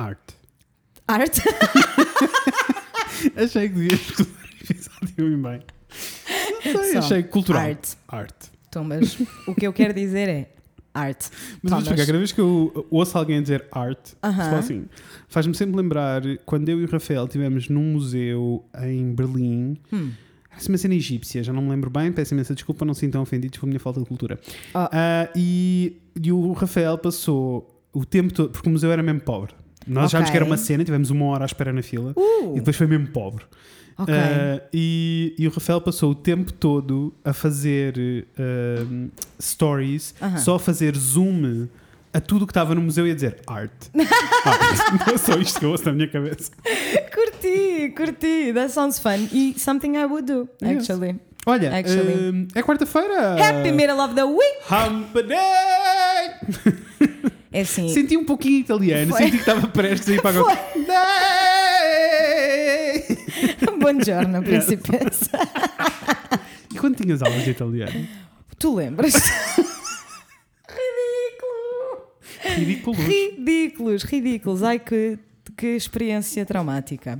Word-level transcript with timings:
Art. 0.00 0.30
Art? 1.06 1.38
Achei 3.36 3.68
que 3.68 3.74
devias 3.74 4.00
escolher 4.00 4.30
o 4.30 4.64
episódio 4.64 5.38
bem. 5.42 5.60
Não 6.72 6.82
sei, 6.82 6.92
Só. 6.92 6.98
achei 7.00 7.22
cultural. 7.24 7.62
Art. 7.62 7.88
Art. 8.08 8.34
Então, 8.68 8.82
mas 8.82 9.18
o 9.46 9.54
que 9.54 9.66
eu 9.66 9.72
quero 9.74 9.92
dizer 9.92 10.26
é 10.28 10.54
art. 10.94 11.26
Mas 11.30 11.30
vou 11.62 11.70
Thomas. 11.70 11.82
explicar, 11.84 12.06
cada 12.06 12.18
vez 12.18 12.32
que 12.32 12.40
eu 12.40 12.86
ouço 12.90 13.18
alguém 13.18 13.42
dizer 13.42 13.66
art, 13.70 14.12
Aham. 14.22 14.50
só 14.50 14.56
assim, 14.56 14.86
faz-me 15.28 15.54
sempre 15.54 15.76
lembrar 15.76 16.22
quando 16.46 16.68
eu 16.70 16.80
e 16.80 16.84
o 16.84 16.90
Rafael 16.90 17.26
estivemos 17.26 17.68
num 17.68 17.92
museu 17.92 18.64
em 18.82 19.12
Berlim. 19.14 19.76
Hum. 19.92 20.12
Era 20.50 20.68
uma 20.68 20.78
cena 20.78 20.94
egípcia, 20.94 21.42
já 21.42 21.52
não 21.52 21.60
me 21.62 21.68
lembro 21.70 21.90
bem, 21.90 22.10
peço 22.10 22.32
imensa 22.32 22.54
desculpa, 22.54 22.84
não 22.86 22.94
se 22.94 23.00
sintam 23.00 23.20
ofendidos 23.20 23.58
com 23.58 23.66
a 23.66 23.68
minha 23.68 23.80
falta 23.80 24.00
de 24.00 24.06
cultura. 24.06 24.38
Oh. 24.74 24.78
Ah, 24.92 25.28
e, 25.36 25.98
e 26.22 26.32
o 26.32 26.52
Rafael 26.52 26.96
passou 26.96 27.82
o 27.92 28.06
tempo 28.06 28.32
todo, 28.32 28.50
porque 28.50 28.68
o 28.68 28.72
museu 28.72 28.90
era 28.90 29.02
mesmo 29.02 29.20
pobre. 29.20 29.52
Nós 29.86 30.06
achámos 30.06 30.28
Ok. 30.28 30.32
que 30.32 30.36
era 30.36 30.44
uma 30.44 30.56
cena, 30.56 30.84
tivemos 30.84 31.10
uma 31.10 31.24
hora 31.26 31.44
à 31.44 31.46
espera 31.46 31.72
na 31.72 31.82
fila 31.82 32.12
Uh, 32.16 32.52
e 32.52 32.58
depois 32.58 32.76
foi 32.76 32.86
mesmo 32.86 33.08
pobre. 33.08 33.44
ok. 33.98 34.14
Ah, 34.14 34.60
e, 34.72 35.34
e 35.38 35.46
o 35.46 35.50
Rafael 35.50 35.80
passou 35.80 36.10
o 36.10 36.14
tempo 36.14 36.52
todo 36.52 37.12
a 37.24 37.32
fazer 37.32 38.26
ah, 38.38 39.08
stories, 39.40 40.14
Aham. 40.20 40.38
só 40.38 40.54
a 40.56 40.58
fazer 40.58 40.96
zoom 40.96 41.66
a 42.12 42.20
tudo 42.20 42.44
que 42.46 42.50
estava 42.50 42.74
no 42.74 42.80
museu 42.80 43.06
e 43.06 43.10
a 43.12 43.14
dizer 43.14 43.36
art. 43.46 43.70
art. 44.44 45.06
Não 45.06 45.14
é 45.14 45.16
só 45.18 45.38
isto 45.38 45.60
que 45.60 45.64
eu 45.66 45.70
ouço 45.70 45.84
na 45.86 45.92
minha 45.92 46.08
cabeça. 46.08 46.50
curti, 47.14 47.92
curti. 47.96 48.52
That 48.52 48.72
sounds 48.72 48.98
fun. 48.98 49.28
E 49.32 49.54
something 49.58 49.96
I 49.96 50.04
would 50.06 50.26
do, 50.26 50.48
Yes. 50.62 50.88
actually. 50.90 51.20
Olha, 51.46 51.74
Actually. 51.74 52.48
ah, 52.54 52.58
é 52.58 52.62
quarta-feira. 52.62 53.36
Happy 53.36 53.72
middle 53.72 53.98
of 54.00 54.14
the 54.14 54.24
week! 54.24 54.58
Hump 54.68 55.14
Day! 55.14 56.76
É 57.52 57.60
assim. 57.62 57.88
Senti 57.88 58.16
um 58.16 58.24
pouquinho 58.24 58.60
italiano, 58.60 59.10
Foi. 59.10 59.18
senti 59.18 59.32
que 59.32 59.36
estava 59.38 59.66
prestes 59.68 60.08
a 60.08 60.12
ir 60.14 60.22
para 60.22 60.38
agora. 60.38 60.58
Buongiorno, 63.78 64.42
principessa. 64.44 65.30
E 66.72 66.78
quando 66.78 66.96
tinhas 66.96 67.22
aulas 67.22 67.42
de 67.44 67.50
italiano? 67.50 68.06
Tu 68.58 68.74
lembras? 68.74 69.14
Ridículo! 70.68 72.06
Ridículos. 72.56 72.98
Ridículos, 72.98 74.02
ridículos. 74.04 74.62
Ai, 74.62 74.78
que, 74.78 75.18
que 75.56 75.66
experiência 75.76 76.44
traumática. 76.46 77.18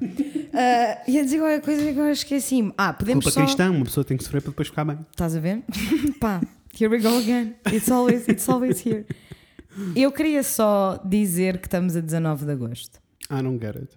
Ah, 0.52 1.02
ia 1.08 1.24
dizer 1.24 1.38
qualquer 1.38 1.60
coisa 1.62 1.82
que 1.82 1.88
agora 1.88 2.12
esqueci-me. 2.12 2.72
Ah, 2.76 2.92
podemos 2.92 3.24
Culpa 3.24 3.40
só. 3.40 3.44
cristã, 3.44 3.70
uma 3.70 3.84
pessoa 3.84 4.04
tem 4.04 4.16
que 4.16 4.24
sofrer 4.24 4.42
para 4.42 4.50
depois 4.50 4.68
ficar 4.68 4.84
bem. 4.84 4.98
Estás 5.10 5.34
a 5.34 5.40
ver? 5.40 5.62
Pá, 6.20 6.40
here 6.78 6.88
we 6.94 6.98
go 7.02 7.18
again. 7.18 7.54
It's 7.72 7.90
always, 7.90 8.28
it's 8.28 8.48
always 8.48 8.84
here. 8.86 9.04
Eu 9.94 10.10
queria 10.12 10.42
só 10.42 11.00
dizer 11.04 11.58
que 11.58 11.66
estamos 11.66 11.96
a 11.96 12.00
19 12.00 12.44
de 12.44 12.52
agosto. 12.52 12.98
I 13.30 13.42
don't 13.42 13.58
get 13.64 13.76
it. 13.76 13.88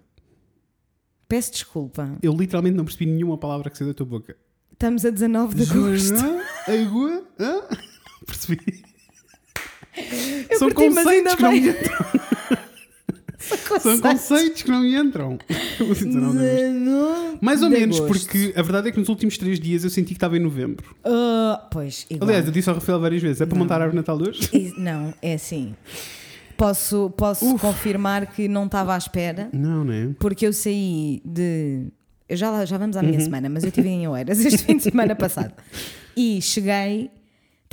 Peço 1.28 1.52
desculpa. 1.52 2.16
Eu 2.22 2.32
literalmente 2.34 2.76
não 2.76 2.84
percebi 2.84 3.06
nenhuma 3.06 3.36
palavra 3.38 3.68
que 3.70 3.76
saiu 3.78 3.88
da 3.88 3.94
tua 3.94 4.06
boca. 4.06 4.36
Estamos 4.72 5.04
a 5.04 5.10
19 5.10 5.54
de 5.56 5.70
agosto. 5.70 6.14
Agua? 6.68 7.24
Percebi. 8.26 8.84
Eu 10.50 10.58
São 10.58 10.70
curti, 10.70 10.90
mas 10.90 11.06
ainda 11.06 11.30
conceitos 11.30 11.34
que 11.36 11.42
não 11.42 11.50
bem. 11.50 11.60
me 11.62 11.70
entram. 11.70 12.64
São 13.80 13.98
conceitos 14.00 14.62
que 14.62 14.70
não 14.70 14.84
entram. 14.84 15.38
Mais 17.40 17.62
ou 17.62 17.70
menos, 17.70 17.96
agosto. 18.00 18.06
porque 18.28 18.52
a 18.56 18.62
verdade 18.62 18.88
é 18.88 18.92
que 18.92 18.98
nos 18.98 19.08
últimos 19.08 19.36
três 19.38 19.58
dias 19.60 19.84
eu 19.84 19.90
senti 19.90 20.08
que 20.08 20.14
estava 20.14 20.36
em 20.36 20.40
novembro. 20.40 20.94
Ah, 21.04 21.66
pois, 21.70 22.06
igual. 22.08 22.28
Aliás, 22.28 22.46
eu 22.46 22.52
disse 22.52 22.68
ao 22.68 22.74
Rafael 22.76 23.00
várias 23.00 23.22
vezes: 23.22 23.40
é 23.40 23.46
para 23.46 23.54
Não. 23.56 23.62
montar 23.64 23.76
a 23.80 23.84
árvore 23.84 23.96
Natal 23.96 24.18
hoje? 24.20 24.74
Não, 24.78 25.12
é 25.20 25.34
assim. 25.34 25.74
Posso, 26.56 27.10
posso 27.16 27.58
confirmar 27.58 28.26
que 28.32 28.46
não 28.46 28.66
estava 28.66 28.94
à 28.94 28.98
espera, 28.98 29.48
Não, 29.52 29.84
né? 29.84 30.14
porque 30.18 30.46
eu 30.46 30.52
saí 30.52 31.20
de. 31.24 31.86
Eu 32.28 32.36
já, 32.36 32.64
já 32.64 32.78
vamos 32.78 32.96
à 32.96 33.00
Uhum. 33.00 33.08
minha 33.08 33.20
semana, 33.20 33.48
mas 33.48 33.64
eu 33.64 33.68
estive 33.68 33.88
em 33.88 34.06
Oeiras 34.08 34.42
este 34.44 34.62
fim 34.64 34.76
de 34.76 34.84
semana 34.84 35.14
passado. 35.16 35.52
E 36.16 36.40
cheguei, 36.40 37.10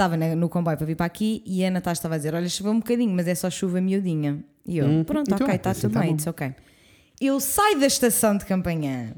estava 0.02 0.18
no 0.18 0.50
comboio 0.50 0.78
para 0.78 0.86
vir 0.86 0.96
para 0.96 1.06
aqui 1.06 1.44
e 1.46 1.64
a 1.64 1.70
Natasha 1.70 2.00
estava 2.00 2.16
a 2.16 2.18
dizer: 2.18 2.34
Olha, 2.34 2.50
choveu 2.50 2.72
um 2.72 2.80
bocadinho, 2.80 3.14
mas 3.14 3.28
é 3.28 3.36
só 3.36 3.50
chuva 3.50 3.80
miudinha. 3.80 4.44
E 4.66 4.78
eu, 4.78 4.86
Hum, 4.88 5.04
pronto, 5.04 5.32
então, 5.32 5.46
ok, 5.46 5.56
está 5.56 5.72
assim 5.72 5.82
tudo 5.82 5.94
tá 5.94 6.00
bem, 6.02 6.14
it's 6.14 6.26
ok. 6.28 6.56
Eu 7.20 7.40
saio 7.40 7.80
da 7.80 7.86
estação 7.86 8.36
de 8.36 8.46
campanhã 8.46 9.14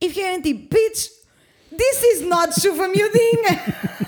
e 0.00 0.08
fiquei 0.08 0.40
tipo: 0.42 0.74
Bitch, 0.74 1.08
this 1.76 2.02
is 2.14 2.26
not 2.26 2.60
chuva 2.60 2.88
miudinha. 2.88 4.07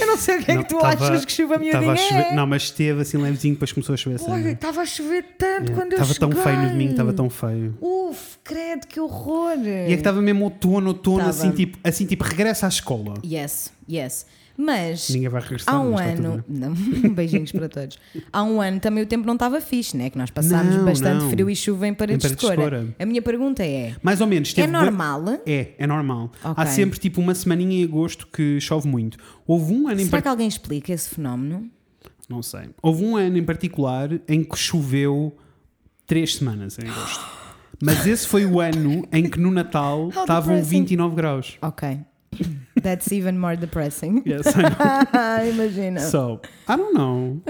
eu 0.00 0.06
não 0.06 0.16
sei 0.16 0.38
o 0.38 0.42
que 0.44 0.50
é 0.50 0.56
que 0.58 0.68
tu 0.68 0.78
tava- 0.78 1.04
achas 1.06 1.24
que 1.24 1.32
chuva 1.32 1.58
miudinha 1.58 1.96
chover- 1.96 2.26
é. 2.26 2.34
Não, 2.34 2.46
mas 2.46 2.62
esteve 2.64 3.02
assim 3.02 3.16
levezinho, 3.18 3.54
depois 3.54 3.72
começou 3.72 3.94
a 3.94 3.96
chover 3.96 4.16
assim. 4.16 4.30
Olha, 4.30 4.50
estava 4.50 4.80
a 4.80 4.86
chover 4.86 5.24
tanto 5.38 5.72
quando 5.72 5.92
eu 5.92 6.00
Estava 6.00 6.14
tão 6.14 6.28
cheguei. 6.30 6.44
feio 6.44 6.58
no 6.62 6.68
domingo, 6.70 6.90
estava 6.92 7.12
tão 7.12 7.30
feio. 7.30 7.76
Uf, 7.80 8.38
credo, 8.44 8.86
que 8.86 9.00
horror. 9.00 9.58
E 9.64 9.68
é 9.68 9.86
que 9.88 9.92
estava 9.94 10.20
mesmo 10.22 10.44
outono, 10.44 10.88
outono, 10.88 11.18
Tava. 11.18 11.30
assim 11.30 11.50
tipo, 11.50 11.78
assim 11.84 12.06
tipo, 12.06 12.24
regressa 12.24 12.66
à 12.66 12.68
escola. 12.68 13.14
Yes, 13.24 13.72
yes. 13.90 14.26
Mas 14.62 15.08
Ninguém 15.08 15.30
vai 15.30 15.40
regressar. 15.40 15.74
há 15.74 15.80
um 15.80 15.92
tudo 15.96 16.00
ano. 16.02 16.44
Não, 16.46 16.74
beijinhos 17.14 17.50
para 17.50 17.66
todos. 17.66 17.98
Há 18.30 18.42
um 18.42 18.60
ano 18.60 18.78
também 18.78 19.02
o 19.02 19.06
tempo 19.06 19.26
não 19.26 19.32
estava 19.32 19.58
fixe, 19.58 19.96
né? 19.96 20.10
Que 20.10 20.18
nós 20.18 20.28
passámos 20.30 20.74
Não, 20.76 20.84
bastante 20.84 21.22
não. 21.22 21.30
frio 21.30 21.48
e 21.48 21.56
chuva 21.56 21.88
em 21.88 21.94
paredes, 21.94 22.26
Em 22.26 22.28
paredes 22.28 22.44
de 22.50 22.54
de 22.56 22.60
cora. 22.60 22.82
cora. 22.82 22.94
A 22.98 23.06
minha 23.06 23.22
pergunta 23.22 23.64
é: 23.64 23.94
Mais 24.02 24.20
ou 24.20 24.26
menos. 24.26 24.52
é 24.58 24.66
normal? 24.66 25.24
É, 25.46 25.68
é 25.78 25.86
normal. 25.86 26.30
Ok. 26.44 26.54
Há 26.62 26.66
sempre 26.66 26.98
tipo 26.98 27.22
uma 27.22 27.34
semaninha 27.34 27.80
em 27.80 27.84
agosto 27.84 28.26
que 28.30 28.60
chove 28.60 28.86
muito. 28.86 29.16
Houve 29.46 29.69
um 29.72 29.88
ano 29.88 30.00
em 30.00 30.04
Será 30.04 30.10
par- 30.18 30.22
que 30.22 30.28
alguém 30.28 30.48
explica 30.48 30.92
esse 30.92 31.10
fenómeno? 31.10 31.70
Não 32.28 32.42
sei. 32.42 32.70
Houve 32.82 33.04
um 33.04 33.16
ano 33.16 33.36
em 33.38 33.44
particular 33.44 34.08
em 34.28 34.44
que 34.44 34.56
choveu 34.56 35.36
três 36.06 36.36
semanas 36.36 36.78
em 36.78 36.88
agosto. 36.88 37.24
Mas 37.82 38.06
esse 38.06 38.26
foi 38.28 38.44
o 38.46 38.60
ano 38.60 39.06
em 39.10 39.28
que 39.28 39.38
no 39.40 39.50
Natal 39.50 40.08
estavam 40.10 40.54
depressing. 40.56 40.80
29 40.80 41.16
graus. 41.16 41.58
Ok. 41.62 42.00
That's 42.82 43.10
even 43.10 43.32
more 43.32 43.56
depressing. 43.56 44.22
Yes, 44.26 44.46
I 44.54 44.62
know. 44.62 45.48
Imagina. 45.54 46.00
So, 46.00 46.40
I 46.68 46.76
don't 46.76 46.94
know. 46.94 47.40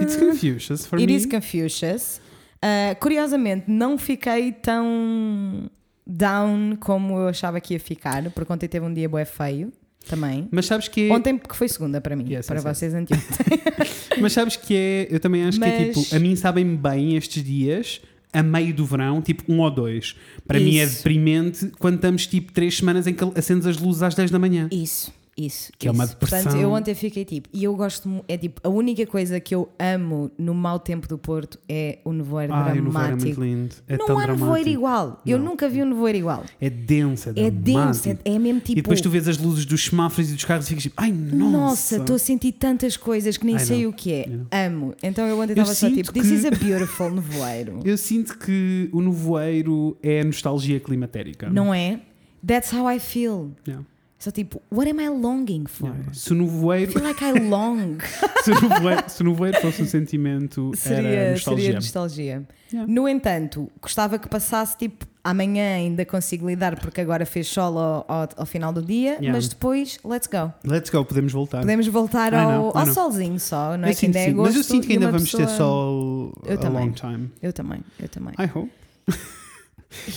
It's 0.00 0.16
Confucius 0.16 0.86
for 0.86 0.98
It 0.98 1.06
me. 1.06 1.14
is 1.14 1.26
Confucius. 1.26 2.20
Uh, 2.64 2.94
curiosamente, 3.00 3.64
não 3.68 3.98
fiquei 3.98 4.52
tão 4.52 5.68
down 6.06 6.76
como 6.80 7.18
eu 7.18 7.28
achava 7.28 7.60
que 7.60 7.74
ia 7.74 7.80
ficar, 7.80 8.30
porque 8.30 8.52
ontem 8.52 8.68
teve 8.68 8.86
um 8.86 8.92
dia 8.94 9.08
bué 9.08 9.24
feio 9.24 9.72
também. 10.04 10.48
Mas 10.50 10.66
sabes 10.66 10.88
que 10.88 11.08
é, 11.08 11.12
Ontem 11.12 11.36
porque 11.38 11.54
foi 11.54 11.68
segunda 11.68 12.00
para 12.00 12.14
mim, 12.16 12.24
Yes, 12.32 12.46
para 12.46 12.56
yes, 12.56 12.64
yes. 12.64 12.78
vocês 12.78 12.94
anteontem. 12.94 13.26
mas 14.20 14.32
sabes 14.32 14.56
que 14.56 14.74
é, 14.74 15.06
eu 15.10 15.20
também 15.20 15.44
acho 15.44 15.58
que 15.58 15.64
é 15.64 15.86
Mas- 15.86 15.96
tipo, 15.98 16.16
a 16.16 16.18
mim 16.18 16.36
sabem 16.36 16.76
bem 16.76 17.16
estes 17.16 17.42
dias, 17.42 18.00
a 18.32 18.42
meio 18.42 18.72
do 18.74 18.84
verão, 18.86 19.20
tipo 19.20 19.50
um 19.52 19.60
ou 19.60 19.70
dois. 19.70 20.14
Para 20.46 20.58
mim 20.58 20.78
é 20.78 20.84
Isso. 20.84 20.96
deprimente 20.96 21.70
quando 21.78 21.96
estamos 21.96 22.26
tipo 22.26 22.52
três 22.52 22.76
semanas 22.76 23.06
em 23.06 23.12
que 23.14 23.22
acendes 23.38 23.66
as 23.66 23.76
luzes 23.78 24.02
às 24.02 24.14
10 24.14 24.30
da 24.30 24.38
manhã. 24.38 24.68
Isso, 24.72 25.12
isso. 25.36 25.72
Que 25.78 25.88
é 25.88 25.90
uma 25.90 26.04
isso. 26.04 26.12
depressão. 26.12 26.42
Portanto, 26.42 26.60
eu 26.62 26.70
ontem 26.72 26.94
fiquei 26.94 27.24
tipo, 27.24 27.48
e 27.52 27.64
eu 27.64 27.74
gosto, 27.74 28.22
é 28.28 28.36
tipo, 28.36 28.60
a 28.62 28.68
única 28.68 29.06
coisa 29.06 29.40
que 29.40 29.54
eu 29.54 29.68
amo 29.78 30.30
no 30.38 30.52
mau 30.54 30.78
tempo 30.78 31.08
do 31.08 31.16
Porto 31.16 31.58
é 31.68 31.98
o 32.04 32.12
nevoeiro 32.12 32.52
Ai, 32.52 32.78
o 32.78 32.82
nevoeiro 32.82 33.14
é 33.14 33.16
dramático. 33.16 33.42
É 33.88 33.96
não 33.96 34.18
há 34.18 34.26
nevoeiro 34.26 34.36
dramático. 34.36 34.68
igual. 34.70 35.22
Eu 35.24 35.38
Não. 35.38 35.46
nunca 35.46 35.68
vi 35.68 35.82
um 35.82 35.86
nevoeiro 35.86 36.18
igual. 36.18 36.44
É 36.60 36.68
denso, 36.68 37.30
é, 37.30 37.32
É 37.46 37.50
denso, 37.50 38.02
dramático. 38.02 38.20
é, 38.24 38.32
é 38.34 38.38
mesmo 38.38 38.60
tipo. 38.60 38.72
E 38.72 38.82
depois 38.82 39.00
tu 39.00 39.08
vês 39.08 39.26
as 39.26 39.38
luzes 39.38 39.64
dos 39.64 39.84
semáforos 39.84 40.30
e 40.30 40.34
dos 40.34 40.44
carros 40.44 40.66
e 40.66 40.68
ficas 40.68 40.82
tipo, 40.82 40.94
ai 40.98 41.10
Nossa, 41.12 41.50
nossa. 41.50 41.96
estou 41.96 42.16
a 42.16 42.18
sentir 42.18 42.52
tantas 42.52 42.96
coisas 42.96 43.36
que 43.38 43.46
nem 43.46 43.58
sei 43.58 43.86
o 43.86 43.92
que 43.92 44.12
é. 44.12 44.66
Amo. 44.66 44.94
Então 45.02 45.26
eu 45.26 45.36
ontem 45.40 45.52
Eu 45.52 45.62
estava 45.62 45.74
só 45.74 45.88
tipo, 45.88 46.12
this 46.12 46.28
que- 46.28 46.34
is 46.34 46.44
a 46.44 46.50
beautiful 46.50 47.08
nevoeiro. 47.14 47.80
Eu 47.84 47.96
sinto 47.96 48.36
que 48.38 48.90
o 48.92 49.00
nevoeiro 49.00 49.96
é 50.02 50.22
nostalgia 50.22 50.78
climatérica. 50.78 51.48
Não 51.48 51.72
é? 51.72 52.00
That's 52.46 52.72
how 52.72 52.90
I 52.90 52.98
feel. 52.98 53.52
Yeah. 53.66 53.84
Só 54.22 54.30
tipo, 54.30 54.62
what 54.70 54.88
am 54.88 55.00
I 55.00 55.08
longing 55.08 55.64
for? 55.66 55.88
Yeah. 55.88 56.12
Se 56.14 56.32
o 56.32 56.36
I 56.36 56.38
nevoeiro, 56.42 56.92
feel 56.92 57.04
like 57.04 57.24
I 57.24 57.32
long. 57.40 57.98
se 58.44 58.52
o 58.52 58.60
nevoeiro, 58.68 59.02
se 59.10 59.20
o 59.20 59.24
nevoeiro 59.26 59.60
fosse 59.60 59.82
um 59.82 59.86
sentimento, 59.86 60.68
era 60.68 60.76
seria, 60.76 61.30
nostalgia. 61.32 61.62
seria 61.64 61.74
nostalgia. 61.80 62.42
Yeah. 62.72 62.92
No 62.92 63.08
entanto, 63.08 63.68
gostava 63.80 64.20
que 64.20 64.28
passasse 64.28 64.76
tipo 64.76 65.04
amanhã 65.24 65.74
ainda 65.74 66.04
consigo 66.06 66.46
lidar 66.48 66.78
porque 66.78 67.00
agora 67.00 67.26
fez 67.26 67.48
sol 67.48 67.76
ao, 67.76 68.04
ao, 68.06 68.28
ao 68.36 68.46
final 68.46 68.72
do 68.72 68.80
dia, 68.80 69.14
Yeah. 69.14 69.32
mas 69.32 69.48
depois, 69.48 69.98
let's 70.04 70.28
go. 70.28 70.52
Let's 70.64 70.88
go, 70.88 71.04
podemos 71.04 71.32
voltar. 71.32 71.58
Podemos 71.60 71.88
voltar 71.88 72.32
I 72.32 72.36
ao, 72.36 72.50
know, 72.52 72.72
I 72.76 72.78
ao 72.78 72.86
solzinho 72.94 73.40
só, 73.40 73.76
não 73.76 73.86
é 73.88 73.90
Eu 73.90 73.94
que 73.94 74.00
sinto 74.00 74.16
ainda 74.18 74.28
é 74.30 74.32
agosto. 74.32 74.46
mas 74.46 74.56
eu 74.56 74.62
sinto 74.62 74.86
que 74.86 74.92
ainda 74.92 75.10
vamos 75.10 75.30
ter 75.32 75.36
pessoa- 75.38 75.56
sol 75.56 76.32
Eu 76.46 76.54
a 76.54 76.56
também. 76.58 76.86
long 76.86 76.92
time. 76.92 77.28
Eu 77.42 77.52
também, 77.52 77.80
eu 77.98 78.08
também. 78.08 78.34
I 78.38 78.44
hope. 78.56 78.70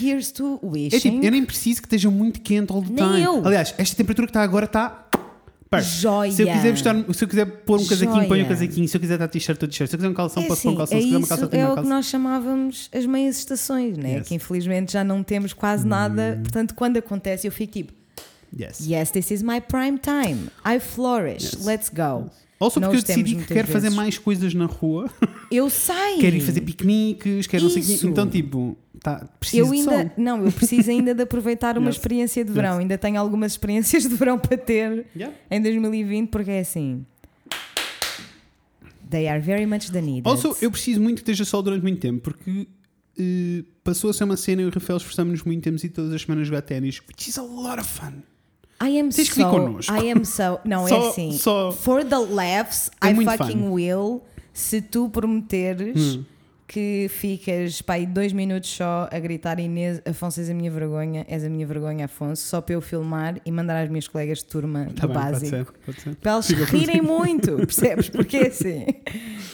Here's 0.01 0.31
to 0.31 0.59
wishing. 0.63 0.95
É 0.95 0.99
tipo, 0.99 1.23
eu 1.25 1.31
nem 1.31 1.45
preciso 1.45 1.81
que 1.81 1.87
esteja 1.87 2.09
muito 2.09 2.41
quente 2.41 2.71
all 2.71 2.81
the 2.81 2.89
Nem 2.93 3.05
time. 3.05 3.21
eu. 3.23 3.45
Aliás, 3.45 3.73
esta 3.77 3.95
temperatura 3.95 4.27
que 4.27 4.31
está 4.31 4.41
agora 4.43 4.65
está. 4.65 5.01
Joia. 5.81 6.31
Se 6.31 6.41
eu 6.41 6.47
quiser 6.47 6.71
vestir, 6.71 7.13
se 7.13 7.23
eu 7.23 7.27
quiser 7.27 7.45
pôr 7.45 7.81
um 7.81 7.85
casaquinho, 7.85 8.13
ponho 8.27 8.45
um 8.45 8.45
Joia. 8.45 8.45
casaquinho. 8.45 8.87
Se 8.87 8.95
eu 8.95 9.01
quiser 9.01 9.15
estar 9.15 9.27
t-shirt, 9.27 9.55
estou 9.57 9.67
t-shirt. 9.67 9.89
Se 9.89 9.95
eu 9.95 9.97
quiser 9.99 10.09
um 10.09 10.13
calção, 10.13 10.43
É 10.43 10.47
posso 10.47 10.61
pôr 10.61 10.69
um 10.69 10.71
assim, 10.71 10.77
calção. 10.77 10.97
é 10.97 11.01
Se 11.01 11.05
quiser 11.07 11.17
uma 11.17 11.27
calça, 11.27 11.47
tenho 11.47 11.61
é 11.61 11.65
uma 11.65 11.73
o 11.73 11.83
que 11.83 11.89
nós 11.89 12.05
chamávamos 12.05 12.89
as 12.93 13.05
meias 13.05 13.37
estações, 13.39 13.97
né? 13.97 14.17
Yes. 14.19 14.27
que 14.29 14.35
infelizmente 14.35 14.93
já 14.93 15.03
não 15.03 15.21
temos 15.21 15.51
quase 15.51 15.85
nada. 15.85 16.37
Hum. 16.39 16.43
Portanto, 16.43 16.75
quando 16.75 16.95
acontece, 16.97 17.45
eu 17.47 17.51
fico 17.51 17.73
tipo, 17.73 17.93
Yes. 18.57 18.79
yes, 18.87 19.11
this 19.11 19.31
is 19.31 19.41
my 19.41 19.59
prime 19.59 19.97
time. 19.99 20.47
I 20.65 20.79
flourish. 20.79 21.43
Yes. 21.55 21.65
Let's 21.65 21.89
go. 21.89 22.29
Ou 22.59 22.69
só 22.69 22.79
porque 22.79 22.97
eu 22.97 23.01
decidi 23.01 23.35
que 23.35 23.45
quero 23.53 23.67
fazer 23.67 23.89
mais 23.89 24.17
coisas 24.17 24.53
na 24.53 24.65
rua, 24.65 25.09
Eu 25.51 25.69
sei. 25.71 26.17
quero 26.19 26.35
ir 26.37 26.41
fazer 26.41 26.61
piqueniques, 26.61 27.47
quero 27.47 27.63
não 27.63 27.69
sei. 27.69 27.81
Isso. 27.81 28.07
Então, 28.07 28.29
tipo, 28.29 28.77
tá, 29.01 29.27
preciso 29.39 29.65
Eu 29.67 29.71
ainda, 29.73 30.13
não, 30.17 30.45
eu 30.45 30.51
preciso 30.51 30.89
ainda 30.89 31.13
de 31.13 31.21
aproveitar 31.23 31.77
uma 31.77 31.87
Yes. 31.87 31.97
experiência 31.97 32.45
de 32.45 32.51
verão. 32.51 32.71
Yes. 32.75 32.79
Ainda 32.79 32.97
tenho 32.97 33.19
algumas 33.19 33.51
experiências 33.53 34.03
de 34.03 34.15
verão 34.15 34.39
para 34.39 34.57
ter 34.57 35.05
Yeah. 35.15 35.35
em 35.51 35.61
2020, 35.61 36.29
porque 36.29 36.51
é 36.51 36.59
assim. 36.61 37.05
They 39.09 39.27
are 39.27 39.39
very 39.39 39.65
much 39.65 39.91
the 39.91 40.01
needed. 40.01 40.27
Also, 40.27 40.55
eu 40.61 40.71
preciso 40.71 40.99
muito 41.01 41.15
que 41.17 41.21
esteja 41.21 41.45
sol 41.45 41.61
durante 41.61 41.83
muito 41.83 41.99
tempo, 41.99 42.21
porque 42.21 42.67
eh, 43.19 43.63
passou 43.83 44.09
a 44.09 44.13
ser 44.13 44.23
uma 44.23 44.35
cena 44.35 44.61
e 44.63 44.65
o 44.65 44.69
Rafael 44.69 44.97
esforçamos-nos 44.97 45.43
muito, 45.43 45.63
temos 45.63 45.83
ido 45.83 45.93
todas 45.93 46.11
as 46.13 46.21
semanas 46.23 46.47
jogar 46.47 46.61
ténis, 46.63 46.99
which 47.07 47.29
is 47.29 47.37
a 47.37 47.43
lot 47.43 47.79
of 47.79 47.87
fun. 47.87 48.13
I 48.83 48.99
am 48.99 49.09
Tens 49.09 49.29
que 49.29 49.35
vir 49.35 49.43
so, 49.43 49.49
connosco. 49.51 49.93
I 49.93 50.11
am 50.11 50.25
so. 50.25 50.59
Não, 50.65 50.85
é 50.85 50.89
Só- 50.89 51.09
assim. 51.09 51.31
só- 51.37 51.71
For 51.71 52.03
the 52.03 52.17
laughs, 52.19 52.89
É 53.01 53.09
I 53.11 53.15
fucking 53.25 53.61
fun. 53.63 53.71
will. 53.71 54.21
Se 54.53 54.81
tu 54.81 55.09
prometeres 55.09 56.15
Hum. 56.17 56.23
Que 56.67 57.07
ficas 57.09 57.79
pá, 57.81 57.93
aí 57.93 58.07
dois 58.07 58.33
minutos 58.33 58.69
só 58.71 59.07
a 59.11 59.19
gritar 59.19 59.59
Inês, 59.59 60.01
Afonso, 60.05 60.39
és 60.39 60.49
a 60.49 60.53
minha 60.53 60.71
vergonha, 60.71 61.23
és 61.29 61.43
a 61.43 61.49
minha 61.49 61.65
vergonha, 61.67 62.05
Afonso, 62.05 62.41
só 62.43 62.59
para 62.59 62.73
eu 62.73 62.81
filmar 62.81 63.39
e 63.45 63.51
mandar 63.51 63.83
às 63.83 63.89
minhas 63.89 64.07
colegas 64.07 64.39
de 64.39 64.45
turma 64.45 64.87
Tá 64.95 65.05
do 65.05 65.13
bem, 65.13 65.21
pode 65.21 65.31
básico. 65.31 65.49
ser, 65.49 65.65
pode 65.85 66.01
ser. 66.01 66.15
Para 66.15 66.31
elas 66.31 66.47
Fica 66.47 66.65
rirem 66.65 67.01
muito, 67.01 67.55
percebes? 67.67 68.09
Porque 68.09 68.37
é 68.37 68.47
assim, 68.47 68.85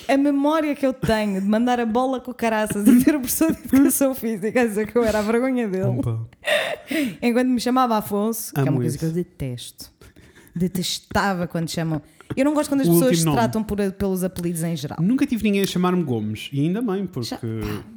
a 0.08 0.16
memória 0.16 0.74
que 0.74 0.86
eu 0.86 0.94
tenho 0.94 1.42
de 1.42 1.48
mandar 1.48 1.80
a 1.82 1.86
bola 1.86 2.20
com 2.22 2.32
o 2.32 2.34
caraças 2.34 2.88
e 2.88 3.04
ter 3.04 3.16
o 3.16 3.20
professor 3.20 3.52
de 3.52 3.60
educação 3.76 4.16
física 4.16 4.62
a 4.62 4.66
dizer 4.66 4.90
que 4.90 4.98
eu 4.98 5.04
era 5.04 5.20
a 5.20 5.22
vergonha 5.22 5.68
dele, 5.68 5.84
Opa. 5.86 6.20
enquanto 7.22 7.48
me 7.50 7.60
chamava 7.60 7.98
Afonso, 7.98 8.54
que 8.54 8.60
é 8.60 8.64
Amo 8.64 8.72
uma 8.72 8.80
coisa 8.82 8.98
que 8.98 9.04
eu 9.04 9.10
isso. 9.10 9.16
detesto. 9.16 9.92
Detestava 10.56 11.48
quando 11.48 11.70
chamam. 11.70 12.02
Eu 12.36 12.46
não 12.46 12.54
gosto 12.54 12.70
quando 12.70 12.82
as 12.82 12.88
O 12.88 12.94
pessoas 12.94 13.20
se 13.20 13.24
tratam 13.32 13.64
por, 13.64 13.78
pelos 13.94 14.24
apelidos 14.24 14.64
em 14.64 14.76
geral. 14.76 14.98
Nunca 15.02 15.26
tive 15.26 15.44
ninguém 15.44 15.62
a 15.62 15.66
chamar-me 15.68 16.04
Gomes, 16.04 16.50
e 16.52 16.62
ainda 16.62 16.82
bem, 16.82 17.06
porque. 17.06 17.30
Já- 17.30 17.40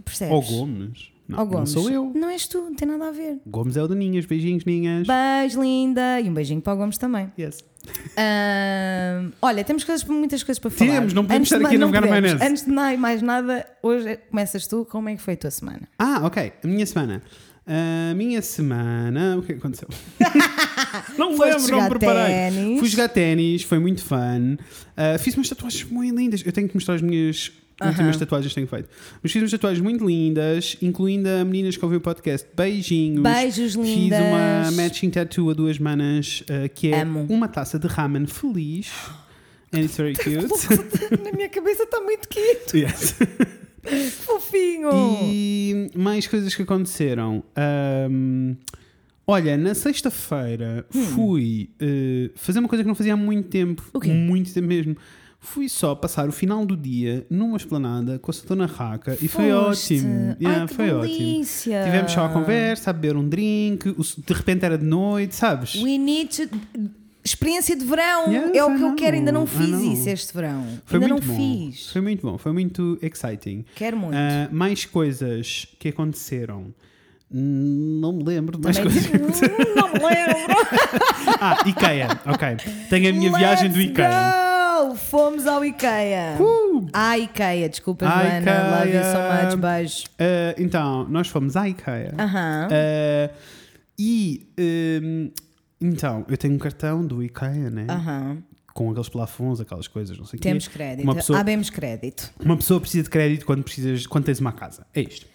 percebes? 0.04 0.34
Ou 0.34 0.42
Gomes. 0.42 1.14
Não, 1.26 1.38
Ó, 1.40 1.44
Gomes. 1.46 1.74
não 1.74 1.82
sou 1.82 1.90
eu. 1.90 2.12
Não 2.14 2.28
és 2.28 2.46
tu, 2.46 2.58
não 2.58 2.74
tem 2.74 2.86
nada 2.86 3.08
a 3.08 3.10
ver. 3.10 3.38
Gomes 3.46 3.76
é 3.78 3.82
o 3.82 3.88
da 3.88 3.94
Ninhas, 3.94 4.26
beijinhos, 4.26 4.64
Ninhas. 4.66 5.06
Beijo, 5.06 5.62
linda. 5.62 6.20
E 6.20 6.28
um 6.28 6.34
beijinho 6.34 6.60
para 6.60 6.74
o 6.74 6.76
Gomes 6.76 6.98
também. 6.98 7.32
Yes. 7.38 7.64
Ahm, 8.16 9.32
olha, 9.42 9.62
temos 9.64 9.84
coisas, 9.84 10.06
muitas 10.06 10.42
coisas 10.42 10.58
para 10.58 10.70
falar. 10.70 10.90
Temos, 10.92 11.12
não 11.14 11.22
podemos 11.24 11.40
Antes 11.50 11.52
estar 11.52 11.66
aqui 11.66 11.76
a 11.76 11.78
ma- 11.78 11.86
navegar 11.92 12.10
maionese. 12.10 12.44
Antes 12.44 12.64
de 12.64 12.70
mais 12.98 13.22
nada, 13.22 13.66
hoje 13.82 14.18
começas 14.30 14.66
tu. 14.66 14.84
Como 14.90 15.08
é 15.08 15.16
que 15.16 15.22
foi 15.22 15.34
a 15.34 15.36
tua 15.36 15.50
semana? 15.50 15.82
Ah, 15.98 16.20
ok. 16.24 16.52
A 16.62 16.66
minha 16.66 16.84
semana. 16.86 17.22
A 17.66 18.14
minha 18.14 18.42
semana. 18.42 19.38
O 19.38 19.42
que 19.42 19.52
é 19.52 19.54
aconteceu? 19.56 19.88
não 21.16 21.36
Foste 21.36 21.54
lembro, 21.56 21.76
não 21.76 21.82
me 21.84 21.88
preparei. 21.88 22.26
ténis. 22.34 22.78
Fui 22.78 22.88
jogar 22.88 23.08
ténis, 23.08 23.62
foi 23.62 23.78
muito 23.78 24.04
fun. 24.04 24.56
Uh, 24.56 25.18
fiz 25.18 25.34
umas 25.34 25.48
tatuagens 25.48 25.84
muito 25.90 26.16
lindas. 26.16 26.42
Eu 26.44 26.52
tenho 26.52 26.68
que 26.68 26.74
mostrar 26.74 26.94
as 26.96 27.02
minhas 27.02 27.50
últimas 27.82 28.16
tatuagens 28.18 28.50
que 28.52 28.54
tenho 28.54 28.66
feito. 28.66 28.88
Mas 29.22 29.32
fiz 29.32 29.40
umas 29.42 29.50
tatuagens 29.50 29.82
muito 29.82 30.06
lindas, 30.06 30.76
incluindo 30.82 31.28
a 31.28 31.44
meninas 31.44 31.76
que 31.76 31.84
ouviu 31.84 31.98
o 31.98 32.02
podcast. 32.02 32.46
Beijinhos. 32.54 33.22
Beijos 33.22 33.74
Fiz 33.74 33.76
lindas. 33.76 34.20
uma 34.20 34.70
matching 34.82 35.10
tattoo 35.10 35.50
a 35.50 35.54
duas 35.54 35.78
manas, 35.78 36.42
uh, 36.42 36.68
que 36.74 36.92
é 36.92 37.00
Amo. 37.00 37.26
uma 37.30 37.48
taça 37.48 37.78
de 37.78 37.86
ramen 37.86 38.26
feliz. 38.26 38.92
And 39.72 39.80
it's 39.80 39.96
very 39.96 40.12
cute. 40.22 40.46
Na 41.24 41.32
minha 41.32 41.48
cabeça 41.48 41.84
está 41.84 41.98
muito 42.00 42.28
quieto. 42.28 42.76
yes. 42.76 43.14
Fofinho. 44.10 44.90
E 45.22 45.90
mais 45.94 46.26
coisas 46.26 46.54
que 46.54 46.62
aconteceram. 46.62 47.42
Ahm, 47.56 48.54
olha, 49.26 49.56
na 49.56 49.74
sexta-feira 49.74 50.86
fui 50.90 51.70
eh, 51.80 52.30
fazer 52.34 52.58
uma 52.60 52.68
coisa 52.68 52.82
que 52.82 52.88
não 52.88 52.94
fazia 52.94 53.14
há 53.14 53.16
muito 53.16 53.48
tempo. 53.48 53.82
Hum. 53.86 53.98
O 53.98 54.00
quê? 54.00 54.10
Muito 54.12 54.52
tempo 54.52 54.66
mesmo. 54.66 54.96
Fui 55.40 55.68
só 55.68 55.94
passar 55.94 56.26
o 56.26 56.32
final 56.32 56.64
do 56.64 56.74
dia 56.74 57.26
numa 57.28 57.58
esplanada 57.58 58.18
com 58.18 58.30
a 58.30 58.34
Satona 58.34 58.64
Raca 58.64 59.14
e 59.20 59.28
foi 59.28 59.52
ótimo. 59.52 60.34
Yeah, 60.40 60.62
Ai, 60.62 60.68
foi 60.68 60.90
ótimo. 60.90 61.18
delícia. 61.18 61.84
Tivemos 61.84 62.12
só 62.12 62.24
a 62.24 62.28
conversa, 62.30 62.88
a 62.88 62.92
beber 62.94 63.14
um 63.14 63.28
drink, 63.28 63.94
de 64.26 64.32
repente 64.32 64.64
era 64.64 64.78
de 64.78 64.86
noite, 64.86 65.34
sabes? 65.34 65.74
We 65.74 65.98
need 65.98 66.34
to... 66.36 66.48
Experiência 67.24 67.74
de 67.74 67.84
verão 67.86 68.30
é 68.52 68.62
o 68.62 68.76
que 68.76 68.82
eu 68.82 68.94
quero. 68.94 69.16
Ainda 69.16 69.32
não 69.32 69.44
I 69.44 69.46
fiz 69.46 69.80
isso 69.80 70.10
este 70.10 70.34
verão. 70.34 70.66
Foi 70.84 70.98
ainda 70.98 71.08
não 71.08 71.16
muito 71.16 71.28
bom. 71.28 71.36
fiz. 71.70 71.90
Foi 71.90 72.00
muito 72.02 72.26
bom, 72.26 72.36
foi 72.36 72.52
muito 72.52 72.98
exciting. 73.00 73.64
Quero 73.74 73.96
muito. 73.96 74.14
Ah, 74.14 74.48
mais 74.52 74.84
coisas 74.84 75.66
que 75.78 75.88
aconteceram. 75.88 76.66
Não 77.30 78.12
me 78.12 78.22
lembro 78.24 78.58
de 78.58 78.62
mais 78.64 78.76
Também 78.76 78.92
coisas. 78.92 79.40
Hum, 79.42 79.74
não 79.74 79.88
me 79.88 79.98
lembro. 79.98 80.54
Ah, 81.40 81.58
IKEA, 81.66 82.08
ok. 82.26 82.56
Tenho 82.90 83.08
a 83.08 83.12
minha 83.12 83.32
viagem 83.36 83.70
do 83.70 83.78
Let's 83.78 83.90
IKEA. 83.90 84.10
Go! 84.88 84.94
Fomos 84.94 85.46
ao 85.46 85.64
IKEA. 85.64 86.36
Uh! 86.38 86.86
À 86.92 87.18
IKEA, 87.18 87.68
desculpa, 87.68 88.06
Joana. 88.06 88.78
Love 88.78 88.90
you 88.90 89.02
so 89.02 89.56
much. 89.56 89.60
Beijo. 89.60 90.04
Ah, 90.18 90.54
então, 90.58 91.08
nós 91.08 91.28
fomos 91.28 91.56
à 91.56 91.68
IKEA. 91.68 92.14
Aham. 92.18 92.68
Ah, 92.70 93.30
e 93.98 94.46
hum, 95.02 95.30
então, 95.80 96.24
eu 96.28 96.36
tenho 96.36 96.54
um 96.54 96.58
cartão 96.58 97.06
do 97.06 97.22
IKEA, 97.22 97.70
né? 97.70 97.86
Aham. 97.88 98.42
Com 98.72 98.90
aqueles 98.90 99.08
plafons, 99.08 99.60
aquelas 99.60 99.86
coisas, 99.86 100.18
não 100.18 100.24
sei 100.24 100.36
o 100.38 100.42
quê. 100.42 100.48
Temos 100.48 100.66
crédito. 100.66 101.04
Uma 101.04 101.14
pessoa- 101.14 101.38
Habemos 101.38 101.70
crédito. 101.70 102.32
Uma 102.44 102.56
pessoa 102.56 102.80
precisa 102.80 103.04
de 103.04 103.10
crédito 103.10 103.46
quando, 103.46 103.62
precisas, 103.62 104.04
quando 104.06 104.24
tens 104.24 104.40
uma 104.40 104.52
casa. 104.52 104.84
É 104.92 105.00
isto. 105.00 105.26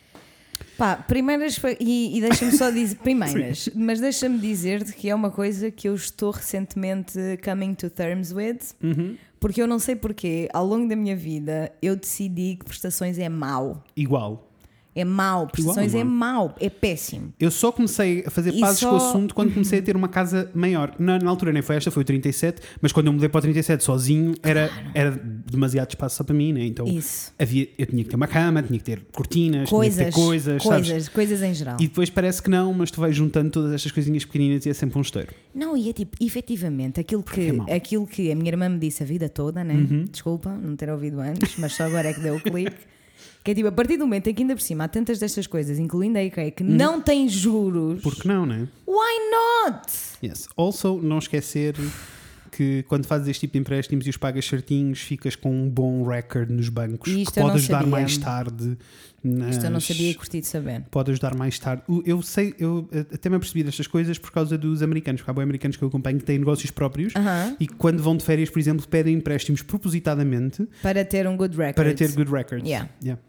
Pá, 0.77 0.95
primeiras. 0.97 1.57
E, 1.79 2.17
e 2.17 2.21
deixa-me 2.21 2.51
só 2.51 2.69
dizer. 2.69 2.97
Primeiras. 3.03 3.69
mas 3.75 4.01
deixa-me 4.01 4.37
dizer-te 4.39 4.91
que 4.93 5.09
é 5.09 5.15
uma 5.15 5.31
coisa 5.31 5.71
que 5.71 5.87
eu 5.87 5.95
estou 5.95 6.31
recentemente 6.31 7.17
coming 7.43 7.73
to 7.75 7.89
terms 7.89 8.33
with. 8.33 8.59
Uhum. 8.83 9.15
Porque 9.39 9.61
eu 9.61 9.67
não 9.67 9.79
sei 9.79 9.95
porquê, 9.95 10.49
ao 10.53 10.65
longo 10.65 10.89
da 10.89 10.95
minha 10.97 11.15
vida, 11.15 11.71
eu 11.81 11.95
decidi 11.95 12.57
que 12.57 12.65
prestações 12.65 13.17
é 13.17 13.29
mau. 13.29 13.81
Igual. 13.95 14.48
É 14.99 15.05
mau. 15.05 15.47
Prestações 15.47 15.93
Igual, 15.93 16.01
é 16.01 16.03
mau. 16.03 16.55
É 16.59 16.69
péssimo. 16.69 17.33
Eu 17.39 17.51
só 17.51 17.71
comecei 17.71 18.23
a 18.25 18.29
fazer 18.29 18.53
E 18.53 18.59
pazes 18.59 18.81
com 18.83 18.95
o 18.95 18.99
só- 18.99 19.09
assunto 19.09 19.33
quando 19.35 19.53
comecei 19.53 19.79
a 19.79 19.81
ter 19.81 19.95
uma 19.95 20.07
casa 20.07 20.49
maior. 20.53 20.93
Na, 20.99 21.17
na 21.19 21.29
altura 21.29 21.51
nem 21.53 21.61
foi 21.61 21.75
esta, 21.77 21.89
foi 21.91 22.01
o 22.01 22.05
37, 22.05 22.61
mas 22.81 22.91
quando 22.91 23.07
eu 23.07 23.13
mudei 23.13 23.29
para 23.29 23.39
o 23.39 23.41
37 23.41 23.83
sozinho 23.83 24.33
era, 24.43 24.69
era 24.93 25.11
demasiado 25.11 25.89
espaço 25.89 26.17
só 26.17 26.23
para 26.23 26.35
mim, 26.35 26.53
né? 26.53 26.65
Então 26.65 26.85
Isso. 26.87 27.33
havia, 27.39 27.67
eu 27.77 27.85
tinha 27.85 28.03
que 28.03 28.09
ter 28.09 28.15
uma 28.15 28.27
cama, 28.27 28.61
tinha 28.61 28.77
que 28.77 28.85
ter 28.85 29.01
cortinas, 29.11 29.67
tinha 29.69 29.79
Coisas. 29.79 29.97
que 29.97 30.11
ter 30.11 30.11
coisas, 30.11 30.63
sabes? 30.63 30.87
coisas, 30.89 31.07
coisas 31.09 31.41
em 31.41 31.53
geral. 31.53 31.77
E 31.79 31.87
depois 31.87 32.09
parece 32.09 32.41
que 32.41 32.49
não, 32.49 32.73
mas 32.73 32.91
tu 32.91 32.99
vais 32.99 33.15
juntando 33.15 33.49
todas 33.51 33.71
estas 33.73 33.91
coisinhas 33.91 34.25
pequeninas 34.25 34.65
e 34.65 34.69
é 34.69 34.73
sempre 34.73 34.97
um 34.97 35.01
esteiro. 35.01 35.29
Não, 35.53 35.75
e 35.77 35.89
é 35.89 35.93
tipo, 35.93 36.17
efetivamente, 36.23 36.99
aquilo 36.99 37.23
que, 37.23 37.41
é 37.41 37.51
mau. 37.53 37.67
Uhum. 37.67 37.73
aquilo 37.75 38.07
que 38.07 38.31
a 38.31 38.35
minha 38.35 38.49
irmã 38.49 38.67
me 38.69 38.79
disse 38.79 39.03
a 39.03 39.05
vida 39.05 39.29
toda, 39.29 39.63
né? 39.63 39.75
Desculpa 40.11 40.49
não 40.49 40.75
ter 40.75 40.89
ouvido 40.89 41.19
antes, 41.19 41.55
mas 41.57 41.73
só 41.73 41.83
agora 41.83 42.09
é 42.09 42.13
que 42.13 42.19
deu 42.19 42.35
o 42.35 42.41
clique. 42.41 42.75
Que 43.43 43.51
é 43.51 43.55
tipo, 43.55 43.67
a 43.67 43.71
partir 43.71 43.97
do 43.97 44.05
momento 44.05 44.27
em 44.27 44.33
que 44.33 44.41
ainda 44.41 44.55
por 44.55 44.61
cima 44.61 44.83
há 44.83 44.87
tantas 44.87 45.19
destas 45.19 45.47
coisas, 45.47 45.79
incluindo 45.79 46.17
a 46.17 46.23
IKEA, 46.23 46.51
que 46.51 46.63
não 46.63 47.01
tem 47.01 47.27
juros. 47.29 48.01
Porque 48.01 48.27
não, 48.27 48.45
né? 48.45 48.67
why 48.85 49.31
not? 49.31 49.91
Yes. 50.21 50.49
Also, 50.57 50.99
não 51.01 51.19
esquecer 51.19 51.75
que 52.59 52.83
quando 52.89 53.05
fazes 53.05 53.25
este 53.29 53.39
tipo 53.41 53.53
de 53.53 53.59
empréstimos 53.59 54.05
e 54.05 54.09
os 54.09 54.17
pagas 54.17 54.43
certinhos, 54.43 54.99
ficas 54.99 55.33
com 55.33 55.49
um 55.49 55.69
bom 55.69 56.03
record 56.03 56.49
nos 56.49 56.67
bancos 56.67 57.09
E 57.09 57.23
que 57.23 57.31
pode 57.31 57.55
ajudar 57.55 57.77
sabia. 57.77 57.89
mais 57.89 58.17
tarde. 58.17 58.77
Nas... 59.23 59.51
Isto 59.55 59.65
eu 59.67 59.71
não 59.71 59.79
sabia 59.79 60.09
e 60.11 60.13
curti 60.13 60.41
de 60.41 60.47
saber. 60.47 60.83
Pode 60.91 61.09
ajudar 61.11 61.33
mais 61.35 61.57
tarde. 61.57 61.83
Eu 62.05 62.21
sei, 62.21 62.53
eu 62.59 62.89
eh, 62.91 63.05
até 63.13 63.29
me 63.29 63.37
apercebi 63.37 63.63
destas 63.63 63.87
coisas 63.87 64.17
por 64.17 64.31
causa 64.31 64.57
dos 64.57 64.81
americanos, 64.81 65.21
porque 65.21 65.31
há 65.31 65.33
boi 65.33 65.43
americanos 65.45 65.77
que 65.77 65.83
eu 65.83 65.87
acompanho 65.87 66.17
que 66.19 66.25
têm 66.25 66.37
negócios 66.37 66.69
próprios 66.69 67.15
Aham. 67.15 67.55
e 67.61 67.65
que 67.67 67.75
quando 67.75 68.03
vão 68.03 68.17
de 68.17 68.25
férias, 68.25 68.49
por 68.49 68.59
exemplo, 68.59 68.85
pedem 68.85 69.15
empréstimos 69.15 69.61
propositadamente 69.61 70.67
Para 70.81 71.05
ter 71.05 71.27
um 71.29 71.37
good 71.37 71.55
record. 71.55 71.75
para 71.75 71.93
ter 71.93 72.11
good 72.11 72.29
records. 72.29 72.67
Yeah. 72.67 72.89
Yeah. 73.01 73.21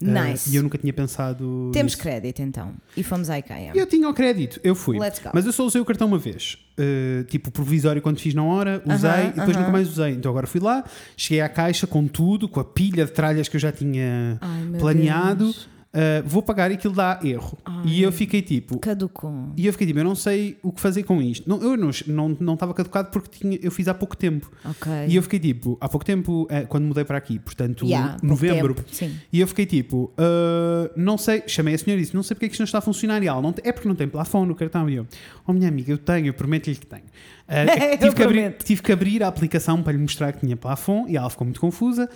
Nice. 0.00 0.50
Eh, 0.50 0.52
e 0.52 0.56
eu 0.56 0.62
nunca 0.62 0.76
tinha 0.76 0.92
pensado. 0.92 1.70
Temos 1.72 1.92
nisso. 1.92 2.02
crédito 2.02 2.42
então. 2.42 2.74
E 2.96 3.02
fomos 3.02 3.30
à 3.30 3.38
IKEA. 3.38 3.72
Eu 3.74 3.86
tinha 3.86 4.08
o 4.08 4.12
crédito, 4.14 4.60
eu 4.62 4.74
fui. 4.74 4.98
Let's 4.98 5.20
go. 5.20 5.30
Mas 5.32 5.46
eu 5.46 5.52
só 5.52 5.64
usei 5.64 5.80
o 5.80 5.84
cartão 5.84 6.08
uma 6.08 6.18
vez. 6.18 6.58
Uh, 6.78 7.24
tipo, 7.24 7.50
provisório 7.50 8.02
quando 8.02 8.18
fiz 8.18 8.34
na 8.34 8.42
hora, 8.42 8.82
usei 8.84 9.08
Aham, 9.08 9.22
e 9.22 9.26
depois 9.28 9.48
aham. 9.50 9.58
nunca 9.60 9.70
mais 9.72 9.88
usei. 9.88 10.12
Então 10.12 10.30
agora 10.30 10.46
fui 10.46 10.60
lá, 10.60 10.84
cheguei 11.16 11.40
à 11.40 11.48
caixa 11.48 11.86
com 11.86 12.06
tudo, 12.06 12.48
com 12.48 12.58
a 12.60 12.64
pilha 12.64 13.04
de 13.04 13.12
tralhas 13.12 13.48
que 13.48 13.56
eu 13.56 13.60
já 13.60 13.70
tinha 13.72 14.38
Ai, 14.40 14.78
planeado. 14.78 15.44
Deus. 15.44 15.68
Uh, 15.94 16.26
vou 16.26 16.42
pagar 16.42 16.72
e 16.72 16.74
aquilo 16.74 16.92
dá 16.92 17.20
erro. 17.22 17.56
E 17.84 18.02
eu 18.02 18.10
fiquei 18.10 18.42
tipo. 18.42 18.80
Caducou. 18.80 19.52
E 19.56 19.64
eu 19.64 19.72
fiquei 19.72 19.86
tipo, 19.86 20.00
eu 20.00 20.04
não 20.04 20.16
sei 20.16 20.58
o 20.60 20.72
que 20.72 20.80
fazer 20.80 21.04
com 21.04 21.22
isto. 21.22 21.48
Não, 21.48 21.62
eu 21.62 21.76
não 21.76 21.90
estava 21.90 22.12
não, 22.12 22.36
não 22.40 22.56
caducado 22.56 23.10
porque 23.12 23.38
tinha, 23.38 23.56
eu 23.62 23.70
fiz 23.70 23.86
há 23.86 23.94
pouco 23.94 24.16
tempo. 24.16 24.50
Ok. 24.64 24.90
E 25.06 25.14
eu 25.14 25.22
fiquei 25.22 25.38
tipo, 25.38 25.78
há 25.80 25.88
pouco 25.88 26.04
tempo, 26.04 26.48
eh, 26.50 26.62
quando 26.62 26.84
mudei 26.84 27.04
para 27.04 27.16
aqui, 27.16 27.38
portanto, 27.38 27.86
Yeah, 27.86 28.16
novembro. 28.24 28.74
tempo. 28.74 29.14
E 29.32 29.38
eu 29.38 29.46
fiquei 29.46 29.66
tipo, 29.66 30.12
"Ah, 30.18 30.90
não 30.96 31.16
sei, 31.16 31.44
chamei 31.46 31.74
a 31.74 31.78
senhora 31.78 32.00
e 32.00 32.02
disse, 32.04 32.16
não 32.16 32.24
sei 32.24 32.34
porque 32.34 32.46
é 32.46 32.48
que 32.48 32.54
isto 32.54 32.60
não 32.62 32.64
está 32.64 32.78
a 32.78 32.80
funcionar. 32.80 33.22
E 33.22 33.28
ela, 33.28 33.40
não, 33.40 33.54
é 33.62 33.70
porque 33.70 33.86
não 33.86 33.94
tem 33.94 34.08
plafond 34.08 34.48
no 34.48 34.56
cartão. 34.56 34.90
E 34.90 34.96
eu, 34.96 35.06
oh 35.46 35.52
minha 35.52 35.68
amiga, 35.68 35.92
eu 35.92 35.98
tenho, 35.98 36.26
eu 36.26 36.34
prometo-lhe 36.34 36.74
que 36.74 36.86
tenho. 36.86 37.04
Ah, 37.46 37.64
Eu 37.94 37.98
tive, 37.98 38.14
que 38.16 38.22
abrir, 38.24 38.52
tive 38.64 38.82
que 38.82 38.92
abrir 38.92 39.22
a 39.22 39.28
aplicação 39.28 39.80
para 39.80 39.92
lhe 39.92 39.98
mostrar 39.98 40.32
que 40.32 40.40
tinha 40.40 40.56
plafond 40.56 41.08
e 41.12 41.16
ela 41.16 41.30
ficou 41.30 41.44
muito 41.44 41.60
confusa. 41.60 42.08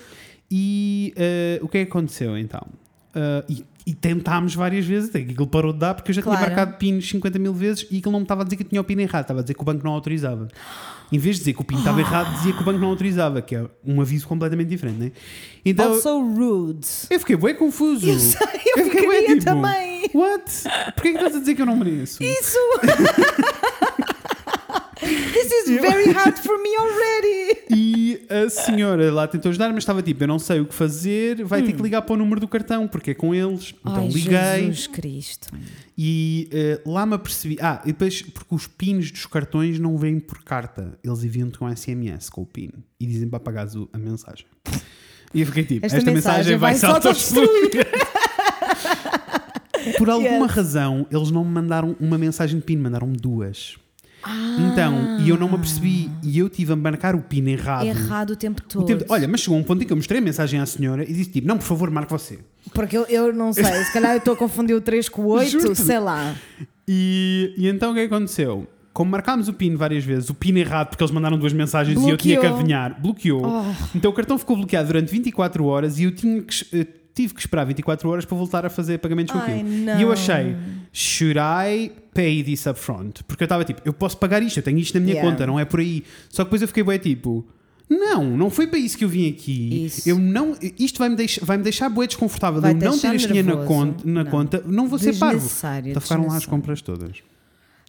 E 0.51 1.15
ah, 1.17 1.65
o 1.65 1.69
que 1.69 1.79
é 1.79 1.85
que 1.85 1.91
aconteceu 1.91 2.37
então? 2.37 2.67
Ah, 3.19 3.45
e, 3.49 3.65
E 3.87 3.95
tentámos 3.95 4.55
várias 4.55 4.85
vezes, 4.85 5.09
até 5.09 5.21
que 5.23 5.31
aquilo 5.33 5.47
parou 5.47 5.73
de 5.73 5.79
dar, 5.79 5.95
porque 5.95 6.11
eu 6.11 6.15
já 6.15 6.21
Claro. 6.21 6.37
tinha 6.39 6.49
marcado 6.51 6.77
PINs 6.77 7.09
50 7.09 7.39
mil 7.39 7.55
vezes 7.55 7.87
e 7.91 7.97
aquilo 7.97 8.13
não 8.13 8.19
me 8.21 8.25
estava 8.25 8.43
a 8.43 8.45
dizer 8.45 8.57
que 8.57 8.63
eu 8.63 8.69
tinha 8.69 8.81
o 8.83 8.85
PIN 8.85 9.01
errado, 9.01 9.23
estava 9.23 9.41
a 9.41 9.43
dizer 9.43 9.55
que 9.55 9.63
o 9.63 9.65
banco 9.65 9.83
não 9.83 9.93
autorizava. 9.93 10.47
Em 11.11 11.17
vez 11.19 11.37
de 11.37 11.41
dizer 11.41 11.55
que 11.55 11.63
o 11.63 11.65
PIN 11.65 11.77
Ah. 11.77 11.79
estava 11.79 11.99
errado, 12.01 12.35
dizia 12.37 12.53
que 12.53 12.61
o 12.61 12.65
banco 12.67 12.79
não 12.79 12.89
autorizava, 12.89 13.41
que 13.41 13.57
é 13.57 13.65
um 13.83 13.99
aviso 14.03 14.29
completamente 14.29 14.69
diferente, 14.69 14.99
né? 14.99 15.13
Então 15.65 15.91
Also 15.95 16.21
rude. 16.21 16.87
eu 17.09 17.19
fiquei 17.19 17.37
bem 17.37 17.55
confuso. 17.55 18.07
Eu 18.07 18.19
sei, 18.19 18.47
eu 18.77 18.85
fiquei 18.85 19.07
bué, 19.07 19.17
ficaria 19.21 19.39
tipo, 19.39 19.45
também. 19.47 20.11
What? 20.13 20.45
Porquê 20.95 21.09
é 21.09 21.13
que 21.13 21.17
estás 21.17 21.37
a 21.37 21.39
dizer 21.41 21.55
que 21.55 21.63
eu 21.63 21.67
não 21.67 21.77
mereço? 21.79 22.23
Isso! 22.23 22.59
This 25.01 25.53
is 25.53 25.81
very 25.81 26.11
hard 26.13 26.37
for 26.39 26.59
me 26.61 26.71
already! 26.77 27.59
E 27.71 28.27
a 28.29 28.49
senhora 28.51 29.13
lá 29.13 29.29
tentou 29.29 29.51
ajudar, 29.51 29.69
mas 29.69 29.79
estava 29.79 30.03
tipo: 30.03 30.25
Eu 30.25 30.29
não 30.29 30.39
sei 30.39 30.61
o 30.61 30.67
que 30.67 30.75
fazer, 30.75 31.45
vai 31.45 31.63
ter 31.63 31.73
que 31.73 31.83
ligar 31.83 32.03
para 32.03 32.15
o 32.15 32.17
número 32.17 32.41
do 32.41 32.49
cartão, 32.49 32.89
porque 32.89 33.13
é 33.13 33.15
com 33.15 33.35
eles. 33.35 33.75
Então 33.81 34.05
Hum. 34.05 34.07
Ai, 34.07 34.09
liguei 34.09 34.61
Jesus 34.67 34.87
Cristo. 34.89 35.49
e 35.97 36.49
eh, 36.53 36.81
lá 36.85 37.07
me 37.07 37.15
apercebi. 37.15 37.57
Ah, 37.61 37.81
e 37.85 37.89
depois, 37.89 38.23
porque 38.23 38.55
os 38.55 38.67
pins 38.67 39.11
dos 39.13 39.27
cartões 39.27 39.79
não 39.79 39.97
vêm 39.97 40.19
por 40.19 40.43
carta, 40.43 40.99
eles 41.05 41.23
enviam-te 41.23 41.59
com 41.59 41.69
SMS 41.75 42.29
com 42.31 42.43
o 42.43 42.47
pin 42.47 42.71
e 42.99 43.07
dizem 43.07 43.29
para 43.29 43.37
apagares 43.37 43.75
o- 43.77 43.89
a 43.93 43.99
mensagem. 43.99 44.47
E 45.33 45.41
eu 45.43 45.47
fiquei 45.47 45.65
tipo: 45.65 45.87
Esta 45.87 45.99
Esta, 45.99 46.11
mensagem 46.11 46.57
vai 46.57 46.73
vai 46.73 46.75
se 46.81 46.87
autodestruir. 46.87 47.71
Por 49.97 50.11
alguma 50.11 50.47
Yes. 50.47 50.53
razão, 50.53 51.07
eles 51.11 51.31
não 51.31 51.45
me 51.45 51.51
mandaram 51.53 51.97
uma 52.01 52.19
mensagem 52.19 52.59
de 52.59 52.65
PIN, 52.65 52.77
mandaram-me 52.79 53.17
duas. 53.17 53.77
Então, 54.73 55.19
e 55.21 55.29
eu 55.29 55.37
não 55.39 55.49
me 55.49 55.55
apercebi, 55.55 56.11
e 56.23 56.39
eu 56.39 56.49
tive 56.49 56.73
a 56.73 56.77
marcar 56.77 57.15
o 57.15 57.21
PIN 57.21 57.47
errado. 57.49 57.87
Errado 57.87 58.31
o 58.31 58.37
tempo 58.37 58.63
O 58.63 58.69
todo. 58.69 58.87
tempo- 58.87 59.05
olha, 59.09 59.27
mas 59.29 59.41
chegou 59.41 59.59
um 59.59 59.63
ponto 59.63 59.83
em 59.83 59.87
que 59.87 59.93
eu 59.93 59.97
mostrei 59.97 60.21
a 60.21 60.23
mensagem 60.23 60.61
à 60.61 60.67
senhora 60.67 61.03
e 61.03 61.13
disse 61.13 61.31
tipo: 61.31 61.47
Não, 61.47 61.57
por 61.59 61.65
favor, 61.65 61.91
marque 61.91 62.11
você. 62.13 62.39
Porque 62.75 62.97
eu, 62.97 63.05
eu 63.07 63.33
não 63.33 63.53
sei, 63.53 63.65
se 63.65 63.93
calhar 63.93 64.13
eu 64.13 64.19
estou 64.19 64.35
a 64.35 64.37
confundir 64.37 64.75
o 64.77 64.81
3 64.81 65.09
com 65.09 65.23
o 65.23 65.27
8, 65.29 65.51
Juro-te. 65.51 65.81
sei 65.81 65.99
lá. 65.99 66.35
E, 66.87 67.55
e 67.57 67.69
então 67.69 67.91
o 67.91 67.95
que 67.95 68.01
é 68.01 68.09
que 68.09 68.15
aconteceu? 68.15 68.67
Como 68.93 69.11
marcámos 69.11 69.47
o 69.49 69.53
PIN 69.53 69.77
várias 69.77 70.03
vezes, 70.05 70.29
o 70.29 70.35
PIN 70.35 70.57
errado, 70.57 70.89
porque 70.89 71.03
eles 71.05 71.13
mandaram 71.13 71.39
duas 71.39 71.53
mensagens 71.53 71.97
e 72.03 72.09
eu 72.09 72.17
tinha 72.17 72.35
que 72.35 72.41
Bloqueou. 72.41 72.55
adivinhar, 72.57 73.01
bloqueou. 73.01 73.43
Então 73.95 74.11
o 74.11 74.15
cartão 74.15 74.37
ficou 74.37 74.57
bloqueado 74.57 74.89
durante 74.89 75.11
24 75.13 75.65
horas 75.67 76.01
e 76.01 76.05
eu 76.05 76.13
tinha 76.15 76.43
que, 76.43 76.67
eh, 76.77 76.87
tive 77.23 77.35
que 77.35 77.41
esperar 77.41 77.65
24 77.65 78.09
horas 78.09 78.25
para 78.25 78.37
voltar 78.37 78.65
a 78.67 78.71
fazer 78.71 78.99
pagamentos 78.99 79.33
com 79.33 79.39
aquilo. 79.41 79.69
E 79.99 80.03
eu 80.03 80.13
achei, 80.13 80.57
should 80.93 81.39
I 81.39 81.91
pay 82.15 82.43
this 82.43 82.67
upfront? 82.67 83.23
Porque 83.25 83.43
eu 83.43 83.47
estava 83.47 83.65
tipo, 83.65 83.81
eu 83.85 83.93
posso 83.93 84.17
pagar 84.19 84.43
isto, 84.43 84.59
eu 84.59 84.63
tenho 84.63 84.79
isto 84.79 84.95
na 84.95 85.01
minha 85.01 85.15
Yeah. 85.15 85.31
conta, 85.31 85.47
não 85.47 85.59
é 85.59 85.65
por 85.65 85.81
aí. 85.81 86.05
Só 86.29 86.43
que 86.43 86.47
depois 86.49 86.63
eu 86.63 86.69
fiquei 86.69 86.83
bem 86.85 86.99
tipo. 86.99 87.45
Não, 87.91 88.23
não 88.37 88.51
foi 88.51 88.67
para 88.67 88.79
isso 88.79 88.99
que 88.99 89.05
eu 89.05 89.09
vim 89.09 89.29
aqui. 89.31 89.87
Isso. 89.87 90.07
Eu 90.09 90.19
não, 90.19 90.55
isto 90.79 90.99
vai-me 90.99 91.17
deixar, 91.17 91.43
vai 91.45 91.57
-me 91.57 91.63
deixar 91.63 91.89
bué 91.89 92.07
desconfortável. 92.07 92.61
Vai 92.61 92.73
eu 92.73 92.77
não 92.77 92.99
ter 92.99 93.15
este 93.15 93.29
dinheiro 93.29 93.57
na, 93.57 93.65
conta, 93.65 94.03
na 94.07 94.25
Não. 94.25 94.31
conta, 94.31 94.63
não 94.67 94.87
vou 94.89 94.99
ser 94.99 95.17
parvo. 95.17 95.49
Então 95.87 96.03
ficaram 96.03 96.27
lá 96.27 96.37
as 96.37 96.45
compras 96.47 96.83
todas. 96.83 97.17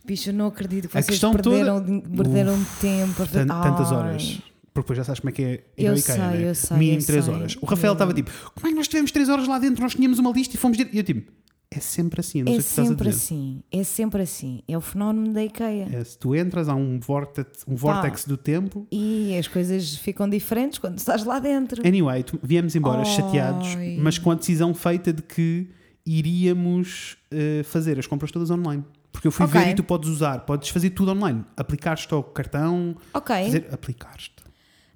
Bicho, 0.05 0.29
eu 0.29 0.33
não 0.33 0.47
acredito 0.47 0.87
que 0.87 0.97
A 0.97 1.01
vocês 1.01 1.19
perderam, 1.19 1.83
toda- 1.83 2.01
perderam 2.15 2.57
tempo. 2.79 3.21
a 3.21 3.25
fazer- 3.25 3.45
Tan- 3.45 3.61
tantas 3.61 3.91
horas. 3.91 4.39
Porque 4.73 4.85
depois 4.85 4.97
já 4.97 5.03
sabes 5.03 5.19
como 5.19 5.29
é 5.29 5.33
que 5.33 5.41
é 5.43 5.51
ir 5.77 5.85
Eu 5.85 5.91
ao 5.91 5.97
IKEA, 5.97 6.15
sei, 6.15 6.23
né? 6.23 6.49
eu 6.49 6.55
sei, 6.55 6.77
Mínimo 6.77 6.99
eu 7.01 7.05
3 7.05 7.25
sei. 7.25 7.33
horas. 7.33 7.57
O 7.61 7.65
Rafael 7.65 7.93
estava 7.93 8.13
tipo, 8.13 8.31
como 8.55 8.67
é 8.67 8.69
que 8.69 8.75
nós 8.75 8.87
tivemos 8.87 9.11
3 9.11 9.27
horas 9.29 9.47
lá 9.47 9.57
dentro? 9.59 9.81
Nós 9.83 9.93
tínhamos 9.95 10.19
uma 10.19 10.31
lista 10.31 10.55
e 10.55 10.59
fomos. 10.59 10.77
dire-" 10.77 10.89
E 10.93 10.97
eu 10.97 11.03
tipo, 11.03 11.31
é 11.71 11.79
sempre 11.79 12.19
assim, 12.19 12.43
não 12.43 12.51
É 12.53 12.55
sei 12.55 12.59
o 12.59 12.63
que 12.63 12.69
estás 12.69 12.87
a 12.87 12.89
sempre 12.91 13.09
dizer. 13.09 13.17
assim, 13.23 13.63
é 13.71 13.83
sempre 13.83 14.21
assim. 14.23 14.61
É 14.67 14.77
o 14.77 14.81
fenómeno 14.81 15.33
da 15.33 15.43
IKEA. 15.43 15.87
É, 15.91 16.03
se 16.03 16.17
tu 16.17 16.35
entras, 16.35 16.69
há 16.69 16.75
um 16.75 16.99
vórtex, 16.99 17.63
um 17.67 17.75
vórtex 17.75 18.25
do 18.25 18.37
tempo. 18.37 18.87
E 18.91 19.35
as 19.37 19.47
coisas 19.47 19.95
ficam 19.95 20.29
diferentes 20.29 20.77
quando 20.79 20.97
estás 20.97 21.23
lá 21.25 21.39
dentro. 21.39 21.85
Anyway, 21.85 22.23
tu- 22.23 22.39
viemos 22.41 22.75
embora 22.75 22.99
Ai. 22.99 23.05
chateados, 23.05 23.67
mas 23.99 24.17
com 24.17 24.31
a 24.31 24.35
decisão 24.35 24.73
feita 24.73 25.11
de 25.11 25.21
que 25.23 25.67
iríamos 26.05 27.17
eh, 27.31 27.63
fazer 27.63 27.97
as 27.99 28.05
compras 28.07 28.31
todas 28.31 28.49
online. 28.49 28.83
Porque 29.11 29.27
eu 29.27 29.31
fui 29.31 29.45
Ok. 29.45 29.59
ver 29.59 29.71
e 29.71 29.75
tu 29.75 29.83
podes 29.83 30.07
usar, 30.09 30.39
podes 30.41 30.69
fazer 30.69 30.91
tudo 30.91 31.11
online. 31.11 31.43
Aplicar-te 31.57 32.13
ao 32.13 32.23
cartão, 32.23 32.95
Ok, 33.13 33.35
fazer, 33.45 33.67
aplicar-te. 33.71 34.31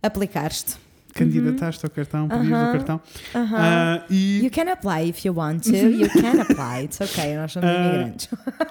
Aplicar-te. 0.04 0.76
Candidataste 1.16 1.86
ao 1.86 1.92
cartão, 1.92 2.28
pedires 2.28 2.50
o 2.52 2.56
Aham. 2.56 2.72
cartão. 2.72 3.02
Ah, 3.36 4.04
e 4.10 4.44
You 4.44 4.50
can 4.50 4.72
apply 4.72 5.10
if 5.10 5.24
you 5.24 5.36
want 5.36 5.62
to. 5.64 5.76
You 5.76 6.10
can 6.10 6.42
apply. 6.42 6.86
It's 6.86 7.00
ok, 7.00 7.36
nós 7.36 7.52
somos 7.52 7.70
Ah, 7.70 7.74
imigrantes. 7.86 8.30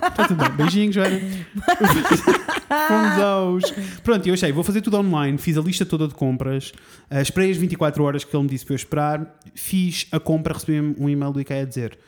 Está 0.09 0.27
tudo 0.27 0.43
bem. 0.43 0.51
Beijinhos, 0.57 0.93
Joana. 0.93 1.21
Fomos 2.89 3.19
aos. 3.23 3.71
Pronto, 4.03 4.27
eu 4.27 4.35
achei, 4.35 4.51
vou 4.51 4.65
fazer 4.65 4.81
tudo 4.81 4.97
online. 4.99 5.39
Fiz 5.39 5.57
a 5.57 5.61
lista 5.61 5.87
toda 5.87 6.09
de 6.09 6.15
compras. 6.15 6.73
Uh, 7.11 7.21
esperei 7.21 7.51
as 7.51 7.57
24 7.57 8.03
horas 8.03 8.25
que 8.25 8.35
ele 8.35 8.43
me 8.43 8.49
disse 8.51 8.65
para 8.65 8.73
eu 8.73 8.77
esperar. 8.77 9.39
Fiz 9.55 10.07
a 10.11 10.19
compra, 10.19 10.55
recebi 10.55 10.81
um 10.99 11.09
e-mail 11.09 11.33
do 11.33 11.41
IKEA 11.41 11.63
a 11.63 11.65
dizer: 11.65 11.99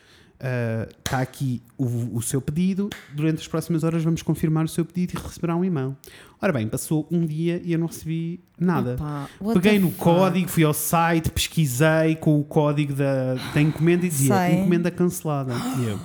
está 0.99 1.21
aqui 1.21 1.63
o, 1.79 2.17
o 2.17 2.23
seu 2.23 2.41
pedido. 2.41 2.91
Durante 3.13 3.41
as 3.41 3.49
próximas 3.49 3.85
horas 3.85 4.03
vamos 4.03 4.23
confirmar 4.23 4.65
o 4.65 4.69
seu 4.69 4.85
pedido 4.85 5.19
e 5.19 5.23
receberá 5.23 5.57
um 5.57 5.65
e-mail. 5.65 5.97
Ora 6.41 6.53
bem, 6.53 6.69
passou 6.69 7.07
um 7.11 7.25
dia 7.25 7.61
e 7.65 7.73
eu 7.73 7.79
não 7.79 7.87
recebi 7.87 8.41
nada. 8.59 8.95
Opa, 8.95 9.29
Peguei 9.55 9.79
no 9.79 9.91
código, 9.93 10.49
fui 10.49 10.65
ao 10.65 10.75
site, 10.75 11.31
pesquisei 11.31 12.17
com 12.17 12.39
o 12.39 12.45
código 12.45 12.93
da, 12.93 13.35
da 13.55 13.63
encomenda 13.63 14.05
e 14.05 14.09
dizia 14.09 14.37
Sei. 14.37 14.57
encomenda 14.57 14.91
cancelada. 14.91 15.55
E 15.55 15.87
eu. 15.87 15.99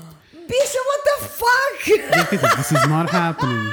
Bicha, 0.47 0.79
what 0.87 1.03
the 1.03 1.27
fuck? 1.27 2.17
Eu 2.17 2.25
tipo, 2.25 2.55
This 2.55 2.71
is 2.71 2.87
not 2.87 3.13
happening. 3.13 3.71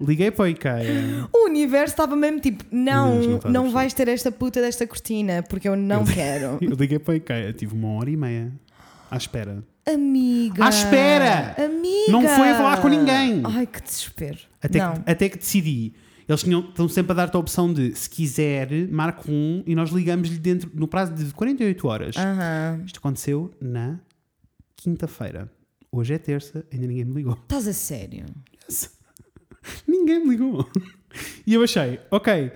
Liguei 0.00 0.30
para 0.30 0.44
o 0.44 0.48
IKEA. 0.48 1.28
O 1.32 1.46
universo 1.46 1.92
estava 1.92 2.16
mesmo 2.16 2.40
tipo: 2.40 2.64
não, 2.70 3.20
não 3.20 3.50
não, 3.50 3.70
vais 3.70 3.92
ter 3.92 4.08
esta 4.08 4.32
puta 4.32 4.60
desta 4.60 4.86
cortina 4.86 5.42
porque 5.42 5.68
eu 5.68 5.76
não 5.76 6.04
quero. 6.04 6.58
Eu 6.62 6.70
liguei 6.70 6.98
para 6.98 7.12
o 7.12 7.14
IKEA. 7.16 7.52
Tive 7.52 7.74
uma 7.74 7.88
hora 7.98 8.10
e 8.10 8.16
meia 8.16 8.50
à 9.10 9.16
espera. 9.16 9.62
Amiga. 9.94 10.64
À 10.64 10.68
espera! 10.68 11.54
Amiga. 11.64 12.12
Não 12.12 12.22
foi 12.22 12.50
a 12.50 12.56
falar 12.56 12.80
com 12.80 12.88
ninguém. 12.88 13.42
Ai, 13.44 13.66
que 13.66 13.82
desespero. 13.82 14.38
Até, 14.62 14.78
não. 14.78 14.94
que, 14.94 15.10
até 15.10 15.28
que 15.28 15.38
decidi. 15.38 15.94
Eles 16.28 16.42
tinham, 16.42 16.60
estão 16.60 16.88
sempre 16.88 17.12
a 17.12 17.14
dar-te 17.14 17.36
a 17.36 17.40
opção 17.40 17.72
de, 17.72 17.92
se 17.94 18.08
quiser, 18.08 18.68
marca 18.88 19.28
um 19.28 19.64
e 19.66 19.74
nós 19.74 19.90
ligamos-lhe 19.90 20.38
dentro, 20.38 20.70
no 20.72 20.86
prazo 20.86 21.12
de 21.12 21.32
48 21.32 21.88
horas. 21.88 22.16
Aham. 22.16 22.82
Isto 22.86 22.98
aconteceu 22.98 23.50
na 23.60 23.98
quinta-feira. 24.76 25.50
Hoje 25.90 26.14
é 26.14 26.18
terça, 26.18 26.64
ainda 26.72 26.86
ninguém 26.86 27.04
me 27.04 27.14
ligou. 27.14 27.32
Estás 27.32 27.66
a 27.66 27.72
sério? 27.72 28.26
Ninguém 29.86 30.24
me 30.24 30.30
ligou. 30.30 30.66
E 31.46 31.52
eu 31.52 31.62
achei, 31.62 32.00
ok, 32.10 32.50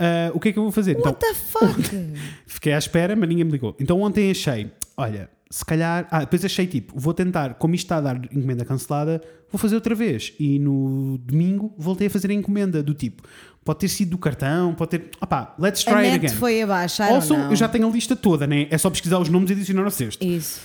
ah, 0.00 0.30
o 0.34 0.40
que 0.40 0.48
é 0.48 0.52
que 0.52 0.58
eu 0.58 0.62
vou 0.62 0.72
fazer? 0.72 0.98
Então, 0.98 1.12
What 1.12 1.20
the 1.20 1.34
fuck? 1.34 1.82
Fiquei 2.46 2.72
à 2.72 2.78
espera, 2.78 3.14
mas 3.14 3.28
ninguém 3.28 3.44
me 3.44 3.52
ligou. 3.52 3.76
Então 3.78 4.00
ontem 4.00 4.30
achei, 4.30 4.70
olha, 4.96 5.30
se 5.50 5.64
calhar. 5.64 6.06
Ah, 6.10 6.20
depois 6.20 6.44
achei 6.44 6.66
tipo, 6.66 6.92
vou 6.98 7.12
tentar, 7.12 7.54
como 7.54 7.74
isto 7.74 7.84
está 7.86 7.96
a 7.96 8.00
dar 8.00 8.16
encomenda 8.32 8.64
cancelada, 8.64 9.20
vou 9.50 9.58
fazer 9.58 9.74
outra 9.74 9.94
vez. 9.94 10.32
E 10.38 10.58
no 10.58 11.18
domingo 11.18 11.74
voltei 11.76 12.06
a 12.06 12.10
fazer 12.10 12.30
a 12.30 12.34
encomenda 12.34 12.82
do 12.82 12.94
tipo, 12.94 13.22
pode 13.64 13.80
ter 13.80 13.88
sido 13.88 14.10
do 14.10 14.18
cartão, 14.18 14.74
pode 14.74 14.90
ter. 14.92 15.10
Opá, 15.20 15.54
let's 15.58 15.86
a 15.86 15.90
try 15.90 16.00
it 16.04 16.10
net 16.12 16.26
again. 16.26 16.38
foi 16.38 16.62
abaixo, 16.62 17.02
Also, 17.02 17.34
eu 17.34 17.56
já 17.56 17.68
tenho 17.68 17.88
a 17.88 17.90
lista 17.90 18.14
toda, 18.14 18.46
né? 18.46 18.68
É 18.70 18.78
só 18.78 18.88
pesquisar 18.88 19.18
os 19.18 19.28
nomes 19.28 19.50
e 19.50 19.54
adicionar 19.54 19.84
ao 19.84 19.90
cesto. 19.90 20.24
Isso, 20.24 20.60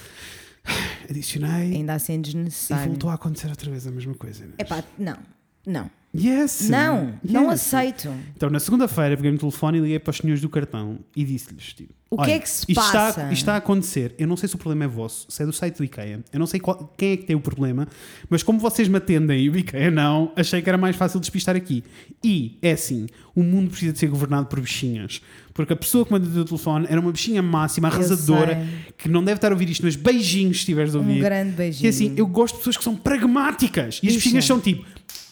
Adicionei 1.09 1.75
ainda 1.75 1.93
assim 1.93 2.15
e 2.15 2.17
desnecessário. 2.19 2.87
voltou 2.87 3.09
a 3.09 3.13
acontecer 3.13 3.47
outra 3.49 3.69
vez 3.69 3.85
a 3.85 3.91
mesma 3.91 4.15
coisa. 4.15 4.45
Né? 4.45 4.53
Epá, 4.57 4.83
não, 4.97 5.17
não. 5.65 5.89
Yes! 6.17 6.69
Não, 6.69 7.13
não 7.23 7.51
yes. 7.51 7.53
aceito. 7.73 8.09
Então, 8.35 8.49
na 8.49 8.59
segunda-feira, 8.59 9.15
peguei 9.15 9.31
no 9.31 9.37
telefone 9.37 9.77
e 9.77 9.81
liguei 9.81 9.99
para 9.99 10.11
os 10.11 10.17
senhores 10.17 10.41
do 10.41 10.49
cartão 10.49 10.99
e 11.15 11.23
disse-lhes: 11.23 11.73
tipo, 11.73 11.93
O 12.09 12.17
que 12.17 12.23
"Olha, 12.23 12.31
é 12.33 12.39
que 12.39 12.49
se 12.49 12.65
isto 12.67 12.71
Está, 12.81 12.91
passa?" 12.91 13.23
isto 13.25 13.33
está 13.33 13.53
a 13.55 13.57
acontecer. 13.57 14.15
Eu 14.17 14.27
não 14.27 14.37
sei 14.37 14.47
se 14.47 14.55
o 14.55 14.57
problema 14.57 14.85
é 14.85 14.87
vosso, 14.87 15.25
se 15.29 15.41
é 15.43 15.45
do 15.45 15.51
site 15.53 15.77
do 15.77 15.83
IKEA. 15.83 16.21
Eu 16.31 16.39
não 16.39 16.45
sei 16.47 16.59
qual- 16.59 16.93
quem 16.97 17.11
é 17.13 17.17
que 17.17 17.23
tem 17.25 17.35
o 17.35 17.41
problema, 17.41 17.87
mas 18.29 18.43
como 18.43 18.59
vocês 18.59 18.87
me 18.87 18.97
atendem 18.97 19.41
e 19.43 19.49
o 19.49 19.57
IKEA 19.57 19.91
não, 19.91 20.31
achei 20.35 20.61
que 20.61 20.69
era 20.69 20.77
mais 20.77 20.95
fácil 20.95 21.19
despistar 21.19 21.55
aqui. 21.55 21.83
E 22.23 22.57
é 22.61 22.71
assim: 22.71 23.07
o 23.35 23.43
mundo 23.43 23.69
precisa 23.71 23.91
de 23.91 23.99
ser 23.99 24.07
governado 24.07 24.45
por 24.47 24.59
bichinhas. 24.61 25.21
Porque 25.53 25.71
a 25.71 25.75
pessoa 25.75 26.05
que 26.05 26.11
me 26.11 26.17
atendeu 26.19 26.41
o 26.41 26.45
telefone 26.45 26.85
era 26.89 26.99
uma 26.99 27.11
bichinha 27.13 27.41
máxima, 27.41 27.87
arrasadora, 27.87 28.61
que 28.97 29.07
não 29.07 29.23
deve 29.23 29.37
estar 29.37 29.47
a 29.49 29.51
ouvir 29.55 29.69
isto, 29.69 29.83
mas 29.85 29.95
beijinhos 29.95 30.57
se 30.57 30.61
estiveres 30.63 30.93
a 30.93 30.97
ouvir. 30.97 31.13
Um 31.17 31.23
grande 31.23 31.51
Que 31.51 31.57
beijinho. 31.57 31.85
é 31.87 31.89
assim, 31.89 32.13
eu 32.17 32.27
gosto 32.27 32.55
de 32.55 32.59
pessoas 32.59 32.75
que 32.77 32.83
são 32.83 32.93
pragmáticas. 32.95 33.99
E 34.03 34.07
as 34.09 34.15
bichinhas 34.15 34.43
são 34.45 34.59
tipo. 34.59 34.85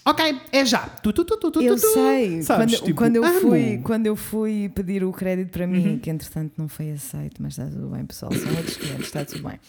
Ok, 0.05 0.41
é 0.51 0.65
já. 0.65 0.79
Tu, 0.79 1.13
tu, 1.13 1.23
tu, 1.23 1.61
Eu 1.61 1.77
sei, 1.77 2.41
Sabes? 2.41 2.77
quando, 2.79 2.85
Tipo, 2.85 2.97
quando, 2.97 3.15
eu 3.15 3.23
amo. 3.23 3.33
Uhum. 3.35 3.49
fui, 3.49 3.77
quando 3.83 4.05
eu 4.07 4.15
fui 4.15 4.69
pedir 4.75 5.03
o 5.03 5.11
crédito 5.13 5.49
para 5.51 5.65
mim, 5.65 5.97
que 6.01 6.09
entretanto 6.09 6.53
não 6.57 6.67
foi 6.67 6.91
aceito, 6.91 7.41
mas 7.41 7.53
está 7.57 7.65
tudo 7.67 7.87
bem, 7.87 8.05
pessoal, 8.05 8.31
são 8.33 8.51
outros 8.57 8.75
clientes, 8.77 9.05
está 9.05 9.23
tudo 9.23 9.47
bem. 9.47 9.59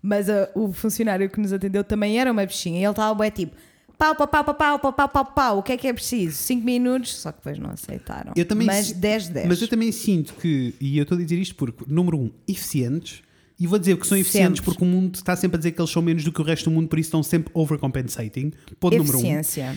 Mas 0.00 0.30
ah, 0.30 0.50
o 0.54 0.72
funcionário 0.72 1.28
que 1.28 1.38
nos 1.38 1.52
atendeu 1.52 1.84
também 1.84 2.18
era 2.18 2.32
uma 2.32 2.44
bichinha 2.46 2.80
e 2.80 2.82
ele 2.84 2.90
estava 2.90 3.14
bem 3.14 3.30
tipo 3.30 3.54
pau, 3.98 4.16
pau, 4.16 4.26
pau, 4.26 4.42
pau, 4.44 4.54
pau, 4.54 4.78
pau, 4.80 4.92
pau, 4.92 5.08
pau, 5.08 5.24
pau, 5.26 5.58
o 5.58 5.62
que 5.62 5.72
é 5.72 5.76
que 5.76 5.86
é 5.86 5.92
preciso? 5.92 6.36
5 6.38 6.64
minutos, 6.64 7.14
só 7.18 7.30
que 7.30 7.38
depois 7.38 7.58
não 7.58 7.70
aceitaram. 7.70 8.32
Eu 8.34 8.44
também 8.44 8.66
mas 8.66 8.86
si- 8.86 8.94
10, 8.94 9.28
10. 9.28 9.46
Mas 9.46 9.62
eu 9.62 9.68
também 9.68 9.92
sinto 9.92 10.34
que, 10.34 10.74
e 10.80 10.98
eu 10.98 11.02
estou 11.02 11.16
a 11.16 11.20
dizer 11.20 11.38
isto 11.38 11.54
porque, 11.54 11.84
número 11.86 12.18
um, 12.18 12.30
eficientes. 12.48 13.22
E 13.58 13.66
vou 13.66 13.78
dizer 13.78 13.96
que 13.96 14.06
são 14.06 14.16
eficientes 14.18 14.58
Sempre. 14.58 14.64
porque 14.64 14.82
o 14.84 14.86
mundo 14.86 15.14
está 15.14 15.36
sempre 15.36 15.56
a 15.56 15.58
dizer 15.58 15.72
que 15.72 15.80
eles 15.80 15.90
são 15.90 16.02
menos 16.02 16.24
do 16.24 16.32
que 16.32 16.40
o 16.40 16.44
resto 16.44 16.68
do 16.68 16.74
mundo, 16.74 16.88
por 16.88 16.98
isso 16.98 17.08
estão 17.08 17.22
sempre 17.22 17.50
overcompensating. 17.54 18.52
Ponto 18.80 18.96
número 18.96 19.16
um. 19.18 19.20
Eficiência. 19.20 19.76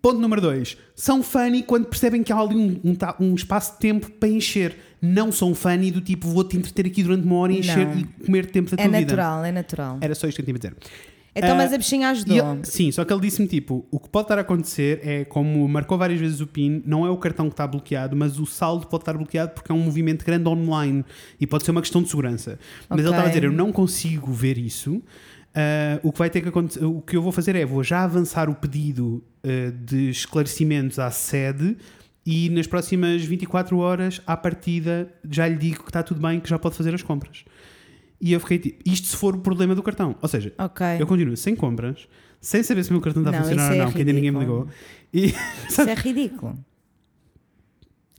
Ponto 0.00 0.20
número 0.20 0.40
dois. 0.40 0.76
São 0.94 1.22
funny 1.22 1.62
quando 1.64 1.86
percebem 1.86 2.22
que 2.22 2.32
há 2.32 2.38
ali 2.38 2.54
um, 2.54 2.80
um 2.84 2.96
um 3.20 3.34
espaço 3.34 3.72
de 3.74 3.78
tempo 3.80 4.10
para 4.12 4.28
encher. 4.28 4.76
não 5.02 5.32
fã 5.54 5.74
e 5.76 5.90
do 5.90 6.00
tipo 6.00 6.28
vou-te 6.28 6.56
entreter 6.56 6.86
aqui 6.86 7.02
durante 7.02 7.24
uma 7.24 7.36
hora 7.36 7.52
e 7.52 7.58
encher 7.58 7.86
Não. 7.86 7.98
e 7.98 8.04
comer 8.24 8.46
tempo 8.46 8.70
da 8.74 8.82
É 8.82 8.88
tua 8.88 8.98
vida. 8.98 9.00
natural, 9.16 9.44
é 9.44 9.52
natural. 9.52 9.98
Era 10.00 10.14
só 10.14 10.26
isto 10.28 10.36
que 10.36 10.42
eu 10.42 10.44
tinha 10.46 10.54
a 10.56 10.58
dizer. 10.58 10.76
Então, 11.36 11.50
Ah, 11.50 11.54
mas 11.54 11.72
a 11.72 11.76
bichinha 11.78 12.08
ajudou. 12.08 12.36
ele- 12.54 12.64
sim, 12.64 12.90
só 12.90 13.04
que 13.04 13.12
ele 13.12 13.20
disse-me 13.20 13.46
tipo: 13.46 13.86
o 13.90 14.00
que 14.00 14.08
pode 14.08 14.24
estar 14.24 14.38
a 14.38 14.40
acontecer 14.40 15.00
é, 15.02 15.24
como 15.24 15.68
marcou 15.68 15.98
várias 15.98 16.18
vezes 16.18 16.40
o 16.40 16.46
PIN, 16.46 16.82
não 16.86 17.06
é 17.06 17.10
o 17.10 17.16
cartão 17.18 17.46
que 17.48 17.52
está 17.52 17.66
bloqueado, 17.66 18.16
mas 18.16 18.38
o 18.38 18.46
saldo 18.46 18.86
pode 18.86 19.02
estar 19.02 19.12
bloqueado 19.16 19.52
porque 19.52 19.70
é 19.70 19.74
um 19.74 19.80
movimento 19.80 20.24
grande 20.24 20.48
online 20.48 21.04
e 21.38 21.46
pode 21.46 21.64
ser 21.64 21.72
uma 21.72 21.80
questão 21.82 22.02
de 22.02 22.08
segurança. 22.08 22.58
Mas 22.88 23.00
ele 23.00 23.08
Ok. 23.08 23.10
estava 23.10 23.26
a 23.26 23.28
dizer: 23.28 23.44
eu 23.44 23.52
não 23.52 23.70
consigo 23.70 24.32
ver 24.32 24.56
isso. 24.58 25.02
Ah, 25.54 26.00
o 26.02 26.12
que 26.12 26.18
vai 26.18 26.28
ter 26.30 26.40
que 26.42 26.48
acontecer, 26.48 26.84
o 26.84 27.00
que 27.00 27.16
eu 27.16 27.22
vou 27.22 27.32
fazer 27.32 27.54
é 27.56 27.64
vou 27.64 27.82
já 27.82 28.02
avançar 28.04 28.48
o 28.50 28.54
pedido 28.54 29.22
ah, 29.44 29.72
de 29.84 30.10
esclarecimentos 30.10 30.98
à 30.98 31.10
sede 31.10 31.76
e 32.24 32.50
nas 32.50 32.66
próximas 32.66 33.22
24 33.22 33.78
horas, 33.78 34.20
à 34.26 34.36
partida, 34.36 35.08
já 35.30 35.46
lhe 35.46 35.54
digo 35.56 35.82
que 35.84 35.88
está 35.90 36.02
tudo 36.02 36.20
bem, 36.20 36.40
que 36.40 36.48
já 36.48 36.58
pode 36.58 36.74
fazer 36.76 36.92
as 36.94 37.02
compras. 37.02 37.44
E 38.20 38.32
eu 38.32 38.40
fiquei 38.40 38.58
tipo, 38.58 38.82
isto 38.86 39.06
se 39.08 39.16
for 39.16 39.34
o 39.34 39.38
problema 39.40 39.74
do 39.74 39.82
cartão. 39.82 40.16
Ou 40.22 40.28
seja, 40.28 40.52
Ok. 40.58 40.86
eu 40.98 41.06
continuo 41.06 41.36
sem 41.36 41.54
compras, 41.54 42.08
sem 42.40 42.62
saber 42.62 42.82
se 42.84 42.90
o 42.90 42.94
meu 42.94 43.02
cartão 43.02 43.22
está 43.22 43.36
a 43.36 43.42
funcionar 43.42 43.68
ou 43.70 43.74
é 43.74 43.78
não, 43.84 43.92
que 43.92 43.98
ainda 43.98 44.12
ninguém 44.12 44.30
me 44.30 44.38
ligou. 44.40 44.68
E, 45.12 45.34
Isso 45.68 45.82
é 45.82 45.94
ridículo. 45.94 46.56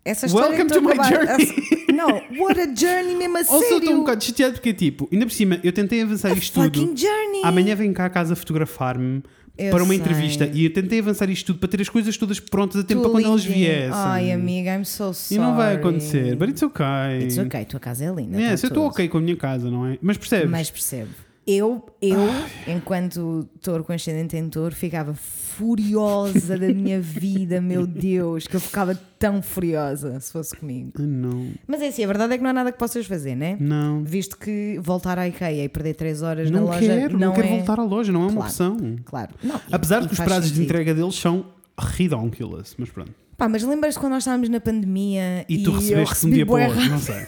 Essa 0.05 0.25
história 0.25 0.57
Welcome 0.57 0.69
to 0.73 0.81
my 0.81 0.95
journey. 1.03 1.93
Não, 1.93 2.07
what 2.41 2.57
a 2.59 2.73
journey 2.73 3.15
mesmo 3.15 3.35
a 3.37 3.39
Also, 3.41 3.59
sério. 3.59 3.77
estou 3.79 3.93
um 3.95 3.99
bocado 3.99 4.23
chateado 4.23 4.53
porque, 4.53 4.73
tipo, 4.73 5.09
ainda 5.11 5.25
por 5.25 5.31
cima, 5.33 5.59
eu 5.63 5.73
tentei 5.73 6.01
avançar 6.01 6.31
isto 6.37 6.53
tudo. 6.61 6.79
Journey. 6.97 7.41
Amanhã 7.43 7.75
vem 7.75 7.91
cá 7.91 8.05
a 8.05 8.09
casa 8.09 8.35
fotografar-me 8.35 9.21
Eu 9.57 9.71
para 9.71 9.83
uma 9.83 9.93
sei. 9.93 9.97
entrevista 9.97 10.49
e 10.53 10.65
eu 10.65 10.73
tentei 10.73 10.99
avançar 10.99 11.29
isto 11.29 11.47
tudo 11.47 11.59
para 11.59 11.69
ter 11.69 11.81
as 11.81 11.89
coisas 11.89 12.15
todas 12.15 12.39
prontas 12.39 12.81
a 12.81 12.83
tempo 12.83 13.01
para 13.01 13.11
quando 13.11 13.25
elas 13.25 13.43
viessem. 13.43 13.91
Ai, 13.91 14.31
amiga, 14.31 14.75
I'm 14.75 14.85
so 14.85 15.09
e 15.11 15.13
sorry. 15.13 15.41
não 15.41 15.55
vai 15.55 15.75
acontecer, 15.75 16.35
but 16.35 16.49
it's 16.49 16.61
okay. 16.61 17.23
It's 17.23 17.37
okay, 17.37 17.65
tua 17.65 17.79
casa 17.79 18.05
é 18.05 18.11
linda. 18.13 18.39
Yes, 18.39 18.61
tá 18.61 18.67
eu 18.67 18.69
estou 18.69 18.85
ok 18.87 19.07
com 19.07 19.17
a 19.17 19.21
minha 19.21 19.35
casa, 19.35 19.71
não 19.71 19.85
é? 19.85 19.97
Mas 20.01 20.17
percebes? 20.17 20.49
Mas 20.49 20.69
percebo. 20.69 21.09
Eu, 21.47 21.85
eu 22.01 22.19
enquanto 22.67 23.47
touro 23.61 23.81
com 23.83 23.93
ascendente 23.93 24.35
em 24.35 24.49
touro, 24.49 24.75
ficava 24.75 25.13
furiosa 25.13 26.57
da 26.57 26.67
minha 26.73 26.99
vida, 26.99 27.61
meu 27.61 27.87
Deus, 27.87 28.45
que 28.47 28.55
eu 28.55 28.59
ficava 28.59 28.93
tão 29.17 29.41
furiosa 29.41 30.19
se 30.19 30.31
fosse 30.31 30.55
comigo. 30.55 30.91
Não, 30.99 31.51
Mas 31.65 31.81
é 31.81 31.87
assim, 31.87 32.03
a 32.03 32.07
verdade 32.07 32.33
é 32.33 32.37
que 32.37 32.43
não 32.43 32.49
há 32.49 32.53
nada 32.53 32.71
que 32.71 32.77
possas 32.77 33.05
fazer, 33.05 33.35
né? 33.35 33.55
não. 33.59 34.03
Visto 34.03 34.37
que 34.37 34.77
voltar 34.81 35.17
à 35.17 35.27
IKEA 35.27 35.63
e 35.63 35.69
perder 35.69 35.93
3 35.95 36.21
horas 36.21 36.51
Não 36.51 36.59
na 36.65 36.65
loja 36.73 36.79
quero, 36.79 37.13
não, 37.17 37.27
não 37.29 37.33
quero 37.33 37.47
é... 37.47 37.49
voltar 37.57 37.79
à 37.79 37.83
loja, 37.83 38.11
não 38.11 38.21
é 38.23 38.27
uma 38.27 38.31
Claro. 38.33 38.47
opção. 38.49 38.95
Claro. 39.05 39.33
Não, 39.41 39.59
Apesar 39.71 39.97
e- 39.97 39.99
de 40.01 40.05
e 40.05 40.09
que 40.09 40.13
os 40.15 40.19
prazos 40.19 40.49
de 40.49 40.55
sentido. 40.57 40.63
entrega 40.65 40.93
deles 40.93 41.15
são 41.15 41.45
redonkulous, 41.79 42.75
mas 42.77 42.89
pronto. 42.89 43.11
Pá, 43.37 43.47
mas 43.47 43.63
lembras-te 43.63 43.99
quando 43.99 44.13
nós 44.13 44.23
estávamos 44.23 44.49
na 44.49 44.59
pandemia 44.59 45.45
E, 45.47 45.63
tu 45.63 45.69
eu 45.71 45.75
recebeste 45.77 46.25
um 46.25 46.29
dia 46.29 46.45
para 46.45 46.55
o 46.55 46.67
outro, 46.67 46.89
não 46.89 46.99
sei. 46.99 47.25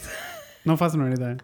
Não 0.65 0.75
faço 0.75 0.95
a 0.95 0.99
menor 0.99 1.13
ideia. 1.15 1.37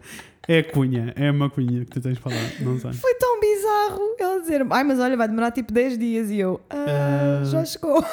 É 0.48 0.58
a 0.60 0.64
cunha, 0.64 1.12
é 1.16 1.30
uma 1.30 1.50
cunha 1.50 1.84
que 1.84 1.90
tu 1.90 2.00
tens 2.00 2.14
de 2.14 2.20
falar, 2.20 2.36
não 2.60 2.78
sei. 2.78 2.92
Foi 2.92 3.14
tão 3.16 3.40
bizarro 3.40 4.00
ele 4.18 4.40
dizer 4.42 4.66
ai, 4.70 4.84
mas 4.84 4.98
olha, 5.00 5.16
vai 5.16 5.26
demorar 5.28 5.50
tipo 5.50 5.72
10 5.72 5.98
dias 5.98 6.30
e 6.30 6.38
eu, 6.38 6.60
ah, 6.70 7.40
Ah. 7.40 7.44
já 7.44 7.64
chegou. 7.64 8.04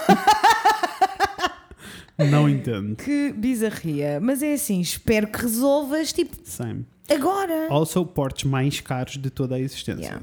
Não 2.29 2.47
entendo. 2.47 2.95
que 2.95 3.31
bizarria. 3.33 4.19
Mas 4.21 4.43
é 4.43 4.53
assim, 4.53 4.79
espero 4.79 5.27
que 5.27 5.41
resolvas 5.41 6.13
tipo 6.13 6.35
Same. 6.43 6.85
agora. 7.09 7.67
Also, 7.69 8.05
portes 8.05 8.43
mais 8.49 8.79
caros 8.79 9.17
de 9.17 9.29
toda 9.29 9.55
a 9.55 9.59
existência. 9.59 10.03
Yeah. 10.03 10.21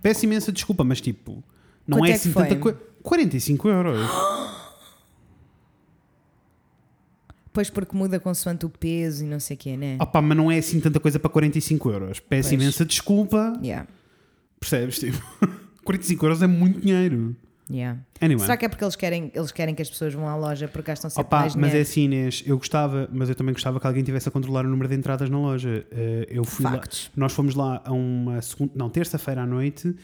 Peço 0.00 0.24
imensa 0.24 0.52
desculpa, 0.52 0.84
mas 0.84 1.00
tipo, 1.00 1.42
não 1.86 1.98
Quanto 1.98 2.08
é 2.08 2.12
é 2.12 2.14
assim 2.14 2.30
foi? 2.32 2.44
tanta 2.44 2.56
coisa. 2.56 2.78
45 3.02 3.68
euros. 3.68 3.98
Pois 7.52 7.68
porque 7.68 7.94
muda 7.96 8.18
consoante 8.18 8.64
o 8.64 8.70
peso 8.70 9.24
e 9.24 9.26
não 9.28 9.38
sei 9.38 9.54
o 9.56 9.58
quê, 9.58 9.76
né? 9.76 9.96
Opa, 10.00 10.22
mas 10.22 10.36
não 10.36 10.50
é 10.50 10.58
assim 10.58 10.80
tanta 10.80 10.98
coisa 10.98 11.18
para 11.18 11.28
45 11.30 11.90
euros. 11.90 12.20
Peço 12.20 12.48
Pois. 12.50 12.60
imensa 12.62 12.84
desculpa. 12.84 13.52
Yeah, 13.62 13.86
Percebes? 14.58 14.98
Tipo, 14.98 15.18
45 15.84 16.24
euros 16.24 16.42
é 16.42 16.46
muito 16.46 16.80
dinheiro. 16.80 17.36
yeah. 17.70 17.98
Anyway. 18.20 18.40
Será 18.44 18.56
que 18.56 18.64
é 18.64 18.68
porque 18.68 18.84
eles 18.84 18.94
querem, 18.96 19.30
eles 19.34 19.50
querem 19.52 19.74
que 19.74 19.82
as 19.82 19.90
pessoas 19.90 20.14
vão 20.14 20.28
à 20.28 20.36
loja 20.36 20.68
porque 20.68 20.86
gastam 20.92 21.10
sempre 21.10 21.26
Opa, 21.26 21.40
mais 21.40 21.56
mas 21.56 21.74
é 21.74 21.80
assim, 21.80 22.02
Inês, 22.04 22.42
eu 22.46 22.56
gostava, 22.56 23.08
mas 23.12 23.28
eu 23.28 23.34
também 23.34 23.52
gostava 23.52 23.80
que 23.80 23.86
alguém 23.86 24.02
tivesse 24.04 24.28
a 24.28 24.32
controlar 24.32 24.64
o 24.64 24.68
número 24.68 24.88
de 24.88 24.94
entradas 24.94 25.28
na 25.28 25.38
loja. 25.38 25.84
Eh, 25.90 26.26
eu 26.30 26.44
fui 26.44 26.64
lá, 26.64 26.72
Factos. 26.72 27.10
nós 27.16 27.32
fomos 27.32 27.54
lá 27.54 27.82
a 27.84 27.92
uma 27.92 28.40
segunda, 28.40 28.72
não, 28.76 28.88
terça-feira 28.88 29.42
à 29.42 29.46
noite 29.46 29.94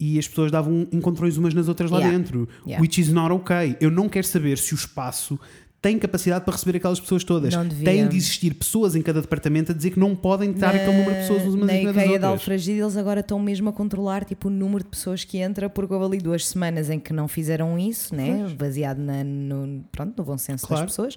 e 0.00 0.18
as 0.18 0.26
pessoas 0.28 0.50
davam 0.50 0.86
encontrões 0.92 1.36
umas 1.36 1.54
nas 1.54 1.68
outras 1.68 1.90
lá 1.90 1.98
Yeah. 1.98 2.16
dentro, 2.18 2.48
Yeah. 2.66 2.82
which 2.82 3.00
is 3.00 3.08
not 3.12 3.32
okay. 3.32 3.76
Eu 3.80 3.90
não 3.90 4.08
quero 4.08 4.26
saber 4.26 4.58
se 4.58 4.74
o 4.74 4.76
espaço 4.76 5.38
tem 5.80 5.96
capacidade 5.98 6.44
para 6.44 6.54
receber 6.54 6.76
aquelas 6.78 6.98
pessoas 7.00 7.22
todas. 7.22 7.54
Tem 7.84 8.08
de 8.08 8.16
existir 8.16 8.52
pessoas 8.54 8.96
em 8.96 9.02
cada 9.02 9.20
departamento 9.20 9.70
a 9.70 9.74
dizer 9.74 9.90
que 9.92 10.00
não 10.00 10.16
podem 10.16 10.50
estar 10.50 10.74
aquele 10.74 10.86
número 10.98 11.10
de 11.12 11.20
pessoas 11.20 11.42
umas 11.44 11.54
na 11.60 11.66
das 11.66 11.76
IKEA 11.76 11.92
de 11.92 12.08
outras. 12.10 12.24
Alfragide 12.24 12.80
eles 12.80 12.96
agora 12.96 13.20
estão 13.20 13.38
mesmo 13.38 13.68
a 13.68 13.72
controlar 13.72 14.24
tipo, 14.24 14.48
o 14.48 14.50
número 14.50 14.82
de 14.82 14.90
pessoas 14.90 15.22
que 15.24 15.38
entra 15.38 15.70
porque 15.70 15.94
houve 15.94 16.06
ali 16.06 16.18
duas 16.18 16.46
semanas 16.48 16.90
em 16.90 16.98
que 16.98 17.12
não 17.12 17.28
fizeram 17.28 17.78
isso, 17.78 18.14
né? 18.14 18.52
baseado 18.58 18.98
na- 18.98 19.22
no, 19.22 19.84
pronto, 19.92 20.14
no 20.18 20.24
bom 20.24 20.36
senso 20.36 20.66
Claro. 20.66 20.82
das 20.86 20.90
pessoas. 20.92 21.16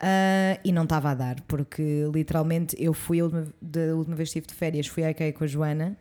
Ah, 0.00 0.58
e 0.64 0.70
não 0.72 0.84
estava 0.84 1.10
a 1.10 1.14
dar, 1.14 1.40
porque 1.42 2.08
literalmente 2.14 2.74
eu 2.78 2.94
fui 2.94 3.20
a 3.20 3.24
última, 3.24 3.46
da 3.60 3.80
última 3.96 4.16
vez 4.16 4.28
que 4.32 4.38
estive 4.38 4.46
de 4.46 4.54
férias, 4.58 4.86
fui 4.86 5.02
à 5.04 5.10
IKEA 5.10 5.32
com 5.32 5.44
a 5.44 5.46
Joana 5.46 5.98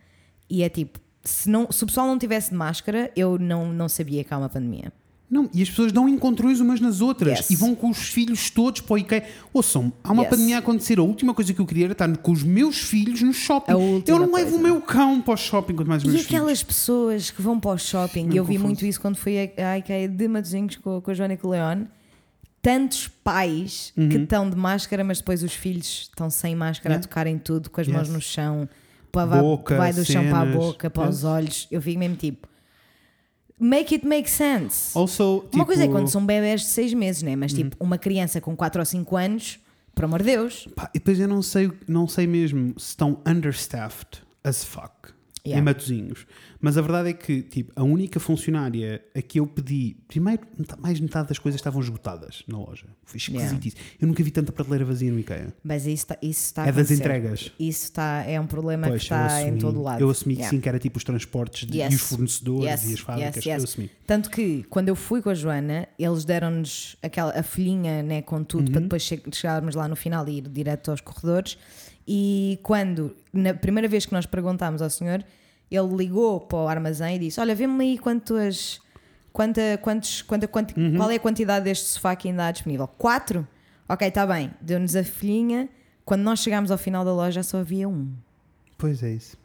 e 0.49 0.63
é 0.63 0.69
tipo, 0.69 0.99
se, 1.23 1.49
não, 1.49 1.69
se 1.71 1.83
o 1.83 1.87
pessoal 1.87 2.05
não 2.07 2.17
tivesse 2.17 2.51
de 2.51 2.55
máscara, 2.55 3.11
eu 3.15 3.37
não, 3.39 3.73
não 3.73 3.89
sabia 3.89 4.23
que 4.23 4.33
há 4.33 4.37
uma 4.37 4.47
pandemia. 4.49 4.93
Não, 5.29 5.49
e 5.53 5.61
as 5.61 5.69
pessoas 5.69 5.91
dão 5.91 6.07
encontrões 6.07 6.61
umas 6.61 6.79
nas 6.79 7.01
outras 7.01 7.39
Yes. 7.39 7.49
e 7.49 7.55
vão 7.57 7.75
com 7.75 7.89
os 7.89 7.97
filhos 7.97 8.49
todos 8.49 8.79
para 8.79 8.93
o 8.93 8.97
IKEA. 8.97 9.25
Ouçam, 9.53 9.91
há 10.01 10.13
uma 10.13 10.23
Yes. 10.23 10.29
pandemia 10.29 10.55
a 10.55 10.59
acontecer. 10.59 10.99
A 10.99 11.03
última 11.03 11.33
coisa 11.33 11.53
que 11.53 11.59
eu 11.59 11.65
queria 11.65 11.83
era 11.85 11.91
estar 11.91 12.15
com 12.17 12.31
os 12.31 12.43
meus 12.43 12.77
filhos 12.77 13.21
no 13.21 13.33
shopping. 13.33 13.71
Eu 14.07 14.19
não 14.19 14.19
levo 14.19 14.31
coisa. 14.31 14.55
o 14.55 14.59
meu 14.59 14.79
cão 14.81 15.19
para 15.19 15.33
o 15.33 15.37
shopping 15.37 15.75
quanto 15.75 15.89
mais 15.89 16.03
E 16.03 16.15
aquelas 16.17 16.63
pessoas 16.63 17.29
que 17.29 17.41
vão 17.41 17.59
para 17.59 17.71
o 17.71 17.77
shopping, 17.77 18.29
e 18.31 18.37
eu 18.37 18.45
vi 18.45 18.53
confuso. 18.53 18.63
muito 18.65 18.85
isso 18.85 19.01
quando 19.01 19.17
fui 19.17 19.37
à 19.57 19.77
IKEA 19.77 20.07
de 20.07 20.27
Matosinhos 20.29 20.77
com, 20.77 21.01
com 21.01 21.11
a 21.11 21.13
Joana 21.13 21.33
e 21.33 21.37
com 21.37 21.49
o 21.49 21.51
Leone. 21.51 21.87
Tantos 22.61 23.07
pais 23.23 23.93
Uhum. 23.97 24.09
que 24.09 24.17
estão 24.17 24.49
de 24.49 24.55
máscara, 24.55 25.03
mas 25.03 25.19
depois 25.19 25.43
os 25.43 25.53
filhos 25.53 26.03
estão 26.09 26.29
sem 26.29 26.55
máscara 26.55 26.93
Yeah. 26.95 27.05
a 27.05 27.07
tocarem 27.07 27.37
tudo, 27.37 27.69
com 27.69 27.79
as 27.81 27.87
Yes. 27.87 27.95
mãos 27.95 28.09
no 28.09 28.21
chão, 28.21 28.67
para 29.11 29.25
vai, 29.25 29.41
Boca, 29.41 29.77
vai 29.77 29.93
do 29.93 30.03
chão 30.03 30.23
para 30.29 30.37
a 30.39 30.45
cenas. 30.45 30.55
boca, 30.55 30.89
para 30.89 31.09
os 31.09 31.23
olhos. 31.23 31.67
Eu 31.71 31.81
fico 31.81 31.99
mesmo 31.99 32.15
tipo, 32.15 32.47
make 33.59 33.93
it 33.95 34.05
make 34.05 34.29
sense. 34.29 34.97
Also, 34.97 35.45
Uma 35.53 35.65
coisa 35.65 35.83
é 35.83 35.85
tipo, 35.85 35.97
quando 35.97 36.07
são 36.09 36.25
bebés 36.25 36.61
de 36.61 36.67
6 36.67 36.93
meses, 36.93 37.23
né? 37.23 37.35
mas 37.35 37.53
tipo, 37.53 37.75
uma 37.79 37.97
criança 37.97 38.39
com 38.41 38.55
4 38.55 38.81
ou 38.81 38.85
5 38.85 39.15
anos, 39.15 39.59
por 39.95 40.05
amor 40.05 40.19
de 40.19 40.25
Deus, 40.25 40.67
pá, 40.75 40.89
e 40.93 40.99
depois 40.99 41.19
eu 41.19 41.27
não 41.27 41.41
sei, 41.41 41.71
não 41.87 42.07
sei 42.07 42.27
mesmo 42.27 42.73
se 42.79 42.89
estão 42.89 43.19
understaffed 43.25 44.21
as 44.43 44.63
fuck 44.63 45.11
Yeah. 45.47 45.61
em 45.61 45.63
Matozinhos. 45.65 46.25
Mas 46.59 46.77
a 46.77 46.81
verdade 46.81 47.09
é 47.09 47.13
que 47.13 47.41
tipo, 47.43 47.71
a 47.75 47.83
única 47.83 48.19
funcionária 48.19 49.03
a 49.15 49.21
que 49.21 49.39
eu 49.39 49.45
pedi, 49.47 49.95
primeiro, 50.07 50.41
mais 50.79 50.97
de 50.97 51.03
metade 51.03 51.27
das 51.29 51.37
coisas 51.39 51.59
estavam 51.59 51.81
esgotadas 51.81 52.43
na 52.47 52.57
loja. 52.57 52.85
Foi 53.05 53.17
esquisito 53.17 53.65
isso. 53.67 53.77
Eu 54.01 54.07
nunca 54.07 54.23
vi 54.23 54.31
tanta 54.31 54.51
prateleira 54.51 54.83
vazia 54.85 55.11
no 55.11 55.19
IKEA. 55.19 55.53
mas 55.63 55.83
isso 55.83 55.93
está 56.05 56.17
isso 56.21 56.45
está 56.45 56.67
É 56.67 56.71
das 56.71 56.89
entregas. 56.91 57.51
Isso 57.59 57.83
está, 57.85 58.23
é 58.23 58.39
um 58.39 58.47
problema 58.47 58.87
Pois, 58.87 59.01
que 59.01 59.05
está 59.05 59.41
em 59.43 59.57
todo 59.57 59.79
o 59.79 59.83
lado. 59.83 60.01
Eu 60.01 60.09
assumi 60.09 60.35
que 60.35 60.41
Yeah. 60.41 60.55
sim, 60.57 60.61
que 60.61 60.69
era 60.69 60.79
tipo 60.79 60.97
os 60.97 61.03
transportes 61.03 61.67
de- 61.69 61.77
Yes. 61.79 61.93
e 61.93 61.95
os 61.95 62.01
fornecedores 62.01 62.69
Yes, 62.69 62.89
e 62.89 62.93
as 62.93 62.99
fábricas. 62.99 63.35
yes, 63.45 63.45
Eu 63.59 63.63
assumi. 63.63 63.91
Tanto 64.05 64.29
que 64.29 64.63
quando 64.69 64.89
eu 64.89 64.95
fui 64.95 65.21
com 65.21 65.29
a 65.29 65.33
Joana, 65.33 65.87
eles 65.99 66.25
deram-nos 66.25 66.95
aquela 67.01 67.31
a 67.37 67.43
folhinha 67.43 68.01
né, 68.03 68.21
com 68.21 68.43
tudo 68.43 68.67
Uhum. 68.67 68.71
para 68.73 68.81
depois 68.81 69.03
che- 69.03 69.21
chegarmos 69.31 69.75
lá 69.75 69.87
no 69.87 69.95
final 69.95 70.27
e 70.27 70.37
ir 70.39 70.47
direto 70.47 70.91
aos 70.91 71.01
corredores. 71.01 71.57
E 72.07 72.59
quando, 72.63 73.15
na 73.33 73.53
primeira 73.53 73.87
vez 73.87 74.05
que 74.05 74.13
nós 74.13 74.25
perguntámos 74.25 74.81
ao 74.81 74.89
senhor, 74.89 75.23
ele 75.69 75.95
ligou 75.95 76.39
para 76.39 76.57
o 76.59 76.67
armazém 76.67 77.15
e 77.17 77.19
disse: 77.19 77.39
Olha, 77.39 77.53
vê-me 77.53 77.83
aí 77.83 77.97
quantas. 77.97 78.79
Quanta, 79.33 79.61
quantos, 79.83 80.21
quanta, 80.23 80.47
quanti- 80.47 80.79
Uhum. 80.79 80.95
Qual 80.97 81.11
é 81.11 81.15
a 81.15 81.19
quantidade 81.19 81.65
deste 81.65 81.85
sofá 81.89 82.15
que 82.15 82.27
ainda 82.27 82.47
há 82.47 82.51
disponível? 82.51 82.87
Quatro? 82.87 83.47
Ok, 83.87 84.07
está 84.07 84.25
bem. 84.25 84.51
Deu-nos 84.59 84.95
a 84.95 85.03
folhinha. 85.03 85.69
Quando 86.03 86.21
nós 86.21 86.39
chegámos 86.39 86.71
ao 86.71 86.77
final 86.77 87.03
da 87.05 87.13
loja, 87.13 87.43
só 87.43 87.59
havia 87.59 87.87
um. 87.87 88.11
Pois 88.77 89.03
é 89.03 89.11
isso. 89.11 89.37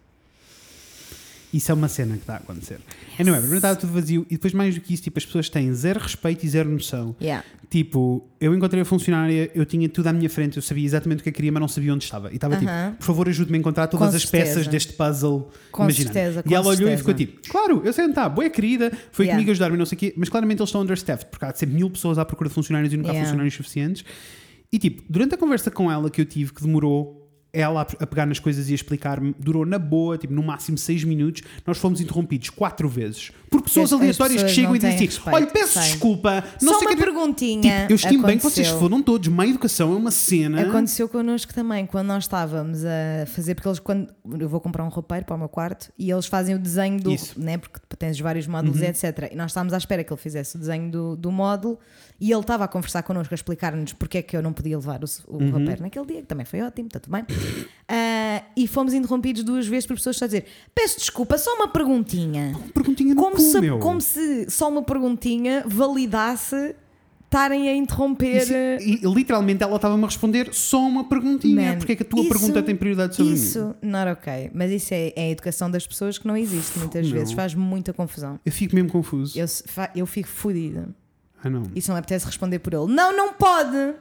Isso 1.53 1.71
é 1.71 1.75
uma 1.75 1.89
cena 1.89 2.15
que 2.15 2.21
está 2.23 2.35
a 2.35 2.37
acontecer. 2.39 2.79
Anyway, 3.21 3.39
primeiro 3.41 3.57
estava 3.57 3.77
tudo 3.77 3.93
vazio 3.93 4.25
e 4.31 4.35
depois 4.37 4.55
mais 4.55 4.75
do 4.75 4.81
que 4.81 4.95
isso, 4.95 5.03
tipo, 5.03 5.19
as 5.19 5.27
pessoas 5.27 5.49
têm 5.51 5.73
zero 5.75 6.01
respeito 6.01 6.45
e 6.47 6.49
zero 6.49 6.71
noção. 6.71 7.15
Yeah. 7.21 7.45
Tipo, 7.69 8.27
eu 8.41 8.55
encontrei 8.55 8.81
a 8.83 8.85
funcionária, 8.85 9.51
eu 9.55 9.65
tinha 9.67 9.89
tudo 9.89 10.07
à 10.07 10.13
minha 10.13 10.29
frente, 10.31 10.57
eu 10.57 10.63
sabia 10.63 10.85
exatamente 10.85 11.21
o 11.21 11.23
que 11.23 11.29
eu 11.29 11.33
queria, 11.33 11.53
mas 11.53 11.61
não 11.61 11.69
sabia 11.69 11.93
onde 11.93 12.05
estava. 12.05 12.31
E 12.33 12.37
estava 12.37 12.55
Aham. 12.57 12.87
tipo, 12.91 12.99
por 12.99 13.05
favor, 13.07 13.29
ajude-me 13.29 13.57
a 13.57 13.61
encontrar 13.61 13.87
todas 13.87 14.11
Com 14.11 14.17
as 14.17 14.23
certeza. 14.23 14.55
peças 14.55 14.67
deste 14.67 14.93
puzzle. 14.95 15.51
Com 15.71 15.83
imaginando. 15.85 16.13
certeza, 16.15 16.41
e 16.41 16.49
com 16.49 16.55
ela 16.55 16.65
olhou 16.67 16.73
e 16.75 16.77
certeza. 16.79 16.99
ficou 16.99 17.15
tipo, 17.15 17.49
claro, 17.51 17.83
eu 17.85 17.93
sei 17.93 18.05
onde 18.05 18.13
está, 18.13 18.29
boa 18.29 18.49
querida, 18.51 18.91
foi 19.11 19.27
Yeah. 19.27 19.37
comigo 19.39 19.51
ajudar-me, 19.53 19.77
não 19.77 19.87
sei 19.87 19.97
o 19.97 19.99
quê, 19.99 20.15
mas 20.17 20.29
claramente 20.29 20.59
eles 20.61 20.69
estão 20.69 20.81
understaffed, 20.83 21.31
porque 21.31 21.45
há 21.45 21.53
de 21.53 21.59
ser 21.59 21.67
mil 21.67 21.89
pessoas 21.91 22.19
à 22.19 22.25
procura 22.25 22.49
de 22.49 22.55
funcionários 22.55 22.93
e 22.93 22.97
nunca 22.97 23.11
há 23.11 23.13
Yeah. 23.13 23.27
funcionários 23.29 23.55
suficientes. 23.55 24.05
E 24.71 24.79
tipo, 24.79 25.03
durante 25.09 25.35
a 25.35 25.39
conversa 25.39 25.71
com 25.71 25.91
ela 25.93 26.09
que 26.11 26.21
eu 26.21 26.25
tive, 26.25 26.53
que 26.53 26.63
demorou 26.63 27.22
ela 27.53 27.83
a 27.83 28.07
pegar 28.07 28.25
nas 28.27 28.39
coisas 28.39 28.69
e 28.69 28.73
a 28.73 28.75
explicar-me 28.75 29.35
durou 29.39 29.67
na 29.67 29.79
boa, 29.79 30.17
tipo, 30.17 30.33
no 30.33 30.43
máximo 30.43 30.79
6 30.79 31.05
minutos. 31.05 31.43
Nós 31.67 31.77
fomos 31.79 32.01
interrompidos 32.01 32.49
quatro 32.51 32.89
vezes 32.89 33.31
por 33.51 33.61
pessoas 33.63 33.93
as 33.93 34.01
aleatórias 34.01 34.43
que 34.43 34.49
pessoas 34.49 34.53
chegam 34.53 34.71
não 34.71 34.77
e 34.77 34.79
dizem 34.79 35.09
assim: 35.09 35.21
Olha, 35.31 35.47
peço 35.47 35.73
sei. 35.75 35.83
desculpa, 35.83 36.45
não 36.63 36.73
Só 36.73 36.79
sei 36.79 36.89
uma 36.89 36.97
que. 36.97 37.03
perguntinha. 37.05 37.81
Tipo, 37.83 37.93
eu 37.93 37.97
estimo 37.97 38.27
bem 38.27 38.39
que 38.39 38.45
vocês 38.45 38.69
foram 38.69 39.03
todos. 39.03 39.29
Má 39.29 39.47
educação 39.47 39.93
é 39.93 39.97
uma 39.97 40.11
cena. 40.11 40.63
Aconteceu 40.63 41.09
connosco 41.09 41.53
também, 41.53 41.85
quando 41.87 42.07
nós 42.07 42.25
estávamos 42.25 42.85
a 42.85 43.27
fazer, 43.27 43.55
porque 43.55 43.69
eles, 43.69 43.79
quando 43.79 44.09
eu 44.41 44.49
vou 44.49 44.61
comprar 44.61 44.85
um 44.85 44.89
roupeiro 44.89 45.27
para 45.27 45.35
o 45.35 45.39
meu 45.39 45.49
quarto 45.49 45.93
e 45.99 46.11
eles 46.11 46.27
fazem 46.27 46.55
o 46.55 46.59
desenho 46.59 47.01
do, 47.01 47.13
Isso. 47.13 47.39
né, 47.39 47.59
porque 47.59 47.79
tens 47.99 48.19
vários 48.19 48.47
módulos, 48.47 48.81
Uhum. 48.81 48.87
etc. 48.87 49.29
E 49.31 49.37
nós 49.37 49.51
estávamos 49.51 49.73
à 49.75 49.77
espera 49.77 50.03
que 50.03 50.13
ele 50.13 50.21
fizesse 50.21 50.57
o 50.57 50.59
desenho 50.59 50.91
do, 50.91 51.17
do 51.17 51.31
módulo 51.31 51.79
e 52.21 52.31
ele 52.33 52.41
estava 52.41 52.65
a 52.65 52.69
conversar 52.69 53.03
connosco, 53.03 53.33
a 53.33 53.37
explicar-nos 53.37 53.93
porque 53.93 54.19
é 54.19 54.23
que 54.23 54.37
eu 54.37 54.43
não 54.43 54.53
podia 54.53 54.77
levar 54.77 55.01
o, 55.03 55.07
o 55.29 55.37
Uhum. 55.43 55.51
roupeiro 55.51 55.83
naquele 55.83 56.07
dia, 56.07 56.21
que 56.23 56.27
também 56.27 56.47
foi 56.47 56.61
ótimo, 56.63 56.87
está 56.89 56.99
tudo 56.99 57.13
bem. 57.13 57.25
Ah, 57.89 58.43
e 58.57 58.67
fomos 58.67 58.95
interrompidos 58.95 59.43
duas 59.45 59.67
vezes 59.67 59.87
por 59.87 59.97
pessoas 59.97 60.23
a 60.23 60.27
dizer: 60.27 60.47
Peço 60.75 60.99
desculpa, 60.99 61.37
só 61.37 61.55
uma 61.57 61.69
perguntinha. 61.69 62.59
Perguntinha 62.73 63.15
no 63.15 63.21
Como 63.21 63.37
cu, 63.37 63.43
se, 63.43 63.61
meu. 63.61 63.79
como 63.79 64.01
se 64.01 64.49
só 64.51 64.69
uma 64.69 64.83
perguntinha 64.83 65.63
validasse 65.67 66.75
estarem 67.25 67.69
a 67.69 67.75
interromper. 67.75 68.43
Isso- 68.43 68.53
e, 68.89 69.01
literalmente 69.15 69.63
ela 69.63 69.77
estava-me 69.77 70.03
a 70.03 70.07
responder 70.07 70.53
só 70.53 70.81
uma 70.87 71.05
perguntinha. 71.05 71.73
Man, 71.73 71.79
porque 71.79 71.93
é 71.93 71.97
que 71.97 72.03
a 72.03 72.07
tua 72.07 72.21
isso- 72.21 72.29
pergunta 72.31 72.63
tem 72.63 72.77
prioridade 72.77 73.15
sobre 73.17 73.33
mim? 73.33 73.39
Isso, 73.39 73.75
not 73.83 74.11
ok. 74.11 74.51
Mas 74.55 74.71
isso 74.71 74.93
é, 74.95 75.13
é 75.17 75.23
a 75.25 75.31
educação 75.31 75.71
das 75.71 75.87
pessoas 75.87 76.19
que 76.19 76.27
não 76.27 76.37
existe 76.37 76.79
muitas 76.79 77.07
Não. 77.07 77.13
vezes. 77.15 77.33
Faz 77.33 77.55
muita 77.55 77.93
confusão. 77.93 78.39
Eu 78.45 78.53
fico 78.53 78.75
mesmo 78.75 78.91
confuso. 78.91 79.39
Eu, 79.39 79.47
eu 79.97 80.07
fico 80.07 80.29
fodida. 80.29 80.89
Ah, 81.45 81.51
não. 81.51 81.65
Se 81.79 81.89
não 81.89 81.97
apetece 81.97 82.25
responder 82.27 82.59
por 82.61 82.73
ele, 82.73 82.87
não, 82.87 83.15
não 83.17 83.33
pode! 83.35 83.95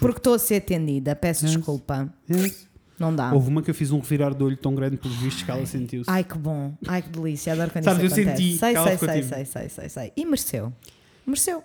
Porque 0.00 0.18
estou 0.18 0.34
a 0.34 0.38
ser 0.38 0.56
atendida. 0.56 1.14
Peço 1.14 1.44
Yes. 1.44 1.56
desculpa. 1.56 2.12
Yes. 2.30 2.66
Não 2.98 3.14
dá. 3.14 3.30
Houve 3.32 3.50
uma 3.50 3.62
que 3.62 3.70
eu 3.70 3.74
fiz 3.74 3.90
um 3.90 3.98
revirar 4.00 4.34
de 4.34 4.42
olho 4.42 4.56
tão 4.56 4.74
grande 4.74 4.96
pelos 4.96 5.16
vistos 5.18 5.42
que 5.42 5.50
ela 5.50 5.66
sentiu-se. 5.66 6.10
Ai 6.10 6.24
que 6.24 6.38
bom. 6.38 6.74
Ai 6.88 7.02
que 7.02 7.10
delícia. 7.10 7.52
Adoro 7.52 7.70
quando 7.70 7.84
Sabes, 7.84 8.04
isso 8.04 8.20
eu 8.20 8.24
acontece. 8.24 8.42
senti 8.42 8.58
sei, 8.58 8.74
sei, 8.74 8.96
sei, 8.96 9.22
sei, 9.22 9.44
sei, 9.44 9.68
sei, 9.68 9.88
sei. 9.88 10.12
E 10.16 10.24
mereceu. 10.24 10.72
Mereceu. 11.26 11.62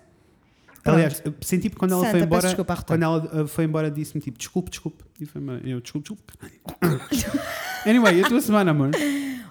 Pronto. 0.84 0.95
Aliás, 0.95 1.24
senti 1.41 1.69
porque 1.69 1.80
quando 1.80 1.91
ela 1.93 2.02
Santa, 2.02 2.12
foi 2.12 2.21
embora, 2.21 2.47
desculpa, 2.47 2.76
quando 2.86 3.04
ela 3.04 3.43
uh, 3.43 3.47
foi 3.47 3.65
embora, 3.65 3.89
disse-me 3.91 4.19
tipo, 4.19 4.38
desculpe, 4.38 4.71
desculpe. 4.71 5.04
E 5.19 5.26
foi 5.26 5.39
embora. 5.41 5.62
Eu, 5.63 5.80
desculpe, 5.80 6.10
desculpe. 6.10 6.34
anyway, 7.86 8.19
e 8.19 8.24
a 8.24 8.28
tua 8.28 8.41
semana, 8.41 8.71
amor? 8.71 8.89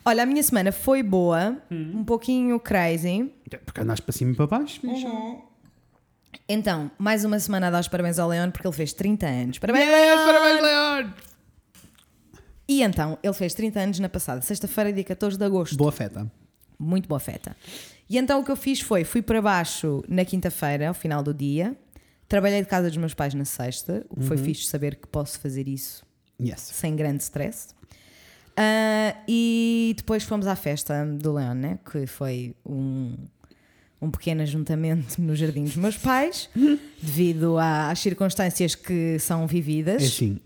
Olha, 0.04 0.24
a 0.24 0.26
minha 0.26 0.42
semana 0.42 0.72
foi 0.72 1.02
boa. 1.02 1.56
Hum. 1.70 2.00
Um 2.00 2.04
pouquinho 2.04 2.58
crazy. 2.58 3.32
Porque 3.64 3.80
andaste 3.80 4.02
para 4.02 4.12
cima 4.12 4.32
e 4.32 4.34
para 4.34 4.46
baixo, 4.46 4.80
bicho. 4.82 5.06
Então, 6.48 6.90
mais 6.98 7.24
uma 7.24 7.38
semana 7.38 7.68
a 7.68 7.70
dar 7.70 7.80
os 7.80 7.88
parabéns 7.88 8.18
ao 8.18 8.28
Leon 8.28 8.50
porque 8.50 8.66
ele 8.66 8.74
fez 8.76 8.92
30 8.92 9.26
anos. 9.26 9.58
Parabéns! 9.58 9.86
Yes, 9.88 10.20
parabéns, 10.24 10.62
Leon! 10.62 11.10
E 12.68 12.82
então, 12.82 13.18
ele 13.22 13.32
fez 13.34 13.52
30 13.54 13.80
anos 13.80 13.98
na 13.98 14.08
passada 14.08 14.40
sexta-feira, 14.42 14.92
dia 14.92 15.04
14 15.04 15.36
de 15.36 15.44
agosto. 15.44 15.76
Boa 15.76 15.90
feta. 15.92 16.30
Muito 16.78 17.08
boa 17.08 17.18
feta. 17.20 17.56
E 18.08 18.16
então 18.16 18.40
o 18.40 18.44
que 18.44 18.50
eu 18.50 18.56
fiz 18.56 18.80
foi, 18.80 19.04
fui 19.04 19.22
para 19.22 19.40
baixo 19.42 20.02
na 20.08 20.24
quinta-feira, 20.24 20.88
ao 20.88 20.94
final 20.94 21.22
do 21.22 21.34
dia, 21.34 21.76
trabalhei 22.28 22.60
de 22.62 22.68
casa 22.68 22.88
dos 22.88 22.96
meus 22.96 23.14
pais 23.14 23.34
na 23.34 23.44
sexta, 23.44 24.04
o 24.08 24.16
que 24.20 24.26
foi 24.26 24.36
fixe 24.36 24.64
saber 24.66 24.96
que 24.96 25.06
posso 25.08 25.38
fazer 25.40 25.68
isso 25.68 26.04
Yes. 26.40 26.60
sem 26.60 26.96
grande 26.96 27.22
stress. 27.22 27.68
Ah, 28.56 29.16
e 29.28 29.94
depois 29.96 30.22
fomos 30.24 30.46
à 30.46 30.56
festa 30.56 31.04
do 31.04 31.32
Leão, 31.34 31.54
né? 31.54 31.78
que 31.90 32.06
foi 32.06 32.54
um, 32.64 33.14
um 34.00 34.10
pequeno 34.10 34.42
ajuntamento 34.42 35.20
no 35.20 35.34
jardim 35.36 35.64
dos 35.64 35.76
meus 35.76 35.96
pais, 35.96 36.48
devido 37.02 37.56
às 37.58 37.98
circunstâncias 37.98 38.74
que 38.74 39.18
são 39.18 39.46
vividas. 39.46 40.02
É 40.02 40.06
assim, 40.06 40.38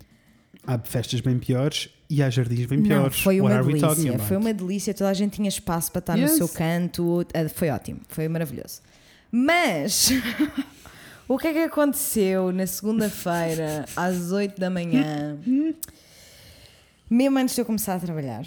há 0.67 0.79
festas 0.79 1.21
bem 1.21 1.38
piores 1.38 1.88
e 2.11 2.23
há 2.23 2.29
jardins 2.31 2.67
bem 2.67 2.79
Não, 2.79 2.87
piores. 2.88 3.21
foi 3.21 3.40
What 3.40 3.55
uma 3.55 3.64
delícia. 3.73 4.19
Foi 4.19 4.37
uma 4.37 4.53
delícia. 4.53 4.93
Toda 4.95 5.11
a 5.11 5.14
gente 5.14 5.37
tinha 5.37 5.49
espaço 5.49 5.90
para 5.93 6.01
estar 6.01 6.17
Yes. 6.19 6.33
no 6.33 6.37
seu 6.37 6.49
canto. 6.49 7.25
Ah, 7.33 7.49
Foi 7.49 7.71
ótimo. 7.71 8.01
Foi 8.09 8.27
maravilhoso. 8.29 8.81
Mas 9.31 10.11
o 11.29 11.38
que 11.38 11.47
é 11.49 11.53
que 11.53 11.59
aconteceu 11.61 12.53
na 12.53 12.67
segunda-feira 12.67 13.85
às 13.97 14.33
8 14.33 14.61
da 14.61 14.69
manhã? 14.71 15.38
Mesmo 17.11 17.38
antes 17.38 17.55
de 17.55 17.61
eu 17.61 17.64
começar 17.64 17.95
a 17.95 18.01
trabalhar, 18.01 18.45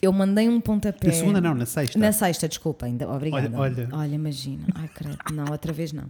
eu 0.00 0.12
mandei 0.12 0.48
um 0.48 0.60
pontapé. 0.60 1.08
Na 1.08 1.12
segunda 1.12 1.40
não, 1.40 1.54
na 1.54 1.66
sexta. 1.66 1.98
Na 1.98 2.12
sexta, 2.12 2.48
desculpa, 2.48 2.86
ainda. 2.86 3.08
Obrigada. 3.08 3.56
Olha, 3.58 3.88
olha. 3.92 4.14
imagina. 4.14 4.64
Ai, 4.74 4.88
credo. 4.94 5.18
Não, 5.32 5.44
outra 5.50 5.72
vez 5.72 5.92
não. 5.92 6.04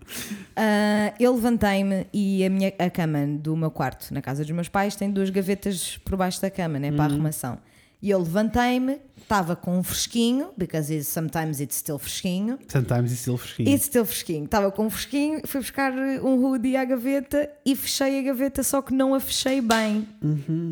Ah, 0.57 1.13
eu 1.19 1.35
levantei-me 1.35 2.07
e 2.13 2.45
a, 2.45 2.51
minha, 2.51 2.73
a 2.79 2.91
cama 2.91 3.27
do 3.27 3.57
meu 3.57 3.71
quarto, 3.71 4.13
na 4.13 4.21
casa 4.23 4.43
dos 4.45 4.51
meus 4.53 4.69
pais, 4.69 4.97
tem 4.97 5.11
duas 5.11 5.31
gavetas 5.31 5.99
por 6.05 6.17
baixo 6.17 6.41
da 6.41 6.51
cama, 6.51 6.79
né? 6.79 6.91
Para 6.93 7.05
Uhum. 7.07 7.15
arrumação. 7.15 7.59
E 8.01 8.11
eu 8.11 8.19
levantei-me, 8.21 9.01
estava 9.21 9.57
com 9.57 9.77
um 9.77 9.83
fresquinho, 9.83 10.51
because 10.57 10.95
it's, 10.95 11.09
sometimes 11.09 11.59
it's 11.59 11.75
still 11.77 11.99
fresquinho. 11.99 12.57
Sometimes 12.69 13.11
it's 13.11 13.23
still 13.23 13.37
fresquinho. 13.37 13.69
It's 13.75 13.87
still 13.87 14.05
fresquinho. 14.05 14.45
Estava 14.45 14.71
com 14.71 14.87
um 14.87 14.91
fresquinho, 14.91 15.41
fui 15.45 15.61
buscar 15.61 15.93
um 15.93 16.45
hoodie 16.45 16.77
à 16.77 16.85
gaveta 16.85 17.51
e 17.67 17.75
fechei 17.75 18.21
a 18.21 18.23
gaveta, 18.23 18.63
só 18.63 18.81
que 18.83 18.95
não 18.95 19.15
a 19.17 19.19
fechei 19.21 19.61
bem. 19.61 20.07
Uhum. 20.23 20.71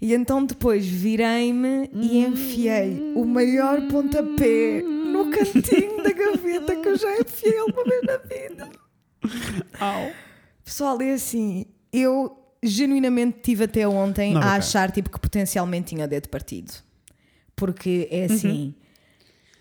E 0.00 0.14
então 0.14 0.44
depois 0.44 0.86
virei-me 0.86 1.90
e 1.92 2.18
enfiei 2.24 3.12
o 3.14 3.24
maior 3.24 3.86
pontapé 3.88 4.80
no 4.82 5.30
cantinho 5.30 6.02
da 6.02 6.10
gaveta 6.12 6.74
que 6.76 6.88
eu 6.88 6.96
já 6.96 7.18
enfiei 7.18 7.58
alguma 7.58 7.84
vez 7.84 8.02
na 8.04 8.16
vida. 8.16 8.68
Au. 9.78 10.10
Pessoal, 10.64 11.00
é 11.02 11.12
assim, 11.12 11.66
eu 11.92 12.34
genuinamente 12.62 13.40
tive 13.42 13.64
até 13.64 13.86
ontem 13.86 14.32
Não, 14.34 14.40
a 14.40 14.54
achar 14.54 14.90
tipo, 14.90 15.10
que 15.10 15.18
potencialmente 15.20 15.94
tinha 15.94 16.08
dedo 16.08 16.28
partido. 16.28 16.72
Porque 17.54 18.08
é 18.10 18.24
assim. 18.24 18.74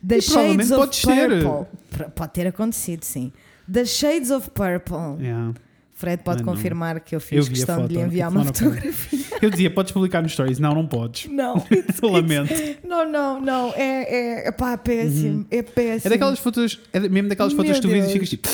The 0.08 0.19
provavelmente 0.21 0.67
Shades 0.67 0.71
of 0.71 0.80
podes 0.80 1.02
ter. 1.02 1.30
Purple. 1.43 1.80
P- 1.97 2.10
Pode 2.12 2.32
ter 2.34 2.47
acontecido, 2.47 3.04
sim. 3.04 3.34
The 3.71 3.84
Shades 3.84 4.32
of 4.32 4.49
Purple. 4.52 5.21
Yeah. 5.21 5.54
Fred 6.00 6.24
pode 6.24 6.42
Ah, 6.42 6.46
confirmar 6.46 7.02
que 7.02 7.14
eu 7.14 7.18
Eu 7.18 7.22
fiz 7.22 7.46
a 7.46 7.50
questão 7.50 7.76
de 7.88 7.94
lhe 7.94 8.00
foto, 8.00 8.08
enviar 8.08 8.32
uma 8.32 8.46
fotografia. 8.46 9.20
Eu 9.42 9.50
dizia, 9.50 9.70
podes 9.70 9.92
publicar 9.92 10.22
nos 10.22 10.32
stories. 10.32 10.58
Não, 10.58 10.74
não 10.74 10.88
podes. 10.88 11.30
Não, 11.30 11.56
Lamento. 12.02 12.54
não, 12.88 13.10
não, 13.12 13.42
não. 13.42 13.74
É, 13.76 14.48
é, 14.48 14.52
pá, 14.52 14.78
péssimo. 14.78 15.46
É 15.52 15.62
péssimo. 15.62 16.08
É 16.08 16.10
daquelas 16.10 16.40
fotos, 16.40 16.80
é 16.94 17.00
mesmo 17.02 17.28
daquelas 17.28 17.52
fotos 17.52 17.74
que 17.74 17.82
tu 17.82 17.90
vês 17.90 18.08
e 18.08 18.14
ficas 18.14 18.30
tipo. 18.30 18.48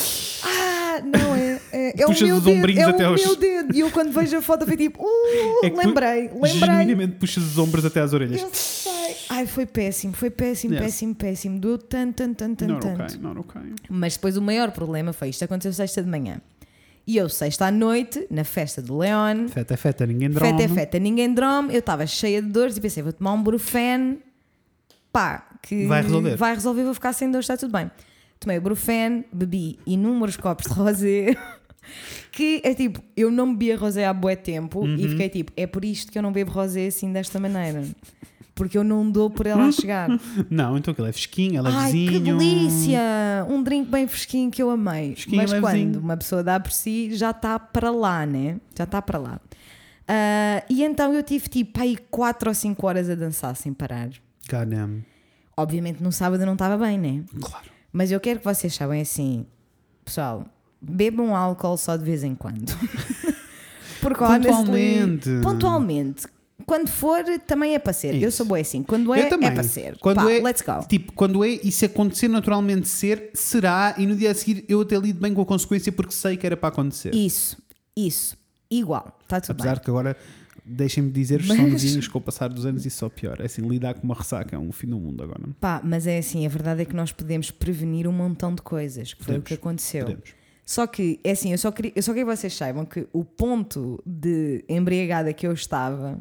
Ah, 0.44 1.02
não, 1.04 1.36
é. 1.36 1.60
É, 1.72 2.02
é 2.02 2.06
o 2.06 2.10
meu 2.10 2.36
os 2.38 2.44
dedo. 2.44 2.50
ombrinhos 2.52 2.82
É 2.84 2.90
até 2.90 3.08
o 3.08 3.12
aos- 3.12 3.24
meu 3.24 3.36
dedo. 3.36 3.76
E 3.76 3.80
eu 3.82 3.92
quando 3.92 4.12
vejo 4.12 4.38
a 4.38 4.42
foto 4.42 4.66
foi 4.66 4.76
tipo, 4.78 5.04
uh, 5.04 5.06
É 5.66 5.70
lembrei, 5.70 6.30
lembrei. 6.34 6.52
Genuinamente 6.52 7.18
puxas 7.18 7.44
os 7.44 7.58
ombros 7.60 7.86
até 7.86 8.00
às 8.02 8.12
orelhas. 8.12 8.42
Eu 8.42 8.50
sei. 8.52 9.16
Ai, 9.30 9.46
foi 9.46 9.66
péssimo, 9.68 10.14
foi 10.14 10.30
péssimo, 10.32 10.74
Yes. 10.74 10.84
péssimo, 10.84 11.14
péssimo. 11.14 11.60
Doeu 11.60 11.78
tanto, 11.78 12.16
tanto, 12.16 12.36
tanto, 12.38 12.56
tanto, 12.58 12.72
Não, 12.74 12.80
tanto. 12.80 13.04
ok, 13.04 13.18
não, 13.22 13.32
ok. 13.40 13.62
Mas 13.90 14.14
depois 14.16 14.36
o 14.38 14.42
maior 14.42 14.72
problema 14.72 15.14
foi 15.14 15.30
isto 15.30 15.44
aconteceu 15.46 15.74
sexta 15.74 16.02
de 16.02 16.10
manhã. 16.10 16.42
E 17.08 17.18
eu, 17.18 17.30
sexta 17.30 17.68
à 17.68 17.72
noite, 17.72 18.26
na 18.32 18.44
festa 18.44 18.82
do 18.82 18.98
Leon, 18.98 19.48
Feta 19.50 19.76
é 19.76 19.78
feta, 19.78 20.06
ninguém 20.08 20.30
drama. 20.30 20.58
feta 20.58 20.64
é 20.64 20.68
feta, 20.76 21.00
ninguém 21.00 21.34
drome, 21.34 21.74
eu 21.74 21.80
estava 21.80 22.06
cheia 22.08 22.42
de 22.42 22.50
dores 22.50 22.78
e 22.78 22.82
pensei, 22.82 23.04
vou 23.04 23.14
tomar 23.14 23.34
um 23.34 23.44
Brufen, 23.44 24.20
pá, 25.12 25.48
que 25.62 25.86
Vai 25.86 26.02
resolver. 26.02 26.36
vai 26.36 26.56
resolver, 26.56 26.84
vou 26.84 26.94
ficar 26.96 27.14
sem 27.14 27.30
dores, 27.30 27.44
está 27.46 27.56
tudo 27.58 27.72
bem. 27.72 27.92
Tomei 28.40 28.58
o 28.58 28.62
Brufen, 28.62 29.24
bebi 29.32 29.78
inúmeros 29.86 30.36
copos 30.36 30.66
de 30.66 30.74
rosé, 30.74 31.36
que 32.32 32.60
é 32.64 32.74
tipo, 32.74 33.00
eu 33.16 33.30
não 33.30 33.52
bebia 33.54 33.78
rosé 33.78 34.06
há 34.06 34.14
bué 34.14 34.36
tempo 34.36 34.80
Uhum. 34.80 34.96
e 34.96 35.08
fiquei 35.10 35.30
tipo, 35.30 35.52
é 35.56 35.68
por 35.68 35.86
isto 35.86 36.12
que 36.12 36.18
eu 36.18 36.24
não 36.24 36.32
bebo 36.32 36.52
rosé 36.52 36.88
assim 36.88 37.14
desta 37.14 37.40
maneira. 37.40 37.84
Porque 38.56 38.78
eu 38.78 38.84
não 38.86 39.12
dou 39.12 39.30
por 39.30 39.46
ela 39.46 39.66
a 39.66 39.72
chegar. 39.74 40.08
Não, 40.50 40.78
então 40.78 40.94
aquilo 40.94 41.08
é 41.08 41.12
fresquinho, 41.12 41.56
é 41.56 41.70
Ai, 41.70 41.92
que 41.92 41.98
levezinho. 42.08 42.38
delícia! 42.38 43.02
Um 43.50 43.62
drink 43.62 43.92
bem 43.92 44.08
fresquinho 44.08 44.50
que 44.50 44.64
eu 44.64 44.70
amei. 44.70 45.12
Fresquinho, 45.12 45.38
Mas 45.42 45.52
levezinho. 45.52 45.92
quando 45.92 45.96
uma 46.04 46.16
pessoa 46.16 46.42
dá 46.42 46.58
por 46.60 46.72
si, 46.72 47.14
já 47.14 47.32
está 47.32 47.60
para 47.60 47.92
lá, 47.92 48.26
né? 48.26 48.58
Já 48.78 48.86
está 48.86 49.02
para 49.02 49.20
lá. 49.20 49.42
Ah, 50.08 50.64
e 50.70 50.84
então 50.84 51.14
eu 51.14 51.22
tive 51.22 51.50
tipo 51.50 51.82
aí 51.82 51.98
4 52.10 52.50
ou 52.50 52.56
5 52.56 52.88
horas 52.88 53.10
a 53.10 53.16
dançar 53.16 53.56
sem 53.58 53.74
parar. 53.74 54.10
Damn. 54.50 55.04
Obviamente 55.58 56.02
no 56.02 56.12
sábado 56.12 56.42
eu 56.42 56.46
não 56.46 56.54
estava 56.54 56.78
bem, 56.78 56.98
né? 56.98 57.24
Claro. 57.42 57.66
Mas 57.92 58.12
eu 58.12 58.20
quero 58.20 58.40
que 58.40 58.46
vocês 58.46 58.74
saibam 58.74 59.00
assim, 59.02 59.46
pessoal, 60.04 60.46
bebam 60.82 61.36
álcool 61.36 61.76
só 61.78 61.98
de 61.98 62.04
vez 62.06 62.24
em 62.24 62.36
quando. 62.36 62.72
Porque 64.02 64.24
honestly, 64.24 64.52
Pontualmente. 64.52 65.30
pontualmente. 65.42 66.28
Quando 66.66 66.88
for, 66.90 67.24
também 67.46 67.76
é 67.76 67.80
para 67.80 67.94
ser. 67.94 68.16
Eu 68.16 68.30
Isso. 68.30 68.38
sou 68.38 68.46
boa 68.46 68.60
assim. 68.60 68.82
Quando 68.82 69.14
é, 69.14 69.22
Eu 69.22 69.26
é 69.42 69.52
para 69.52 69.64
ser. 69.64 69.98
Quando 70.00 70.18
Pá, 70.18 70.32
é, 70.32 70.40
let's 70.42 70.62
go. 70.62 70.88
Tipo, 70.88 71.14
quando 71.14 71.44
é 71.44 71.50
e 71.50 71.72
se 71.72 71.86
acontecer 71.86 72.28
naturalmente 72.28 72.88
ser, 72.88 73.30
será, 73.34 73.94
e 73.98 74.06
no 74.06 74.16
dia 74.16 74.32
a 74.32 74.34
seguir 74.36 74.66
eu 74.68 74.82
até 74.82 74.98
lido 74.98 75.20
bem 75.20 75.34
com 75.34 75.42
a 75.42 75.46
consequência 75.46 75.92
porque 75.92 76.12
sei 76.14 76.38
que 76.38 76.46
era 76.46 76.58
para 76.58 76.70
acontecer. 76.70 77.14
Isso, 77.14 77.58
isso. 77.96 78.36
Igual. 78.70 79.18
Está 79.22 79.40
tudo 79.40 79.52
Apesar 79.52 79.76
bem. 79.76 79.84
que 79.84 79.90
agora, 79.92 80.18
deixem-me 80.66 81.12
dizer, 81.12 81.44
Mas- 81.46 81.56
são 81.56 81.70
vizinhos 81.70 82.08
com 82.08 82.18
o 82.18 82.22
passar 82.22 82.50
dos 82.50 82.66
anos 82.66 82.86
isso 82.86 82.98
só 82.98 83.10
pior. 83.10 83.40
É 83.40 83.46
assim, 83.46 83.62
lidar 83.68 83.94
com 83.94 84.04
uma 84.04 84.16
ressaca 84.16 84.56
é 84.56 84.60
um 84.60 84.72
fim 84.72 84.88
do 84.88 84.98
mundo 84.98 85.24
agora. 85.24 85.42
Pá, 85.62 85.82
mas 85.84 86.08
é 86.08 86.18
assim, 86.18 86.46
a 86.46 86.50
verdade 86.50 86.82
é 86.82 86.86
que 86.86 86.96
nós 86.96 87.12
podemos 87.12 87.52
prevenir 87.52 88.08
um 88.08 88.12
montão 88.12 88.54
de 88.56 88.62
coisas, 88.64 89.14
que 89.14 89.24
foi 89.24 89.36
o 89.36 89.38
Podemos, 89.38 89.48
que 89.48 89.54
aconteceu. 89.54 90.06
Podemos. 90.06 90.30
Só 90.66 90.88
que, 90.88 91.20
é 91.24 91.32
assim, 91.32 91.52
eu 91.52 91.60
só, 91.60 91.72
queria, 91.72 91.92
eu 91.96 92.02
só 92.02 92.12
queria 92.12 92.26
que 92.26 92.36
vocês 92.38 92.52
saibam 92.56 92.86
que 92.86 93.08
o 93.14 93.24
ponto 93.24 94.02
de 94.04 94.66
embriagada 94.68 95.32
que 95.32 95.46
eu 95.46 95.54
estava 95.54 96.20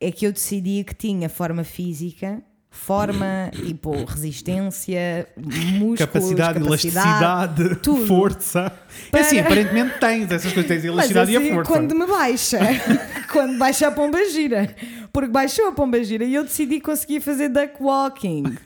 é 0.00 0.10
que 0.10 0.26
eu 0.26 0.32
decidi 0.32 0.82
que 0.84 0.94
tinha 0.94 1.28
forma 1.28 1.62
física, 1.64 2.42
forma, 2.70 3.50
tipo, 3.66 3.92
resistência, 4.04 5.26
músculos, 5.36 5.98
Capacidade, 5.98 6.58
elasticidade, 6.64 7.76
tudo. 7.76 8.06
força. 8.06 8.72
É 9.08 9.10
Para- 9.10 9.20
assim, 9.20 9.38
aparentemente 9.40 9.98
tens 9.98 10.30
essas 10.30 10.52
coisas, 10.52 10.66
tens 10.68 10.84
elasticidade 10.84 11.36
assim, 11.36 11.46
e 11.46 11.50
a 11.50 11.54
força. 11.54 11.72
quando 11.72 11.94
me 11.94 12.06
baixa, 12.06 12.58
quando 13.32 13.58
baixa 13.58 13.88
a 13.88 13.90
pomba 13.90 14.24
gira, 14.30 14.74
porque 15.12 15.28
baixou 15.30 15.68
a 15.68 15.72
pomba 15.72 16.02
gira 16.02 16.24
e 16.24 16.34
eu 16.34 16.44
decidi 16.44 16.80
conseguir 16.80 17.20
fazer 17.20 17.48
duck 17.48 17.74
walking. 17.80 18.56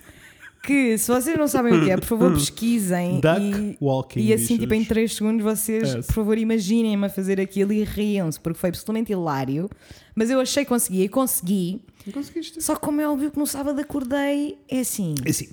Que 0.67 0.97
se 0.97 1.11
vocês 1.13 1.37
não 1.39 1.47
sabem 1.47 1.75
o 1.75 1.85
que 1.85 1.91
é, 1.91 1.97
por 1.97 2.07
favor 2.07 2.33
pesquisem 2.35 3.21
Duck 3.21 3.41
e, 3.41 3.77
walking, 3.81 4.21
e 4.21 4.33
assim, 4.33 4.55
bichos. 4.55 4.59
tipo, 4.61 4.75
em 4.75 4.85
3 4.85 5.15
segundos, 5.15 5.43
vocês, 5.45 5.95
Yes. 5.95 6.07
por 6.07 6.13
favor, 6.15 6.39
imaginem-me 6.39 7.05
a 7.07 7.09
fazer 7.11 7.39
aquilo 7.41 7.73
e 7.73 7.85
riam-se, 7.85 8.41
porque 8.41 8.59
foi 8.59 8.71
absolutamente 8.71 9.13
hilário. 9.13 9.69
Mas 10.15 10.31
eu 10.31 10.41
achei 10.41 10.65
que 10.65 10.69
conseguia 10.71 11.05
e 11.05 11.09
consegui. 11.09 11.83
Não 12.07 12.13
conseguiste. 12.15 12.63
Só 12.63 12.75
que, 12.75 12.81
como 12.81 13.01
é 13.01 13.09
óbvio 13.09 13.31
que 13.31 13.39
no 13.39 13.47
sábado 13.47 13.79
acordei, 13.81 14.57
é 14.69 14.81
assim, 14.81 15.15
É 15.25 15.31
Assim, 15.31 15.49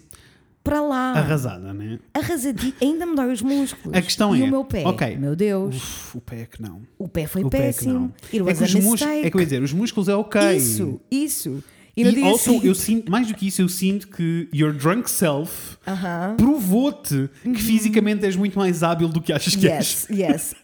para 0.63 0.79
lá, 0.81 1.13
arrasada, 1.13 1.73
né? 1.73 1.97
arrasadinho, 2.13 2.73
ainda 2.79 3.05
me 3.05 3.15
dói 3.15 3.33
os 3.33 3.41
músculos. 3.41 3.97
A 3.97 4.01
questão 4.01 4.35
e 4.35 4.41
é, 4.41 4.45
o 4.45 4.47
meu 4.47 4.63
pé, 4.63 4.85
ok. 4.87 5.17
meu 5.17 5.35
Deus, 5.35 5.75
Uf, 5.75 6.17
o 6.17 6.21
pé 6.21 6.41
é 6.41 6.45
que 6.45 6.61
não. 6.61 6.81
o 6.99 7.07
pé 7.07 7.25
foi 7.25 7.43
o 7.43 7.49
pé 7.49 7.57
é 7.57 7.61
que 7.61 7.65
péssimo. 7.79 7.93
não. 7.93 8.03
It 8.31 8.37
É 8.37 8.53
que, 8.53 8.63
a 8.63 8.65
os 8.65 8.73
músculos, 8.75 9.01
é 9.01 9.29
que 9.31 9.35
eu 9.35 9.39
ia 9.41 9.45
dizer, 9.45 9.63
os 9.63 9.73
músculos 9.73 10.07
é 10.07 10.15
ok. 10.15 10.55
Isso, 10.55 11.01
isso. 11.09 11.63
E 12.01 12.19
E, 12.19 12.23
also, 12.23 12.59
eu 12.63 12.75
sinto, 12.75 13.11
mais 13.11 13.27
do 13.27 13.33
que 13.33 13.47
isso, 13.47 13.61
eu 13.61 13.69
sinto 13.69 14.07
que 14.07 14.47
your 14.53 14.73
drunk 14.73 15.09
self 15.09 15.77
Aham. 15.87 16.35
provou-te 16.37 17.29
que 17.43 17.61
fisicamente 17.61 18.25
és 18.25 18.35
muito 18.35 18.57
mais 18.57 18.83
hábil 18.83 19.07
do 19.09 19.21
que 19.21 19.31
achas 19.33 19.55
que 19.55 19.67
és. 19.67 20.07
Yes, 20.09 20.19
yes. 20.19 20.55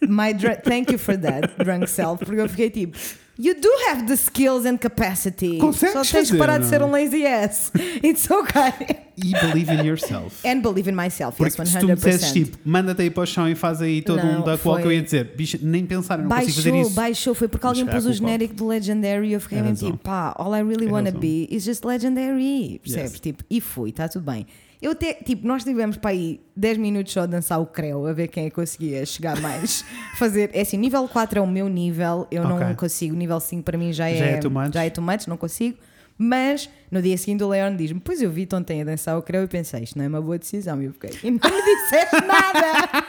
Thank 0.64 0.92
you 0.92 0.98
for 0.98 1.16
that, 1.18 1.48
drunk 1.62 1.88
self, 1.88 2.24
porque 2.24 2.40
eu 2.40 2.48
fiquei 2.48 2.70
tipo, 2.70 2.96
you 3.38 3.54
do 3.54 3.68
have 3.88 4.06
the 4.06 4.16
skills 4.16 4.66
and 4.66 4.78
capacity. 4.78 5.58
Consegues 5.58 5.92
Só 5.92 6.02
tens 6.18 6.30
que 6.30 6.36
parar 6.36 6.58
de 6.58 6.66
ser 6.66 6.82
um 6.82 6.90
lazy 6.90 7.24
ass. 7.24 7.70
It's 8.02 8.28
okay. 8.30 8.72
E 9.16 9.32
believe 9.32 9.72
in 9.72 9.84
yourself. 9.84 10.36
And 10.46 10.60
believe 10.60 10.88
in 10.90 10.94
myself, 10.94 11.36
Porque 11.36 11.60
yes, 11.60 11.68
se 11.70 11.78
tu 11.80 11.86
me 11.86 11.92
100%. 11.92 11.96
dissesses 11.96 12.32
tipo, 12.32 12.58
manda-te 12.64 13.02
aí 13.02 13.10
para 13.10 13.22
o 13.22 13.26
chão 13.26 13.48
e 13.48 13.54
faz 13.54 13.82
aí 13.82 14.00
todo 14.02 14.22
Não, 14.22 14.40
um 14.40 14.42
duck 14.44 14.66
walk, 14.66 14.82
foi- 14.82 14.84
eu 14.84 14.92
ia 14.92 15.02
dizer, 15.02 15.32
bicha, 15.36 15.58
nem 15.60 15.84
pensar, 15.86 16.18
eu 16.20 16.24
não 16.24 16.30
consigo 16.30 16.52
fazer 16.52 16.70
Baixou, 16.70 16.86
isso. 16.86 16.94
baixou, 16.96 17.34
foi 17.34 17.48
porque 17.48 17.66
alguém 17.66 17.84
Mas 17.84 17.94
pôs 17.94 18.06
o 18.06 18.12
genérico 18.12 18.54
do 18.54 18.66
Legendary 18.68 19.28
e 19.28 19.32
eu 19.32 19.40
fiquei 19.40 19.58
É 19.58 19.62
mesmo 19.62 19.90
tipo, 19.90 19.98
pá, 19.98 20.32
all 20.36 20.54
I 20.54 20.62
really 20.62 20.86
É 20.86 20.90
wanna 20.92 21.10
be 21.10 21.48
is 21.50 21.64
just 21.64 21.84
Legendary. 21.84 22.80
Percebes? 22.82 23.12
Yes. 23.12 23.20
Tipo, 23.20 23.44
e 23.50 23.60
fui, 23.60 23.90
está 23.90 24.08
tudo 24.08 24.24
bem. 24.30 24.46
Eu 24.80 24.92
até, 24.92 25.14
tipo, 25.14 25.46
nós 25.46 25.64
tivemos 25.64 25.96
para 25.96 26.10
aí 26.10 26.40
10 26.56 26.78
minutos 26.78 27.12
só 27.12 27.22
a 27.22 27.26
dançar 27.26 27.60
o 27.60 27.66
creu, 27.66 28.06
a 28.06 28.12
ver 28.12 28.28
quem 28.28 28.46
é 28.46 28.48
que 28.50 28.54
conseguia 28.54 29.04
chegar 29.04 29.40
mais. 29.40 29.84
Fazer, 30.18 30.50
é 30.52 30.60
assim, 30.60 30.76
nível 30.76 31.06
4 31.08 31.38
é 31.40 31.42
o 31.42 31.46
meu 31.46 31.68
nível, 31.68 32.26
eu 32.30 32.44
não 32.44 32.56
Ok. 32.56 32.74
consigo. 32.76 33.16
Nível 33.16 33.40
5 33.40 33.62
para 33.64 33.76
mim 33.76 33.92
já 33.92 34.08
é, 34.08 34.16
Já 34.16 34.24
é 34.26 34.36
too 34.36 34.50
much? 34.50 34.72
já 34.72 34.84
é 34.84 34.90
too 34.90 35.02
much, 35.02 35.26
não 35.26 35.36
consigo. 35.36 35.76
Mas 36.20 36.68
no 36.90 37.00
dia 37.00 37.16
seguinte 37.16 37.44
o 37.44 37.48
Leon 37.48 37.76
diz-me: 37.76 38.00
Pois 38.00 38.20
eu 38.20 38.28
vi 38.30 38.48
ontem 38.52 38.82
a 38.82 38.84
dançar 38.84 39.16
o 39.16 39.22
creu 39.22 39.44
e 39.44 39.46
pensei, 39.46 39.84
isto 39.84 39.96
não 39.96 40.04
é 40.04 40.08
uma 40.08 40.20
boa 40.20 40.36
decisão. 40.38 40.80
E 40.82 40.86
eu 40.86 40.92
fiquei, 40.92 41.10
e 41.22 41.30
não 41.30 41.38
me 41.50 41.62
disseste 41.62 42.16
nada. 42.26 43.04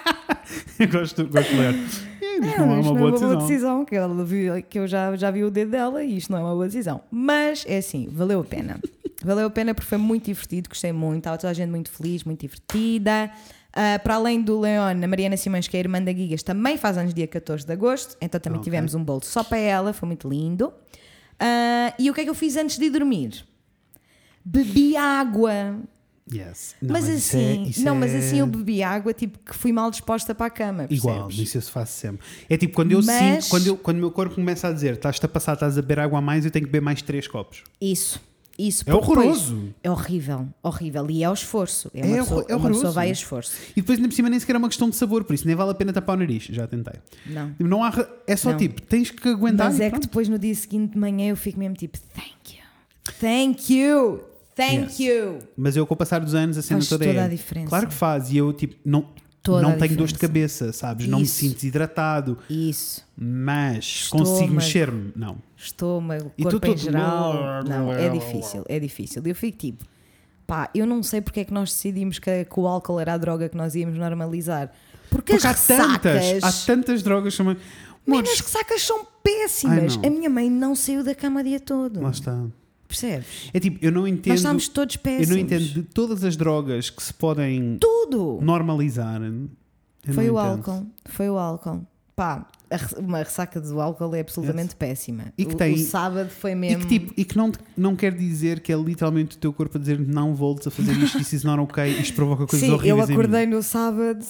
gosto, 0.91 1.25
gosto 1.27 1.49
de 1.49 1.57
ler. 1.57 1.75
É, 2.21 2.39
Não, 2.57 2.67
não 2.67 2.75
é 2.75 2.79
isto 2.79 2.91
uma 2.93 2.99
boa 3.11 3.35
decisão. 3.37 3.83
que, 3.85 3.95
ela 3.95 4.23
viu- 4.23 4.61
que 4.63 4.79
eu 4.79 4.87
já, 4.87 5.15
já 5.15 5.29
vi 5.31 5.43
o 5.43 5.49
dedo 5.51 5.71
dela 5.71 6.03
e 6.03 6.17
isto 6.17 6.31
não 6.31 6.39
é 6.39 6.41
uma 6.43 6.53
boa 6.53 6.65
decisão. 6.67 7.01
Mas 7.11 7.65
é 7.67 7.77
assim, 7.77 8.07
valeu 8.11 8.39
a 8.41 8.43
pena. 8.43 8.79
Valeu 9.23 9.47
a 9.47 9.49
pena 9.49 9.73
porque 9.73 9.87
foi 9.87 9.97
muito 9.97 10.25
divertido, 10.25 10.69
gostei 10.69 10.91
muito, 10.93 11.17
estava 11.19 11.37
toda 11.37 11.51
a 11.51 11.53
gente 11.53 11.69
muito 11.69 11.89
feliz, 11.91 12.23
muito 12.23 12.41
divertida. 12.41 13.29
Ah, 13.73 13.99
para 13.99 14.15
além 14.15 14.41
do 14.41 14.59
Leon, 14.59 15.03
a 15.03 15.07
Mariana 15.07 15.35
Simões, 15.37 15.67
que 15.67 15.75
é 15.77 15.79
a 15.79 15.83
irmã 15.83 16.01
da 16.01 16.11
Gigas, 16.13 16.41
também 16.41 16.77
faz 16.77 16.97
anos 16.97 17.13
dia 17.13 17.27
14 17.27 17.65
de 17.65 17.71
agosto, 17.73 18.15
então 18.21 18.39
também 18.39 18.59
Ok. 18.59 18.63
tivemos 18.63 18.95
um 18.95 19.03
bolo 19.03 19.21
só 19.23 19.43
para 19.43 19.57
ela, 19.59 19.93
foi 19.93 20.07
muito 20.07 20.27
lindo. 20.29 20.73
Ah, 21.39 21.93
e 21.99 22.09
o 22.09 22.13
que 22.13 22.21
é 22.21 22.23
que 22.23 22.29
eu 22.29 22.33
fiz 22.35 22.55
antes 22.57 22.77
de 22.77 22.89
dormir? 22.89 23.45
Bebi 24.43 24.95
água. 24.95 25.79
Yes. 26.31 26.75
Não, 26.81 26.93
mas 26.93 27.09
é- 27.09 27.13
assim, 27.13 27.63
isso 27.63 27.83
não, 27.83 27.95
mas 27.95 28.13
é 28.13 28.19
assim 28.19 28.37
eu 28.39 28.45
bebi 28.47 28.83
água, 28.83 29.13
tipo 29.13 29.39
que 29.39 29.53
fui 29.55 29.71
mal 29.71 29.89
disposta 29.89 30.33
para 30.35 30.45
a 30.45 30.49
cama. 30.49 30.85
Igual, 30.89 31.25
percebes? 31.25 31.47
isso 31.47 31.57
eu 31.57 31.61
se 31.63 31.71
faço 31.71 31.93
sempre. 31.93 32.25
É 32.47 32.55
tipo, 32.55 32.73
quando 32.75 32.91
eu 32.91 33.01
Mas- 33.03 33.45
sinto, 33.45 33.49
quando, 33.49 33.67
eu, 33.67 33.77
quando 33.77 33.97
o 33.97 33.99
meu 33.99 34.11
corpo 34.11 34.35
começa 34.35 34.67
a 34.67 34.71
dizer 34.71 34.93
estás-te 34.93 35.25
a 35.25 35.29
passar, 35.29 35.53
estás 35.53 35.77
a 35.77 35.81
beber 35.81 35.99
água 35.99 36.19
a 36.19 36.21
mais, 36.21 36.45
eu 36.45 36.51
tenho 36.51 36.65
que 36.65 36.71
beber 36.71 36.83
mais 36.83 37.01
3 37.01 37.27
copos. 37.27 37.63
Isso, 37.81 38.21
isso. 38.67 38.83
É 38.85 38.91
porque 38.91 39.07
depois- 39.07 39.27
horroroso. 39.49 39.73
É 39.83 39.89
horrível, 39.89 40.47
horrível. 40.61 41.09
E 41.09 41.23
é 41.23 41.29
o 41.29 41.33
esforço. 41.33 41.89
É 41.93 42.05
uma, 42.05 42.15
É 42.15 42.19
pessoa, 42.19 42.19
é 42.19 42.41
uma 42.41 42.45
pessoa 42.45 42.57
horroroso. 42.69 42.91
vai 42.93 43.09
a 43.09 43.11
esforço. 43.11 43.53
E 43.71 43.81
depois, 43.81 43.97
ainda 43.97 44.09
por 44.09 44.15
cima, 44.15 44.29
nem 44.29 44.39
sequer 44.39 44.55
é 44.55 44.59
uma 44.59 44.67
questão 44.67 44.89
de 44.89 44.95
sabor, 44.95 45.23
por 45.23 45.33
isso 45.33 45.47
nem 45.47 45.55
vale 45.55 45.71
a 45.71 45.73
pena 45.73 45.91
tapar 45.93 46.15
o 46.15 46.19
nariz. 46.19 46.43
Já 46.43 46.67
tentei. 46.67 46.93
Não. 47.25 47.49
Tipo, 47.51 47.63
Não 47.63 47.83
há, 47.83 47.91
é 48.27 48.35
só 48.35 48.51
Não. 48.51 48.57
tipo, 48.57 48.81
tens 48.81 49.09
que 49.11 49.29
aguentar. 49.29 49.67
Mas 49.71 49.79
é 49.79 49.85
que 49.85 49.89
pronto. 49.91 50.03
depois 50.03 50.27
no 50.29 50.37
dia 50.37 50.53
seguinte 50.55 50.93
de 50.93 50.97
manhã 50.99 51.29
eu 51.29 51.35
fico 51.37 51.57
mesmo 51.57 51.75
tipo, 51.75 51.97
thank 52.13 52.55
you. 52.57 52.63
Thank 53.19 53.73
you. 53.73 54.23
Thank 54.55 54.81
Yes. 54.83 54.99
you. 54.99 55.39
Mas 55.55 55.75
eu, 55.77 55.87
com 55.87 55.93
o 55.93 55.97
passar 55.97 56.19
dos 56.19 56.35
anos, 56.35 56.57
a 56.57 56.61
cena 56.61 56.79
Faz 56.81 56.89
toda 56.89 57.05
toda 57.05 57.17
é. 57.19 57.23
a 57.23 57.27
diferença. 57.29 57.69
Claro 57.69 57.87
que 57.87 57.93
faz. 57.93 58.29
E 58.29 58.37
eu, 58.37 58.51
tipo, 58.51 58.75
não, 58.85 59.05
Toda 59.49 59.61
não 59.63 59.71
a 59.71 59.77
tenho 59.77 59.95
dor 59.95 60.07
de 60.07 60.17
cabeça, 60.19 60.71
sabes? 60.71 61.07
Não 61.07 61.19
me 61.19 61.25
Isso. 61.25 61.35
sinto 61.35 61.55
desidratado, 61.55 62.37
Isso. 62.49 63.05
mas 63.17 63.85
Estômago. 63.85 64.29
consigo 64.29 64.53
mexer-me. 64.53 65.11
Não. 65.15 65.37
Estômago, 65.57 66.31
E 66.37 66.43
corpo 66.43 66.59
tu 66.59 66.67
em 66.67 66.77
geral. 66.77 67.63
Não, 67.63 67.91
é 67.93 68.09
difícil, 68.09 68.63
é 68.67 68.79
difícil. 68.79 69.21
Eu 69.25 69.35
fico 69.35 69.57
tipo, 69.57 69.85
pá, 70.45 70.69
eu 70.73 70.85
não 70.85 71.01
sei 71.03 71.21
porque 71.21 71.41
é 71.41 71.43
que 71.45 71.53
nós 71.53 71.71
decidimos 71.71 72.19
que, 72.19 72.45
que 72.45 72.59
o 72.59 72.67
álcool 72.67 72.99
era 72.99 73.13
a 73.13 73.17
droga 73.17 73.49
que 73.49 73.57
nós 73.57 73.75
íamos 73.75 73.97
normalizar. 73.97 74.71
Porque, 75.09 75.33
Porque 75.33 75.47
há 75.47 75.49
as 75.51 75.57
ressacas... 75.67 76.25
tantas, 76.25 76.43
há 76.43 76.65
tantas 76.65 77.03
drogas 77.03 77.33
chamam. 77.33 77.57
Mano, 78.05 78.27
as 78.29 78.39
ressacas 78.39 78.81
são 78.81 79.05
péssimas. 79.23 79.97
Ai. 80.01 80.07
A 80.07 80.11
minha 80.11 80.29
mãe 80.29 80.49
não 80.49 80.75
saiu 80.75 81.03
da 81.03 81.13
cama 81.13 81.41
o 81.41 81.43
dia 81.43 81.59
todo. 81.59 82.01
Lá 82.01 82.09
está. 82.11 82.45
Percebes? 82.89 83.49
É 83.53 83.59
tipo, 83.59 83.77
eu 83.85 83.91
não 83.91 84.07
entendo. 84.07 84.31
Nós 84.33 84.39
estamos 84.39 84.67
todos 84.67 84.95
eu 84.95 85.01
péssimos. 85.01 85.29
não 85.29 85.37
entendo 85.37 85.63
de 85.63 85.83
todas 85.83 86.23
as 86.23 86.35
drogas 86.35 86.89
que 86.89 87.01
se 87.03 87.13
podem 87.13 87.77
Tudo. 87.79 88.39
normalizar. 88.41 89.21
eu 89.21 90.13
Foi 90.13 90.29
o 90.29 90.33
entendo. 90.33 90.37
álcool. 90.39 90.87
Foi 91.05 91.29
o 91.29 91.37
álcool. 91.37 91.85
Pá, 92.15 92.47
a 92.69 92.99
uma 92.99 93.19
ressaca 93.19 93.61
do 93.61 93.79
álcool 93.79 94.13
é 94.15 94.19
absolutamente 94.21 94.75
péssima. 94.75 95.25
E 95.37 95.45
que 95.45 95.55
tem- 95.55 95.75
o 95.75 95.77
sábado 95.77 96.29
foi 96.29 96.51
E 96.51 96.55
mesmo. 96.55 96.81
que, 96.85 96.99
tipo, 96.99 97.13
e 97.15 97.23
que 97.23 97.37
não, 97.37 97.51
não 97.77 97.95
quer 97.95 98.11
dizer 98.13 98.59
que 98.59 98.73
é 98.73 98.75
literalmente 98.75 99.37
o 99.37 99.39
teu 99.39 99.53
corpo 99.53 99.77
a 99.77 99.79
dizer 99.79 99.99
não 99.99 100.33
voltes 100.35 100.65
a 100.67 100.71
fazer 100.71 100.91
isto, 100.97 101.17
this 101.19 101.31
is 101.31 101.43
not 101.45 101.61
ok, 101.61 101.87
isto 102.01 102.15
provoca 102.15 102.45
coisas 102.47 102.67
Sim, 102.67 102.73
horríveis. 102.73 102.97
eu 102.99 103.05
em 103.05 103.07
mim." 103.07 103.13
acordei 103.13 103.45
no 103.45 103.61
sábado 103.63 104.25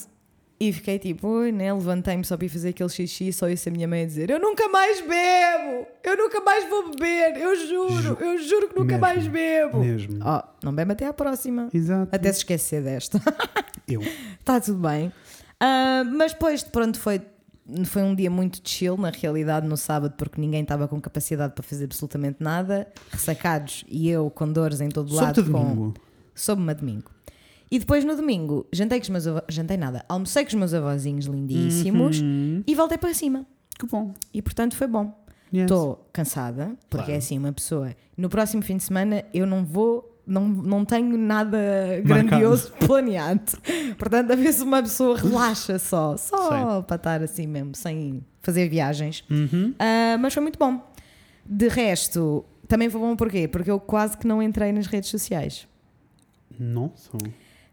e 0.59 0.73
fiquei 0.73 0.99
tipo, 0.99 1.25
oi, 1.27 1.51
né? 1.51 1.71
Levantei-me 1.73 2.25
só 2.25 2.35
para 2.35 2.45
ir 2.45 2.49
fazer 2.49 2.69
aquele 2.69 2.89
xixi, 2.89 3.31
só 3.31 3.47
isso 3.47 3.69
a 3.69 3.71
minha 3.71 3.87
mãe 3.87 4.03
a 4.03 4.05
dizer: 4.05 4.29
Eu 4.29 4.39
nunca 4.39 4.67
mais 4.67 4.99
bebo! 4.99 5.87
Eu 6.03 6.17
nunca 6.17 6.41
mais 6.41 6.69
vou 6.69 6.89
beber! 6.89 7.37
Eu 7.37 7.55
juro! 7.67 8.01
Ju- 8.01 8.17
eu 8.19 8.37
juro 8.39 8.67
que 8.67 8.75
nunca 8.75 8.97
Mesmo. 8.97 9.01
mais 9.01 9.27
bebo! 9.27 9.79
Mesmo. 9.79 10.19
Oh, 10.21 10.41
não 10.63 10.73
bebe 10.73 10.91
até 10.91 11.05
à 11.05 11.13
próxima. 11.13 11.69
Exato. 11.73 12.13
Até 12.13 12.31
se 12.33 12.39
esquecer 12.39 12.83
desta. 12.83 13.21
Eu. 13.87 14.01
Está 14.39 14.59
tudo 14.59 14.79
bem. 14.87 15.11
Ah, 15.59 16.03
mas 16.05 16.33
depois, 16.33 16.61
pronto, 16.63 16.99
foi, 16.99 17.21
foi 17.85 18.01
um 18.03 18.13
dia 18.13 18.29
muito 18.29 18.59
chill, 18.63 18.97
na 18.97 19.09
realidade, 19.11 19.65
no 19.67 19.77
sábado, 19.77 20.13
porque 20.17 20.39
ninguém 20.39 20.61
estava 20.63 20.87
com 20.87 20.99
capacidade 21.01 21.53
para 21.53 21.63
fazer 21.63 21.85
absolutamente 21.85 22.37
nada, 22.41 22.87
ressacados 23.11 23.83
e 23.87 24.09
eu 24.09 24.29
com 24.29 24.51
dores 24.51 24.81
em 24.81 24.89
todo 24.89 25.13
lado. 25.15 25.35
Sobre 25.35 25.51
com... 25.51 25.63
domingo. 25.63 25.93
Soube-me 26.35 26.71
a 26.71 26.73
domingo. 26.73 27.11
E 27.71 27.77
depois 27.79 28.03
no 28.03 28.15
domingo, 28.15 28.65
jantei 28.73 28.99
com 28.99 29.03
os 29.03 29.09
meus 29.09 29.27
avós, 29.27 29.43
jantei 29.49 29.77
nada, 29.77 30.03
almocei 30.09 30.43
com 30.43 30.49
os 30.49 30.55
meus 30.55 30.73
avózinhos 30.73 31.25
lindíssimos 31.25 32.19
Uhum. 32.19 32.63
e 32.65 32.73
voltei 32.75 32.97
para 32.97 33.13
cima. 33.13 33.45
Que 33.77 33.85
bom. 33.85 34.13
E 34.33 34.41
portanto 34.41 34.75
foi 34.75 34.87
bom. 34.87 35.13
Yes. 35.53 35.63
Estou 35.63 36.07
cansada, 36.13 36.75
porque 36.89 37.05
Claro. 37.05 37.11
é 37.11 37.15
assim, 37.17 37.37
uma 37.37 37.51
pessoa. 37.53 37.95
No 38.17 38.27
próximo 38.29 38.61
fim 38.61 38.77
de 38.77 38.83
semana 38.83 39.23
eu 39.33 39.45
não 39.47 39.63
vou, 39.65 40.19
não, 40.25 40.47
não 40.47 40.83
tenho 40.85 41.17
nada 41.17 41.57
grandioso 42.03 42.71
planeado. 42.85 43.41
Portanto, 43.97 44.31
a 44.31 44.35
ver 44.35 44.51
se 44.53 44.63
uma 44.63 44.81
pessoa 44.81 45.17
relaxa 45.17 45.77
só, 45.79 46.17
só 46.17 46.81
para 46.81 46.95
estar 46.95 47.21
assim 47.23 47.47
mesmo, 47.47 47.75
sem 47.75 48.23
fazer 48.41 48.67
viagens. 48.69 49.23
Uhum. 49.29 49.73
Ah, 49.79 50.17
mas 50.19 50.33
foi 50.33 50.41
muito 50.43 50.57
bom. 50.59 50.81
De 51.45 51.67
resto, 51.67 52.45
também 52.67 52.89
foi 52.89 52.99
bom 53.01 53.15
porquê? 53.15 53.47
Porque 53.47 53.71
eu 53.71 53.79
quase 53.79 54.17
que 54.17 54.27
não 54.27 54.41
entrei 54.43 54.71
nas 54.71 54.85
redes 54.87 55.09
sociais. 55.09 55.67
Nossa. 56.59 57.09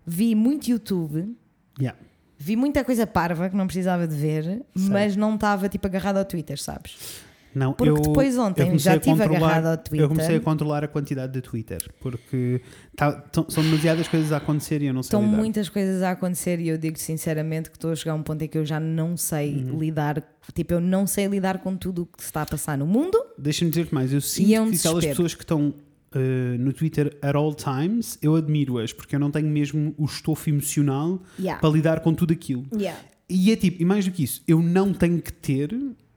Vi 0.07 0.35
muito 0.35 0.69
YouTube, 0.71 1.35
Yeah. 1.79 1.99
vi 2.39 2.57
muita 2.57 2.85
coisa 2.85 3.07
parva 3.07 3.51
que 3.51 3.57
não 3.57 3.67
precisava 3.67 4.07
de 4.07 4.15
ver, 4.17 4.63
mas 4.75 5.17
não 5.17 5.35
estava 5.35 5.69
tipo 5.69 5.87
agarrada 5.87 6.19
ao 6.21 6.25
Twitter, 6.25 6.59
sabes? 6.61 7.25
Não, 7.55 7.73
Porque 7.73 7.89
eu, 7.91 7.95
depois 8.01 8.37
ontem 8.37 8.79
já 8.79 8.97
estive 8.97 9.23
agarrada 9.23 9.71
ao 9.71 9.77
Twitter. 9.79 10.01
Eu 10.05 10.09
comecei 10.09 10.37
a 10.37 10.41
controlar 10.41 10.85
a 10.85 10.89
quantidade 10.89 11.33
de 11.33 11.41
Twitter, 11.41 11.91
porque 12.01 12.61
tá- 12.95 13.13
tão- 13.13 13.49
são 13.49 13.63
demasiadas 13.63 14.07
coisas 14.09 14.31
a 14.31 14.37
acontecer 14.37 14.83
e 14.83 14.87
eu 14.87 14.93
não 14.95 15.03
sei 15.03 15.09
Estão 15.09 15.23
lidar. 15.25 15.37
muitas 15.39 15.69
coisas 15.71 16.03
a 16.03 16.11
acontecer 16.11 16.61
e 16.61 16.69
eu 16.69 16.77
digo 16.77 16.99
sinceramente 16.99 17.71
que 17.71 17.77
estou 17.79 17.93
a 17.93 17.97
chegar 17.97 18.13
a 18.13 18.15
um 18.17 18.23
ponto 18.23 18.43
em 18.43 18.49
que 18.49 18.59
eu 18.59 18.65
já 18.67 18.79
não 18.79 19.17
sei 19.17 19.65
Uhum. 19.65 19.79
lidar, 19.79 20.23
tipo, 20.55 20.75
eu 20.75 20.81
não 20.83 21.07
sei 21.07 21.27
lidar 21.29 21.59
com 21.61 21.75
tudo 21.77 22.03
o 22.03 22.07
que 22.07 22.21
se 22.23 22.29
está 22.29 22.43
a 22.43 22.47
passar 22.47 22.77
no 22.77 22.87
mundo. 22.87 23.19
Deixa-me 23.39 23.71
dizer-te 23.71 23.95
mais, 23.95 24.13
eu 24.13 24.21
sinto 24.21 24.49
E 24.51 24.55
é 24.55 24.61
um 24.61 24.71
que 24.71 24.77
aquelas 24.77 25.05
pessoas 25.07 25.35
que 25.35 25.43
estão 25.43 25.73
uh, 26.17 26.59
no 26.59 26.73
Twitter 26.73 27.17
at 27.23 27.35
all 27.37 27.55
times, 27.55 28.19
eu 28.23 28.35
admiro-as, 28.37 28.93
porque 28.93 29.15
eu 29.15 29.21
não 29.21 29.31
tenho 29.31 29.49
mesmo 29.49 29.95
o 29.99 30.05
estofo 30.05 30.49
emocional 30.51 31.23
Yeah. 31.39 31.61
para 31.61 31.71
lidar 31.71 32.01
com 32.01 32.13
tudo 32.15 32.33
aquilo. 32.33 32.67
Yeah. 32.75 32.99
E 33.29 33.53
é 33.53 33.57
tipo, 33.57 33.83
e 33.83 33.85
mais 33.85 34.05
do 34.05 34.11
que 34.11 34.23
isso, 34.25 34.43
eu 34.47 34.63
não 34.63 34.93
tenho 34.93 35.21
que 35.21 35.33
ter, 35.33 35.71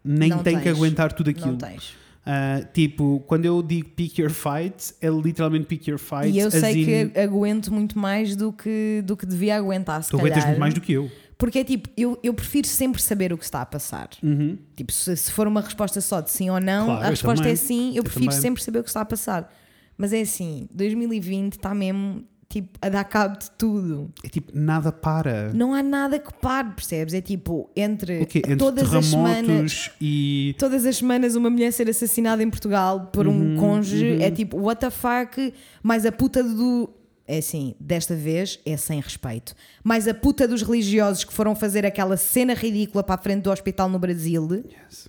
nem 0.04 0.30
Não 0.30 0.44
tenho 0.44 0.58
que 0.60 0.64
tens. 0.66 0.76
aguentar 0.78 1.12
tudo 1.14 1.30
aquilo. 1.30 1.52
Não 1.52 1.58
tens. 1.58 1.94
Ah, 2.26 2.62
tipo, 2.74 3.24
quando 3.26 3.46
eu 3.46 3.64
digo 3.64 3.90
pick 3.90 4.20
your 4.20 4.30
fights, 4.30 4.94
é 5.02 5.10
literalmente 5.10 5.66
pick 5.66 5.88
your 5.88 5.98
fights. 5.98 6.36
E 6.36 6.38
eu 6.38 6.52
sei 6.52 6.82
in- 6.84 6.86
que 7.10 7.20
aguento 7.20 7.74
muito 7.74 7.98
mais 7.98 8.36
do 8.36 8.54
que, 8.54 9.02
do 9.06 9.18
que 9.18 9.26
devia 9.26 9.56
aguentar, 9.58 10.04
se 10.04 10.12
Tu 10.12 10.18
aguentas 10.20 10.46
muito 10.46 10.60
mais 10.60 10.74
do 10.74 10.82
que 10.82 10.94
eu. 10.94 11.10
Porque 11.40 11.60
é 11.60 11.64
tipo, 11.64 11.90
eu, 11.98 12.20
eu 12.22 12.34
prefiro 12.34 12.68
sempre 12.68 13.02
saber 13.02 13.32
o 13.34 13.38
que 13.38 13.46
está 13.46 13.62
a 13.62 13.66
passar. 13.66 14.10
Uhum. 14.22 14.58
Tipo, 14.76 14.92
se, 14.92 15.16
se 15.16 15.32
for 15.32 15.48
uma 15.48 15.62
resposta 15.62 16.00
só 16.02 16.20
de 16.22 16.30
sim 16.30 16.50
ou 16.50 16.60
não, 16.60 16.86
Claro, 16.88 17.06
a 17.06 17.10
resposta 17.10 17.38
também. 17.38 17.54
é 17.54 17.56
sim, 17.56 17.90
eu, 17.92 17.96
Eu 17.96 18.04
prefiro 18.04 18.26
também. 18.26 18.42
sempre 18.42 18.62
saber 18.62 18.80
o 18.80 18.84
que 18.84 18.90
está 18.90 19.02
a 19.02 19.06
passar. 19.06 19.52
Mas 20.00 20.14
é 20.14 20.22
assim, 20.22 20.68
2020 20.74 21.54
está 21.54 21.76
mesmo 21.76 22.24
tipo, 22.48 22.70
a 22.82 22.88
dar 22.88 23.04
cabo 23.04 23.38
de 23.38 23.52
tudo. 23.52 24.10
É 24.24 24.30
tipo, 24.30 24.52
nada 24.56 24.92
para. 24.94 25.52
Não 25.54 25.74
há 25.74 25.84
nada 25.84 26.18
que 26.18 26.34
pare, 26.34 26.70
percebes? 26.72 27.14
É 27.14 27.20
tipo, 27.22 27.70
entre? 27.76 28.22
Entre 28.22 28.56
todas 28.56 28.92
as 28.94 29.06
semanas. 29.08 29.92
e. 30.00 30.56
Todas 30.58 30.86
as 30.86 30.96
semanas 30.98 31.36
uma 31.36 31.50
mulher 31.50 31.72
ser 31.74 31.90
assassinada 31.90 32.42
em 32.42 32.50
Portugal 32.50 33.10
por 33.14 33.28
um 33.28 33.32
Uhum, 33.52 33.56
cônjuge 33.58 34.14
uhum. 34.16 34.22
é 34.22 34.32
tipo, 34.32 34.58
what 34.58 34.80
the 34.80 34.90
fuck? 34.90 35.54
Mais 35.84 36.06
a 36.06 36.12
puta 36.14 36.42
do. 36.42 36.90
É 37.28 37.38
assim, 37.40 37.76
desta 37.80 38.16
vez 38.16 38.60
é 38.66 38.76
sem 38.78 39.00
respeito. 39.00 39.54
Mais 39.84 40.08
a 40.08 40.14
puta 40.16 40.48
dos 40.48 40.64
religiosos 40.64 41.24
que 41.26 41.32
foram 41.34 41.54
fazer 41.56 41.86
aquela 41.86 42.18
cena 42.18 42.56
ridícula 42.56 43.04
para 43.04 43.16
a 43.16 43.18
frente 43.20 43.44
do 43.44 43.52
hospital 43.52 43.88
no 43.88 44.00
Brasil, 44.00 44.48
Yes. 44.52 45.08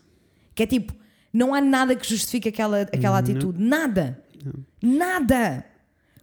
que 0.54 0.64
é 0.64 0.66
tipo, 0.66 0.92
não 1.32 1.54
há 1.54 1.62
nada 1.62 1.96
que 1.96 2.06
justifique 2.06 2.46
aquela, 2.50 2.82
aquela 2.82 3.12
Uhum. 3.12 3.18
atitude. 3.20 3.62
Nada! 3.62 4.22
Nada! 4.82 5.64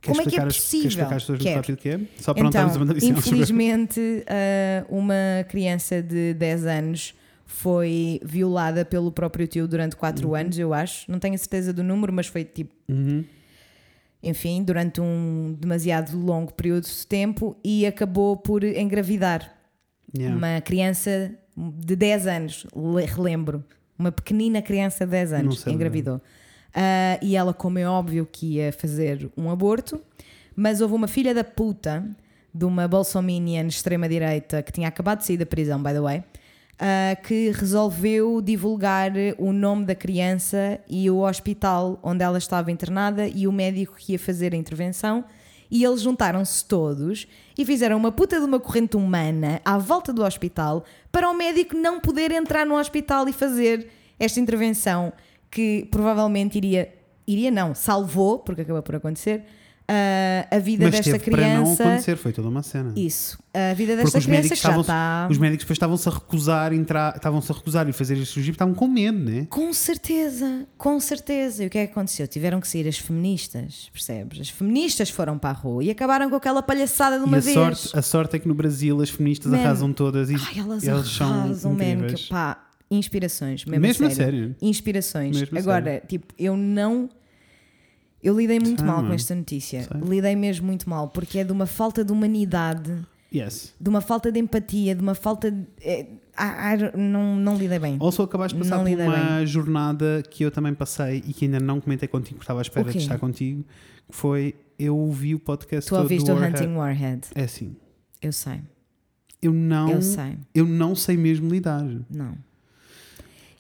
Queres 0.02 0.18
Como 0.18 0.22
é 0.22 0.24
que 0.24 0.30
é 0.40 0.44
explicar 0.44 0.48
as- 0.48 0.56
possível? 0.58 0.82
Queres 0.82 0.94
explicar 0.94 1.16
às 1.16 1.24
pessoas 1.24 1.40
Quero. 1.84 2.04
é? 2.04 2.22
Só 2.22 2.34
para 2.34 2.44
não 2.44 2.50
Então, 2.50 2.68
estarmos 2.68 3.04
a 3.04 3.08
infelizmente, 3.08 4.24
ah, 4.28 4.86
uma 4.90 5.14
criança 5.50 6.02
de 6.02 6.34
10 6.36 6.66
anos 6.66 7.14
foi 7.46 8.20
violada 8.24 8.86
pelo 8.86 9.12
próprio 9.12 9.48
tio 9.48 9.68
durante 9.68 9.96
4 9.96 10.36
anos, 10.36 10.58
eu 10.60 10.74
acho. 10.74 11.10
Não 11.12 11.18
tenho 11.20 11.34
a 11.34 11.38
certeza 11.38 11.74
do 11.74 11.84
número, 11.84 12.14
mas 12.14 12.28
foi 12.28 12.44
tipo, 12.46 12.74
Uhum. 12.88 13.24
enfim, 14.22 14.64
durante 14.64 15.02
um 15.02 15.56
demasiado 15.60 16.16
longo 16.18 16.54
período 16.54 16.86
de 16.86 17.08
tempo 17.08 17.56
e 17.64 17.86
acabou 17.86 18.38
por 18.38 18.64
engravidar. 18.64 19.56
Yeah. 20.16 20.36
Uma 20.38 20.62
criança 20.62 21.32
de 21.56 21.96
10 21.96 22.28
anos, 22.28 22.66
le- 22.76 23.06
relembro, 23.06 23.64
uma 23.98 24.12
pequenina 24.12 24.62
criança 24.62 25.06
de 25.06 25.12
10 25.12 25.32
Não 25.32 25.40
anos 25.40 25.60
sei 25.62 25.74
engravidou. 25.74 26.22
Ah, 26.80 27.18
e 27.24 27.36
ela, 27.36 27.56
como 27.56 27.80
é 27.80 27.90
óbvio 27.90 28.28
que 28.32 28.58
ia 28.58 28.72
fazer 28.72 29.32
um 29.36 29.50
aborto, 29.50 30.00
mas 30.56 30.80
houve 30.80 30.94
uma 30.94 31.08
filha 31.08 31.34
da 31.34 31.44
puta 31.44 32.08
de 32.54 32.66
uma 32.66 32.88
bolsominion 32.88 33.66
extrema-direita 33.66 34.62
que 34.62 34.72
tinha 34.72 34.88
acabado 34.88 35.20
de 35.20 35.26
sair 35.26 35.38
da 35.38 35.46
prisão, 35.46 35.82
by 35.82 35.90
the 35.90 36.00
way, 36.00 36.24
ah, 36.78 37.16
que 37.16 37.50
resolveu 37.50 38.40
divulgar 38.44 39.12
o 39.40 39.52
nome 39.52 39.86
da 39.86 39.96
criança 39.96 40.80
e 40.88 41.10
o 41.10 41.22
hospital 41.28 42.00
onde 42.04 42.24
ela 42.24 42.38
estava 42.38 42.72
internada 42.72 43.28
e 43.28 43.48
o 43.48 43.52
médico 43.52 43.96
que 43.96 44.12
ia 44.12 44.20
fazer 44.20 44.54
a 44.54 44.58
intervenção. 44.58 45.26
E 45.72 45.84
eles 45.84 46.02
juntaram-se 46.02 46.64
todos 46.64 47.28
e 47.58 47.66
fizeram 47.66 47.98
uma 47.98 48.12
puta 48.12 48.40
de 48.40 48.46
uma 48.46 48.60
corrente 48.60 48.96
humana 48.96 49.60
à 49.66 49.80
volta 49.80 50.14
do 50.14 50.24
hospital 50.24 50.86
para 51.12 51.28
o 51.28 51.34
médico 51.34 51.76
não 51.76 52.00
poder 52.00 52.32
entrar 52.32 52.68
no 52.68 52.76
hospital 52.76 53.28
e 53.28 53.34
fazer 53.34 53.90
esta 54.20 54.40
intervenção 54.40 55.12
que 55.52 55.88
provavelmente 55.92 56.58
iria, 56.58 56.94
iria 57.28 57.52
não, 57.52 57.74
salvou, 57.76 58.40
porque 58.40 58.62
acabou 58.62 58.82
por 58.84 58.96
acontecer, 58.96 59.44
ah, 59.90 60.46
a 60.52 60.60
vida 60.60 60.84
Mas 60.84 60.96
desta 60.96 61.18
teve 61.18 61.32
para 61.32 61.48
não 61.56 61.64
criança. 61.64 61.84
acontecer, 61.84 62.18
foi 62.18 62.34
toda 62.34 62.50
uma 62.50 62.62
cena. 62.62 62.92
Isso, 62.98 63.40
a 63.54 63.74
vida 63.74 63.94
Porque 63.94 64.04
desta 64.04 64.18
os 64.18 64.26
criança 64.26 64.56
já 64.56 64.78
está. 64.82 65.28
os 65.32 65.38
médicos 65.38 65.64
depois 65.64 65.76
estavam-se 65.78 66.10
a 66.10 66.12
recusar 66.12 66.74
entrar, 66.74 67.16
estavam-se 67.16 67.50
a 67.50 67.56
recusar 67.56 67.88
e 67.88 67.94
fazer 67.94 68.16
a 68.16 68.18
cirurgia 68.18 68.44
porque 68.52 68.52
estavam 68.52 68.74
com 68.74 68.86
medo, 68.86 69.18
né? 69.18 69.48
Com 69.50 69.72
certeza, 69.72 70.68
com 70.78 71.00
certeza. 71.00 71.64
E 71.64 71.68
o 71.68 71.70
que 71.70 71.78
é 71.78 71.86
que 71.88 71.92
aconteceu? 71.94 72.28
Tiveram 72.28 72.60
que 72.60 72.68
sair 72.68 72.86
as 72.86 72.98
feministas, 72.98 73.90
percebes? 73.94 74.42
As 74.42 74.50
feministas 74.50 75.10
foram 75.10 75.38
para 75.38 75.52
a 75.52 75.54
rua 75.54 75.82
e 75.82 75.90
acabaram 75.90 76.30
com 76.30 76.36
aquela 76.36 76.62
palhaçada 76.62 77.18
de 77.18 77.24
uma 77.24 77.38
e 77.38 77.40
a 77.40 77.44
vez. 77.44 77.54
sorte, 77.56 77.98
a 77.98 78.02
sorte 78.02 78.36
é 78.36 78.40
que 78.40 78.48
no 78.50 78.54
Brasil 78.56 79.02
as 79.02 79.10
feministas 79.10 79.54
Man. 79.54 79.60
arrasam 79.60 79.94
todas 79.94 80.30
e 80.30 80.36
Ai, 80.36 80.60
elas 80.60 80.84
são 80.84 81.28
arrasam, 81.30 81.72
man, 81.74 81.84
incríveis. 81.86 82.24
que 82.24 82.30
pá, 82.30 82.67
inspirações, 82.90 83.66
mesmo, 83.66 83.82
Mesmo 83.82 84.08
a 84.08 84.10
sério. 84.10 84.34
sério. 84.44 84.56
Inspirações. 84.62 85.38
Mesmo 85.40 85.58
a 85.58 85.62
Agora, 85.62 86.02
tipo, 86.08 86.34
eu 86.38 86.56
não. 86.58 87.10
Eu 88.24 88.36
lidei 88.38 88.60
muito 88.60 88.80
Sei, 88.80 88.88
mal 88.88 88.98
com 88.98 89.02
mano. 89.04 89.16
esta 89.16 89.36
notícia. 89.36 89.84
Sei. 89.84 90.02
Lidei 90.02 90.36
mesmo 90.36 90.66
muito 90.66 90.90
mal, 90.90 91.08
porque 91.10 91.40
é 91.40 91.44
de 91.44 91.52
uma 91.52 91.66
falta 91.68 92.04
de 92.04 92.12
humanidade, 92.12 92.98
Yes. 93.34 93.74
de 93.80 93.90
uma 93.90 94.02
falta 94.02 94.32
de 94.32 94.40
empatia, 94.40 94.96
de 94.96 95.02
uma 95.02 95.14
falta 95.14 95.52
de. 95.52 95.64
é, 95.82 96.08
ah, 96.36 96.72
ah, 96.74 96.98
não, 96.98 97.36
não 97.36 97.56
lidei 97.58 97.78
bem. 97.80 97.98
Also, 98.00 98.22
acabaste 98.24 98.58
de 98.58 98.64
passar 98.64 98.78
Não 98.78 98.84
por 98.84 98.90
lidei 98.90 99.06
uma 99.08 99.46
jornada 99.46 100.24
que 100.30 100.44
eu 100.44 100.52
também 100.52 100.74
passei 100.74 101.24
e 101.28 101.34
que 101.34 101.46
ainda 101.46 101.60
não 101.60 101.80
comentei 101.80 102.08
contigo, 102.08 102.36
porque 102.36 102.44
estava 102.44 102.60
à 102.60 102.64
espera 102.64 102.88
O 102.88 102.92
quê? 102.92 102.98
de 102.98 103.04
estar 103.04 103.20
contigo, 103.20 103.64
que 104.10 104.16
foi 104.16 104.56
eu 104.80 104.96
ouvi 104.98 105.34
o 105.36 105.40
podcast 105.40 105.88
Tu 105.88 105.94
todo 105.94 106.04
ouviste 106.04 106.26
do 106.26 106.34
o 106.34 106.36
Warhead. 106.36 106.64
Hunting 106.64 106.76
Warhead? 106.76 107.22
É 107.36 107.44
assim, 107.44 107.76
Eu 108.22 108.32
sei, 108.32 108.62
eu 109.42 109.52
não, 109.54 109.90
eu 109.92 110.02
sei. 110.02 110.38
eu 110.56 110.66
não 110.66 110.96
sei 110.96 111.18
mesmo 111.18 111.50
lidar. 111.50 111.84
Não. 112.10 112.36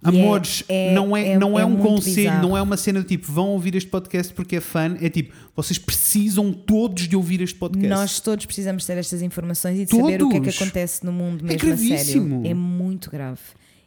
E 0.05 0.09
Amores, 0.09 0.63
é- 0.69 0.93
não 0.93 1.17
é, 1.17 1.29
é- 1.29 1.39
não 1.39 1.57
é, 1.57 1.63
é 1.63 1.65
um 1.65 1.75
conselho, 1.77 2.15
bizarro. 2.15 2.47
não 2.47 2.55
é 2.55 2.61
uma 2.61 2.77
cena 2.77 2.99
do 3.01 3.05
tipo, 3.07 3.31
vão 3.31 3.49
ouvir 3.49 3.73
este 3.75 3.89
podcast 3.89 4.31
porque 4.33 4.57
é 4.57 4.61
fã, 4.61 4.95
é 5.01 5.09
tipo, 5.09 5.33
vocês 5.55 5.79
precisam 5.79 6.53
todos 6.53 7.07
de 7.07 7.15
ouvir 7.15 7.41
este 7.41 7.57
podcast. 7.57 7.89
Nós 7.89 8.19
todos 8.19 8.45
precisamos 8.45 8.85
ter 8.85 8.95
estas 8.97 9.23
informações 9.23 9.79
e 9.79 9.85
de 9.85 9.91
saber 9.95 10.21
o 10.21 10.29
que 10.29 10.37
é 10.37 10.39
que 10.39 10.49
acontece 10.49 11.03
no 11.03 11.11
mundo 11.11 11.43
É 11.45 11.53
mesmo 11.53 11.73
a 11.73 11.75
sério. 11.75 11.87
gravíssimo. 11.87 12.45
É 12.45 12.53
muito 12.53 13.09
grave. 13.09 13.39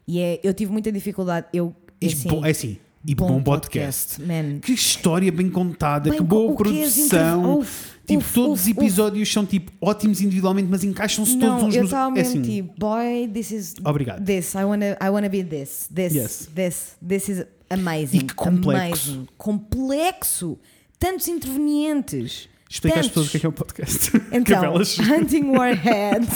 E 0.07 0.19
é, 0.21 0.41
eu 0.43 0.53
tive 0.53 0.73
muita 0.73 0.91
dificuldade. 0.91 1.47
Eu, 1.53 1.73
assim, 2.05 2.29
é 2.45 2.51
assim, 2.51 2.79
e 3.07 3.15
bom, 3.15 3.43
podcast. 3.43 4.21
Man. 4.21 4.61
Que 4.61 4.73
história 4.73 5.31
bem 5.33 5.49
contada, 5.51 6.11
Bem, 6.11 6.19
que 6.19 6.25
boa 6.25 6.51
que 6.51 6.63
produção. 6.63 7.41
interv- 7.41 7.59
Uf, 7.61 7.91
tipo, 8.07 8.19
uf, 8.21 8.35
todos 8.35 8.61
uf, 8.61 8.71
os 8.71 8.77
episódios 8.77 9.33
são 9.33 9.47
tipo 9.47 9.73
ótimos 9.81 10.21
individualmente, 10.21 10.69
mas 10.71 10.85
encaixam-se 10.85 11.39
todos 11.39 11.63
uns 11.65 11.75
eu 11.75 11.83
nos 11.83 11.91
estava 11.91 12.11
é 12.11 12.23
mesmo 12.23 12.41
assim, 12.41 12.43
tipo, 12.43 12.75
boy, 12.79 13.29
this 13.33 13.51
is 13.51 13.75
Obrigado. 13.85 14.25
this. 14.25 14.55
I 14.55 14.65
wanna, 14.65 14.97
I 15.03 15.09
wanna 15.09 15.29
be 15.29 15.43
this. 15.43 15.89
This, 15.95 16.13
Yes. 16.15 16.49
this, 16.55 16.97
this 17.07 17.29
is 17.29 17.45
amazing. 17.71 18.19
E 18.19 18.23
que 18.25 18.35
complexo. 18.35 19.11
Amazing. 19.13 19.29
Complexo. 19.39 20.59
Tantos 20.99 21.27
intervenientes. 21.29 22.49
Explica 22.69 23.01
às 23.01 23.07
Tantos. 23.09 23.09
pessoas 23.09 23.29
o 23.29 23.31
que 23.31 23.37
é, 23.37 23.41
que 23.41 23.47
é 23.47 23.49
o 23.49 23.53
podcast. 23.53 24.11
que 24.21 24.37
Então. 24.37 24.75
Hunting 24.75 25.45
Warhead. 25.57 26.27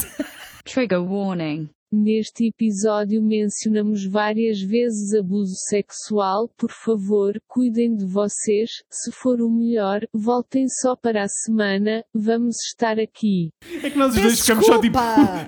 Trigger 0.65 1.01
warning. 1.03 1.69
Neste 1.97 2.49
episódio 2.49 3.23
mencionamos 3.23 4.05
várias 4.05 4.61
vezes 4.61 5.15
abuso 5.15 5.55
sexual. 5.69 6.51
Por 6.59 6.73
favor, 6.73 7.41
cuidem 7.47 7.95
de 7.95 8.05
vocês. 8.05 8.83
Se 8.91 9.13
for 9.13 9.41
o 9.41 9.49
melhor, 9.49 10.01
voltem 10.13 10.67
só 10.69 10.97
para 10.97 11.23
a 11.23 11.29
semana. 11.29 12.05
Vamos 12.13 12.57
estar 12.67 12.99
aqui. 12.99 13.51
É 13.81 13.91
que 13.91 13.97
nós 13.97 14.09
os 14.13 14.21
dois 14.21 14.33
Peço 14.35 14.43
ficamos 14.43 14.67
só 14.67 14.81
tipo. 14.81 14.99
desculpa! 14.99 15.47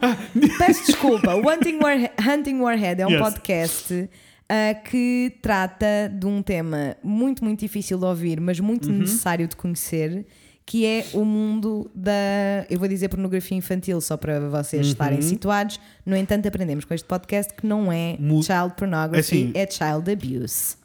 Peço 0.64 0.86
desculpa. 0.86 1.34
O 1.34 1.50
Hunting, 1.50 1.78
Warhe- 1.82 2.12
Hunting 2.20 2.60
Warhead 2.60 3.02
é 3.02 3.06
um 3.08 3.10
Yes. 3.10 3.20
podcast 3.20 4.08
ah, 4.48 4.74
que 4.74 5.36
trata 5.42 6.08
de 6.16 6.26
um 6.26 6.40
tema 6.44 6.96
muito, 7.02 7.42
muito 7.44 7.58
difícil 7.58 7.98
de 7.98 8.04
ouvir, 8.04 8.40
mas 8.40 8.60
muito 8.60 8.88
Uhum. 8.88 8.98
necessário 8.98 9.48
de 9.48 9.56
conhecer, 9.56 10.24
que 10.66 10.84
é 10.84 11.06
o 11.14 11.24
mundo 11.24 11.88
da. 11.94 12.66
Eu 12.68 12.78
vou 12.78 12.88
dizer 12.88 13.08
pornografia 13.08 13.56
infantil, 13.56 14.00
só 14.00 14.16
para 14.16 14.40
vocês 14.50 14.84
Uhum. 14.86 14.92
estarem 14.92 15.22
situados. 15.22 15.78
No 16.04 16.16
entanto, 16.16 16.48
aprendemos 16.48 16.84
com 16.84 16.92
este 16.92 17.06
podcast 17.06 17.54
que 17.54 17.64
não 17.66 17.92
é 17.92 18.16
Mu- 18.18 18.42
child 18.42 18.74
pornography, 18.76 19.20
Assim. 19.20 19.52
é 19.54 19.66
child 19.70 20.10
abuse. 20.10 20.76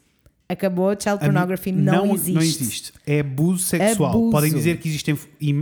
Acabou, 0.52 0.90
child 0.98 1.18
pornography 1.20 1.72
não, 1.72 2.06
não, 2.06 2.14
existe. 2.14 2.32
não 2.34 2.42
existe. 2.42 2.92
É 3.06 3.20
abuso 3.20 3.64
sexual. 3.64 4.10
Abuso. 4.10 4.30
Podem 4.30 4.52
dizer 4.52 4.76
que 4.78 4.88
existem 4.88 5.16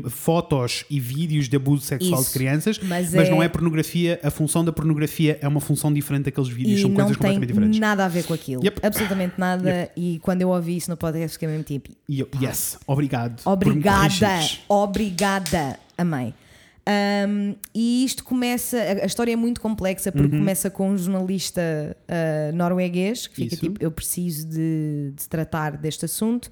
fotos 0.08 0.84
e 0.90 0.98
vídeos 0.98 1.48
de 1.48 1.56
abuso 1.56 1.82
sexual 1.84 2.20
Isso. 2.20 2.32
de 2.32 2.38
crianças, 2.38 2.78
Mas 2.82 3.12
mas, 3.14 3.28
é- 3.28 3.30
não 3.30 3.42
é 3.42 3.48
pornografia. 3.48 4.18
A 4.22 4.30
função 4.30 4.64
da 4.64 4.72
pornografia 4.72 5.38
é 5.40 5.46
uma 5.48 5.60
função 5.60 5.92
diferente 5.92 6.24
daqueles 6.24 6.48
vídeos. 6.50 6.78
E 6.78 6.82
São 6.82 6.90
não 6.90 6.96
coisas 6.96 7.16
tem 7.16 7.32
completamente 7.32 7.48
diferentes. 7.52 7.80
nada 7.80 8.04
a 8.04 8.08
ver 8.08 8.24
com 8.24 8.34
aquilo. 8.34 8.64
Yep. 8.64 8.80
Absolutamente 8.84 9.34
nada. 9.38 9.90
E 9.96 10.18
quando 10.22 10.42
eu 10.42 10.48
ouvi 10.48 10.76
isso 10.76 10.90
no 10.90 10.96
podcast, 10.96 11.32
fiquei 11.34 11.48
mesmo 11.48 11.64
tipo: 11.64 11.90
eu, 12.08 12.28
yes, 12.42 12.78
obrigado. 12.86 13.40
obrigada, 13.44 14.40
obrigada, 14.68 15.78
amei. 15.96 16.34
Um, 16.88 17.54
e 17.74 18.04
isto 18.04 18.24
começa, 18.24 18.76
a, 18.80 19.04
história 19.06 19.32
é 19.32 19.36
muito 19.36 19.60
complexa 19.60 20.10
porque 20.10 20.36
começa 20.36 20.70
com 20.70 20.90
um 20.90 20.98
jornalista 20.98 21.60
uh, 22.08 22.56
norueguês 22.56 23.26
que 23.26 23.36
fica 23.36 23.54
Isso. 23.54 23.62
tipo: 23.64 23.84
Eu 23.84 23.90
preciso 23.90 24.48
de, 24.48 25.12
de 25.14 25.28
tratar 25.28 25.76
deste 25.76 26.04
assunto. 26.06 26.50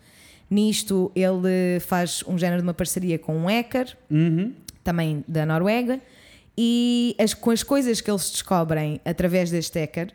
Nisto, 0.51 1.11
ele 1.15 1.81
faz 1.81 2.23
um 2.27 2.39
género 2.39 2.63
de 2.63 2.67
uma 2.67 2.75
parceria 2.75 3.19
com 3.19 3.37
um 3.37 3.47
hacker, 3.47 3.97
Uhum. 4.11 4.53
também 4.85 5.25
da 5.29 5.45
Noruega, 5.45 6.01
e 6.57 7.15
as, 7.19 7.35
com 7.35 7.51
as 7.51 7.63
coisas 7.63 8.01
que 8.01 8.11
eles 8.11 8.31
descobrem 8.31 9.01
através 9.05 9.51
deste 9.51 9.79
hacker, 9.81 10.13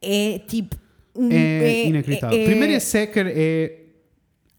é 0.00 0.38
tipo. 0.46 0.76
um- 1.14 1.30
É, 1.30 1.84
inacreditável. 1.86 2.38
é- 2.38 2.44
Primeiro, 2.44 2.72
esse 2.74 2.98
hacker 2.98 3.26
é 3.34 3.72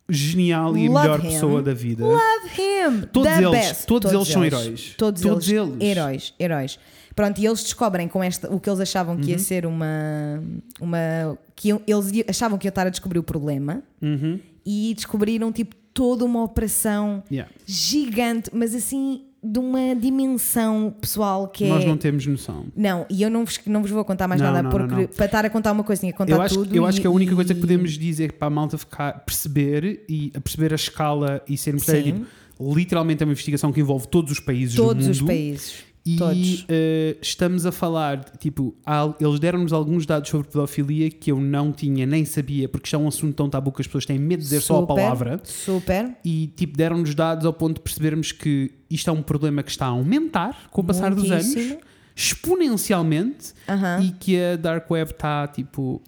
genial 0.10 0.78
e 0.78 0.88
a 0.88 0.90
Love 0.92 1.02
melhor 1.04 1.20
him. 1.20 1.30
pessoa 1.30 1.62
da 1.62 1.74
vida. 1.74 2.06
Love 2.06 2.48
him! 2.58 3.02
Todos 3.12 3.32
The 3.32 3.38
eles, 3.44 3.52
best. 3.52 3.88
todos 3.88 4.12
eles 4.14 4.28
são 4.28 4.46
heróis. 4.46 4.96
Todos, 4.98 5.22
Todos 5.22 5.50
eles, 5.50 5.70
eles. 5.70 5.82
heróis, 5.82 6.34
heróis. 6.40 6.80
Pronto, 7.16 7.40
e 7.42 7.46
eles 7.48 7.64
descobrem 7.64 8.08
com 8.08 8.24
esta, 8.24 8.54
o 8.54 8.60
que 8.60 8.70
eles 8.70 8.80
achavam 8.80 9.18
que 9.18 9.24
Uhum. 9.24 9.30
ia 9.30 9.40
ser 9.40 9.66
uma. 9.66 9.88
uma 10.80 11.38
que 11.56 11.70
eles 11.88 12.12
ia- 12.12 12.26
achavam 12.28 12.58
que 12.58 12.68
iam 12.68 12.70
estar 12.70 12.86
a 12.86 12.90
descobrir 12.90 13.18
o 13.20 13.24
problema 13.24 13.82
Uhum. 14.02 14.40
e 14.66 14.94
descobriram 14.96 15.52
tipo 15.52 15.76
toda 15.94 16.24
uma 16.24 16.44
operação 16.44 17.24
Yeah. 17.32 17.52
gigante, 17.66 18.52
mas 18.54 18.76
assim 18.76 19.24
de 19.44 19.60
uma 19.60 19.96
dimensão 19.96 20.94
pessoal 21.00 21.48
que 21.48 21.68
Nós 21.68 21.84
é. 21.84 21.88
não 21.88 21.96
temos 21.98 22.26
noção. 22.26 22.66
Não, 22.76 23.06
e 23.10 23.22
eu 23.22 23.30
não 23.30 23.46
vos, 23.46 23.60
não 23.66 23.82
vos 23.82 23.92
vou 23.92 24.04
contar 24.04 24.28
mais 24.28 24.42
Não, 24.42 24.48
nada 24.52 24.64
não, 24.64 24.70
porque 24.72 24.94
não, 24.96 25.08
para 25.08 25.26
estar 25.26 25.46
a 25.46 25.50
contar 25.50 25.72
uma 25.72 25.84
coisa 25.84 26.00
tinha 26.00 26.12
que 26.12 26.18
contar 26.18 26.34
Eu 26.34 26.42
acho, 26.42 26.56
tudo. 26.56 26.76
eu 26.76 26.86
acho 26.86 26.98
e- 26.98 27.02
que 27.02 27.08
a 27.08 27.12
única 27.12 27.36
coisa 27.36 27.54
que 27.54 27.60
podemos 27.60 27.92
dizer 27.98 28.34
para 28.34 28.48
a 28.48 28.50
malta 28.50 28.78
ficar, 28.78 29.24
perceber 29.26 30.04
e 30.10 30.32
a 30.36 30.42
perceber 30.42 30.74
a 30.74 30.76
escala 30.76 31.42
e 31.48 31.56
ser 31.58 31.76
importante, 31.76 32.04
Sim. 32.04 32.14
tipo, 32.14 32.74
literalmente 32.76 33.22
é 33.22 33.26
uma 33.26 33.32
investigação 33.32 33.72
que 33.72 33.80
envolve 33.80 34.08
todos 34.08 34.32
os 34.32 34.40
países 34.40 34.76
do 34.76 34.84
Todos 34.84 35.06
mundo. 35.06 35.14
os 35.14 35.22
países. 35.22 35.76
E 36.10 36.16
Todos. 36.16 36.66
eh, 36.70 37.18
estamos 37.22 37.66
a 37.66 37.72
falar, 37.72 38.24
tipo, 38.40 38.74
há- 38.86 39.14
eles 39.20 39.40
deram-nos 39.40 39.74
alguns 39.74 40.06
dados 40.06 40.30
sobre 40.30 40.48
pedofilia 40.48 41.10
que 41.10 41.32
eu 41.32 41.40
não 41.42 41.72
tinha, 41.74 42.06
nem 42.06 42.24
sabia, 42.24 42.70
porque 42.70 42.86
isto 42.88 42.96
é 42.96 43.00
um 43.00 43.08
assunto 43.08 43.34
tão 43.36 43.50
tabu 43.50 43.72
que 43.74 43.82
as 43.82 43.88
pessoas 43.88 44.06
têm 44.06 44.18
medo 44.18 44.40
de 44.40 44.44
dizer 44.46 44.62
só 44.62 44.78
a 44.78 44.80
Super, 44.82 44.96
palavra. 44.96 45.42
Super. 45.44 46.16
E 46.24 46.48
tipo, 46.56 46.78
deram-nos 46.78 47.14
dados 47.14 47.46
ao 47.46 47.52
ponto 47.52 47.76
de 47.76 47.82
percebermos 47.82 48.32
que 48.32 48.72
isto 48.90 49.10
é 49.10 49.14
um 49.14 49.22
problema 49.22 49.62
que 49.64 49.70
está 49.72 49.86
a 49.86 49.90
aumentar 49.90 50.70
com 50.72 50.80
o 50.80 50.84
passar 50.84 51.14
dos 51.14 51.30
anos, 51.30 51.54
exponencialmente, 52.16 53.54
Aham. 53.68 54.02
e 54.04 54.12
que 54.12 54.40
a 54.42 54.56
Dark 54.56 54.90
Web 54.90 55.12
está, 55.12 55.48
tipo, 55.48 56.02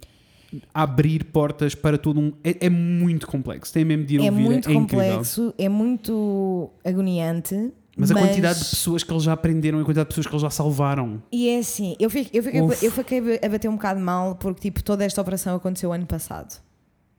a 0.74 0.84
abrir 0.84 1.26
portas 1.26 1.76
para 1.76 1.98
todo 1.98 2.20
um. 2.20 2.32
É, 2.44 2.66
é 2.66 2.70
muito 2.70 3.28
complexo, 3.28 3.72
tem 3.74 3.86
mesmo 3.86 4.06
de 4.06 4.16
ir 4.16 4.22
É 4.26 4.32
ouvir, 4.32 4.42
muito 4.44 4.70
é 4.70 4.74
incrível. 4.74 5.06
complexo, 5.08 5.54
é 5.58 5.70
muito 5.70 6.70
agoniante. 6.84 7.72
Mas 7.98 8.12
a 8.12 8.16
quantidade 8.16 8.60
de 8.60 8.66
pessoas 8.70 9.04
que 9.04 9.12
eles 9.12 9.24
já 9.24 9.34
aprenderam, 9.34 9.80
a 9.80 9.84
quantidade 9.84 10.08
de 10.08 10.10
pessoas 10.10 10.28
que 10.28 10.34
eles 10.34 10.42
já 10.42 10.50
salvaram. 10.50 11.22
E 11.32 11.50
é 11.50 11.60
assim, 11.60 11.96
eu 12.00 12.10
fiquei, 12.10 12.40
eu, 12.40 12.44
fiquei, 12.44 12.62
eu 12.62 12.92
fiquei 12.92 13.40
a 13.44 13.50
bater 13.50 13.68
um 13.70 13.76
bocado 13.76 14.00
mal 14.00 14.36
porque 14.36 14.62
tipo, 14.62 14.82
toda 14.84 15.04
esta 15.04 15.22
operação 15.22 15.56
aconteceu 15.56 15.92
ano 15.92 16.06
passado. 16.06 16.62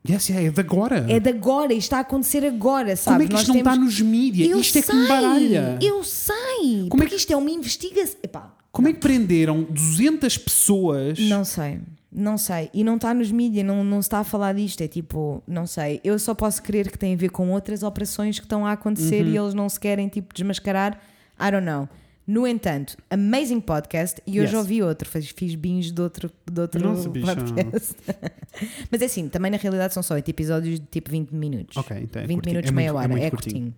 Yes, 0.08 0.30
yeah, 0.30 0.48
é 0.48 0.50
de 0.50 0.60
agora. 0.60 1.04
É 1.10 1.20
de 1.20 1.28
agora, 1.28 1.74
isto 1.74 1.82
está 1.82 1.98
a 1.98 2.00
acontecer 2.00 2.42
agora, 2.46 2.86
Como 2.86 2.96
sabe? 2.96 3.24
é 3.24 3.28
que 3.28 3.34
isto 3.34 3.48
não 3.48 3.58
está 3.58 3.76
nos 3.76 4.00
mídias? 4.00 4.58
Isto 4.58 4.78
é 4.78 4.82
que 4.82 4.94
me 4.94 5.06
sei, 5.06 5.08
baralha. 5.08 5.78
Eu 5.82 6.02
sei, 6.02 6.86
Como 6.88 7.02
é 7.02 7.06
porque 7.06 7.16
isto 7.16 7.30
é 7.30 7.36
uma 7.36 7.50
investigação. 7.50 8.16
Epá, 8.22 8.56
Como 8.72 8.88
é 8.88 8.94
que 8.94 8.98
prenderam 8.98 9.62
200 9.68 10.38
pessoas? 10.38 11.18
Não 11.18 11.44
sei, 11.44 11.80
não 12.12 12.36
sei. 12.38 12.70
E 12.74 12.82
não 12.84 12.96
está 12.96 13.12
nos 13.14 13.30
mídias, 13.30 13.64
não, 13.66 13.84
não 13.84 14.00
se 14.02 14.06
está 14.08 14.18
a 14.20 14.24
falar 14.24 14.52
disto. 14.54 14.80
É 14.82 14.88
tipo, 14.88 15.42
não 15.46 15.66
sei. 15.66 16.00
Eu 16.02 16.18
só 16.18 16.34
posso 16.34 16.62
crer 16.62 16.90
que 16.90 16.98
tem 16.98 17.14
a 17.14 17.16
ver 17.16 17.30
com 17.30 17.50
outras 17.50 17.82
operações 17.82 18.38
que 18.38 18.44
estão 18.46 18.66
a 18.66 18.72
acontecer 18.72 19.24
Uhum. 19.24 19.30
e 19.32 19.36
eles 19.36 19.54
não 19.54 19.68
se 19.68 19.78
querem 19.78 20.08
tipo 20.08 20.34
desmascarar. 20.34 21.00
I 21.40 21.50
don't 21.50 21.64
know. 21.64 21.88
No 22.26 22.46
entanto, 22.46 22.96
amazing 23.10 23.60
podcast. 23.60 24.20
E 24.26 24.38
hoje 24.40 24.52
Yes. 24.54 24.54
ouvi 24.54 24.82
outro, 24.82 25.08
fiz, 25.08 25.30
fiz 25.30 25.54
binge 25.56 25.90
de 25.90 26.00
outro, 26.00 26.30
de 26.50 26.60
outro 26.60 26.80
Nossa, 26.80 27.08
podcast. 27.10 27.96
Mas 28.90 29.02
é 29.02 29.04
assim, 29.06 29.28
também 29.28 29.50
na 29.50 29.56
realidade 29.56 29.92
são 29.94 30.02
só 30.02 30.16
episódios 30.16 30.78
de 30.78 30.86
tipo 30.86 31.10
20 31.10 31.30
minutos. 31.32 31.76
Ok, 31.76 31.96
então 32.00 32.22
é 32.22 32.26
20 32.26 32.36
curtinho. 32.36 32.52
minutos, 32.54 32.70
É 32.70 32.74
meia 32.74 32.92
muito- 32.92 32.98
é 32.98 33.04
hora. 33.04 33.08
muito 33.12 33.24
É, 33.24 33.30
curtinho. 33.30 33.54
curtinho. 33.72 33.74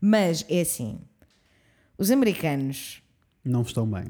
Mas 0.00 0.44
é 0.48 0.60
assim, 0.60 0.98
os 1.96 2.10
americanos 2.10 3.02
Não 3.44 3.62
estão 3.62 3.84
bem. 3.90 4.04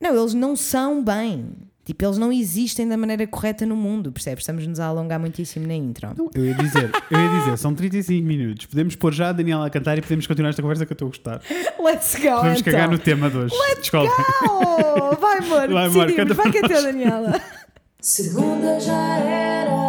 não, 0.00 0.14
eles 0.18 0.34
não 0.34 0.54
são 0.56 1.02
bem. 1.02 1.52
Tipo, 1.84 2.04
eles 2.04 2.16
não 2.16 2.30
existem 2.32 2.86
da 2.88 2.96
maneira 2.96 3.26
correta 3.26 3.66
no 3.66 3.74
mundo, 3.74 4.12
percebes? 4.12 4.42
Estamos-nos 4.42 4.78
a 4.78 4.86
alongar 4.86 5.18
muitíssimo 5.18 5.66
na 5.66 5.74
intro. 5.74 6.10
Não, 6.16 6.30
eu 6.32 6.44
ia 6.46 6.54
dizer, 6.54 6.90
eu 7.10 7.20
ia 7.20 7.40
dizer, 7.40 7.58
são 7.58 7.74
35 7.74 8.24
minutos. 8.24 8.66
Podemos 8.66 8.94
pôr 8.94 9.12
já 9.12 9.30
a 9.30 9.32
Daniela 9.32 9.66
a 9.66 9.70
cantar 9.70 9.98
e 9.98 10.00
podemos 10.00 10.26
continuar 10.26 10.50
esta 10.50 10.62
conversa 10.62 10.86
que 10.86 10.92
eu 10.92 10.94
estou 10.94 11.06
a 11.06 11.10
gostar. 11.10 11.42
Let's 11.82 12.14
go, 12.14 12.36
Podemos 12.36 12.60
então. 12.60 12.72
cagar 12.72 12.88
no 12.88 12.98
tema 12.98 13.28
de 13.28 13.36
hoje. 13.36 13.54
Desculpa. 13.80 14.12
Oh, 14.48 15.16
vai, 15.16 15.38
amor, 15.38 15.68
Vai, 15.68 15.86
amor, 15.86 16.06
Vai 16.34 16.50
que 16.52 16.58
é 16.58 16.68
teu, 16.68 16.82
Daniela. 16.82 17.40
Segunda 18.00 18.78
já 18.80 19.18
era, 19.18 19.81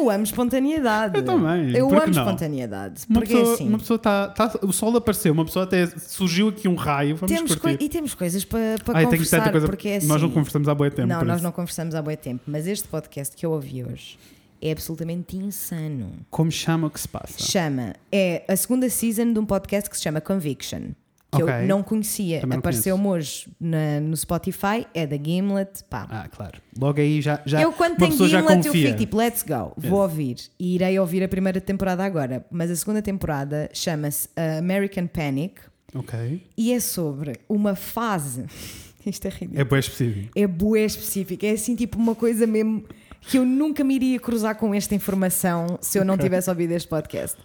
eu 0.00 0.10
amo 0.10 0.24
espontaneidade. 0.24 1.16
Eu 1.18 1.24
também, 1.24 1.76
Eu 1.76 1.86
amo 1.88 1.98
não? 1.98 2.08
espontaneidade. 2.10 3.04
Uma 3.08 3.20
Porque 3.20 3.34
pessoa, 3.34 3.50
é 3.50 3.54
assim. 3.54 3.68
uma 3.68 3.78
pessoa 3.78 3.98
tá, 3.98 4.28
tá- 4.28 4.58
o 4.62 4.72
sol 4.72 4.96
apareceu, 4.96 5.32
uma 5.32 5.44
pessoa 5.44 5.64
até 5.64 5.86
surgiu 5.86 6.48
aqui 6.48 6.68
um 6.68 6.74
raio, 6.74 7.16
vamos 7.16 7.34
temos 7.34 7.56
e 7.80 7.88
temos 7.88 8.14
coisas 8.14 8.44
para, 8.44 8.76
tenho 8.78 9.08
conversar, 9.08 9.50
coisa, 9.50 9.66
porque 9.66 9.88
é 9.88 9.96
assim. 9.96 10.06
nós 10.06 10.20
não 10.22 10.30
conversamos 10.30 10.68
há 10.68 10.74
boi 10.74 10.90
tempo. 10.90 11.08
Não, 11.08 11.24
nós 11.24 11.36
isso. 11.36 11.44
não 11.44 11.52
conversamos 11.52 11.94
há 11.94 12.02
bom 12.02 12.14
tempo, 12.16 12.42
mas 12.46 12.66
este 12.66 12.88
podcast 12.88 13.36
que 13.36 13.44
eu 13.46 13.52
ouvi 13.52 13.84
hoje 13.84 14.18
é 14.62 14.72
absolutamente 14.72 15.36
insano. 15.36 16.12
Como 16.30 16.50
chama 16.50 16.88
o 16.88 16.90
que 16.90 17.00
se 17.00 17.08
passa? 17.08 17.38
Chama, 17.38 17.94
é 18.12 18.44
a 18.48 18.56
segunda 18.56 18.88
season 18.90 19.32
de 19.32 19.38
um 19.38 19.46
podcast 19.46 19.88
que 19.88 19.96
se 19.96 20.02
chama 20.02 20.20
Conviction. 20.20 20.90
Que 21.32 21.42
Ok. 21.44 21.54
eu 21.54 21.66
não 21.68 21.80
conhecia. 21.82 22.42
Apareceu-me 22.50 23.06
hoje 23.06 23.46
na- 23.60 24.00
no 24.00 24.16
Spotify, 24.16 24.84
é 24.92 25.06
da 25.06 25.16
Gimlet. 25.16 25.84
Pá. 25.88 26.06
Ah, 26.10 26.28
claro. 26.28 26.60
Logo 26.76 27.00
aí 27.00 27.22
já, 27.22 27.40
já 27.46 27.62
eu, 27.62 27.72
quando 27.72 27.96
tenho 27.98 28.10
Gimlet, 28.28 28.66
eu 28.66 28.72
fico 28.72 28.98
tipo, 28.98 29.16
let's 29.16 29.44
go, 29.44 29.72
vou 29.76 30.00
ouvir. 30.00 30.36
E 30.58 30.74
irei 30.74 30.98
ouvir 30.98 31.22
a 31.22 31.28
primeira 31.28 31.60
temporada 31.60 32.04
agora. 32.04 32.44
Mas 32.50 32.68
a 32.70 32.74
segunda 32.74 33.00
temporada 33.00 33.70
chama-se 33.72 34.28
American 34.58 35.06
Panic 35.06 35.60
Ok. 35.94 36.42
e 36.56 36.72
é 36.72 36.80
sobre 36.80 37.34
uma 37.48 37.76
fase. 37.76 38.44
Isto 39.06 39.26
é 39.26 39.30
ridículo. 39.30 39.60
É 39.60 39.64
bem 39.64 39.78
específico. 39.78 40.30
É 40.36 40.46
bué 40.48 40.84
específica. 40.84 41.46
É 41.46 41.52
assim, 41.52 41.76
tipo, 41.76 41.96
uma 41.96 42.14
coisa 42.16 42.44
mesmo 42.46 42.84
que 43.22 43.38
eu 43.38 43.44
nunca 43.46 43.84
me 43.84 43.94
iria 43.94 44.18
cruzar 44.18 44.56
com 44.56 44.74
esta 44.74 44.94
informação 44.94 45.78
se 45.80 45.98
eu 45.98 46.04
não 46.04 46.14
Ok. 46.14 46.24
tivesse 46.24 46.50
ouvido 46.50 46.72
este 46.72 46.88
podcast. 46.88 47.36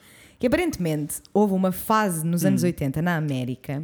Que 0.45 0.47
aparentemente 0.47 1.23
houve 1.33 1.55
uma 1.55 1.71
fase 1.71 2.23
nos 2.23 2.45
anos 2.45 2.61
Hum. 2.61 2.67
80 2.67 3.01
na 3.01 3.15
América 3.17 3.81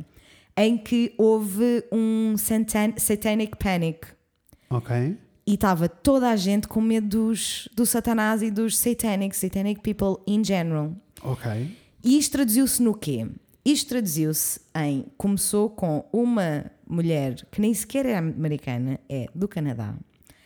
em 0.56 0.78
que 0.78 1.12
houve 1.18 1.84
um 1.92 2.36
satan- 2.38 2.94
satanic 2.98 3.58
panic 3.58 4.06
Ok. 4.70 5.18
e 5.48 5.54
estava 5.56 5.90
toda 5.90 6.30
a 6.30 6.36
gente 6.36 6.68
com 6.68 6.80
medo 6.80 7.08
dos, 7.08 7.68
do 7.76 7.84
Satanás 7.84 8.44
e 8.44 8.52
dos 8.52 8.78
satanic, 8.78 9.36
satanic 9.36 9.82
people 9.82 10.22
in 10.28 10.44
general. 10.44 10.96
Ok. 11.24 11.76
E 12.04 12.16
isto 12.20 12.34
traduziu-se 12.34 12.84
no 12.84 12.94
quê? 12.94 13.26
Isto 13.66 13.90
traduziu-se 13.90 14.60
em. 14.76 15.08
Começou 15.18 15.68
com 15.68 16.06
uma 16.14 16.66
mulher 16.88 17.44
que 17.50 17.60
nem 17.60 17.74
sequer 17.74 18.06
é 18.06 18.16
americana, 18.18 19.00
é 19.10 19.26
do 19.34 19.48
Canadá. 19.48 19.96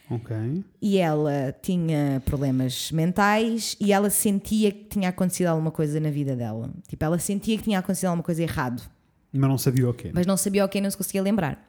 Ok. 0.10 0.36
E 0.82 0.98
ela 0.98 1.56
tinha 1.62 2.22
problemas 2.26 2.92
mentais 2.92 3.76
e 3.80 3.92
ela 3.92 4.10
sentia 4.10 4.72
que 4.72 4.86
tinha 4.86 5.10
acontecido 5.10 5.48
alguma 5.48 5.72
coisa 5.72 6.00
na 6.00 6.10
vida 6.10 6.36
dela. 6.36 6.70
Tipo, 6.88 7.04
ela 7.06 7.18
sentia 7.20 7.58
que 7.58 7.64
tinha 7.64 7.80
acontecido 7.80 8.08
alguma 8.08 8.24
coisa 8.24 8.44
errado, 8.44 8.84
Mas 9.34 9.50
não 9.50 9.58
sabia 9.58 9.90
o 9.90 9.94
quê. 9.94 10.12
mas 10.14 10.26
não 10.26 10.38
sabia 10.38 10.64
o 10.64 10.70
que 10.70 10.80
não 10.80 10.90
se 10.90 10.98
conseguia 10.98 11.22
lembrar. 11.22 11.60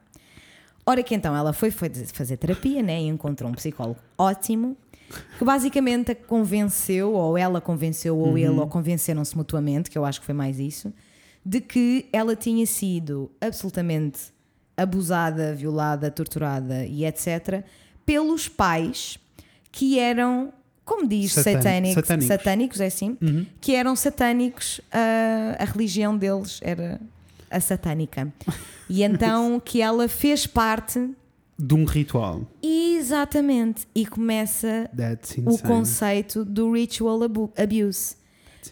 Ora 0.85 1.03
que 1.03 1.13
então 1.13 1.35
ela 1.35 1.51
foi, 1.51 1.69
foi 1.69 1.89
fazer 2.13 2.37
terapia 2.37 2.81
né, 2.81 3.01
e 3.01 3.07
encontrou 3.07 3.49
um 3.51 3.53
psicólogo 3.53 3.99
ótimo 4.17 4.77
que 5.37 5.43
basicamente 5.45 6.11
a 6.11 6.15
convenceu, 6.15 7.13
ou 7.13 7.37
ela 7.37 7.61
convenceu, 7.61 8.17
ou 8.17 8.37
ele, 8.37 8.49
ou 8.59 8.67
convenceram-se 8.67 9.35
mutuamente, 9.37 9.89
que 9.89 9.97
eu 9.97 10.03
acho 10.05 10.19
que 10.19 10.25
foi 10.25 10.35
mais 10.35 10.59
isso, 10.59 10.93
de 11.45 11.61
que 11.61 12.07
ela 12.11 12.35
tinha 12.35 12.65
sido 12.65 13.31
absolutamente 13.39 14.33
abusada, 14.75 15.55
violada, 15.55 16.11
torturada 16.11 16.85
e 16.85 17.05
etc. 17.05 17.63
pelos 18.07 18.47
pais 18.47 19.19
que 19.71 19.99
eram, 19.99 20.51
como 20.83 21.07
diz, 21.07 21.33
Satânico- 21.33 21.61
satânicos, 21.63 21.93
satânicos. 21.93 22.27
satânicos, 22.27 22.81
é 22.81 22.85
assim, 22.87 23.17
que 23.61 23.75
eram 23.75 23.95
satânicos, 23.95 24.81
a, 24.91 25.61
a 25.61 25.65
religião 25.65 26.17
deles 26.17 26.59
era 26.63 26.99
a 27.51 27.59
satânica. 27.59 28.33
E 28.89 29.03
então 29.03 29.59
que 29.59 29.81
ela 29.81 30.07
fez 30.07 30.47
parte 30.47 31.09
De 31.59 31.73
um 31.75 31.83
ritual. 31.83 32.47
Exatamente. 32.63 33.85
E 33.93 34.05
começa 34.05 34.89
o 35.45 35.57
conceito 35.57 36.45
do 36.45 36.71
ritual 36.71 37.21
abu- 37.21 37.51
abuse. 37.57 38.15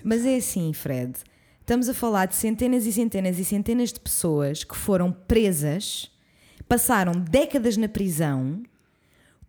Mas 0.02 0.26
é 0.26 0.38
assim, 0.38 0.72
Fred. 0.72 1.12
Estamos 1.60 1.90
a 1.90 1.94
falar 1.94 2.28
de 2.28 2.36
centenas 2.36 2.86
e 2.86 2.94
centenas 2.94 3.38
e 3.40 3.44
centenas 3.44 3.92
de 3.92 4.00
pessoas 4.00 4.64
que 4.64 4.78
foram 4.78 5.12
presas, 5.12 6.10
passaram 6.66 7.12
décadas 7.14 7.76
na 7.76 7.90
prisão, 7.90 8.64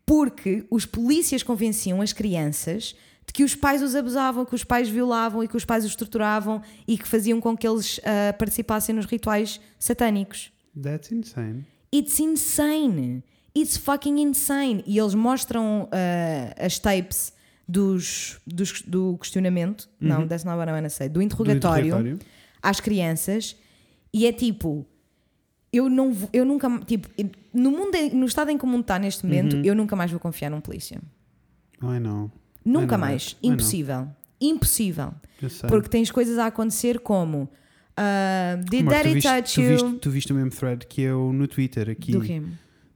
porque 0.07 0.65
os 0.71 0.87
polícias 0.87 1.43
convenciam 1.43 2.01
as 2.01 2.13
crianças 2.13 2.95
de 3.27 3.33
que 3.33 3.43
os 3.43 3.57
pais 3.57 3.83
os 3.83 3.97
abusavam, 3.97 4.45
que 4.45 4.55
os 4.55 4.63
pais 4.63 4.89
violavam 4.89 5.43
e 5.43 5.49
que 5.49 5.57
os 5.57 5.65
pais 5.65 5.85
os 5.85 5.97
torturavam 5.97 6.63
e 6.87 6.97
que 6.97 7.09
faziam 7.09 7.41
com 7.41 7.57
que 7.57 7.67
eles 7.67 8.01
ah, 8.05 8.33
participassem 8.35 8.95
nos 8.95 9.05
rituais 9.07 9.61
satânicos. 9.81 10.53
That's 10.81 11.11
insane. 11.11 11.67
It's 11.93 12.21
insane. 12.21 13.25
It's 13.57 13.77
fucking 13.77 14.21
insane. 14.23 14.85
E 14.87 14.97
eles 14.97 15.15
mostram 15.15 15.89
ah, 15.91 16.55
as 16.65 16.79
tapes 16.79 17.33
dos, 17.69 18.39
dos- 18.47 18.83
do 18.83 19.19
questionamento, 19.19 19.89
não, 20.01 20.29
that's 20.29 20.45
not 20.45 20.57
what 20.57 20.71
I 20.71 20.75
wanna 20.75 20.89
say, 20.89 21.09
do 21.09 21.21
interrogatório, 21.21 21.97
Uhum. 21.97 22.03
Do 22.03 22.09
interrogatório. 22.11 22.19
às 22.63 22.79
crianças 22.79 23.57
e 24.15 24.25
é 24.25 24.33
tipo. 24.33 24.87
Eu, 25.77 25.89
não, 25.89 26.13
vou- 26.13 26.29
eu 26.33 26.45
nunca. 26.45 26.69
Tipo, 26.87 27.09
no, 27.53 27.71
mundo, 27.71 27.93
no 28.13 28.27
estado 28.27 28.51
em 28.51 28.59
que 28.59 28.65
o 28.65 28.67
mundo 28.67 28.83
está 28.83 28.99
neste 28.99 29.25
momento, 29.27 29.57
Uhum. 29.57 29.63
eu 29.65 29.75
nunca 29.75 29.95
mais 29.97 30.11
vou 30.11 30.19
confiar 30.21 30.51
num 30.51 30.61
polícia. 30.61 31.01
Ai 31.81 32.01
não. 32.01 32.31
Nunca 32.65 32.97
mais. 32.99 33.37
Impossível. 33.43 34.09
Impossível. 34.41 35.13
Porque 35.69 35.89
tens 35.89 36.11
coisas 36.11 36.39
a 36.39 36.47
acontecer 36.47 37.01
como. 37.01 37.49
ah, 37.97 38.57
did 38.69 38.81
Amor, 38.81 38.93
tu 38.93 38.97
daddy 38.97 39.15
viste, 39.15 39.29
touch 39.29 39.55
tu, 39.55 39.61
you? 39.63 39.69
viste, 39.71 39.93
tu 40.01 40.11
viste 40.11 40.33
o 40.33 40.35
mesmo 40.37 40.51
thread 40.51 40.87
que 40.87 41.01
eu 41.03 41.33
no 41.33 41.47
Twitter 41.49 41.89
aqui. 41.91 42.13
Do 42.13 42.21
quê? 42.21 42.43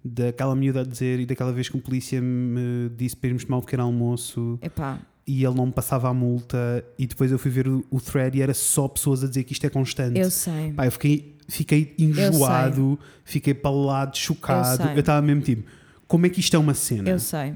Daquela 0.05 0.55
miúda 0.57 0.81
a 0.81 0.85
dizer 0.85 1.21
e 1.21 1.27
daquela 1.27 1.53
vez 1.53 1.69
que 1.69 1.77
um 1.77 1.81
polícia 1.81 2.21
me 2.23 2.89
disse 2.97 3.15
para 3.17 3.29
irmos 3.29 3.45
tomar 3.45 3.59
um 3.59 3.61
pequeno 3.61 3.83
almoço 3.83 4.59
Epá, 4.63 4.99
e 5.27 5.45
ele 5.45 5.55
não 5.55 5.67
me 5.67 5.73
passava 5.73 6.09
a 6.09 6.15
multa 6.15 6.83
e 6.99 7.07
depois 7.07 7.31
eu 7.31 7.39
fui 7.39 7.51
ver 7.51 7.69
o, 7.69 7.85
o 7.91 8.01
thread 8.01 8.37
e 8.39 8.41
era 8.43 8.55
só 8.55 8.89
pessoas 8.89 9.23
a 9.23 9.29
dizer 9.29 9.45
que 9.45 9.53
isto 9.53 9.65
é 9.67 9.69
constante. 9.71 10.19
eu 10.19 10.31
sei. 10.31 10.73
Pá, 10.73 10.87
eu 10.87 10.91
fiquei, 10.93 11.37
fiquei 11.51 11.95
enjoado, 11.99 12.99
fiquei 13.25 13.53
palado, 13.55 14.17
chocado. 14.17 14.83
Eu 14.91 15.01
estava 15.01 15.21
mesmo 15.21 15.43
tipo, 15.43 15.69
como 16.09 16.25
é 16.27 16.29
que 16.29 16.41
isto 16.41 16.55
é 16.57 16.59
uma 16.59 16.75
cena? 16.75 17.09
Eu 17.11 17.19
sei. 17.19 17.55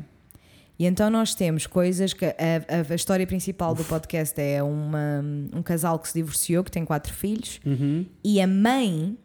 E 0.78 0.86
então 0.86 1.08
nós 1.08 1.34
temos 1.34 1.66
coisas 1.66 2.12
que. 2.12 2.24
A, 2.24 2.32
a- 2.32 2.92
a 2.92 2.94
história 2.94 3.26
principal 3.26 3.74
do 3.74 3.84
podcast 3.84 4.40
é 4.40 4.62
uma, 4.62 5.24
um 5.54 5.62
casal 5.62 5.98
que 5.98 6.08
se 6.08 6.14
divorciou, 6.14 6.64
que 6.64 6.70
tem 6.70 6.84
quatro 6.84 7.12
filhos, 7.14 7.60
Uhum. 7.64 8.04
e 8.24 8.40
a 8.40 8.46
mãe 8.46 9.16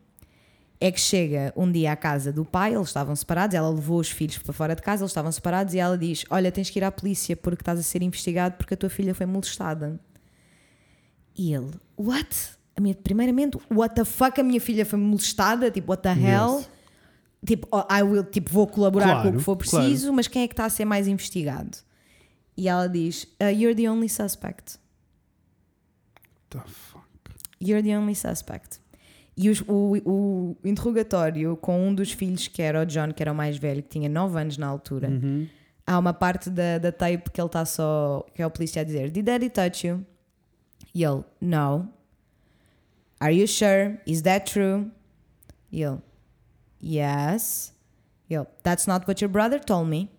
é 0.82 0.92
que 0.92 1.00
chega 1.02 1.52
um 1.58 1.70
dia 1.70 1.92
à 1.92 1.96
casa 1.96 2.32
do 2.32 2.46
pai, 2.46 2.74
eles 2.76 2.88
estavam 2.88 3.14
separados, 3.16 3.54
ela 3.56 3.68
levou 3.70 4.00
os 4.00 4.10
filhos 4.10 4.38
para 4.38 4.54
fora 4.54 4.76
de 4.76 4.82
casa, 4.82 5.02
eles 5.04 5.10
estavam 5.12 5.32
separados, 5.32 5.74
e 5.74 5.80
ela 5.80 5.98
diz: 5.98 6.24
Olha, 6.30 6.52
tens 6.52 6.70
que 6.70 6.78
ir 6.80 6.84
à 6.84 6.92
polícia 6.92 7.36
porque 7.36 7.62
estás 7.64 7.80
a 7.80 7.84
ser 7.84 8.02
investigado 8.04 8.56
porque 8.56 8.76
a 8.76 8.78
tua 8.78 8.90
filha 8.90 9.14
foi 9.16 9.26
molestada. 9.26 10.00
E 11.36 11.54
ele: 11.54 11.72
What? 11.98 12.30
Minha, 12.80 12.96
primeiramente, 12.96 13.58
what 13.72 13.94
the 13.96 14.06
fuck? 14.06 14.40
A 14.40 14.44
minha 14.44 14.60
filha 14.62 14.86
foi 14.86 14.98
molestada? 15.00 15.70
Tipo, 15.72 15.92
what 15.92 16.04
the 16.04 16.10
hell? 16.14 16.58
Yes. 16.60 16.70
Tipo, 17.46 17.68
oh, 17.72 17.84
I 17.94 18.04
will, 18.04 18.24
tipo, 18.24 18.50
vou 18.52 18.68
colaborar 18.68 19.06
com 19.06 19.12
o 19.12 19.22
Claro, 19.24 19.38
que 19.38 19.44
for 19.44 19.56
preciso, 19.56 20.12
mas 20.12 20.28
quem 20.28 20.44
é 20.44 20.48
que 20.48 20.54
está 20.54 20.66
a 20.66 20.70
ser 20.70 20.86
mais 20.86 21.08
investigado? 21.08 21.78
E 22.58 22.68
ela 22.68 22.88
diz: 22.88 23.24
"Uh, 23.42 23.46
You're 23.50 23.74
the 23.76 23.90
only 23.90 24.10
suspect. 24.10 24.78
The 26.50 26.60
fuck? 26.66 27.06
You're 27.62 27.84
the 27.84 27.98
only 27.98 28.16
suspect. 28.16 28.80
E 29.38 29.50
os- 29.50 29.62
o, 29.68 29.96
o 30.06 30.58
interrogatório 30.66 31.56
com 31.58 31.88
um 31.88 31.96
dos 31.96 32.12
filhos, 32.12 32.48
que 32.48 32.62
era 32.62 32.82
o 32.82 32.86
John, 32.86 33.14
que 33.14 33.24
era 33.24 33.32
o 33.32 33.36
mais 33.36 33.58
velho, 33.58 33.82
que 33.82 33.90
tinha 33.90 34.10
9 34.10 34.38
anos 34.40 34.58
na 34.58 34.68
altura, 34.68 35.08
Uhum. 35.10 35.48
há 35.88 35.98
uma 35.98 36.14
parte 36.14 36.50
da, 36.50 36.78
da 36.78 36.92
tape 36.92 37.30
que 37.32 37.40
ele 37.40 37.46
está 37.48 37.64
só. 37.66 38.26
que 38.34 38.42
é 38.42 38.46
o 38.46 38.52
polícia 38.52 38.82
a 38.82 38.86
dizer: 38.86 39.12
Did 39.12 39.26
daddy 39.26 39.50
touch 39.50 39.88
you? 39.88 40.06
E 40.94 41.04
ele: 41.04 41.24
No. 41.40 41.88
Are 43.20 43.32
you 43.32 43.48
sure? 43.48 44.00
Is 44.06 44.22
that 44.24 44.52
true? 44.52 44.92
E 45.72 45.84
ele: 45.84 46.02
Yes. 46.82 47.74
E 48.30 48.36
ele: 48.36 48.48
That's 48.64 48.88
not 48.88 49.08
what 49.08 49.22
your 49.22 49.30
brother 49.32 49.60
told 49.60 49.90
me. 49.90 50.10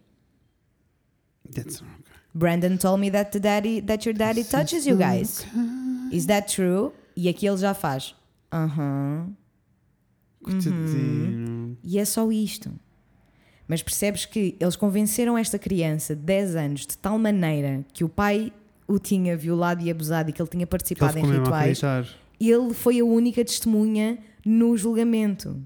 That's 1.51 1.80
okay. 1.80 2.01
Brandon 2.34 2.76
told 2.76 3.01
me 3.01 3.11
that 3.11 3.32
the 3.32 3.40
daddy 3.40 3.80
that 3.80 4.07
your 4.07 4.14
daddy 4.14 4.44
touches 4.44 4.86
you 4.86 4.96
guys. 4.96 5.44
Is 6.12 6.26
that 6.26 6.55
true? 6.55 6.92
E 7.16 7.28
aqui 7.28 7.46
ele 7.46 7.57
já 7.57 7.74
faz. 7.74 8.14
Aham. 8.53 9.34
Coitadinho. 10.42 11.76
E 11.82 11.98
é 11.98 12.05
só 12.05 12.30
isto. 12.30 12.70
Mas 13.66 13.82
percebes 13.82 14.24
que 14.26 14.57
eles 14.59 14.74
convenceram 14.74 15.38
esta 15.38 15.59
criança 15.59 16.16
de 16.16 16.22
10 16.22 16.57
anos 16.57 16.80
de 16.86 16.98
tal 16.98 17.18
maneira 17.18 17.84
que 17.92 18.03
o 18.03 18.09
pai 18.09 18.53
o 18.86 18.98
tinha 18.98 19.36
violado 19.36 19.82
e 19.82 19.90
abusado 19.90 20.30
e 20.30 20.32
que 20.32 20.42
ele 20.42 20.48
tinha 20.48 20.62
Ele 20.62 20.66
participado 20.66 21.18
em 21.18 21.22
mesmo 21.22 21.36
a 21.36 21.38
rituais. 21.38 21.80
Ele 22.41 22.72
foi 22.72 23.01
a 23.01 23.05
única 23.05 23.45
testemunha 23.45 24.18
no 24.45 24.76
julgamento. 24.76 25.57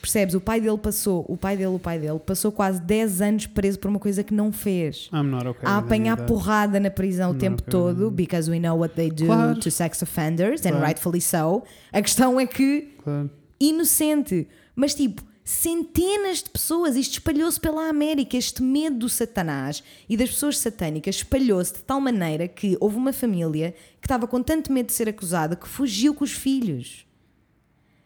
Percebes? 0.00 0.34
O 0.36 0.40
pai 0.40 0.60
dele 0.60 0.78
passou, 0.78 1.26
o 1.28 1.36
pai 1.36 1.56
dele, 1.56 1.74
o 1.74 1.78
pai 1.80 1.98
dele, 1.98 2.20
passou 2.20 2.52
quase 2.52 2.80
10 2.80 3.20
anos 3.20 3.46
preso 3.46 3.76
por 3.78 3.88
uma 3.88 3.98
coisa 3.98 4.22
que 4.22 4.32
não 4.32 4.52
fez. 4.52 5.10
I'm 5.12 5.34
okay. 5.34 5.68
a 5.68 5.78
apanhar 5.78 6.16
porrada 6.26 6.78
na 6.78 6.90
prisão 6.90 7.30
o 7.30 7.32
Não, 7.32 7.40
tempo 7.40 7.60
ok. 7.60 7.70
todo, 7.70 8.10
because 8.10 8.48
we 8.48 8.60
know 8.60 8.78
what 8.78 8.94
they 8.94 9.10
do 9.10 9.26
Claro. 9.26 9.58
to 9.58 9.68
sex 9.70 10.00
offenders, 10.02 10.64
and 10.64 10.70
Claro. 10.70 10.84
rightfully 10.86 11.20
so. 11.20 11.64
A 11.92 12.00
questão 12.00 12.38
é 12.38 12.46
que, 12.46 12.94
Claro. 13.02 13.28
inocente, 13.58 14.46
mas 14.76 14.94
tipo, 14.94 15.22
centenas 15.46 16.42
de 16.42 16.50
pessoas, 16.50 16.96
isto 16.96 17.12
espalhou-se 17.12 17.60
pela 17.60 17.88
América, 17.88 18.36
este 18.36 18.60
medo 18.60 18.98
do 18.98 19.08
Satanás 19.08 19.80
e 20.08 20.16
das 20.16 20.30
pessoas 20.30 20.58
satânicas 20.58 21.16
espalhou-se 21.16 21.72
de 21.72 21.78
tal 21.84 22.00
maneira 22.00 22.48
que 22.48 22.76
houve 22.80 22.96
uma 22.96 23.12
família 23.12 23.72
que 24.00 24.06
estava 24.06 24.26
com 24.26 24.42
tanto 24.42 24.72
medo 24.72 24.86
de 24.86 24.92
ser 24.92 25.08
acusada 25.08 25.54
que 25.54 25.68
fugiu 25.68 26.12
com 26.14 26.24
os 26.24 26.32
filhos. 26.32 27.06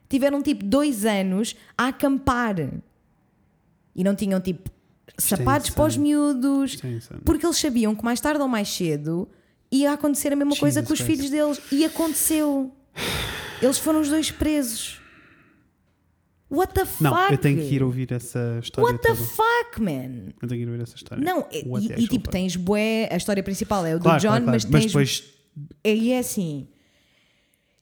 Tiveram 0.07 0.43
tipo 0.43 0.63
dois 0.63 1.07
anos 1.07 1.57
a 1.79 1.89
acampar 1.89 2.57
e 3.97 4.05
não 4.05 4.15
tinham 4.15 4.39
tipo 4.39 4.71
sapatos 5.17 5.71
para 5.71 5.85
os 5.85 5.97
miúdos, 5.97 6.77
porque 7.25 7.47
eles 7.47 7.57
sabiam 7.57 7.95
que 7.95 8.05
mais 8.05 8.21
tarde 8.21 8.43
ou 8.43 8.49
mais 8.49 8.69
cedo 8.69 9.27
ia 9.73 9.93
acontecer 9.93 10.31
a 10.31 10.37
mesma 10.37 10.57
coisa 10.57 10.81
Jesus 10.83 10.87
com 10.87 10.93
os 10.93 11.01
Christ. 11.01 11.17
filhos 11.17 11.31
deles. 11.31 11.73
E 11.73 11.87
aconteceu. 11.87 12.71
Eles 13.63 13.79
foram 13.79 14.03
os 14.03 14.11
dois 14.11 14.31
presos. 14.31 15.01
What 16.51 16.75
the 16.75 16.85
fuck? 16.85 17.03
Não, 17.05 17.31
eu 17.31 17.39
tenho 17.39 17.59
que 17.59 17.75
ir 17.75 17.83
ouvir 17.83 18.11
essa 18.13 18.59
história 18.61 18.91
What 18.91 19.03
the 19.03 19.09
toda. 19.15 19.21
fuck, 19.25 19.81
man? 19.81 20.33
Eu 20.43 20.49
tenho 20.49 20.61
que 20.61 20.63
ir 20.63 20.69
ouvir 20.69 20.83
essa 20.83 20.97
história. 20.97 21.23
Não, 21.25 21.47
e, 21.53 21.63
What 21.69 21.93
e, 21.97 22.09
tipo, 22.09 22.29
tens 22.29 22.57
bué, 22.57 23.09
a 23.11 23.17
história 23.17 23.43
principal 23.43 23.87
é 23.87 23.95
o 23.95 23.99
do 23.99 24.03
Claro, 24.03 24.21
John, 24.21 24.29
claro, 24.29 24.45
claro. 24.45 24.57
mas 24.57 24.65
tens. 24.65 24.87
depois 24.87 25.25
E 25.85 26.13
é 26.13 26.19
assim. 26.19 26.67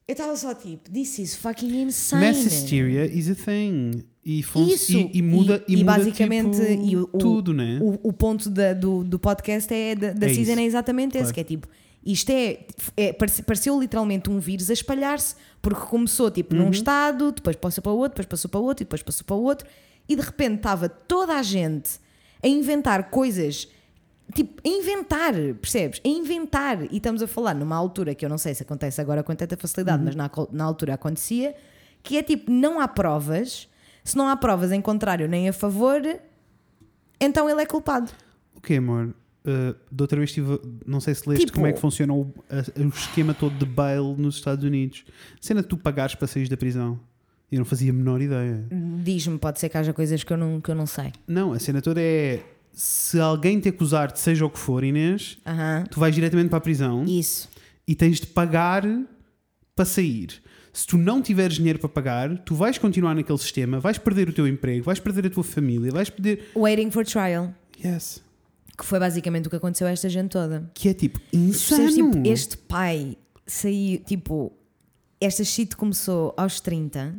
Eu 0.06 0.12
estava 0.12 0.34
só 0.36 0.54
tipo, 0.54 0.90
this 0.90 1.18
is 1.18 1.34
fucking 1.36 1.82
insane. 1.82 2.26
mass 2.26 2.44
hysteria 2.44 3.04
is 3.06 3.28
a 3.30 3.34
thing. 3.34 3.90
E, 4.24 4.42
fun- 4.42 4.66
Isso. 4.66 4.92
e, 4.92 5.10
e 5.18 5.22
muda, 5.22 5.64
e, 5.66 5.72
e, 5.72 5.76
muda, 5.78 5.92
basicamente 5.96 6.58
tipo, 6.60 6.82
e 6.84 6.96
o, 6.96 7.02
o- 7.12 7.18
tudo, 7.18 7.54
né? 7.54 7.78
O, 7.80 8.08
o 8.08 8.12
ponto 8.12 8.50
da- 8.50 8.74
do, 8.74 9.02
do 9.04 9.18
podcast 9.18 9.72
é 9.72 9.94
da, 9.94 10.12
da 10.12 10.26
É 10.26 10.34
season 10.34 10.52
isso. 10.52 10.60
é 10.60 10.64
exatamente 10.64 11.12
esse, 11.16 11.32
Claro. 11.32 11.34
que 11.34 11.40
é 11.40 11.44
tipo, 11.44 11.68
isto 12.04 12.30
é, 12.30 12.66
é 12.96 13.12
parece- 13.12 13.42
pareceu 13.42 13.78
literalmente 13.78 14.30
um 14.30 14.38
vírus 14.38 14.70
a 14.70 14.72
espalhar-se, 14.72 15.34
porque 15.60 15.80
começou 15.86 16.30
tipo 16.30 16.54
Uhum. 16.54 16.64
num 16.66 16.70
estado, 16.70 17.32
depois 17.32 17.56
passou 17.56 17.82
para 17.82 17.92
o 17.92 17.96
outro, 17.96 18.10
depois 18.22 18.26
passou 18.26 18.48
para 18.50 18.60
o 18.60 18.64
outro, 18.64 18.82
e 18.82 18.84
depois 18.84 19.02
passou 19.02 19.24
para 19.24 19.36
o 19.36 19.42
outro, 19.42 19.66
e 20.08 20.16
de 20.16 20.22
repente 20.22 20.56
estava 20.56 20.88
toda 20.88 21.34
a 21.34 21.42
gente 21.42 21.98
a 22.42 22.48
inventar 22.48 23.10
coisas. 23.10 23.68
Tipo, 24.34 24.60
a 24.64 24.68
inventar, 24.70 25.32
percebes? 25.60 26.00
A 26.04 26.08
inventar. 26.08 26.82
E 26.92 26.96
estamos 26.98 27.22
a 27.22 27.26
falar 27.26 27.54
numa 27.54 27.74
altura 27.76 28.14
que 28.14 28.24
eu 28.24 28.28
não 28.28 28.36
sei 28.38 28.54
se 28.54 28.62
acontece 28.62 29.00
agora 29.00 29.22
com 29.22 29.34
tanta 29.34 29.54
Uhum. 29.54 29.60
facilidade, 29.60 30.02
mas 30.04 30.14
na, 30.14 30.30
na 30.52 30.64
altura 30.64 30.94
acontecia, 30.94 31.54
que 32.02 32.16
é 32.18 32.22
tipo, 32.22 32.50
não 32.50 32.78
há 32.80 32.86
provas. 32.86 33.68
Se 34.04 34.16
não 34.16 34.28
há 34.28 34.36
provas 34.36 34.70
em 34.70 34.80
contrário 34.82 35.26
nem 35.26 35.48
a 35.48 35.52
favor, 35.52 36.00
então 37.20 37.48
ele 37.48 37.62
é 37.62 37.66
culpado. 37.66 38.10
O 38.54 38.60
que, 38.60 38.74
amor? 38.76 39.14
Uh, 39.48 39.74
da 39.90 40.04
outra 40.04 40.18
vez 40.18 40.28
estive. 40.30 40.54
a- 40.54 40.58
Não 40.86 41.00
sei 41.00 41.14
se 41.14 41.26
leste 41.28 41.46
Tipo- 41.46 41.54
como 41.56 41.66
é 41.66 41.72
que 41.72 41.80
funciona 41.80 42.12
o, 42.12 42.32
a- 42.50 42.82
o 42.84 42.88
esquema 42.88 43.32
todo 43.32 43.54
de 43.56 43.64
bail 43.64 44.14
nos 44.18 44.34
Estados 44.36 44.62
Unidos. 44.64 45.04
Cena 45.40 45.62
de 45.62 45.68
tu 45.68 45.76
pagares 45.78 46.14
para 46.14 46.26
sair 46.26 46.48
da 46.48 46.56
prisão. 46.56 47.00
Eu 47.50 47.58
não 47.58 47.64
fazia 47.64 47.90
a 47.90 47.94
menor 47.94 48.20
ideia. 48.20 48.66
Diz-me, 49.02 49.38
pode 49.38 49.58
ser 49.58 49.70
que 49.70 49.78
haja 49.78 49.94
coisas 49.94 50.22
que 50.22 50.30
eu 50.30 50.36
não, 50.36 50.60
que 50.60 50.70
eu 50.70 50.74
não 50.74 50.86
sei. 50.86 51.12
Não, 51.26 51.54
a 51.54 51.58
cena 51.58 51.80
toda 51.80 51.98
é. 52.00 52.44
Se 52.74 53.18
alguém 53.18 53.58
te 53.58 53.70
acusar 53.70 54.12
de 54.12 54.18
seja 54.20 54.44
o 54.44 54.50
que 54.50 54.58
for, 54.58 54.84
Inês, 54.84 55.38
Aham. 55.46 55.84
tu 55.90 55.98
vais 55.98 56.14
diretamente 56.14 56.50
para 56.50 56.58
a 56.58 56.60
prisão 56.60 57.04
Isso. 57.06 57.48
e 57.86 57.94
tens 57.94 58.20
de 58.20 58.26
pagar 58.26 58.84
para 59.74 59.84
sair. 59.86 60.42
Se 60.72 60.86
tu 60.86 60.98
não 60.98 61.22
tiveres 61.22 61.56
dinheiro 61.56 61.78
para 61.78 61.88
pagar, 61.88 62.38
tu 62.44 62.54
vais 62.54 62.76
continuar 62.76 63.14
naquele 63.14 63.38
sistema, 63.38 63.80
vais 63.80 63.96
perder 63.98 64.28
o 64.28 64.32
teu 64.32 64.46
emprego, 64.46 64.84
vais 64.84 65.00
perder 65.00 65.26
a 65.26 65.30
tua 65.30 65.42
família, 65.42 65.90
vais 65.90 66.10
perder. 66.10 66.50
Waiting 66.54 66.90
for 66.90 67.04
trial. 67.04 67.52
Yes. 67.82 68.22
Que 68.78 68.84
foi 68.84 69.00
basicamente 69.00 69.48
o 69.48 69.50
que 69.50 69.56
aconteceu 69.56 69.86
a 69.88 69.90
esta 69.90 70.08
gente 70.08 70.30
toda. 70.30 70.70
Que 70.72 70.90
é 70.90 70.94
tipo 70.94 71.18
Percebes? 71.18 71.96
insano. 71.96 72.12
Tipo, 72.12 72.28
este 72.28 72.56
pai 72.56 73.18
saiu, 73.44 73.98
tipo, 74.04 74.52
esta 75.20 75.42
shit 75.42 75.74
começou 75.76 76.32
aos 76.36 76.60
30 76.60 77.16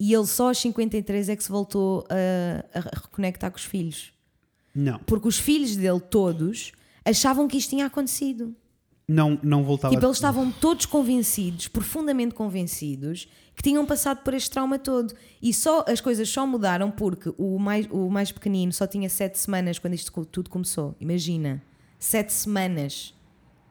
e 0.00 0.12
ele 0.14 0.26
só 0.26 0.48
aos 0.48 0.58
53 0.58 1.28
é 1.28 1.36
que 1.36 1.44
se 1.44 1.50
voltou 1.50 2.06
a, 2.08 2.78
a 2.78 2.80
reconectar 3.02 3.50
com 3.50 3.56
os 3.58 3.64
filhos. 3.64 4.12
Não, 4.74 4.98
Porque 5.00 5.26
os 5.26 5.38
filhos 5.38 5.74
dele 5.76 6.00
todos 6.00 6.72
achavam 7.04 7.48
que 7.48 7.56
isto 7.56 7.70
tinha 7.70 7.86
acontecido. 7.86 8.54
Não, 9.08 9.38
não 9.42 9.62
voltava 9.62 9.94
Tipo, 9.94 10.04
eles 10.04 10.16
estavam 10.16 10.50
todos 10.50 10.84
convencidos, 10.84 11.68
profundamente 11.68 12.34
convencidos, 12.34 13.28
que 13.54 13.62
tinham 13.62 13.86
passado 13.86 14.22
por 14.22 14.34
este 14.34 14.50
trauma 14.50 14.78
todo. 14.78 15.14
E 15.40 15.54
só 15.54 15.84
as 15.86 16.00
coisas 16.00 16.28
só 16.28 16.46
mudaram 16.46 16.90
porque 16.90 17.32
o 17.38 17.58
mais, 17.58 17.86
o 17.90 18.10
mais 18.10 18.32
pequenino 18.32 18.72
só 18.72 18.86
tinha 18.86 19.08
sete 19.08 19.38
semanas 19.38 19.78
quando 19.78 19.94
isto 19.94 20.24
tudo 20.26 20.50
começou. 20.50 20.94
Imagina, 21.00 21.62
sete 21.98 22.32
semanas. 22.32 23.14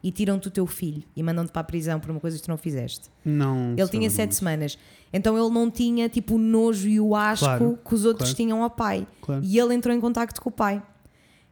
E 0.02 0.12
tiram-te 0.12 0.48
o 0.48 0.52
teu 0.52 0.68
filho 0.68 1.02
e 1.16 1.24
mandam-te 1.24 1.52
para 1.52 1.62
a 1.62 1.64
prisão 1.64 2.00
por 2.00 2.12
uma 2.12 2.20
coisa 2.20 2.38
que 2.38 2.44
tu 2.44 2.50
não 2.50 2.58
fizeste. 2.58 3.10
Não. 3.26 3.74
Ele 3.76 3.88
tinha 3.90 4.08
sete 4.08 4.36
semanas. 4.36 4.78
Então 5.12 5.36
ele 5.36 5.52
não 5.52 5.72
tinha 5.72 6.08
tipo 6.08 6.36
o 6.36 6.38
nojo 6.38 6.88
e 6.88 7.00
o 7.00 7.16
asco 7.16 7.46
Claro, 7.46 7.80
que 7.84 7.96
os 7.96 8.06
outros 8.06 8.30
claro. 8.30 8.36
tinham 8.36 8.62
ao 8.62 8.70
pai. 8.70 9.08
Claro. 9.20 9.44
E 9.44 9.58
ele 9.58 9.74
entrou 9.74 9.96
em 9.96 10.00
contacto 10.00 10.40
com 10.40 10.50
o 10.50 10.52
pai. 10.52 10.82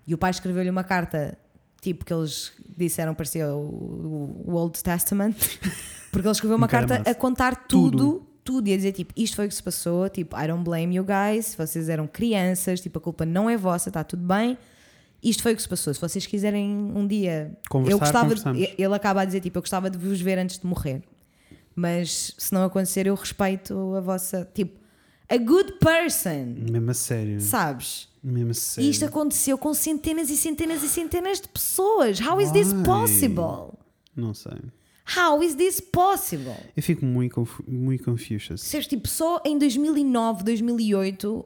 E 0.05 0.13
o 0.13 0.19
pai 0.19 0.29
escreveu-lhe 0.29 0.69
uma 0.69 0.83
carta, 0.83 1.35
tipo 1.81 2.05
que 2.05 2.13
eles 2.13 2.51
disseram 2.77 3.13
parecia 3.13 3.47
o, 3.53 4.43
o 4.45 4.53
Old 4.53 4.81
Testament, 4.81 5.35
porque 6.11 6.27
ele 6.27 6.31
escreveu 6.31 6.57
uma 6.57 6.67
Um 6.67 6.69
carta 6.69 7.01
a 7.09 7.13
contar 7.15 7.67
tudo, 7.67 7.97
Tudo. 7.97 8.27
tudo, 8.43 8.67
e 8.67 8.73
a 8.73 8.75
dizer 8.77 8.91
tipo, 8.93 9.13
isto 9.15 9.35
foi 9.35 9.45
o 9.45 9.49
que 9.49 9.55
se 9.55 9.63
passou, 9.63 10.09
tipo, 10.09 10.37
I 10.37 10.47
don't 10.47 10.63
blame 10.63 10.95
you 10.95 11.03
guys, 11.05 11.55
vocês 11.55 11.89
eram 11.89 12.07
crianças, 12.07 12.81
tipo, 12.81 12.97
a 12.99 13.01
culpa 13.01 13.25
não 13.25 13.49
é 13.49 13.55
vossa, 13.57 13.89
está 13.89 14.03
tudo 14.03 14.25
bem. 14.25 14.57
Isto 15.23 15.41
foi 15.41 15.53
o 15.53 15.55
que 15.55 15.61
se 15.61 15.69
passou. 15.69 15.93
Se 15.93 16.01
vocês 16.01 16.25
quiserem 16.25 16.69
um 16.69 17.07
dia. 17.07 17.57
Conversar, 17.69 17.93
eu 17.95 17.99
gostava 17.99 18.35
de- 18.35 18.75
ele 18.77 18.93
acaba 18.93 19.21
a 19.21 19.25
dizer 19.25 19.39
tipo, 19.39 19.57
eu 19.57 19.61
gostava 19.61 19.89
de 19.89 19.97
vos 19.97 20.19
ver 20.19 20.37
antes 20.37 20.59
de 20.59 20.67
morrer. 20.67 21.01
Mas 21.73 22.35
se 22.37 22.53
não 22.53 22.63
acontecer, 22.65 23.07
eu 23.07 23.15
respeito 23.15 23.95
a 23.95 24.01
vossa. 24.01 24.45
Tipo, 24.53 24.77
a 25.29 25.37
good 25.37 25.73
person. 25.79 26.53
Mesmo 26.69 26.91
a 26.91 26.93
sério. 26.93 27.39
Sabes? 27.39 28.09
Mesmo 28.23 28.53
sério. 28.53 28.87
E 28.87 28.91
isto 28.91 29.03
aconteceu 29.05 29.57
com 29.57 29.73
centenas 29.73 30.29
e 30.29 30.37
centenas 30.37 30.81
e 30.81 30.87
centenas 30.87 31.41
de 31.41 31.47
pessoas. 31.49 32.19
How 32.21 32.39
is 32.39 32.51
this 32.51 32.71
possible? 32.85 33.77
Não 34.15 34.33
sei. 34.33 34.57
How 35.17 35.43
is 35.43 35.55
this 35.55 35.81
possible? 35.81 36.55
Eu 36.77 36.81
fico 36.81 37.05
muito, 37.05 37.35
confu 37.35 37.63
muito 37.67 38.03
confused. 38.05 38.47
Percebes? 38.47 38.87
Tipo, 38.87 39.07
só 39.07 39.41
em 39.45 39.57
2009, 39.57 40.43
2008. 40.43 41.45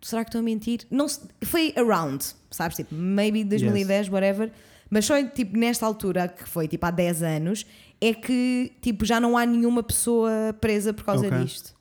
Será 0.00 0.24
que 0.24 0.28
estou 0.28 0.38
a 0.38 0.42
mentir? 0.42 0.86
Não, 0.88 1.06
foi 1.42 1.74
around, 1.76 2.24
sabes? 2.50 2.76
Tipo, 2.76 2.94
maybe 2.94 3.42
2010, 3.42 4.08
whatever. 4.08 4.52
Mas 4.88 5.04
só 5.04 5.20
tipo 5.26 5.56
nesta 5.56 5.84
altura, 5.84 6.28
que 6.28 6.48
foi 6.48 6.68
tipo 6.68 6.86
há 6.86 6.92
10 6.92 7.22
anos, 7.24 7.66
é 8.00 8.14
que 8.14 8.72
tipo 8.80 9.04
já 9.04 9.18
não 9.18 9.36
há 9.36 9.44
nenhuma 9.44 9.82
pessoa 9.82 10.30
presa 10.60 10.92
por 10.92 11.04
causa 11.04 11.26
Ok. 11.26 11.38
disto. 11.42 11.74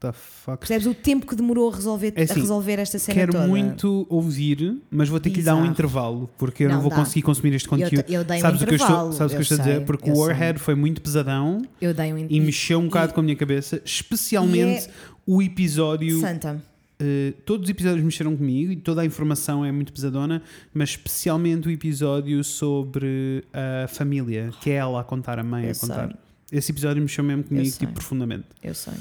The 0.00 0.12
fuck? 0.12 0.58
Percebes 0.58 0.86
o 0.86 0.94
tempo 0.94 1.26
que 1.26 1.34
demorou 1.34 1.72
a 1.72 1.74
resolver, 1.74 2.12
É 2.14 2.22
assim, 2.22 2.34
a 2.34 2.36
resolver 2.36 2.78
esta 2.78 2.98
cena 3.00 3.14
Quero 3.18 3.32
toda? 3.32 3.48
muito 3.48 4.06
ouvir, 4.08 4.76
mas 4.90 5.08
vou 5.08 5.18
ter 5.18 5.30
que 5.30 5.38
lhe 5.38 5.42
dar 5.42 5.56
um 5.56 5.66
intervalo 5.66 6.30
porque 6.38 6.62
eu 6.64 6.68
não, 6.68 6.76
Não 6.76 6.82
vou 6.82 6.90
dá. 6.90 6.96
conseguir 6.98 7.22
consumir 7.22 7.52
este 7.54 7.66
Eu 7.66 7.70
conteúdo. 7.70 8.02
te- 8.04 8.12
eu 8.12 8.22
dei 8.22 8.38
um 8.38 8.40
sabes 8.40 8.62
o 8.62 8.66
que 8.66 8.72
eu 8.74 8.76
estou, 8.76 9.12
sabes 9.12 9.18
o 9.20 9.26
que 9.30 9.34
eu 9.34 9.38
eu 9.38 9.42
estou 9.42 9.58
a 9.60 9.64
sei, 9.64 9.72
dizer? 9.74 9.84
Porque 9.86 10.08
eu 10.08 10.12
o 10.12 10.16
sei. 10.16 10.24
Warhead 10.26 10.58
foi 10.60 10.74
muito 10.76 11.00
pesadão 11.02 11.62
Eu 11.80 11.92
dei 11.92 12.12
um 12.12 12.26
e 12.30 12.40
mexeu 12.40 12.78
um 12.78 12.84
bocado 12.84 13.12
com 13.12 13.18
a 13.18 13.22
minha 13.24 13.34
cabeça, 13.34 13.82
especialmente 13.84 14.88
o 15.26 15.42
episódio. 15.42 16.20
Santa. 16.20 16.62
eh, 17.00 17.32
todos 17.44 17.64
os 17.64 17.70
episódios 17.70 18.04
mexeram 18.04 18.36
comigo 18.36 18.70
e 18.72 18.76
toda 18.76 19.02
a 19.02 19.04
informação 19.04 19.64
é 19.64 19.70
muito 19.72 19.92
pesadona, 19.92 20.42
mas 20.72 20.90
especialmente 20.90 21.66
o 21.68 21.70
episódio 21.72 22.42
sobre 22.44 23.44
a 23.52 23.88
família, 23.88 24.50
que 24.60 24.70
é 24.70 24.74
ela 24.74 25.00
a 25.00 25.04
contar, 25.04 25.38
a 25.38 25.42
mãe 25.44 25.64
Eu 25.66 25.72
a 25.72 25.74
contar. 25.74 26.06
sei. 26.08 26.16
Esse 26.58 26.72
episódio 26.72 27.02
mexeu 27.02 27.22
mesmo 27.24 27.44
comigo, 27.44 27.66
sei. 27.68 27.78
tipo, 27.80 27.92
profundamente. 27.94 28.44
Eu 28.62 28.74
sei. 28.74 28.94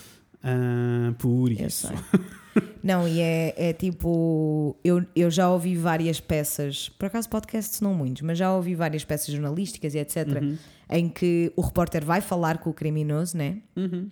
Ah, 0.43 1.13
por 1.17 1.51
isso. 1.51 1.89
Não, 2.83 3.07
e 3.07 3.19
é, 3.19 3.53
é 3.57 3.73
tipo. 3.73 4.75
Eu, 4.83 5.05
eu 5.15 5.29
já 5.29 5.49
ouvi 5.49 5.75
várias 5.75 6.19
peças, 6.19 6.89
por 6.89 7.05
acaso 7.05 7.29
podcasts 7.29 7.81
não 7.81 7.93
muitos, 7.93 8.21
mas 8.21 8.37
já 8.37 8.51
ouvi 8.53 8.73
várias 8.73 9.03
peças 9.03 9.27
jornalísticas 9.27 9.93
e 9.93 9.99
etc. 9.99 10.27
Uhum. 10.41 10.57
Em 10.89 11.09
que 11.09 11.51
o 11.55 11.61
repórter 11.61 12.03
vai 12.03 12.21
falar 12.21 12.57
com 12.59 12.69
o 12.69 12.73
criminoso, 12.73 13.37
né? 13.37 13.57
Uhum. 13.75 14.09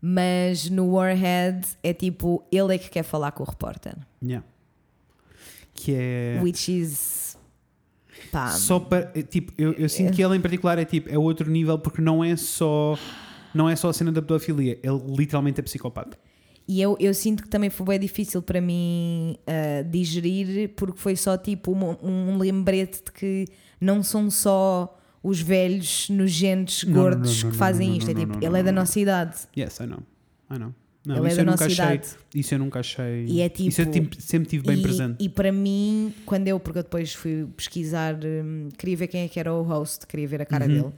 Mas 0.00 0.68
no 0.68 0.92
Warhead 0.92 1.66
é 1.82 1.92
tipo, 1.92 2.44
ele 2.52 2.74
é 2.74 2.78
que 2.78 2.90
quer 2.90 3.02
falar 3.02 3.32
com 3.32 3.42
o 3.42 3.46
repórter. 3.46 3.96
Yeah. 4.22 4.46
Que 5.74 5.94
é. 5.96 6.40
Which 6.42 6.70
is. 6.70 7.38
Pá. 8.30 8.50
Só 8.50 8.78
para. 8.78 9.10
é, 9.14 9.22
Tipo, 9.22 9.52
eu, 9.56 9.72
eu 9.72 9.88
sinto 9.88 10.12
que 10.12 10.22
ele 10.22 10.36
em 10.36 10.40
particular 10.40 10.78
é 10.78 10.84
tipo, 10.84 11.08
é 11.08 11.18
outro 11.18 11.50
nível 11.50 11.78
porque 11.78 12.02
não 12.02 12.22
é 12.22 12.36
só. 12.36 12.96
Não 13.56 13.68
é 13.68 13.74
só 13.76 13.88
a 13.88 13.92
cena 13.92 14.12
da 14.12 14.20
pedofilia, 14.20 14.78
ele 14.82 15.00
literalmente 15.16 15.60
é 15.60 15.62
psicopata. 15.62 16.18
E 16.68 16.80
eu, 16.82 16.96
eu 16.98 17.14
sinto 17.14 17.44
que 17.44 17.48
também 17.48 17.70
foi 17.70 17.86
bem 17.86 18.00
difícil 18.00 18.42
para 18.42 18.60
mim 18.60 19.36
ah, 19.46 19.82
digerir, 19.82 20.70
porque 20.76 20.98
foi 20.98 21.14
só 21.16 21.36
tipo 21.38 21.72
um, 21.72 21.96
um 22.02 22.38
lembrete 22.38 23.04
de 23.04 23.12
que 23.12 23.44
não 23.80 24.02
são 24.02 24.28
só 24.30 24.98
os 25.22 25.40
velhos 25.40 26.08
nojentos 26.10 26.82
Não, 26.84 26.92
não, 26.92 27.00
gordos 27.02 27.36
não, 27.38 27.44
não, 27.44 27.50
que 27.52 27.56
fazem 27.56 27.96
isto. 27.96 28.10
É 28.10 28.14
tipo, 28.14 28.44
ele 28.44 28.58
é 28.58 28.62
da 28.64 28.72
nossa 28.72 28.98
idade. 28.98 29.36
Yes, 29.56 29.78
I 29.80 29.86
know. 29.86 30.00
I 30.50 30.58
know. 30.58 30.74
Não, 31.04 31.18
Ele 31.18 31.26
é 31.26 31.28
isso 31.28 31.36
da 31.36 31.42
eu 31.42 31.46
nunca 31.46 31.52
nossa 31.52 31.66
achei. 31.82 31.84
idade. 31.94 32.08
Isso 32.34 32.54
eu 32.54 32.58
nunca 32.58 32.80
achei. 32.80 33.26
E 33.26 33.40
é 33.40 33.52
isso 33.60 33.80
eu 33.82 33.90
tipo- 33.92 34.08
tipo, 34.10 34.22
sempre 34.22 34.48
tive 34.48 34.66
bem 34.66 34.78
e, 34.78 34.82
presente. 34.82 35.16
E 35.24 35.28
para 35.28 35.52
mim, 35.52 36.12
quando 36.26 36.48
eu, 36.48 36.58
porque 36.58 36.80
eu 36.80 36.82
depois 36.82 37.12
fui 37.14 37.46
pesquisar, 37.56 38.16
hum, 38.24 38.68
queria 38.76 38.96
ver 38.96 39.06
quem 39.06 39.20
é 39.22 39.28
que 39.28 39.38
era 39.38 39.54
o 39.54 39.62
host, 39.62 40.04
queria 40.04 40.26
ver 40.26 40.42
a 40.42 40.44
cara 40.44 40.66
Uhum. 40.66 40.74
dele. 40.82 40.92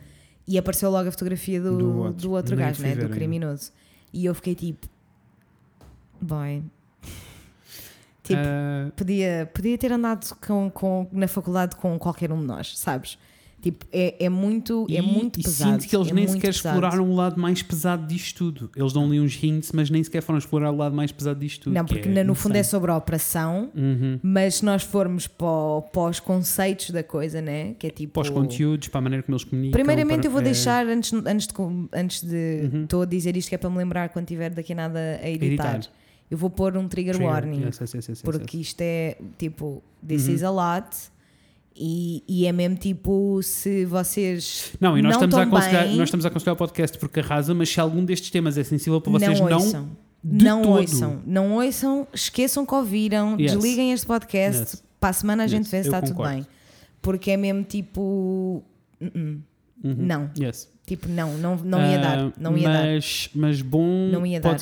E 0.48 0.56
apareceu 0.56 0.90
logo 0.90 1.06
a 1.08 1.12
fotografia 1.12 1.60
do, 1.60 1.70
Do 1.72 1.78
do 1.78 1.98
outro. 1.98 2.30
outro, 2.30 2.56
Nem 2.56 2.64
gajo, 2.66 2.82
né? 2.82 2.96
do 2.96 3.08
criminoso. 3.10 3.70
E 4.12 4.24
eu 4.24 4.34
fiquei 4.34 4.54
tipo. 4.54 4.88
Boy. 6.20 6.64
Tipo, 8.24 8.40
Ah, 8.42 8.90
podia, 8.96 9.50
podia 9.54 9.76
ter 9.78 9.92
andado 9.92 10.34
com, 10.46 10.70
com, 10.70 11.06
na 11.12 11.28
faculdade 11.28 11.76
com 11.76 11.98
qualquer 11.98 12.32
um 12.32 12.40
de 12.40 12.46
nós, 12.46 12.78
sabes? 12.78 13.18
Tipo, 13.60 13.84
é, 13.92 14.24
é 14.24 14.28
muito, 14.28 14.86
é 14.88 14.94
e, 14.94 15.02
muito 15.02 15.40
e 15.40 15.42
pesado. 15.42 15.72
sinto 15.72 15.90
que 15.90 15.96
eles 15.96 16.08
é 16.10 16.14
nem 16.14 16.28
sequer 16.28 16.52
pesado. 16.54 16.76
exploraram 16.76 17.10
o 17.10 17.14
lado 17.14 17.40
mais 17.40 17.60
pesado 17.60 18.06
disto 18.06 18.36
tudo. 18.52 18.70
Eles 18.76 18.92
dão 18.92 19.04
ali 19.04 19.18
uns 19.20 19.36
hints, 19.42 19.72
mas 19.72 19.90
nem 19.90 20.02
sequer 20.04 20.22
foram 20.22 20.38
explorar 20.38 20.70
o 20.70 20.76
lado 20.76 20.94
mais 20.94 21.10
pesado 21.10 21.40
disto 21.40 21.64
tudo. 21.64 21.74
Não, 21.74 21.84
que 21.84 21.94
porque 21.94 22.08
é 22.08 22.22
no 22.22 22.36
fundo 22.36 22.54
é 22.54 22.62
sobre 22.62 22.92
a 22.92 22.96
operação, 22.96 23.68
Uhum. 23.74 24.20
mas 24.22 24.56
se 24.56 24.64
nós 24.64 24.84
formos 24.84 25.26
para, 25.26 25.82
para 25.92 26.02
os 26.10 26.20
conceitos 26.20 26.90
da 26.90 27.02
coisa, 27.02 27.42
né? 27.42 27.74
Que 27.80 27.88
é 27.88 27.90
tipo. 27.90 28.12
Para 28.12 28.22
os 28.22 28.30
conteúdos, 28.30 28.86
para 28.88 28.98
a 28.98 29.02
maneira 29.02 29.24
como 29.24 29.34
eles 29.34 29.42
comunicam. 29.44 29.72
Primeiramente, 29.72 30.18
para- 30.20 30.28
eu 30.28 30.30
vou 30.30 30.40
é- 30.40 30.44
deixar, 30.44 30.86
antes, 30.86 31.12
antes 31.12 31.46
de. 31.48 31.54
Antes 31.92 32.22
de 32.22 32.70
Uhum. 32.72 32.82
Estou 32.84 33.02
a 33.02 33.06
dizer 33.06 33.36
isto 33.36 33.48
que 33.48 33.56
é 33.56 33.58
para 33.58 33.68
me 33.70 33.76
lembrar 33.78 34.08
quando 34.10 34.26
tiver 34.26 34.50
daqui 34.50 34.72
a 34.72 34.76
nada 34.76 35.18
a 35.20 35.28
editar. 35.28 35.74
Editar. 35.76 35.90
Eu 36.30 36.38
vou 36.38 36.48
pôr 36.50 36.76
um 36.76 36.86
trigger, 36.86 37.14
Trigger. 37.16 37.32
warning. 37.32 37.64
Yes, 37.64 37.80
yes, 37.80 38.08
yes, 38.08 38.22
porque 38.22 38.58
isto 38.58 38.80
é 38.82 39.16
tipo, 39.36 39.82
this 40.06 40.28
Uhum. 40.28 40.34
is 40.34 40.42
a 40.44 40.50
lot. 40.50 40.96
E, 41.80 42.24
e 42.26 42.44
é 42.46 42.50
mesmo 42.50 42.76
tipo, 42.76 43.40
se 43.42 43.84
vocês. 43.84 44.72
Não, 44.80 44.98
e 44.98 45.02
nós, 45.02 45.14
estamos 45.14 45.36
a 45.36 45.42
aconselhar, 45.42 45.84
bem, 45.86 45.96
nós 45.96 46.08
estamos 46.08 46.24
a 46.26 46.28
aconselhar 46.28 46.54
o 46.54 46.56
podcast 46.56 46.98
porque 46.98 47.20
arrasa, 47.20 47.54
mas 47.54 47.68
se 47.68 47.78
algum 47.80 48.04
destes 48.04 48.30
temas 48.30 48.58
é 48.58 48.64
sensível 48.64 49.00
para 49.00 49.12
vocês, 49.12 49.38
não 49.38 49.48
não. 49.48 49.56
ouçam. 49.58 49.88
não 50.24 50.62
todo. 50.62 50.80
ouçam, 50.80 51.22
não 51.24 51.52
ouçam, 51.54 52.08
esqueçam 52.12 52.66
que 52.66 52.74
ouviram, 52.74 53.36
Yes. 53.38 53.52
desliguem 53.52 53.92
este 53.92 54.04
podcast. 54.06 54.60
Yes. 54.60 54.82
Para 54.98 55.10
a 55.10 55.12
semana 55.12 55.44
a 55.44 55.46
gente 55.46 55.66
Yes, 55.66 55.70
vê 55.70 55.82
se 55.84 55.88
eu 55.88 55.94
está 55.94 56.02
tudo 56.04 56.20
bem. 56.24 56.44
Porque 57.00 57.30
é 57.30 57.36
mesmo 57.36 57.62
tipo. 57.62 58.64
uh-uh. 59.00 59.40
Uhum. 59.84 59.94
Não, 59.96 60.28
tipo, 60.84 61.08
não, 61.08 61.38
não, 61.38 61.54
não 61.56 61.78
ia 61.78 61.98
Ah, 61.98 62.02
dar. 62.02 62.32
Não 62.40 62.58
ia 62.58 62.68
dar. 62.68 62.84
mas, 62.86 63.30
mas 63.32 63.62
bom 63.62 64.08
Não 64.10 64.26
ia 64.26 64.40
dar. 64.40 64.58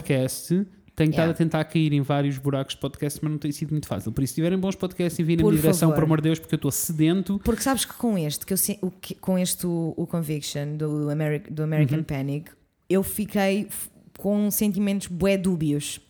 Tenho 0.96 1.10
estado 1.10 1.24
Yeah. 1.26 1.30
a 1.32 1.36
tentar 1.36 1.64
cair 1.64 1.92
em 1.92 2.00
vários 2.00 2.38
buracos 2.38 2.74
de 2.74 2.80
podcast, 2.80 3.20
mas 3.22 3.30
não 3.30 3.38
tem 3.38 3.52
sido 3.52 3.70
muito 3.72 3.86
fácil. 3.86 4.10
Por 4.10 4.24
isso, 4.24 4.30
se 4.32 4.36
tiverem 4.36 4.58
bons 4.58 4.74
podcasts 4.74 5.18
e 5.18 5.22
virem 5.22 5.44
na 5.44 5.50
minha 5.50 5.60
direção, 5.60 5.92
por 5.92 6.02
amor 6.02 6.18
de 6.22 6.24
Deus, 6.28 6.38
porque 6.38 6.54
eu 6.54 6.56
estou 6.56 6.70
sedento. 6.72 7.38
Porque 7.44 7.62
sabes 7.62 7.84
que 7.84 7.92
com 7.92 8.16
este, 8.16 8.46
que 8.46 8.52
eu, 8.54 8.56
se- 8.56 8.78
o 8.80 8.90
que- 8.90 9.14
com 9.14 9.38
este 9.38 9.66
o, 9.66 9.92
o 9.94 10.06
Conviction 10.06 10.76
do, 10.78 11.10
Ameri- 11.10 11.50
do 11.50 11.62
American 11.62 11.98
Uhum. 11.98 12.04
Panic, 12.04 12.50
eu 12.88 13.02
fiquei 13.02 13.68
com 14.18 14.50
sentimentos 14.50 15.08
bué 15.08 15.36
dúbios. 15.36 16.00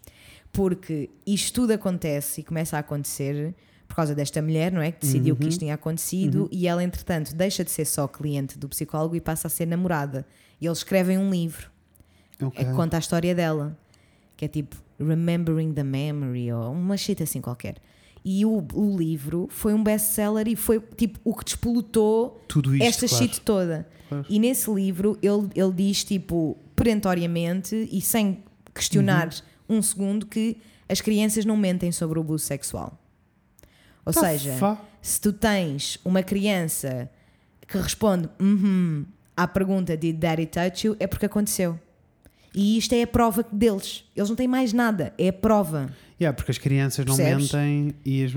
Porque 0.53 1.11
isto 1.26 1.53
tudo 1.62 1.72
acontece 1.72 2.41
e 2.41 2.45
começa 2.45 2.76
a 2.76 2.80
acontecer 2.80 3.55
por 3.87 3.95
causa 3.97 4.14
desta 4.14 4.41
mulher, 4.41 4.72
não 4.72 4.80
é? 4.80 4.91
Que 4.93 5.01
decidiu 5.01 5.34
Uhum. 5.34 5.41
que 5.41 5.49
isto 5.49 5.59
tinha 5.61 5.74
acontecido 5.74 6.49
e 6.53 6.66
ela, 6.66 6.82
entretanto, 6.82 7.34
deixa 7.34 7.62
de 7.64 7.70
ser 7.70 7.84
só 7.84 8.07
cliente 8.09 8.59
do 8.59 8.68
psicólogo 8.68 9.14
e 9.16 9.20
passa 9.20 9.49
a 9.49 9.51
ser 9.51 9.66
namorada. 9.66 10.26
E 10.61 10.66
eles 10.66 10.78
escrevem 10.78 11.18
um 11.18 11.30
livro 11.30 11.70
é 12.55 12.64
que 12.64 12.72
conta 12.72 12.97
a 12.97 13.01
história 13.01 13.34
dela, 13.34 13.76
que 14.37 14.45
é 14.45 14.49
tipo 14.49 14.76
Remembering 14.99 15.72
the 15.72 15.82
Memory 15.84 16.53
ou 16.53 16.72
uma 16.72 16.97
shit 16.97 17.22
assim 17.22 17.41
qualquer. 17.41 17.76
E 18.24 18.45
o, 18.45 18.66
o 18.74 18.97
livro 18.97 19.47
foi 19.51 19.72
um 19.72 19.82
best-seller 19.84 20.49
e 20.49 20.57
foi 20.57 20.80
tipo 20.97 21.18
o 21.24 21.34
que 21.34 21.45
despolutou 21.45 22.43
Tudo 22.49 22.74
isto. 22.74 22.84
esta 22.87 23.09
claro. 23.09 23.24
shit 23.24 23.41
toda. 23.43 23.89
Claro. 24.09 24.26
E 24.28 24.39
nesse 24.39 24.70
livro 24.72 25.16
ele, 25.22 25.49
ele 25.55 25.72
diz 25.72 26.03
tipo 26.05 26.57
perentoriamente 26.74 27.89
e 27.93 28.01
sem 28.01 28.43
questionar 28.74 29.28
Uhum. 29.68 29.78
um 29.78 29.82
segundo 29.82 30.26
que 30.26 30.57
as 30.89 31.01
crianças 31.01 31.45
não 31.45 31.57
mentem 31.57 31.91
sobre 31.93 32.18
o 32.18 32.22
abuso 32.22 32.45
sexual. 32.45 32.99
Ou 34.05 34.12
Tá 34.12 34.20
seja, 34.20 34.53
fa- 34.55 34.80
se 35.03 35.20
tu 35.20 35.32
tens 35.32 35.99
uma 36.05 36.22
criança 36.22 37.11
que 37.66 37.76
responde 37.78 38.28
uhum, 38.41 39.05
à 39.37 39.47
pergunta 39.49 39.97
de 39.97 40.12
Daddy 40.12 40.47
touch 40.47 40.87
you, 40.87 40.97
é 41.01 41.07
porque 41.07 41.26
aconteceu. 41.26 41.78
E 42.57 42.78
isto 42.78 42.94
é 42.94 43.02
a 43.02 43.07
prova 43.07 43.44
deles. 43.52 44.02
Eles 44.16 44.28
não 44.30 44.34
têm 44.36 44.48
mais 44.48 44.72
nada, 44.72 45.12
é 45.18 45.28
a 45.28 45.32
prova. 45.32 45.90
Yeah, 46.20 46.34
porque 46.34 46.50
as 46.50 46.57
crianças 46.59 47.04
não 47.04 47.14
Percebes? 47.14 47.52
mentem 47.52 47.94
e 48.04 48.24
as... 48.24 48.32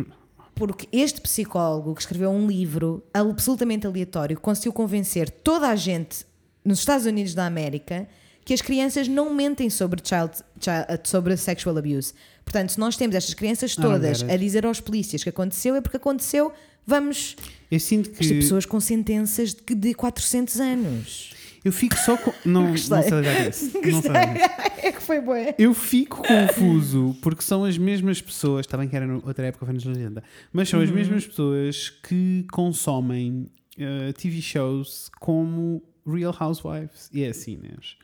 Porque 0.54 0.90
este 0.92 1.22
psicólogo 1.22 1.96
que 1.96 2.02
escreveu 2.02 2.30
um 2.30 2.46
livro 2.46 3.02
absolutamente 3.14 3.88
aleatório 3.88 4.38
conseguiu 4.38 4.74
convencer 4.74 5.30
toda 5.30 5.70
a 5.70 5.76
gente 5.78 6.26
nos 6.66 6.80
Estados 6.80 7.06
Unidos 7.06 7.34
da 7.34 7.46
América 7.46 8.10
que 8.44 8.54
as 8.54 8.62
crianças 8.62 9.08
não 9.08 9.34
mentem 9.34 9.70
sobre, 9.70 10.02
child, 10.04 10.34
child- 10.60 11.08
sobre 11.08 11.38
sexual 11.38 11.78
abuse. 11.78 12.14
Portanto, 12.44 12.72
se 12.74 12.80
nós 12.80 12.98
temos 12.98 13.16
estas 13.16 13.34
crianças 13.34 13.74
don't 13.76 13.90
todas 13.94 14.22
it. 14.24 14.34
a 14.34 14.36
dizer 14.36 14.66
aos 14.66 14.82
polícias 14.82 15.24
que 15.24 15.30
aconteceu, 15.30 15.76
é 15.76 15.82
porque 15.82 15.96
aconteceu, 15.98 16.52
vamos 16.86 17.38
Eu 17.72 17.80
sinto 17.80 18.10
que. 18.10 18.22
Estas 18.22 18.38
pessoas 18.40 18.66
com 18.66 18.80
sentenças 18.82 19.54
de, 19.54 19.76
de 19.76 19.94
400 19.94 20.60
anos. 20.60 21.32
Eu 21.64 21.72
fico 21.72 21.98
só 21.98 22.18
com. 22.18 22.34
Não, 22.46 22.70
não 22.72 22.78
sei 22.78 23.02
lidar 23.02 23.48
isso. 23.50 23.72
Não 23.74 24.02
sei 24.02 24.12
é 24.84 24.92
que 24.92 25.02
foi 25.02 25.20
bué. 25.20 25.56
Eu 25.58 25.74
fico 25.74 26.24
confuso 26.24 27.16
porque 27.22 27.42
são 27.42 27.66
as 27.66 27.78
mesmas 27.78 28.22
pessoas, 28.22 28.66
está 28.66 28.78
bem 28.78 28.88
que 28.88 28.96
era 28.96 29.06
noutra 29.06 29.46
época, 29.48 29.66
foi 29.66 29.74
nos 29.74 29.86
80, 29.86 30.24
mas 30.54 30.70
são 30.70 30.80
as 30.82 30.90
mesmas 30.90 31.26
pessoas 31.28 31.90
que 31.90 32.46
consomem 32.52 33.48
eh, 33.78 34.14
TV 34.14 34.42
shows 34.42 35.10
como 35.20 35.82
Real 36.06 36.36
Housewives 36.38 37.10
e 37.14 37.24
é 37.24 37.30
assim, 37.30 37.54
Inês. 37.54 37.98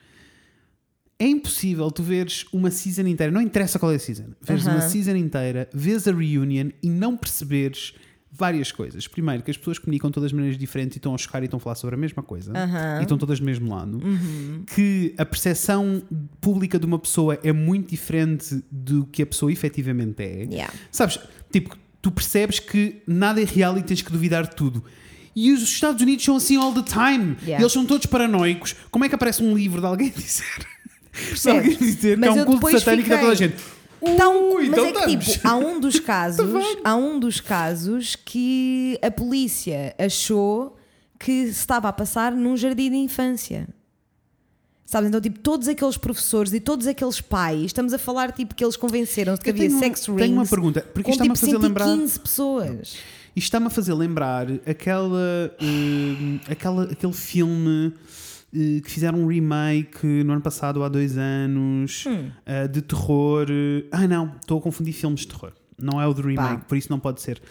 É 1.18 1.26
impossível 1.28 1.90
tu 1.92 2.04
veres 2.04 2.46
uma 2.52 2.70
season 2.70 3.08
inteira, 3.08 3.32
não 3.32 3.42
interessa 3.42 3.80
qual 3.80 3.92
é 3.92 3.96
a 3.96 4.00
season, 4.00 4.32
veres 4.42 4.66
uma 4.66 4.80
Aham. 4.80 4.90
season 4.90 5.16
inteira, 5.16 5.70
vês 5.74 6.08
a 6.10 6.12
reunion 6.12 6.72
e 6.84 6.90
não 6.90 7.16
perceberes 7.16 7.94
várias 8.38 8.72
coisas. 8.72 9.08
Primeiro, 9.08 9.42
que 9.44 9.52
as 9.52 9.58
pessoas 9.58 9.80
comunicam 9.80 10.10
de 10.10 10.14
todas 10.14 10.28
as 10.28 10.34
maneiras 10.34 10.58
diferentes 10.58 10.96
e 10.96 11.00
estão 11.00 11.14
a 11.16 11.18
chocar 11.18 11.42
e 11.42 11.46
estão 11.46 11.58
a 11.58 11.60
falar 11.60 11.76
sobre 11.76 11.96
a 11.96 11.98
mesma 11.98 12.22
coisa 12.22 12.52
Aham. 12.56 13.00
e 13.00 13.04
estão 13.04 13.18
todas 13.18 13.40
do 13.40 13.46
mesmo 13.46 13.74
lado. 13.74 14.00
Que 14.74 15.14
a 15.18 15.26
percepção 15.26 16.02
pública 16.42 16.78
de 16.80 16.86
uma 16.86 17.00
pessoa 17.00 17.40
é 17.44 17.52
muito 17.54 17.90
diferente 17.90 18.64
do 18.72 19.06
que 19.06 19.22
a 19.22 19.26
pessoa 19.26 19.52
efetivamente 19.52 20.22
é. 20.24 20.44
Yeah. 20.52 20.74
Sabes? 20.92 21.20
Tipo, 21.52 21.78
tu 22.02 22.12
percebes 22.12 22.60
que 22.60 23.02
nada 23.08 23.42
é 23.42 23.46
real 23.46 23.78
e 23.78 23.84
tens 23.84 24.02
que 24.02 24.12
duvidar 24.12 24.48
de 24.48 24.56
tudo. 24.56 24.84
E 25.36 25.52
os 25.52 25.62
Estados 25.64 26.02
Unidos 26.02 26.24
são 26.24 26.36
assim 26.38 26.56
all 26.58 26.74
the 26.74 26.82
time. 26.84 27.36
Yeah. 27.44 27.62
Eles 27.62 27.72
são 27.74 27.86
todos 27.86 28.06
paranoicos. 28.06 28.76
Como 28.92 29.04
é 29.06 29.10
que 29.10 29.16
aparece 29.16 29.44
um 29.44 29.56
livro 29.56 29.82
de 29.82 29.88
alguém 29.88 30.10
dizer? 30.16 30.66
De 31.42 31.50
alguém 31.50 31.78
dizer 31.78 32.18
Mas 32.18 32.34
que 32.34 32.40
é 32.40 32.42
um 32.42 32.46
culto 32.46 32.72
satânico 32.80 33.10
da 33.10 33.18
toda 33.20 33.32
a 33.32 33.36
fiquei- 33.36 33.50
gente. 33.50 33.64
Então, 34.08 34.54
Ui, 34.56 34.70
mas 34.70 34.80
então 34.80 34.86
é 34.86 34.92
que 34.92 34.98
estamos. 35.00 35.26
tipo, 35.26 35.48
há 35.48 35.56
um 35.56 35.80
dos 35.80 36.00
casos, 36.02 36.46
há 36.84 36.96
um 36.96 37.20
dos 37.20 37.40
casos 37.42 38.16
que 38.16 38.98
a 39.02 39.10
polícia 39.12 39.96
achou 39.98 40.78
que 41.20 41.46
se 41.46 41.52
estava 41.60 41.88
a 41.90 41.94
passar 41.94 42.32
num 42.32 42.56
jardim 42.56 42.90
de 42.92 42.98
infância. 42.98 43.68
Sabes? 44.86 45.08
Então, 45.10 45.20
tipo, 45.20 45.40
todos 45.40 45.68
aqueles 45.68 45.98
professores 45.98 46.54
e 46.54 46.60
todos 46.60 46.86
aqueles 46.86 47.20
pais, 47.20 47.64
estamos 47.66 47.92
a 47.94 47.98
falar, 47.98 48.32
tipo, 48.32 48.54
que 48.54 48.64
eles 48.64 48.78
convenceram-se 48.78 49.42
que 49.42 49.50
Eu 49.50 49.54
havia 49.56 49.68
tenho- 49.70 49.80
sex 49.80 50.06
rings. 50.06 50.20
tenho 50.22 50.34
uma 50.34 50.46
pergunta, 50.46 50.82
porque 50.94 51.10
isto 51.10 51.24
está-me 51.24 51.34
tipo, 51.36 51.46
a 51.46 51.50
fazer 51.52 51.58
lembrar- 51.68 51.86
115 51.86 52.20
pessoas. 52.20 52.90
Isto 53.36 53.48
está-me 53.48 53.66
a 53.68 53.70
fazer 53.72 53.94
lembrar 53.96 54.48
aquela, 54.66 55.52
hum, 55.62 56.40
aquela, 56.48 56.84
aquele 56.84 57.12
filme 57.14 57.94
que 58.84 58.90
fizeram 58.92 59.20
um 59.20 59.28
remake 59.28 60.06
no 60.24 60.34
ano 60.34 60.42
passado, 60.42 60.84
há 60.84 60.90
dois 60.90 61.18
anos, 61.18 62.06
Hum. 62.08 62.30
eh, 62.46 62.68
de 62.68 62.82
terror. 62.82 63.48
Ah, 63.92 64.08
não, 64.08 64.34
estou 64.40 64.58
a 64.60 64.62
confundir 64.62 64.94
filmes 64.94 65.22
de 65.22 65.28
terror. 65.28 65.52
Não 65.78 66.02
é 66.02 66.08
o 66.08 66.14
de 66.14 66.22
remake, 66.22 66.62
Pá. 66.62 66.66
por 66.70 66.78
isso 66.78 66.90
não 66.90 66.98
pode 67.00 67.22
ser. 67.22 67.42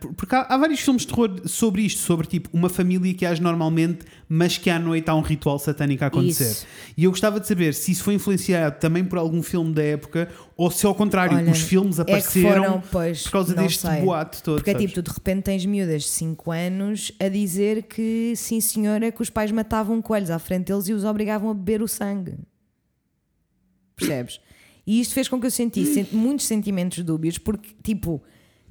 Por- 0.00 0.14
porque 0.14 0.34
há, 0.36 0.42
há 0.42 0.56
vários 0.56 0.78
filmes 0.78 1.02
de 1.02 1.08
terror 1.08 1.40
sobre 1.46 1.82
isto, 1.82 2.00
sobre 2.00 2.26
tipo 2.28 2.48
uma 2.52 2.68
família 2.68 3.12
que 3.12 3.26
age 3.26 3.42
normalmente, 3.42 4.06
mas 4.28 4.56
que 4.56 4.70
à 4.70 4.78
noite 4.78 5.10
há 5.10 5.16
um 5.16 5.20
ritual 5.20 5.58
satânico 5.58 6.04
a 6.04 6.06
acontecer. 6.06 6.44
Isso. 6.44 6.66
E 6.96 7.02
eu 7.04 7.10
gostava 7.10 7.40
de 7.40 7.48
saber 7.48 7.74
se 7.74 7.90
isso 7.90 8.04
foi 8.04 8.14
influenciado 8.14 8.78
também 8.78 9.04
por 9.04 9.18
algum 9.18 9.42
filme 9.42 9.74
da 9.74 9.82
época 9.82 10.28
ou 10.56 10.70
se 10.70 10.86
ao 10.86 10.94
contrário, 10.94 11.36
Olha, 11.36 11.50
os 11.50 11.60
filmes 11.60 11.98
é 11.98 12.02
apareceram 12.02 12.64
foram, 12.64 12.82
pois, 12.92 13.24
por 13.24 13.32
causa 13.32 13.52
deste 13.52 13.80
sei. 13.80 14.00
boato 14.00 14.42
todo. 14.44 14.56
Porque 14.58 14.70
é 14.70 14.74
tipo, 14.74 14.94
tu 14.94 15.02
de 15.02 15.10
repente 15.10 15.42
tens 15.42 15.66
miúdas 15.66 16.02
de 16.04 16.08
5 16.08 16.52
anos 16.52 17.10
a 17.18 17.28
dizer 17.28 17.82
que 17.82 18.32
sim 18.36 18.60
senhora, 18.60 19.10
que 19.10 19.20
os 19.20 19.28
pais 19.28 19.50
matavam 19.50 20.00
coelhos 20.00 20.30
à 20.30 20.38
frente 20.38 20.66
deles 20.68 20.86
e 20.86 20.92
os 20.92 21.04
obrigavam 21.04 21.50
a 21.50 21.54
beber 21.54 21.82
o 21.82 21.88
sangue. 21.88 22.34
Percebes? 23.96 24.40
E 24.90 25.00
isto 25.00 25.14
fez 25.14 25.28
com 25.28 25.38
que 25.40 25.46
eu 25.46 25.50
sentisse 25.50 25.94
sen- 25.94 26.06
muitos 26.10 26.46
sentimentos 26.46 27.02
dúbios, 27.04 27.38
porque 27.38 27.70
tipo, 27.82 28.20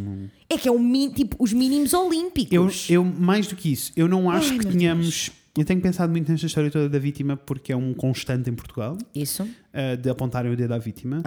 É 0.49 0.57
que 0.57 0.67
é 0.67 0.71
o 0.71 0.79
tipo, 1.13 1.35
os 1.39 1.53
mínimos 1.53 1.93
Eu, 1.93 2.05
olímpicos. 2.05 2.89
eu, 2.89 3.03
mais 3.03 3.47
do 3.47 3.55
que 3.55 3.71
isso, 3.71 3.91
eu 3.95 4.07
não 4.07 4.29
acho 4.29 4.51
Ai, 4.53 4.59
que 4.59 4.67
tenhamos. 4.67 5.31
Eu 5.57 5.63
tenho 5.63 5.79
pensado 5.79 6.11
muito 6.11 6.29
nesta 6.29 6.47
história 6.47 6.69
toda 6.69 6.89
da 6.89 6.99
vítima 6.99 7.37
porque 7.37 7.71
é 7.71 7.77
um 7.77 7.93
constante 7.93 8.49
em 8.49 8.53
Portugal 8.53 8.97
Isso. 9.13 9.43
uh, 9.43 9.95
de 9.97 10.09
apontarem 10.09 10.51
o 10.51 10.55
dedo 10.55 10.73
à 10.73 10.77
vítima. 10.77 11.21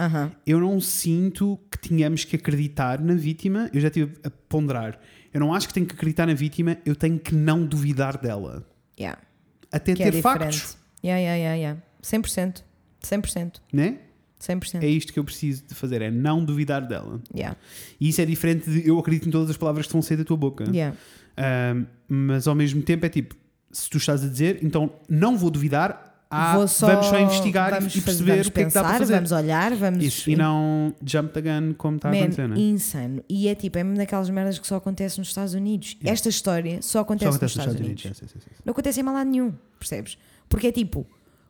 Eu 0.45 0.59
não 0.59 0.79
sinto 0.79 1.59
que 1.71 1.79
tenhamos 1.79 2.23
que 2.25 2.35
acreditar 2.35 3.01
na 3.01 3.15
vítima. 3.15 3.69
Eu 3.73 3.81
já 3.81 3.87
estive 3.87 4.13
a 4.23 4.29
ponderar. 4.29 4.99
Eu 5.33 5.39
não 5.39 5.53
acho 5.53 5.67
que 5.67 5.73
tenho 5.73 5.85
que 5.85 5.93
acreditar 5.93 6.27
na 6.27 6.33
vítima, 6.33 6.77
eu 6.85 6.95
tenho 6.95 7.19
que 7.19 7.33
não 7.33 7.65
duvidar 7.65 8.19
dela. 8.19 8.67
Yeah. 8.99 9.19
Até 9.71 9.93
Que 9.93 10.03
é 10.03 10.05
ter 10.05 10.17
diferente. 10.17 10.41
factos. 10.41 10.77
Yeah, 11.03 11.19
yeah, 11.21 11.37
yeah, 11.37 11.55
yeah. 11.55 11.81
100%. 12.03 12.63
100%. 13.03 13.61
Né? 13.71 13.99
100%. 14.39 14.83
É 14.83 14.87
isto 14.87 15.11
que 15.13 15.19
eu 15.19 15.23
preciso 15.23 15.63
de 15.67 15.75
fazer, 15.75 16.01
é 16.01 16.09
não 16.09 16.43
duvidar 16.43 16.85
dela. 16.87 17.21
Yeah. 17.35 17.57
E 17.99 18.09
isso 18.09 18.21
é 18.21 18.25
diferente 18.25 18.69
de 18.69 18.87
eu 18.87 18.97
acredito 18.97 19.27
em 19.27 19.31
todas 19.31 19.49
as 19.49 19.57
palavras 19.57 19.85
que 19.87 19.93
vão 19.93 20.01
sair 20.01 20.17
da 20.17 20.23
tua 20.23 20.37
boca. 20.37 20.65
Yeah. 20.71 20.95
Um, 21.37 21.85
mas 22.07 22.47
ao 22.47 22.55
mesmo 22.55 22.81
tempo 22.81 23.05
é 23.05 23.09
tipo, 23.09 23.35
se 23.71 23.89
tu 23.89 23.97
estás 23.97 24.23
a 24.23 24.27
dizer, 24.27 24.59
então 24.63 24.91
não 25.07 25.37
vou 25.37 25.49
duvidar, 25.49 26.05
há- 26.29 26.55
Vou 26.57 26.67
só, 26.67 26.87
vamos 26.87 27.05
só 27.07 27.19
investigar 27.19 27.71
vamos 27.71 27.95
e 27.95 28.01
fazer- 28.01 28.05
perceber 28.05 28.31
vamos 28.33 28.47
o 28.47 28.51
que 28.51 28.59
é 28.61 28.65
que 28.65 28.73
dá 28.73 28.81
para 28.81 28.89
pensar, 28.91 28.99
fazer. 28.99 29.13
Vamos 29.15 29.31
olhar, 29.31 29.75
vamos. 29.75 30.03
Isso, 30.03 30.29
e 30.29 30.35
não 30.35 30.93
jump 31.05 31.33
the 31.33 31.41
gun 31.41 31.73
como 31.75 31.95
está 31.97 32.09
a 32.09 32.11
Man, 32.11 32.17
acontecer, 32.19 32.47
né? 32.49 32.59
insano. 32.59 33.23
E 33.27 33.47
é 33.47 33.55
tipo, 33.55 33.77
é 33.77 33.83
mesmo 33.83 33.97
daquelas 33.97 34.29
merdas 34.29 34.59
que 34.59 34.67
só 34.67 34.75
acontece 34.75 35.17
nos 35.17 35.27
Estados 35.29 35.53
Unidos. 35.53 35.97
Esta 36.03 36.29
história 36.29 36.81
só 36.81 36.99
acontece, 36.99 37.31
Só 37.31 37.35
acontece 37.37 37.57
nos 37.57 37.65
Estados 37.67 37.75
Unidos. 37.79 38.01
sim, 38.03 38.13
sim, 38.13 38.27
sim, 38.27 38.39
sim. 38.39 38.49
Não 38.65 38.71
acontece 38.71 38.99
em 38.99 39.03
mal 39.03 39.13
lado 39.15 39.29
nenhum, 39.29 39.53
percebes? 39.79 40.17
Porque 40.47 40.67
é 40.67 40.71
tipo, 40.71 41.05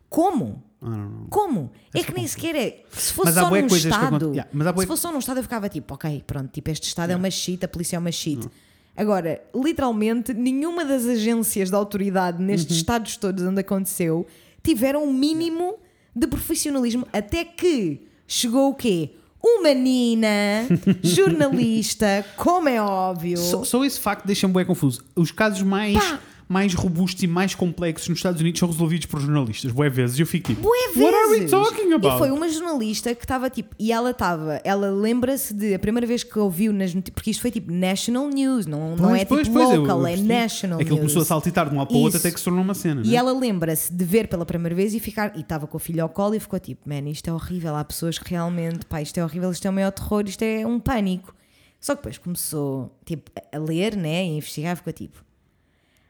como? 0.09 0.63
Ah, 0.81 0.89
não, 0.89 1.09
não. 1.09 1.25
Como? 1.27 1.71
É 1.93 1.99
Essa 1.99 2.07
que 2.07 2.13
nem 2.13 2.25
sequer 2.25 2.55
é. 2.55 2.83
Se 2.91 3.13
fosse 3.13 3.33
só 3.33 3.49
num 3.49 3.67
que 3.67 3.75
Estado. 3.75 4.15
aconte- 4.15 4.25
Yeah, 4.37 4.79
Se 4.81 4.85
fosse 4.87 5.01
só 5.01 5.11
num 5.11 5.19
Estado, 5.19 5.37
eu 5.37 5.43
ficava 5.43 5.67
tipo, 5.69 5.93
ok, 5.93 6.23
pronto, 6.25 6.49
tipo, 6.51 6.69
este 6.71 6.87
Estado 6.87 7.11
é 7.11 7.15
uma 7.15 7.29
shit, 7.29 7.63
a 7.63 7.67
polícia 7.67 7.95
é 7.97 7.99
uma 7.99 8.11
shit. 8.11 8.47
Agora, 8.95 9.41
literalmente, 9.55 10.33
nenhuma 10.33 10.83
das 10.83 11.05
agências 11.05 11.69
da 11.69 11.77
autoridade 11.77 12.41
nestes 12.43 12.71
Uhum. 12.75 12.77
estados 12.81 13.17
todos 13.17 13.43
onde 13.45 13.61
aconteceu 13.61 14.25
tiveram 14.61 15.03
um 15.05 15.13
mínimo 15.13 15.75
de 16.15 16.27
profissionalismo 16.27 17.07
até 17.13 17.45
que 17.45 18.01
chegou 18.27 18.69
o 18.71 18.75
quê? 18.75 19.11
Uma 19.41 19.73
Nina, 19.73 20.67
jornalista, 21.01 22.25
como 22.35 22.67
é 22.67 22.81
óbvio. 22.81 23.37
Só, 23.37 23.63
só 23.63 23.85
esse 23.85 23.99
facto 23.99 24.25
deixa-me 24.25 24.53
bem 24.53 24.65
confuso. 24.65 25.03
Os 25.15 25.31
casos 25.31 25.61
mais, 25.63 25.97
Pá. 25.97 26.19
Mais 26.49 26.73
robustos 26.73 27.21
e 27.21 27.27
mais 27.27 27.53
complexos 27.53 28.09
nos 28.09 28.17
Estados 28.17 28.41
Unidos 28.41 28.59
são 28.59 28.67
resolvidos 28.67 29.05
por 29.05 29.21
jornalistas, 29.21 29.71
bué 29.71 29.87
vezes. 29.87 30.17
E 30.17 30.23
eu 30.23 30.25
fico 30.25 30.47
tipo, 30.51 30.63
Bué 30.63 31.03
what 31.03 31.15
are 31.15 31.27
we 31.27 31.35
vezes. 31.41 31.51
talking 31.51 31.93
about? 31.93 32.15
E 32.15 32.17
foi 32.17 32.31
uma 32.31 32.49
jornalista 32.49 33.13
que 33.13 33.23
estava 33.23 33.51
tipo, 33.51 33.75
e 33.77 33.91
ela 33.91 34.09
estava, 34.09 34.59
ela 34.63 34.89
lembra-se 34.89 35.53
de 35.53 35.75
a 35.75 35.79
primeira 35.79 36.07
vez 36.07 36.23
que 36.23 36.39
ouviu 36.39 36.73
nas 36.73 36.91
notícias, 36.91 37.13
porque 37.13 37.29
isto 37.29 37.41
foi 37.41 37.51
tipo 37.51 37.71
national 37.71 38.27
news, 38.29 38.65
não, 38.65 38.95
não 38.95 39.15
é 39.15 39.25
Pois, 39.25 39.43
tipo 39.43 39.59
pois, 39.59 39.67
pois, 39.67 39.79
local, 39.79 40.07
é 40.07 40.17
national 40.17 40.79
Aquilo 40.79 40.95
news. 40.95 41.01
começou 41.01 41.21
a 41.21 41.25
saltitar 41.25 41.69
de 41.69 41.75
um 41.75 41.77
lado 41.77 41.87
para 41.89 41.97
o 41.97 41.99
outro 41.99 42.17
até 42.17 42.31
que 42.31 42.39
se 42.39 42.45
tornou 42.45 42.63
uma 42.63 42.73
cena. 42.73 43.03
E 43.05 43.09
né? 43.11 43.15
ela 43.15 43.31
lembra-se 43.31 43.93
de 43.93 44.03
ver 44.03 44.27
pela 44.27 44.43
primeira 44.43 44.73
vez 44.73 44.95
e 44.95 44.99
ficar, 44.99 45.37
e 45.37 45.41
estava 45.41 45.67
com 45.67 45.77
o 45.77 45.79
filho 45.79 46.01
ao 46.01 46.09
colo 46.09 46.33
e 46.33 46.39
ficou 46.39 46.59
tipo, 46.59 46.89
man, 46.89 47.07
isto 47.11 47.29
é 47.29 47.33
horrível, 47.33 47.75
há 47.75 47.83
pessoas 47.85 48.17
que 48.17 48.27
realmente, 48.31 48.87
pá, 48.87 49.03
isto 49.03 49.19
é 49.19 49.23
horrível, 49.23 49.51
isto 49.51 49.67
é 49.67 49.69
o 49.69 49.73
maior 49.73 49.91
terror, 49.91 50.23
isto 50.25 50.41
é 50.41 50.65
um 50.65 50.79
pânico. 50.79 51.35
Só 51.79 51.93
que 51.93 52.01
depois 52.01 52.17
começou, 52.17 52.91
tipo, 53.05 53.31
a 53.53 53.57
ler, 53.59 53.95
né, 53.95 54.25
e 54.25 54.31
a 54.31 54.33
investigar, 54.37 54.75
ficou 54.75 54.91
tipo, 54.91 55.23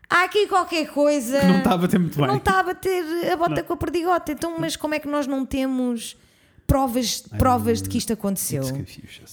há 0.10 0.24
aqui 0.24 0.48
qualquer 0.48 0.88
coisa... 0.88 1.40
Que 1.40 1.46
não 1.46 1.58
está 1.60 1.74
a 1.74 1.78
bater 1.78 2.00
muito 2.00 2.18
bem. 2.18 2.28
Não 2.28 2.38
está 2.38 2.60
a 2.60 2.64
bater 2.64 3.32
a 3.32 3.36
bota 3.38 3.64
com 3.64 3.74
a 3.74 3.78
perdigota. 3.78 4.32
Então, 4.32 4.58
mas 4.60 4.76
como 4.76 4.94
é 4.96 5.00
que 5.00 5.08
nós 5.08 5.28
não 5.28 5.46
temos 5.46 6.18
provas, 6.66 7.22
provas 7.38 7.82
de 7.82 7.90
que 7.90 7.98
isto 7.98 8.14
aconteceu? 8.14 8.64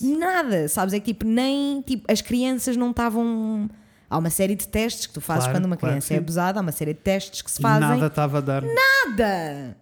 Nada, 0.00 0.68
sabes? 0.68 0.94
É 0.94 1.00
que 1.00 1.06
tipo, 1.12 1.24
nem 1.26 1.80
tipo, 1.82 2.10
as 2.10 2.20
crianças 2.20 2.76
não 2.76 2.90
estavam. 2.90 3.68
Há 4.08 4.18
uma 4.18 4.30
série 4.30 4.54
de 4.54 4.68
testes 4.68 5.06
que 5.06 5.14
tu 5.14 5.20
fazes 5.20 5.44
Claro, 5.44 5.58
quando 5.58 5.64
uma 5.64 5.76
claro 5.76 5.94
criança 5.94 6.08
que 6.08 6.14
é 6.14 6.18
abusada, 6.18 6.60
há 6.60 6.62
uma 6.62 6.70
série 6.72 6.94
de 6.94 7.00
testes 7.00 7.42
que 7.42 7.50
se 7.50 7.60
E 7.60 7.62
fazem. 7.62 7.88
nada 7.88 8.06
estava 8.06 8.38
a 8.38 8.40
dar. 8.40 8.62
Nada! 8.62 9.76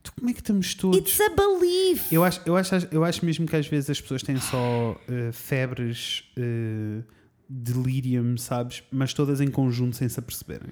Tu, 0.00 0.12
como 0.14 0.30
é 0.30 0.32
que 0.32 0.38
estamos 0.38 0.72
todos? 0.76 0.96
It's 0.96 1.18
a 1.20 1.30
belief! 1.30 2.12
Eu 2.12 2.22
acho, 2.22 2.40
eu, 2.46 2.56
acho, 2.56 2.70
eu 2.92 3.04
acho 3.04 3.24
mesmo 3.26 3.44
que 3.44 3.56
às 3.56 3.66
vezes 3.66 3.90
as 3.90 4.00
pessoas 4.00 4.22
têm 4.22 4.36
só 4.36 4.96
eh, 5.08 5.32
febres, 5.32 6.22
eh, 6.36 7.02
delirium, 7.48 8.36
sabes? 8.36 8.82
Mas 8.90 9.12
todas 9.12 9.40
em 9.40 9.48
conjunto 9.48 9.96
sem 9.96 10.08
se 10.08 10.18
aperceberem. 10.18 10.70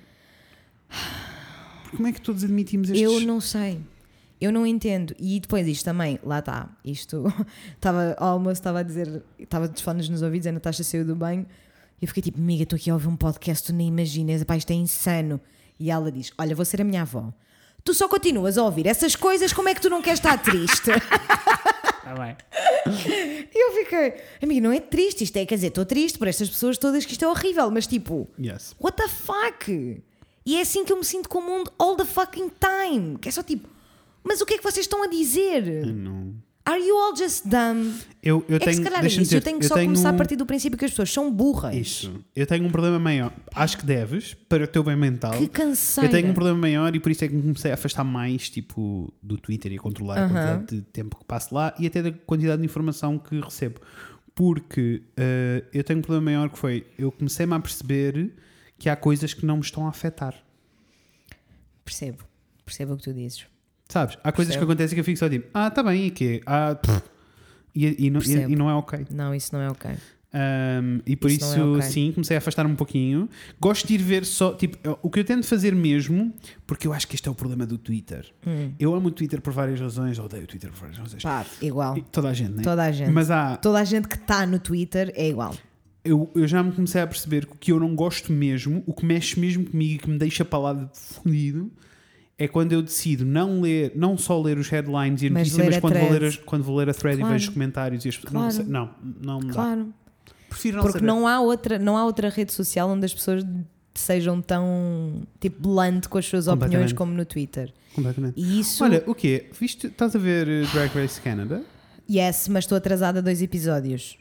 Como 1.91 2.07
é 2.07 2.13
que 2.13 2.21
todos 2.21 2.43
admitimos 2.43 2.91
estes... 2.91 3.03
Eu 3.03 3.21
não 3.21 3.41
sei. 3.41 3.81
Eu 4.41 4.53
não 4.53 4.67
entendo. 4.67 5.15
E 5.19 5.39
depois 5.39 5.67
isto 5.67 5.85
também, 5.85 6.19
lá 6.23 6.41
está. 6.41 6.69
Isto 6.85 7.25
estava, 7.75 8.17
ao 8.19 8.33
almoço 8.33 8.55
estava 8.55 8.81
a 8.81 8.83
dizer, 8.83 9.23
estava 9.39 9.69
de 9.69 9.83
fones 9.83 10.09
nos 10.09 10.23
ouvidos, 10.23 10.47
a 10.47 10.53
Natasha 10.53 10.83
saiu 10.83 11.05
do 11.05 11.15
banho 11.15 11.47
e 12.01 12.05
eu 12.05 12.09
fiquei 12.09 12.23
tipo, 12.23 12.39
amiga, 12.39 12.65
estou 12.65 12.77
aqui 12.77 12.91
a 12.91 12.95
ouvir 12.95 13.09
um 13.09 13.17
podcast, 13.17 13.67
tu 13.67 13.73
nem 13.73 13.89
imaginas, 13.89 14.43
pá, 14.45 14.57
isto 14.57 14.71
é 14.71 14.75
insano. 14.75 15.41
E 15.79 15.91
ela 15.91 16.11
diz: 16.11 16.33
Olha, 16.37 16.55
vou 16.55 16.65
ser 16.65 16.81
a 16.81 16.85
minha 16.85 17.03
avó. 17.03 17.33
Tu 17.85 17.93
só 17.93 18.09
continuas 18.09 18.57
a 18.57 18.63
ouvir 18.65 18.87
essas 18.87 19.15
coisas, 19.15 19.53
como 19.53 19.69
é 19.69 19.75
que 19.75 19.81
tu 19.81 19.91
não 19.91 20.01
queres 20.01 20.19
estar 20.19 20.39
triste? 20.43 20.91
Ah, 20.91 22.15
bem. 22.15 22.37
E 23.55 23.59
eu 23.63 23.73
fiquei, 23.73 24.15
amiga, 24.43 24.61
não 24.61 24.73
é 24.73 24.81
triste, 24.81 25.25
isto 25.25 25.37
é, 25.37 25.45
quer 25.45 25.57
dizer, 25.57 25.67
estou 25.69 25.85
triste 25.85 26.19
por 26.19 26.27
estas 26.27 26.49
pessoas 26.49 26.79
todas 26.79 27.05
que 27.05 27.13
isto 27.13 27.25
é 27.25 27.29
horrível, 27.29 27.71
mas 27.71 27.87
tipo, 27.87 28.27
Yes. 28.39 28.75
what 28.81 28.97
the 28.97 29.09
fuck? 29.09 30.03
E 30.47 30.57
é 30.57 30.61
assim 30.63 30.85
que 30.85 30.93
eu 30.93 30.97
me 30.97 31.05
sinto 31.05 31.29
com 31.29 31.39
o 31.39 31.43
mundo 31.43 31.71
all 31.79 31.95
the 31.97 32.05
fucking 32.05 32.51
time. 32.61 33.19
Que 33.19 33.29
é 33.29 33.33
só 33.33 33.43
tipo, 33.43 33.69
mas 34.23 34.41
o 34.41 34.47
que 34.47 34.55
é 34.55 34.59
que 34.59 34.63
vocês 34.65 34.85
estão 34.85 35.03
a 35.03 35.07
dizer? 35.07 35.85
Não. 35.87 36.35
Are 36.67 36.81
you 36.81 36.97
all 36.97 37.15
just 37.15 37.45
dumb? 37.47 37.93
Eu, 38.23 38.43
eu 38.49 38.57
é 38.57 38.59
que 38.59 38.65
tenho, 38.65 38.77
se 38.79 38.83
calhar 38.83 39.05
é 39.05 39.07
isso. 39.07 39.19
Eu 39.21 39.23
dizer, 39.25 39.43
tenho 39.43 39.59
que 39.59 39.67
só 39.67 39.75
tenho 39.75 39.87
começar 39.89 40.09
a 40.09 40.13
um- 40.13 40.17
partir 40.17 40.35
do 40.37 40.47
princípio 40.47 40.79
que 40.79 40.85
as 40.87 40.91
pessoas 40.93 41.13
são 41.13 41.31
burras. 41.31 41.75
Isso. 41.77 42.25
Eu 42.35 42.47
tenho 42.47 42.65
um 42.65 42.71
problema 42.71 42.99
maior. 42.99 43.31
Acho 43.55 43.77
que 43.77 43.85
deves, 43.85 44.33
para 44.33 44.65
o 44.65 44.67
teu 44.67 44.83
bem 44.83 44.97
mental. 44.97 45.33
Que 45.37 45.47
canseira. 45.47 46.09
Eu 46.09 46.11
tenho 46.11 46.31
um 46.31 46.35
problema 46.35 46.59
maior 46.59 46.97
e 46.97 47.01
por 47.01 47.13
isso 47.13 47.23
é 47.23 47.29
que 47.29 47.35
me 47.35 47.43
comecei 47.43 47.71
a 47.71 47.75
afastar 47.75 48.03
mais 48.03 48.49
tipo, 48.49 49.13
do 49.23 49.37
Twitter 49.37 49.73
e 49.73 49.77
a 49.77 49.79
controlar 49.79 50.17
a 50.17 50.25
Aham. 50.25 50.29
quantidade 50.33 50.77
de 50.77 50.83
tempo 50.91 51.19
que 51.19 51.25
passo 51.27 51.55
lá 51.55 51.75
e 51.79 51.87
até 51.87 52.03
da 52.03 52.11
quantidade 52.13 52.61
de 52.63 52.67
informação 52.67 53.19
que 53.19 53.39
recebo. 53.39 53.81
Porque 54.35 55.03
eh, 55.19 55.65
eu 55.73 55.85
tenho 55.85 55.99
um 55.99 56.03
problema 56.03 56.25
maior 56.25 56.49
que 56.49 56.59
foi 56.59 56.87
eu 56.99 57.13
comecei-me 57.13 57.53
a 57.55 57.61
perceber 57.61 58.33
que 58.79 58.89
há 58.89 58.97
coisas 58.97 59.35
que 59.35 59.45
não 59.45 59.57
me 59.57 59.63
estão 59.63 59.87
a 59.87 59.91
afetar. 59.91 60.35
Percebo. 61.85 62.25
Percebo 62.65 62.95
o 62.95 62.97
que 62.97 63.03
tu 63.05 63.13
dizes. 63.13 63.45
Sabes? 63.89 64.17
Há 64.25 64.33
coisas 64.33 64.55
Percebo. 64.55 64.67
que 64.67 64.73
acontecem 64.73 64.95
que 64.97 65.01
eu 65.01 65.05
fico 65.05 65.19
só 65.19 65.29
tipo, 65.29 65.49
ah, 65.55 65.71
tá 65.71 65.83
bem, 65.83 66.07
e 66.07 66.11
quê? 66.11 66.41
Ah, 66.47 66.75
pff. 66.75 67.03
e, 67.75 68.07
e, 68.07 68.11
não, 68.11 68.21
e, 68.23 68.33
e 68.53 68.57
não 68.57 68.69
é 68.71 68.75
ok. 68.75 69.07
Não, 69.11 69.35
isso 69.35 69.55
não 69.55 69.61
é 69.63 69.71
ok. 69.71 69.91
Um, 70.37 70.99
e 71.07 71.15
por 71.15 71.31
Isso 71.31 71.45
isso, 71.45 71.61
é 71.61 71.65
ok. 71.65 71.83
sim, 71.83 72.11
comecei 72.13 72.37
a 72.37 72.39
afastar 72.39 72.67
um 72.67 72.75
pouquinho. 72.75 73.29
Gosto 73.61 73.87
de 73.87 73.95
ir 73.95 73.99
ver 74.03 74.25
só, 74.25 74.53
tipo, 74.53 74.77
o 75.01 75.09
que 75.09 75.21
eu 75.21 75.25
tento 75.25 75.47
fazer 75.47 75.73
mesmo, 75.77 76.35
porque 76.67 76.89
eu 76.89 76.93
acho 76.93 77.07
que 77.07 77.15
este 77.15 77.29
é 77.29 77.31
o 77.31 77.35
problema 77.37 77.65
do 77.65 77.79
Twitter. 77.79 78.27
Hum. 78.45 78.73
Eu 78.81 78.93
amo 78.97 79.09
o 79.09 79.11
Twitter 79.13 79.41
por 79.41 79.53
várias 79.53 79.79
razões, 79.79 80.19
odeio 80.19 80.43
o 80.43 80.47
Twitter 80.49 80.71
por 80.73 80.81
várias 80.81 80.99
razões. 80.99 81.23
Pá, 81.23 81.47
igual. 81.63 81.97
E 81.97 82.03
Toda 82.03 82.31
a 82.31 82.33
gente, 82.33 82.51
né? 82.51 82.63
Toda 82.65 82.83
a 82.83 82.91
gente. 82.91 83.13
Mas 83.13 83.31
há, 83.31 83.57
Toda 83.59 83.79
a 83.79 83.85
gente 83.85 84.09
que 84.09 84.17
está 84.17 84.45
no 84.45 84.59
Twitter 84.59 85.13
é 85.15 85.29
igual. 85.29 85.55
eu, 86.05 86.29
eu 86.35 86.49
já 86.49 86.65
me 86.65 86.73
comecei 86.73 87.01
a 87.01 87.07
perceber 87.07 87.47
que 87.47 87.53
o 87.53 87.57
que 87.57 87.71
eu 87.71 87.79
não 87.79 87.95
gosto 87.95 88.33
mesmo, 88.33 88.83
o 88.87 88.93
que 88.93 89.07
mexe 89.07 89.39
mesmo 89.39 89.65
comigo 89.71 89.93
e 89.95 89.99
que 89.99 90.11
me 90.11 90.19
deixa 90.19 90.45
para 90.45 90.59
lá 90.59 90.73
de 90.73 90.89
fodido, 90.99 91.71
é 92.39 92.49
quando 92.49 92.73
eu 92.73 92.83
decido 92.83 93.25
não 93.25 93.61
ler, 93.61 93.93
não 93.95 94.17
só 94.19 94.41
ler 94.41 94.59
os 94.59 94.69
headlines 94.69 95.23
e 95.23 95.29
a 95.29 95.31
Mas 95.31 95.57
mas 95.57 95.79
quando 95.79 95.99
vou, 95.99 96.11
ler 96.11 96.41
quando 96.45 96.63
vou 96.65 96.77
ler 96.77 96.89
a 96.91 96.95
thread 96.95 97.19
Claro. 97.19 97.33
e 97.35 97.39
vejo 97.39 97.49
os 97.49 97.55
comentários 97.55 98.05
e 98.05 98.09
as 98.09 98.17
Claro. 98.17 98.65
não, 98.65 98.91
não, 99.03 99.15
não 99.23 99.39
me 99.41 99.47
dá. 99.49 99.53
Claro. 99.55 99.95
Prefiro 100.49 100.77
não 100.77 100.83
Porque 100.85 100.99
saber. 100.99 101.07
não 101.07 101.27
há, 101.29 101.41
outra, 101.41 101.79
não 101.79 101.97
há 101.97 102.05
outra 102.05 102.29
rede 102.29 102.53
social 102.53 102.89
onde 102.89 103.05
as 103.07 103.15
pessoas 103.15 103.45
sejam 103.95 104.41
tão 104.43 105.23
tipo 105.41 105.61
blunt 105.63 106.09
com 106.09 106.19
as 106.19 106.27
suas 106.27 106.49
opiniões 106.49 106.93
como 106.93 107.13
no 107.13 107.25
Twitter. 107.25 107.73
Completamente. 107.95 108.35
E 108.41 108.61
isso. 108.61 108.83
Olha, 108.83 109.03
o 109.07 109.15
quê? 109.15 109.49
Viste, 109.59 109.87
estás 109.87 110.15
a 110.17 110.19
ver 110.19 110.47
uh, 110.49 110.67
Drag 110.73 110.93
Race 110.95 111.21
Canada? 111.21 111.63
Yes, 112.11 112.49
mas 112.49 112.65
estou 112.65 112.77
atrasada 112.77 113.21
a 113.21 113.23
dois 113.23 113.41
episódios. 113.41 114.19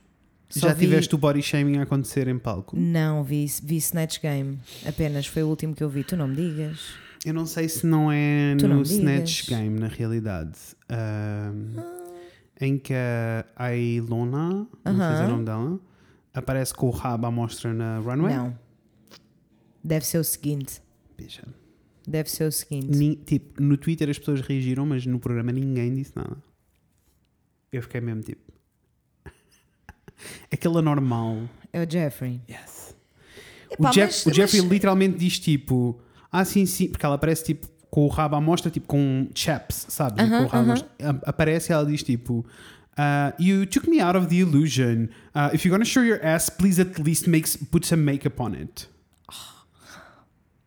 Só 0.50 0.68
Já 0.68 0.74
vi- 0.74 0.86
tiveste 0.86 1.16
o 1.16 1.18
body 1.18 1.42
shaming 1.42 1.78
a 1.78 1.82
acontecer 1.84 2.28
em 2.28 2.38
palco? 2.38 2.78
Não, 2.80 3.24
vi, 3.24 3.46
vi 3.64 3.78
Snatch 3.78 4.20
Game. 4.22 4.60
Apenas 4.88 5.26
foi 5.26 5.42
o 5.42 5.48
último 5.48 5.74
que 5.76 5.84
eu 5.84 5.90
vi. 5.90 6.04
Tu 6.04 6.16
não 6.16 6.28
me 6.28 6.36
digas. 6.36 6.80
Eu 7.26 7.34
não 7.34 7.46
sei 7.46 7.70
se 7.70 7.86
não 7.86 8.12
é 8.12 8.56
Tu 8.58 8.68
não 8.68 8.78
no 8.78 8.84
digas. 8.84 8.98
Snatch 9.00 9.50
Game, 9.50 9.80
na 9.80 9.88
realidade. 9.88 10.58
Ahm, 10.90 11.76
Em 12.62 12.78
que 12.78 12.94
a 13.56 13.76
Ilona, 13.76 14.50
não 14.50 14.68
sei 14.86 14.94
Aham. 14.94 15.26
o 15.26 15.30
nome 15.30 15.46
dela, 15.46 15.80
aparece 16.34 16.74
com 16.74 16.88
o 16.88 16.92
rabo 16.92 17.26
à 17.28 17.32
mostra 17.32 17.74
na 17.74 18.00
runway. 18.00 18.36
Não. 18.36 18.58
Deve 19.84 20.06
ser 20.06 20.18
o 20.20 20.24
seguinte. 20.24 20.82
Bicha. 21.18 21.44
Deve 22.08 22.30
ser 22.30 22.46
o 22.46 22.52
seguinte. 22.52 22.88
Ni- 22.98 23.16
tipo, 23.16 23.62
no 23.62 23.76
Twitter 23.78 24.10
as 24.10 24.20
pessoas 24.20 24.42
reagiram, 24.42 24.86
mas 24.86 25.06
no 25.06 25.20
programa 25.20 25.52
ninguém 25.52 25.94
disse 25.96 26.14
nada. 26.16 26.38
Eu 27.72 27.82
fiquei 27.82 28.00
mesmo 28.02 28.22
tipo. 28.22 28.52
Aquela 30.52 30.82
normal. 30.82 31.50
É 31.72 31.84
o 31.84 31.90
Jeffrey. 31.90 32.42
Yes. 32.50 32.96
Epá, 33.72 33.90
o, 33.90 33.92
Jeff- 33.94 34.06
mas- 34.08 34.26
o 34.26 34.34
Jeffrey 34.34 34.62
mas- 34.62 34.72
literalmente 34.72 35.18
diz 35.18 35.40
tipo, 35.40 36.00
ah, 36.34 36.44
sim, 36.44 36.66
sim, 36.66 36.90
porque 36.90 37.06
ela 37.06 37.16
aparece 37.16 37.44
tipo 37.46 37.68
com 37.90 38.06
o 38.06 38.08
rabo 38.08 38.36
à 38.36 38.42
mostra, 38.42 38.72
tipo 38.72 38.88
com 38.88 39.28
chaps, 39.36 39.86
sabes? 39.88 40.18
Aham, 40.20 40.40
com 40.40 40.44
o 40.46 40.48
rabo 40.48 40.68
mostra. 40.68 40.90
A- 41.04 41.30
Aparece 41.30 41.72
e 41.72 41.74
ela 41.74 41.86
diz 41.86 42.02
tipo, 42.04 42.44
ah, 42.98 43.34
You 43.40 43.66
took 43.68 43.88
me 43.90 44.02
out 44.02 44.18
of 44.18 44.28
the 44.28 44.36
illusion. 44.38 45.08
Ah, 45.34 45.52
if 45.54 45.64
you're 45.64 45.70
gonna 45.72 45.86
show 45.86 46.04
your 46.04 46.20
ass, 46.26 46.50
please 46.50 46.82
at 46.82 46.98
least 47.00 47.28
make, 47.28 47.48
put 47.72 47.86
some 47.88 48.02
makeup 48.04 48.42
on 48.42 48.54
it. 48.56 48.88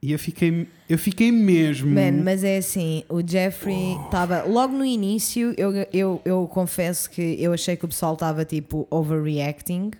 E 0.02 0.12
eu 0.12 0.18
fiquei, 0.18 0.68
eu 0.88 0.98
fiquei 0.98 1.32
mesmo. 1.32 1.90
Man, 1.90 2.22
mas 2.22 2.44
é 2.44 2.58
assim, 2.58 3.02
o 3.08 3.26
Jeffrey 3.26 3.96
estava. 4.04 4.42
Logo 4.44 4.72
no 4.76 4.84
início, 4.84 5.52
eu, 5.56 5.72
eu, 5.92 6.22
eu 6.24 6.46
confesso 6.46 7.10
que 7.10 7.22
eu 7.42 7.52
achei 7.52 7.76
que 7.76 7.84
o 7.84 7.88
pessoal 7.88 8.12
estava 8.14 8.44
tipo 8.44 8.86
overreacting 8.90 9.90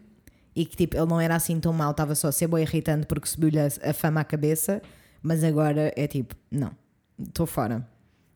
e 0.55 0.65
que 0.65 0.77
tipo, 0.77 0.97
ele 0.97 1.07
não 1.07 1.21
era 1.21 1.35
assim 1.35 1.59
tão 1.59 1.73
mau, 1.73 1.91
estava 1.91 2.15
só 2.15 2.29
a 2.29 2.33
ser 2.33 2.47
bem 2.47 2.63
irritante 2.63 3.07
porque 3.07 3.27
subiu-lhe 3.27 3.59
a, 3.59 3.67
a 3.83 3.93
fama 3.93 4.21
à 4.21 4.25
cabeça, 4.25 4.81
mas 5.27 5.43
agora 5.45 5.93
é 5.97 6.07
tipo, 6.07 6.35
não, 6.51 6.71
estou 7.19 7.47
fora. 7.47 7.87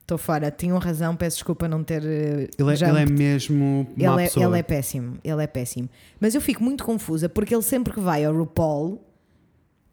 Estou 0.01 0.19
fora. 0.19 0.51
Tinham 0.51 0.77
razão, 0.79 1.15
peço 1.15 1.37
desculpa 1.37 1.69
não 1.69 1.85
ter. 1.85 2.03
eh, 2.05 2.49
ele, 2.59 2.71
é, 2.73 2.89
ele 2.89 2.99
é 3.03 3.07
me- 3.07 3.13
mesmo 3.13 3.87
ele 3.97 4.07
é, 4.25 4.31
ele 4.45 4.59
é 4.59 4.63
péssimo, 4.63 5.19
ele 5.23 5.43
é 5.45 5.47
péssimo. 5.47 5.89
Mas 6.21 6.35
eu 6.35 6.41
fico 6.41 6.65
muito 6.65 6.83
confusa 6.85 7.29
porque 7.29 7.55
ele 7.55 7.63
sempre 7.63 7.93
que 7.95 8.01
vai 8.01 8.25
ao 8.25 8.35
RuPaul 8.37 9.01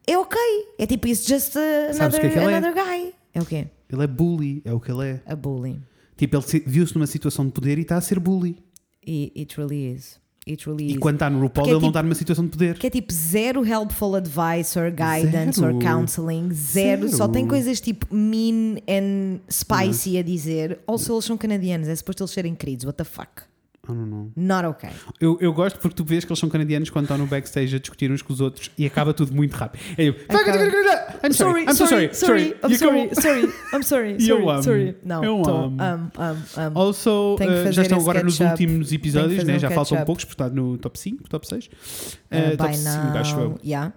é 0.08 0.18
ok. 0.18 0.38
É 0.80 0.88
tipo, 0.88 1.08
it's 1.08 1.26
just 1.28 1.56
o 1.56 1.60
another, 1.60 2.20
que 2.20 2.26
é 2.28 2.30
que 2.32 2.40
ele 2.40 2.52
é? 2.54 2.58
another 2.58 2.74
guy. 2.74 3.14
É 3.34 3.42
o 3.42 3.46
quê? 3.46 3.68
Ele 3.90 4.04
é 4.04 4.08
bully, 4.08 4.62
é 4.66 4.74
o 4.74 4.80
que 4.80 4.92
ele 4.92 5.06
é. 5.08 5.22
A 5.26 5.36
bully. 5.36 5.80
Tipo, 6.16 6.38
ele 6.38 6.44
se- 6.44 6.64
viu-se 6.66 6.96
numa 6.96 7.06
situação 7.08 7.46
de 7.46 7.52
poder 7.52 7.78
e 7.78 7.82
está 7.82 7.98
a 7.98 8.02
ser 8.02 8.20
bully. 8.20 8.58
E 9.06 9.32
it 9.38 9.56
really 9.56 9.94
is. 9.94 10.20
It 10.48 10.66
really 10.68 10.86
E 10.86 10.92
is. 10.94 10.98
quando 11.00 11.16
está 11.16 11.30
no 11.30 11.40
RuPaul, 11.42 11.52
Porque 11.54 11.70
é 11.70 11.74
ele 11.74 11.74
não 11.74 11.80
tipo- 11.82 11.90
está 11.90 12.04
numa 12.04 12.16
situação 12.16 12.46
de 12.46 12.52
poder. 12.52 12.78
Que 12.78 12.88
é 12.88 12.90
tipo 12.90 13.12
zero 13.14 13.66
helpful 13.66 14.16
advice 14.16 14.78
or 14.80 14.90
guidance 14.92 15.60
Zero. 15.60 15.76
or 15.76 15.82
counseling. 15.82 16.50
Zero. 16.54 17.10
Só 17.10 17.18
Zero. 17.18 17.32
tem 17.32 17.48
coisas 17.48 17.82
tipo 17.82 18.08
mean 18.14 18.78
and 18.90 19.40
spicy 19.52 20.18
a 20.18 20.24
dizer. 20.24 20.80
Also, 20.88 21.14
eles 21.14 21.26
são 21.26 21.38
canadianos. 21.38 21.88
É 21.88 21.96
suposto 21.96 22.24
eles 22.24 22.32
serem 22.32 22.56
queridos. 22.56 22.86
What 22.86 22.98
the 22.98 23.04
fuck? 23.04 23.44
I 23.90 23.96
don't 23.96 24.10
know. 24.10 24.32
Not 24.36 24.66
okay. 24.68 24.90
Eu, 25.20 25.38
eu 25.40 25.54
gosto 25.54 25.80
porque 25.80 25.96
tu 25.96 26.04
vês 26.04 26.26
que 26.26 26.32
eles 26.32 26.40
são 26.40 26.50
canadianos 26.50 26.90
quando 26.90 27.06
estão 27.06 27.18
no 27.18 27.26
backstage 27.26 27.76
a 27.76 27.80
discutir 27.80 28.12
uns 28.12 28.22
com 28.22 28.34
os 28.34 28.42
outros 28.42 28.70
e 28.78 28.86
acaba 28.86 29.14
tudo 29.14 29.34
muito 29.34 29.54
rápido. 29.56 29.82
É 29.98 30.12
tipo, 30.12 30.24
I'm 31.24 31.34
sorry, 31.34 31.64
I'm 31.64 31.74
so 31.74 31.88
sorry, 31.88 32.10
sorry, 32.14 32.56
I'm 32.64 32.76
sorry, 32.76 33.10
sorry, 33.16 33.54
I'm 33.74 33.84
sorry, 33.84 34.16
E 34.20 34.30
eu 34.30 34.38
sorry, 34.38 34.50
amo, 34.52 34.64
sorry. 34.64 34.96
Não, 35.04 35.24
eu 35.24 35.42
tô, 35.42 35.52
amo. 35.56 35.82
amo, 35.82 36.12
amo, 36.18 36.44
amo. 36.58 36.80
Also, 36.80 37.36
uh, 37.36 37.72
já 37.72 37.82
estão 37.82 38.00
agora 38.00 38.24
nos 38.24 38.40
últimos 38.40 38.92
episódios, 38.92 39.44
né? 39.44 39.54
fazer 39.54 39.60
já 39.60 39.70
um 39.70 39.72
faltam 39.72 40.06
poucos, 40.06 40.26
porque 40.26 40.42
está 40.44 40.54
no 40.54 40.78
top 40.78 41.00
5, 41.00 41.30
top 41.30 41.48
6. 41.48 41.66
Uh, 41.66 41.70
Uh, 42.38 42.58
top 42.58 42.70
by 42.72 42.78
5, 42.78 43.18
acho 43.18 43.40
eu. 43.40 43.60
yeah. 43.64 43.94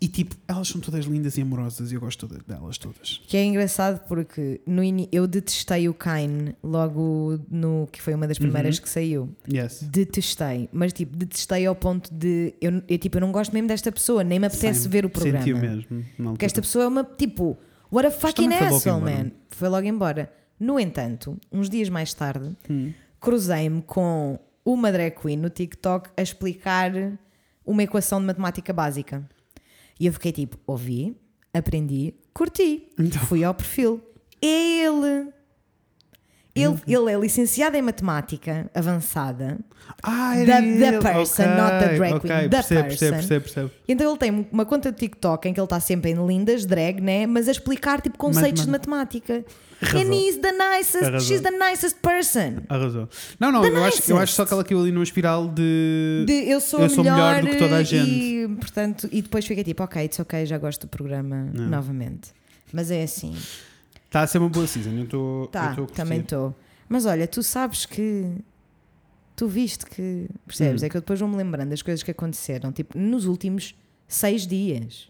E 0.00 0.06
tipo, 0.06 0.36
elas 0.46 0.68
são 0.68 0.80
todas 0.80 1.06
lindas 1.06 1.36
e 1.36 1.42
amorosas 1.42 1.90
e 1.90 1.94
eu 1.96 2.00
gosto 2.00 2.28
toda- 2.28 2.40
delas 2.46 2.78
todas. 2.78 3.20
Que 3.26 3.36
é 3.36 3.44
engraçado 3.44 4.06
porque 4.06 4.60
no 4.64 4.82
ini- 4.84 5.08
eu 5.10 5.26
detestei 5.26 5.88
o 5.88 5.94
Kine 5.94 6.54
logo 6.62 7.40
no 7.50 7.88
que 7.90 8.00
foi 8.00 8.14
uma 8.14 8.28
das 8.28 8.38
primeiras 8.38 8.76
Uhum. 8.76 8.82
que 8.84 8.88
saiu. 8.88 9.36
Yes. 9.52 9.82
Detestei, 9.82 10.68
mas 10.72 10.92
tipo, 10.92 11.16
detestei 11.16 11.66
ao 11.66 11.74
ponto 11.74 12.14
de 12.14 12.54
eu, 12.60 12.80
eu, 12.88 12.98
tipo, 12.98 13.16
eu 13.16 13.20
não 13.20 13.32
gosto 13.32 13.52
mesmo 13.52 13.66
desta 13.66 13.90
pessoa, 13.90 14.22
nem 14.22 14.38
me 14.38 14.46
apetece 14.46 14.82
Same. 14.82 14.92
ver 14.92 15.04
o 15.04 15.10
programa. 15.10 15.38
Senti 15.44 15.52
o 15.52 15.58
mesmo. 15.58 16.04
Porque 16.30 16.44
esta 16.44 16.60
pessoa 16.62 16.84
é 16.84 16.86
uma 16.88 17.02
tipo, 17.02 17.58
what 17.90 18.06
a 18.06 18.10
fucking 18.12 18.54
asshole, 18.54 19.02
man. 19.02 19.32
Foi 19.50 19.68
logo 19.68 19.84
embora. 19.86 20.32
No 20.60 20.78
entanto, 20.78 21.36
uns 21.50 21.68
dias 21.68 21.88
mais 21.88 22.14
tarde, 22.14 22.54
Hum. 22.70 22.92
cruzei-me 23.20 23.82
com 23.82 24.38
uma 24.64 24.92
drag 24.92 25.16
queen 25.20 25.36
no 25.38 25.50
TikTok 25.50 26.10
a 26.16 26.22
explicar 26.22 26.92
uma 27.66 27.82
equação 27.82 28.20
de 28.20 28.26
matemática 28.26 28.72
básica. 28.72 29.28
E 29.98 30.06
eu 30.06 30.12
fiquei 30.12 30.32
tipo, 30.32 30.58
ouvi, 30.66 31.16
aprendi, 31.52 32.14
curti. 32.32 32.88
Então. 32.98 33.20
Fui 33.22 33.42
ao 33.42 33.54
perfil. 33.54 34.00
É 34.40 34.84
ele. 34.84 35.32
Ele, 36.62 36.78
ele 36.86 37.12
é 37.12 37.18
licenciado 37.18 37.76
em 37.76 37.82
matemática 37.82 38.70
avançada. 38.74 39.58
Ah, 40.02 40.32
The- 40.34 40.42
era 40.42 40.60
the 40.62 40.66
ele. 40.68 40.98
person, 40.98 41.42
Ok, 41.42 41.56
not 41.56 41.70
the 41.78 41.96
drag 41.96 42.20
queen, 42.20 42.30
the 42.42 42.48
percebo, 42.48 42.82
person. 42.82 42.88
percebo, 42.88 43.16
percebo, 43.16 43.40
percebo. 43.44 43.70
Então 43.88 44.08
ele 44.10 44.18
tem 44.18 44.48
uma 44.52 44.64
conta 44.66 44.92
de 44.92 44.98
TikTok 44.98 45.48
em 45.48 45.54
que 45.54 45.58
ele 45.60 45.64
está 45.64 45.80
sempre 45.80 46.10
em 46.10 46.26
lindas, 46.26 46.66
drag, 46.66 47.00
né? 47.00 47.26
Mas 47.26 47.48
a 47.48 47.52
explicar 47.52 48.00
tipo 48.00 48.18
conceitos 48.18 48.60
mas- 48.60 48.66
de 48.66 48.70
matemática. 48.70 49.44
Arrasou. 49.80 50.00
And 50.00 50.12
he's 50.14 50.36
the 50.38 50.50
nicest, 50.52 51.04
Arrasou. 51.04 51.20
she's 51.28 51.40
the 51.40 51.50
nicest 51.52 51.96
person. 52.02 52.62
Arrasou. 52.68 53.08
Não, 53.38 53.52
não, 53.52 53.62
The 53.62 53.68
eu 53.68 53.84
acho, 53.84 54.10
eu 54.10 54.18
acho 54.18 54.32
só 54.32 54.44
que 54.44 54.52
ela 54.52 54.64
caiu 54.64 54.80
ali 54.80 54.90
numa 54.90 55.04
espiral 55.04 55.46
de. 55.48 56.24
De 56.26 56.50
eu 56.50 56.60
sou, 56.60 56.80
Eu 56.80 56.90
sou 56.90 57.04
melhor, 57.04 57.16
melhor 57.36 57.42
do 57.42 57.48
que 57.50 57.56
toda 57.56 57.76
a 57.76 57.82
gente. 57.84 58.10
E, 58.10 58.48
portanto, 58.58 59.08
e 59.12 59.22
depois 59.22 59.46
fica 59.46 59.62
tipo, 59.62 59.82
ok, 59.84 60.04
it's 60.04 60.18
ok, 60.18 60.44
já 60.46 60.58
gosto 60.58 60.82
do 60.82 60.88
programa 60.88 61.48
Não. 61.54 61.68
novamente. 61.68 62.30
Mas 62.72 62.90
é 62.90 63.04
assim, 63.04 63.34
Está 64.08 64.22
a 64.22 64.26
ser 64.26 64.38
uma 64.38 64.48
boa 64.48 64.66
season. 64.66 64.90
Eu 64.90 65.04
estou. 65.04 65.46
tá, 65.48 65.74
eu 65.76 65.86
também 65.86 66.20
estou. 66.20 66.54
Mas 66.88 67.04
olha, 67.06 67.26
tu 67.28 67.42
sabes 67.42 67.84
que. 67.86 68.24
Tu 69.36 69.46
viste 69.46 69.84
que. 69.86 70.28
Percebes? 70.46 70.82
Hum. 70.82 70.86
É 70.86 70.88
que 70.88 70.96
eu 70.96 71.00
depois 71.00 71.20
vou-me 71.20 71.36
lembrando 71.36 71.68
das 71.70 71.82
coisas 71.82 72.02
que 72.02 72.10
aconteceram, 72.10 72.72
tipo, 72.72 72.98
nos 72.98 73.26
últimos 73.26 73.74
seis 74.08 74.46
dias. 74.46 75.08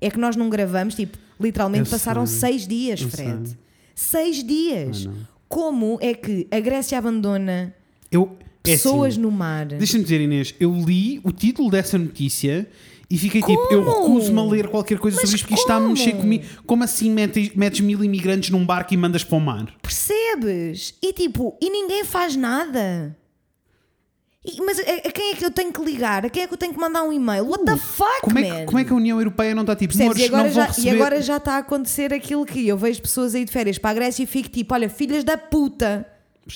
É 0.00 0.10
que 0.10 0.18
nós 0.18 0.36
não 0.36 0.50
gravamos, 0.50 0.94
tipo, 0.94 1.16
literalmente 1.40 1.86
Eu 1.86 1.90
passaram 1.90 2.26
sei. 2.26 2.50
seis 2.58 2.68
dias, 2.68 3.00
Eu 3.00 3.08
Fred. 3.08 3.48
sei. 3.48 3.58
Seis 3.94 4.44
dias. 4.44 5.08
Ah. 5.08 5.34
Como 5.48 5.98
é 6.02 6.12
que 6.14 6.46
a 6.50 6.60
Grécia 6.60 6.98
abandona 6.98 7.74
Eu. 8.10 8.36
é 8.40 8.44
pessoas 8.72 9.14
assim, 9.14 9.22
no 9.22 9.30
mar? 9.30 9.66
Deixa-me 9.66 10.04
dizer, 10.04 10.20
Inês, 10.20 10.54
eu 10.60 10.72
li 10.74 11.20
o 11.24 11.32
título 11.32 11.70
dessa 11.70 11.96
notícia 11.96 12.68
E 13.10 13.18
fiquei 13.18 13.40
tipo, 13.42 13.66
eu 13.70 13.84
Como? 13.84 14.06
recuso-me 14.14 14.38
a 14.40 14.44
ler 14.44 14.68
qualquer 14.68 14.98
coisa 14.98 15.16
Mas 15.20 15.28
sobre 15.28 15.36
isto 15.36 15.44
porque 15.44 15.54
isto 15.54 15.62
está 15.64 15.76
a 15.76 15.80
mexer 15.80 16.10
como? 16.12 16.22
comigo. 16.22 16.44
Como 16.66 16.84
assim 16.84 17.10
metes, 17.10 17.54
metes 17.54 17.80
mil 17.80 18.02
imigrantes 18.02 18.50
num 18.50 18.64
barco 18.64 18.94
e 18.94 18.96
mandas 18.96 19.22
para 19.22 19.36
o 19.36 19.40
mar? 19.40 19.66
Percebes? 19.82 20.94
E 21.02 21.12
tipo, 21.12 21.56
e 21.60 21.68
ninguém 21.70 22.04
faz 22.04 22.34
nada. 22.36 23.16
E- 24.44 24.60
mas 24.62 24.78
a, 24.78 24.82
a 25.08 25.10
quem 25.12 25.32
é 25.32 25.34
que 25.36 25.44
eu 25.44 25.50
tenho 25.50 25.72
que 25.72 25.82
ligar? 25.82 26.26
A 26.26 26.30
quem 26.30 26.42
é 26.42 26.46
que 26.46 26.52
eu 26.52 26.58
tenho 26.58 26.72
que 26.74 26.80
mandar 26.80 27.02
um 27.02 27.12
e-mail? 27.12 27.46
What 27.48 27.64
the 27.64 27.76
fuck, 27.76 28.20
Como 28.22 28.38
é, 28.38 28.42
que, 28.60 28.64
como 28.66 28.78
é 28.78 28.84
que 28.84 28.92
a 28.92 28.96
União 28.96 29.18
Europeia 29.18 29.54
não 29.54 29.62
está 29.62 29.74
tipo, 29.76 29.96
Percebes? 29.96 30.16
"Mores, 30.16 30.22
E 30.22 30.34
agora, 30.34 30.48
já, 30.50 30.64
receber... 30.66 30.86
e 30.86 30.90
agora 30.94 31.22
já 31.22 31.36
está 31.38 31.54
a 31.54 31.58
acontecer 31.58 32.12
aquilo 32.12 32.44
que 32.44 32.66
eu 32.68 32.76
vejo 32.76 33.00
pessoas 33.00 33.34
aí 33.34 33.44
de 33.44 33.50
férias 33.52 33.78
para 33.78 33.90
a 33.90 33.94
Grécia 33.94 34.22
e 34.22 34.26
fico 34.26 34.48
tipo: 34.50 34.74
olha, 34.74 34.88
filhas 34.90 35.24
da 35.24 35.38
puta 35.38 36.06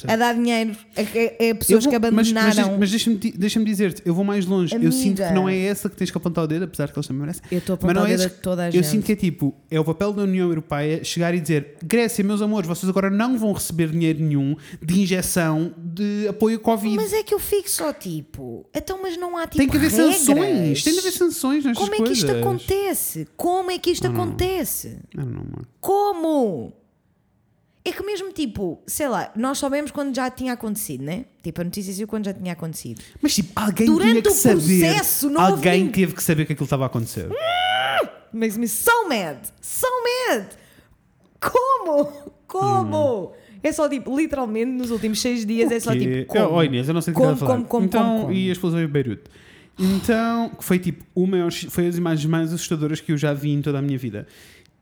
A 0.07 0.16
dar 0.16 0.34
dinheiro 0.34 0.76
a, 0.97 1.01
a- 1.01 1.03
a 1.03 1.45
Eu 1.45 1.55
pessoas 1.57 1.84
vou- 1.84 1.93
que 1.93 1.99
mas- 1.99 2.12
mas, 2.12 2.28
abandonaram. 2.28 2.55
deixa- 2.55 2.78
mas 2.78 2.91
deixa-me 2.91 3.16
deixa-me 3.16 3.64
dizer-te, 3.64 4.03
eu 4.05 4.14
vou 4.14 4.24
mais 4.24 4.45
longe. 4.45 4.74
Eu 4.74 4.76
Amiga. 4.78 4.93
sinto 4.93 5.22
que 5.22 5.32
não 5.32 5.49
é 5.49 5.59
essa 5.59 5.89
que 5.89 5.97
tens 5.97 6.11
que 6.11 6.16
apontar 6.18 6.45
o 6.45 6.47
dedo, 6.47 6.64
apesar 6.64 6.91
que 6.93 6.99
eles 6.99 7.07
também 7.07 7.20
merecem. 7.22 7.43
Eu 7.51 7.59
estou 7.59 7.74
a 7.74 7.78
Mas 7.80 7.84
apontar 7.91 8.03
o 8.03 8.07
é 8.07 8.11
dedo 8.11 8.22
a 8.22 8.26
esse- 8.26 8.34
toda 8.43 8.62
a 8.64 8.66
Eu 8.68 8.72
gente. 8.72 8.86
sinto 8.86 9.05
que 9.07 9.12
é 9.12 9.16
tipo, 9.16 9.55
é 9.70 9.80
o 9.80 9.84
papel 9.84 10.12
da 10.12 10.22
União 10.22 10.47
Europeia 10.49 11.03
chegar 11.03 11.34
e 11.34 11.41
dizer: 11.41 11.76
Grécia, 11.82 12.22
meus 12.22 12.43
amores, 12.43 12.68
vocês 12.68 12.89
agora 12.89 13.09
não 13.09 13.39
vão 13.39 13.53
receber 13.53 13.89
dinheiro 13.89 14.20
nenhum 14.22 14.55
de 14.82 15.01
injeção 15.01 15.72
de 15.78 16.28
apoio 16.28 16.61
Covid. 16.61 16.97
Mas 16.97 17.12
é 17.14 17.22
que 17.22 17.32
eu 17.32 17.39
fico 17.39 17.70
só 17.70 17.93
tipo, 17.93 18.66
então, 18.74 19.01
mas 19.03 19.16
não 19.16 19.36
há 19.39 19.47
tipo 19.47 19.57
tem 19.59 19.68
que 19.68 19.76
haver 19.78 19.91
regras. 19.91 20.16
sanções, 20.16 20.82
tem 20.84 20.93
de 20.93 20.99
haver 20.99 21.12
sanções 21.12 21.64
nestas 21.64 21.78
Como 21.82 21.95
é 21.95 21.97
que 21.97 22.05
coisas. 22.05 22.18
isto 22.18 22.30
acontece? 22.30 23.28
Como 23.36 23.70
é 23.70 23.78
que 23.78 23.91
isto 23.91 24.07
acontece? 24.07 24.99
Não, 25.14 25.24
não. 25.24 25.45
Como? 25.80 26.72
É 27.89 27.93
que 27.93 28.03
mesmo 28.05 28.30
tipo, 28.32 28.82
sei 28.86 29.09
lá, 29.09 29.32
nós 29.34 29.57
soubemos 29.57 29.91
quando 29.91 30.14
já 30.14 30.30
tinha 30.30 30.53
acontecido, 30.53 31.03
né? 31.05 31.24
Tipo, 31.43 31.62
a 31.62 31.64
notícia 31.64 31.91
saiu 31.95 32.07
quando 32.07 32.26
já 32.26 32.34
tinha 32.34 32.53
acontecido. 32.53 33.01
Mas 33.22 33.34
tipo, 33.34 33.51
alguém 33.57 33.86
Durante 33.86 34.11
tinha 34.11 34.22
que 34.22 34.28
o 34.28 34.32
saber. 34.32 34.80
processo, 34.80 35.39
alguém 35.39 35.72
ninguém- 35.84 35.93
teve 35.93 36.14
que 36.14 36.22
saber 36.22 36.45
que 36.45 36.53
aquilo 36.53 36.64
estava 36.66 36.82
a 36.84 36.86
acontecer. 36.86 37.28
Makes 38.32 38.59
me 38.59 38.68
so 38.68 39.09
mad! 39.09 39.39
So 39.62 39.86
mad! 40.28 40.49
Como? 41.41 42.32
Como? 42.47 43.32
É 43.62 43.72
só 43.72 43.89
tipo, 43.89 44.14
literalmente 44.16 44.70
nos 44.70 44.91
últimos 44.91 45.20
seis 45.20 45.45
dias 45.47 45.70
é 45.70 45.80
só 45.80 45.93
tipo. 45.93 46.26
Como? 46.26 46.57
Oh, 46.57 46.62
Inês, 46.62 46.89
eu 46.89 46.95
não 46.95 47.01
sei 47.01 47.12
o 47.12 47.16
que 47.16 47.22
Como, 47.22 47.36
falar. 47.36 47.53
como, 47.55 47.64
como, 47.66 47.86
então, 47.86 48.03
como, 48.05 48.20
como? 48.22 48.32
e 48.32 48.49
a 48.49 48.53
explosão 48.53 48.80
em 48.82 48.86
Beirute? 48.86 49.24
Então, 49.78 50.51
que 50.51 50.64
foi 50.64 50.78
tipo, 50.78 51.05
o 51.14 51.26
maior, 51.26 51.51
foi 51.53 51.86
as 51.86 51.97
imagens 51.97 52.26
mais 52.28 52.53
assustadoras 52.53 53.01
que 53.01 53.12
eu 53.12 53.16
já 53.16 53.32
vi 53.32 53.51
em 53.53 53.62
toda 53.62 53.78
a 53.78 53.82
minha 53.82 53.97
vida. 53.99 54.26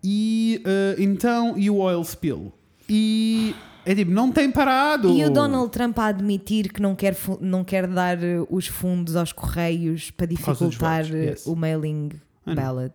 E 0.02 0.60
eh, 0.64 0.96
então, 0.98 1.54
e 1.56 1.68
o 1.70 1.76
oil 1.76 2.02
spill? 2.02 2.52
E 2.88 3.54
é 3.84 3.94
tipo, 3.94 4.10
não 4.10 4.30
tem 4.32 4.50
parado. 4.50 5.08
E 5.10 5.24
o 5.24 5.30
Donald 5.30 5.70
Trump 5.70 5.98
a 5.98 6.06
admitir 6.06 6.72
que 6.72 6.80
não 6.82 6.94
quer, 6.94 7.16
não 7.40 7.64
quer 7.64 7.86
dar 7.86 8.22
eh, 8.22 8.44
os 8.50 8.66
fundos 8.66 9.16
aos 9.16 9.32
correios 9.32 10.10
para 10.10 10.26
dificultar 10.26 11.04
votos, 11.04 11.14
eh, 11.14 11.24
yes. 11.30 11.46
o 11.46 11.54
mailing 11.56 12.10
ballot. 12.46 12.92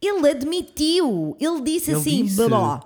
Ele 0.00 0.30
admitiu, 0.30 1.36
ele 1.40 1.60
disse 1.62 1.90
Ele 1.90 2.00
assim, 2.00 2.24
disse. 2.24 2.46
blá. 2.48 2.80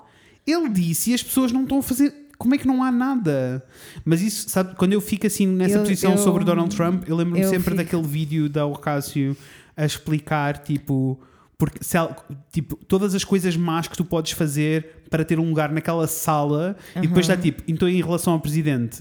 Ele 0.47 0.69
disse 0.71 1.11
e 1.11 1.15
as 1.15 1.23
pessoas 1.23 1.53
não 1.53 1.63
estão 1.65 1.79
a 1.79 1.83
fazer. 1.83 2.15
Como 2.39 2.55
é 2.55 2.59
que 2.59 2.67
não 2.67 2.83
há 2.83 2.91
nada? 2.91 3.65
Mas 4.05 4.21
isso, 4.21 4.49
sabe, 4.49 4.75
quando 4.75 4.93
eu 4.95 5.01
fico 5.01 5.27
assim 5.27 5.47
nessa 5.47 5.77
Eu- 5.77 5.83
posição 5.83 6.13
eu- 6.13 6.19
sobre 6.19 6.45
Donald 6.45 6.75
Trump, 6.75 7.05
eu 7.09 7.15
lembro-me 7.15 7.45
sempre 7.45 7.63
fico- 7.65 7.77
daquele 7.77 8.03
vídeo 8.03 8.49
da 8.49 8.67
Ocasio 8.67 9.37
a 9.77 9.85
explicar, 9.85 10.59
tipo, 10.59 11.21
porque, 11.63 11.79
se 11.81 11.97
ela- 11.97 12.17
tipo, 12.51 12.75
todas 12.87 13.15
as 13.15 13.23
coisas 13.23 13.57
más 13.57 13.87
que 13.87 13.97
tu 13.97 14.05
podes 14.05 14.33
fazer 14.33 15.05
para 15.09 15.25
ter 15.25 15.39
um 15.39 15.49
lugar 15.49 15.71
naquela 15.71 16.09
sala 16.09 16.77
e 16.97 17.03
depois 17.03 17.21
está 17.29 17.37
tipo, 17.41 17.63
então 17.69 17.89
em 17.89 18.03
relação 18.03 18.33
ao 18.33 18.41
presidente, 18.41 19.01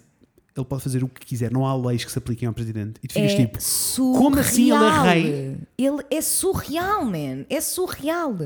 ele 0.56 0.66
pode 0.68 0.84
fazer 0.84 1.04
o 1.04 1.08
que 1.08 1.26
quiser, 1.26 1.50
não 1.52 1.66
há 1.66 1.76
leis 1.76 2.06
que 2.06 2.12
se 2.12 2.20
apliquem 2.20 2.48
ao 2.48 2.54
presidente. 2.54 3.00
E 3.02 3.08
tu 3.08 3.14
ficas 3.16 3.32
É 3.32 3.36
tipo, 3.36 3.60
surreal. 3.60 4.22
como 4.24 4.40
assim 4.40 4.72
ele 4.72 4.84
é 4.86 5.02
rei? 5.02 5.58
Ele 5.76 6.04
é 6.12 6.22
surreal, 6.22 7.04
man. 7.04 7.46
É 7.50 7.60
surreal. 7.60 8.38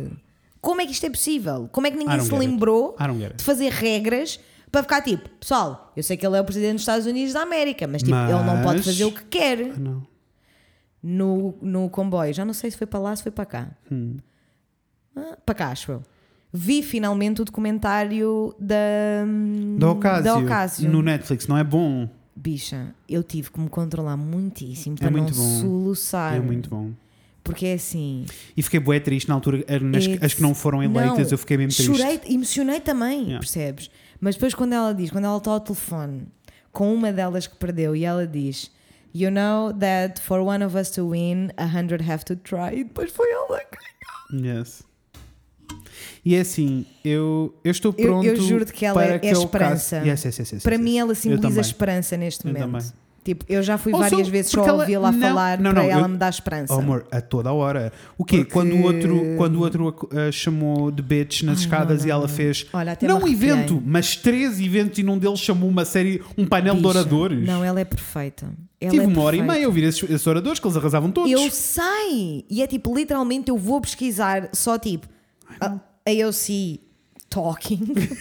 Como 0.61 0.79
é 0.79 0.85
que 0.85 0.93
isto 0.93 1.05
é 1.05 1.09
possível? 1.09 1.67
Como 1.73 1.85
é 1.85 1.91
que 1.91 1.97
ninguém 1.97 2.21
se 2.21 2.33
lembrou 2.33 2.95
de 3.35 3.43
fazer 3.43 3.69
regras 3.69 4.39
para 4.71 4.81
ficar 4.81 5.01
tipo, 5.01 5.27
pessoal, 5.41 5.91
eu 5.93 6.03
sei 6.03 6.15
que 6.15 6.25
ele 6.25 6.37
é 6.37 6.41
o 6.41 6.45
presidente 6.45 6.73
dos 6.75 6.83
Estados 6.83 7.05
Unidos 7.05 7.33
da 7.33 7.41
América, 7.41 7.85
mas 7.85 8.01
tipo, 8.01 8.15
ele 8.15 8.31
não 8.45 8.61
pode 8.63 8.77
Mas- 8.77 8.85
fazer 8.85 9.03
o 9.03 9.11
que 9.11 9.23
quer 9.25 9.71
"Ah, 9.75 9.79
não. 9.79 10.14
No, 11.07 11.53
no 11.61 11.87
comboio. 11.89 12.33
Já 12.33 12.43
não 12.43 12.53
sei 12.53 12.71
se 12.71 12.77
foi 12.77 12.87
para 12.87 12.99
lá, 12.99 13.15
se 13.15 13.21
foi 13.21 13.31
para 13.31 13.45
cá. 13.45 13.69
Hum. 13.91 14.17
Ah, 15.15 15.37
para 15.45 15.55
cá, 15.55 15.67
acho 15.69 15.91
eu. 15.91 16.01
Vi 16.51 16.81
finalmente 16.81 17.41
o 17.41 17.45
documentário 17.45 18.55
da, 18.59 18.75
Da 19.77 19.91
Ocasio, 19.91 20.23
da 20.23 20.37
Ocasio. 20.37 20.89
no 20.89 21.01
Netflix, 21.01 21.47
não 21.47 21.57
é 21.57 21.63
bom? 21.63 22.09
Bicha, 22.35 22.93
eu 23.07 23.23
tive 23.23 23.51
que 23.51 23.59
me 23.59 23.69
controlar 23.69 24.17
muitíssimo 24.17 24.95
para 24.97 25.07
É 25.07 25.11
não 25.11 25.25
bom. 25.25 25.31
soluçar. 25.61 26.35
É 26.35 26.39
muito 26.39 26.69
bom. 26.69 26.91
Porque 27.43 27.67
é 27.67 27.73
assim. 27.73 28.25
E 28.57 28.63
fiquei 28.63 28.79
bué 28.79 28.99
triste 28.99 29.27
na 29.29 29.35
altura, 29.35 29.63
eh, 29.67 29.79
nas, 29.79 30.03
It's- 30.05 30.23
as 30.23 30.33
que 30.33 30.41
não 30.41 30.55
foram 30.55 30.81
eleitas, 30.81 31.27
Não, 31.27 31.31
eu 31.31 31.37
fiquei 31.37 31.57
mesmo 31.57 31.73
triste. 31.75 31.95
Chorei, 32.01 32.19
emocionei 32.27 32.79
também, 32.79 33.19
Yeah. 33.19 33.39
percebes? 33.39 33.91
Mas 34.19 34.35
depois 34.35 34.53
quando 34.55 34.73
ela 34.73 34.93
diz, 34.93 35.11
quando 35.11 35.25
ela 35.25 35.37
está 35.37 35.51
ao 35.51 35.59
telefone 35.59 36.23
com 36.71 36.91
uma 36.93 37.13
delas 37.13 37.45
que 37.47 37.55
perdeu 37.55 37.95
e 37.95 38.03
ela 38.03 38.25
diz 38.25 38.71
You 39.17 39.31
know 39.31 39.71
that 39.79 40.19
for 40.19 40.41
one 40.41 40.61
of 40.61 40.75
us 40.75 40.91
to 40.91 41.05
win, 41.09 41.51
a 41.57 41.65
hundred 41.67 42.01
have 42.01 42.25
to 42.25 42.35
try. 42.35 42.73
E 42.79 42.83
depois 42.83 43.09
foi 43.11 43.31
ela 43.31 43.61
que 43.61 44.35
Yes. 44.35 44.83
E 46.25 46.35
é 46.35 46.41
assim, 46.41 46.85
eu, 47.03 47.55
eu 47.63 47.71
estou 47.71 47.93
Eu- 47.97 48.05
pronto 48.07 48.27
eu 48.27 48.35
juro-te 48.35 48.73
que 48.73 48.85
ela 48.85 48.99
para 49.01 49.13
é 49.13 49.15
aquele 49.15 49.31
esperança. 49.37 49.97
Caso... 49.97 50.07
Yes, 50.09 50.25
yes, 50.25 50.37
yes, 50.39 50.51
yes, 50.53 50.63
Para 50.63 50.73
yes, 50.75 50.83
mim 50.83 50.91
yes. 50.91 50.99
ela 51.01 51.11
Eu 51.11 51.15
simboliza 51.15 51.47
também. 51.47 51.61
esperança 51.61 52.17
neste 52.17 52.45
Eu 52.45 52.51
momento. 52.53 52.65
também. 52.71 52.91
Tipo, 53.25 53.43
eu 53.49 53.63
já 53.63 53.75
fui 53.75 53.91
Also, 53.91 54.03
várias 54.07 54.27
vezes 54.27 54.51
só 54.51 54.57
porque 54.59 54.69
ela- 54.69 54.79
ouvi-la 54.83 55.11
falar 55.11 55.57
não, 55.59 55.71
para 55.71 55.81
não, 55.81 55.89
ela 55.89 56.01
eu- 56.03 56.09
me 56.09 56.15
dar 56.15 56.29
esperança. 56.29 56.75
Oh, 56.75 56.77
amor, 56.79 57.07
a 57.11 57.19
toda 57.19 57.49
a 57.49 57.53
hora. 57.53 57.91
O 58.19 58.23
quê? 58.23 58.37
Porque- 58.37 58.51
Quando 58.53 58.73
o 58.75 58.83
outro, 58.83 59.23
quando 59.35 59.55
o 59.55 59.59
outro 59.61 60.09
a 60.27 60.31
chamou 60.31 60.91
de 60.91 61.01
bitch 61.01 61.41
nas 61.41 61.57
Ai, 61.57 61.63
escadas 61.63 62.01
não, 62.01 62.07
e 62.07 62.11
ela 62.11 62.27
fez 62.27 62.67
Olha, 62.71 62.95
não 63.01 63.21
um 63.23 63.27
evento, 63.27 63.81
mas 63.83 64.15
três 64.15 64.59
eventos 64.59 64.99
e 64.99 65.03
num 65.03 65.17
deles 65.17 65.39
chamou 65.39 65.67
uma 65.67 65.83
série, 65.85 66.21
um 66.37 66.45
painel 66.45 66.75
de 66.75 66.81
Bicha, 66.81 66.89
oradores. 66.99 67.47
Não, 67.47 67.63
ela 67.63 67.79
é 67.79 67.83
perfeita. 67.85 68.47
Ela 68.79 68.91
Tive 68.91 69.03
é 69.05 69.07
uma 69.07 69.21
hora 69.23 69.35
e 69.35 69.39
perfeita. 69.39 69.53
meia 69.53 69.65
a 69.65 69.69
ouvir 69.69 69.83
esses, 69.85 70.03
esses 70.03 70.27
oradores 70.27 70.59
que 70.59 70.67
eles 70.67 70.77
arrasavam 70.77 71.09
todos. 71.11 71.31
Eu 71.31 71.49
sei! 71.49 72.45
E 72.47 72.61
é 72.61 72.67
tipo, 72.67 72.95
literalmente 72.95 73.49
eu 73.49 73.57
vou 73.57 73.81
pesquisar 73.81 74.49
só 74.53 74.77
tipo 74.77 75.07
a 75.59 75.79
AOC 76.07 76.79
Talking 77.27 77.79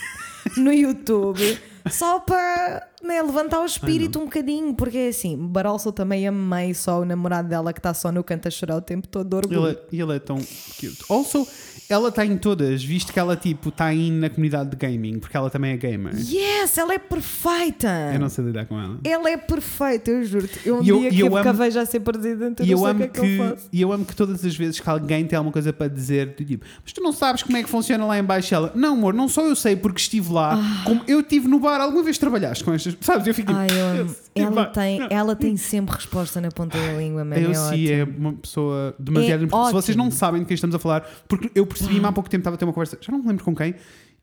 no 0.56 0.72
YouTube 0.72 1.58
só 1.90 2.20
para 2.20 2.88
né, 3.04 3.22
levantar 3.22 3.60
o 3.60 3.64
espírito 3.66 4.18
um 4.18 4.24
bocadinho, 4.24 4.74
porque 4.74 4.96
é 4.98 5.08
assim, 5.08 5.36
Barolso 5.36 5.92
também 5.92 6.26
amei 6.26 6.74
só 6.74 7.00
o 7.00 7.04
namorado 7.04 7.48
dela 7.48 7.72
que 7.72 7.78
está 7.78 7.92
só 7.94 8.10
no 8.10 8.24
canto 8.24 8.48
a 8.48 8.50
chorar 8.50 8.76
o 8.76 8.80
tempo 8.80 9.06
todo 9.06 9.28
de 9.28 9.36
orgulho. 9.36 9.66
Ele, 9.68 9.78
é- 9.92 10.02
ele 10.02 10.12
é 10.16 10.18
tão 10.18 10.36
cute. 10.38 10.98
Also, 11.08 11.46
ela 11.88 12.08
está 12.08 12.24
em 12.24 12.36
todas, 12.36 12.82
visto 12.82 13.12
que 13.12 13.18
ela 13.18 13.36
tipo 13.36 13.68
está 13.68 13.86
aí 13.86 14.10
na 14.10 14.30
comunidade 14.30 14.70
de 14.70 14.76
gaming, 14.76 15.18
porque 15.18 15.36
ela 15.36 15.50
também 15.50 15.72
é 15.72 15.76
gamer. 15.76 16.14
Yes, 16.16 16.76
ela 16.78 16.94
é 16.94 16.98
perfeita! 16.98 18.10
Eu 18.12 18.20
não 18.20 18.28
sei 18.28 18.44
lidar 18.44 18.66
com 18.66 18.78
ela. 18.80 18.98
Ela 19.04 19.30
é 19.30 19.36
perfeita, 19.36 20.10
eu 20.10 20.24
juro-te. 20.24 20.60
Eu 20.64 20.78
um 20.78 20.82
E 20.82 20.88
eu- 20.88 20.98
dia 21.00 21.08
e 21.08 21.10
que 21.12 21.20
eu 21.20 21.26
eu 21.28 21.36
amo- 21.36 21.52
vejo 21.54 21.78
a 21.78 21.86
ser 21.86 22.00
presidente, 22.00 22.60
eu 22.60 22.66
E 22.66 22.70
não 22.70 22.78
eu, 22.78 22.84
sei 22.84 22.92
o 22.92 22.96
que 22.96 23.02
é 23.02 23.08
que, 23.08 23.20
eu 23.42 23.48
faço. 23.50 23.68
e 23.72 23.80
eu 23.82 23.92
amo 23.92 24.04
que 24.04 24.16
todas 24.16 24.44
as 24.44 24.56
vezes 24.56 24.80
que 24.80 24.88
alguém 24.88 25.26
tem 25.26 25.36
alguma 25.36 25.52
coisa 25.52 25.72
para 25.72 25.88
dizer, 25.88 26.34
tipo, 26.34 26.64
mas 26.82 26.92
tu 26.92 27.00
não 27.02 27.12
sabes 27.12 27.42
como 27.42 27.56
é 27.56 27.62
que 27.62 27.68
funciona 27.68 28.04
lá 28.04 28.18
em 28.18 28.24
baixo. 28.24 28.54
Ela, 28.54 28.72
não, 28.74 28.94
amor, 28.94 29.12
não 29.14 29.28
só 29.28 29.42
eu 29.46 29.54
sei 29.56 29.76
porque 29.76 30.00
estive 30.00 30.32
lá, 30.32 30.58
como 30.84 31.02
eu 31.06 31.20
estive 31.20 31.48
no 31.48 31.58
bar. 31.58 31.80
Alguma 31.80 32.02
vez 32.02 32.18
trabalhaste 32.18 32.64
com 32.64 32.72
estas, 32.72 32.96
sabes? 33.00 33.26
Eu 33.26 33.34
fico 33.34 33.48
tipo, 33.52 33.58
Ai, 33.58 33.68
eu 33.70 33.86
amo. 34.02 34.10
"Yes, 34.10 34.23
Ela 34.42 34.50
vai." 34.50 34.72
tem, 34.72 35.06
ela 35.10 35.36
tem 35.36 35.56
sempre 35.56 35.94
resposta 35.94 36.40
na 36.40 36.50
ponta 36.50 36.76
da 36.78 36.92
língua, 36.94 37.24
mano. 37.24 37.40
Eu 37.40 37.50
é 37.50 37.54
sim, 37.54 37.88
é 37.90 38.04
uma 38.04 38.32
pessoa 38.32 38.94
demasiado 38.98 39.42
É 39.42 39.44
importante. 39.44 39.66
Se 39.68 39.72
vocês 39.74 39.96
não 39.96 40.10
sabem 40.10 40.40
de 40.40 40.46
quem 40.46 40.54
estamos 40.54 40.74
a 40.74 40.78
falar, 40.78 41.02
porque 41.28 41.50
eu 41.54 41.66
percebi-me 41.66 42.04
há 42.06 42.12
pouco 42.12 42.28
tempo, 42.28 42.40
estava 42.40 42.56
a 42.56 42.58
ter 42.58 42.64
uma 42.64 42.72
conversa, 42.72 42.98
já 43.00 43.12
não 43.12 43.20
me 43.20 43.28
lembro 43.28 43.44
com 43.44 43.54
quem, 43.54 43.74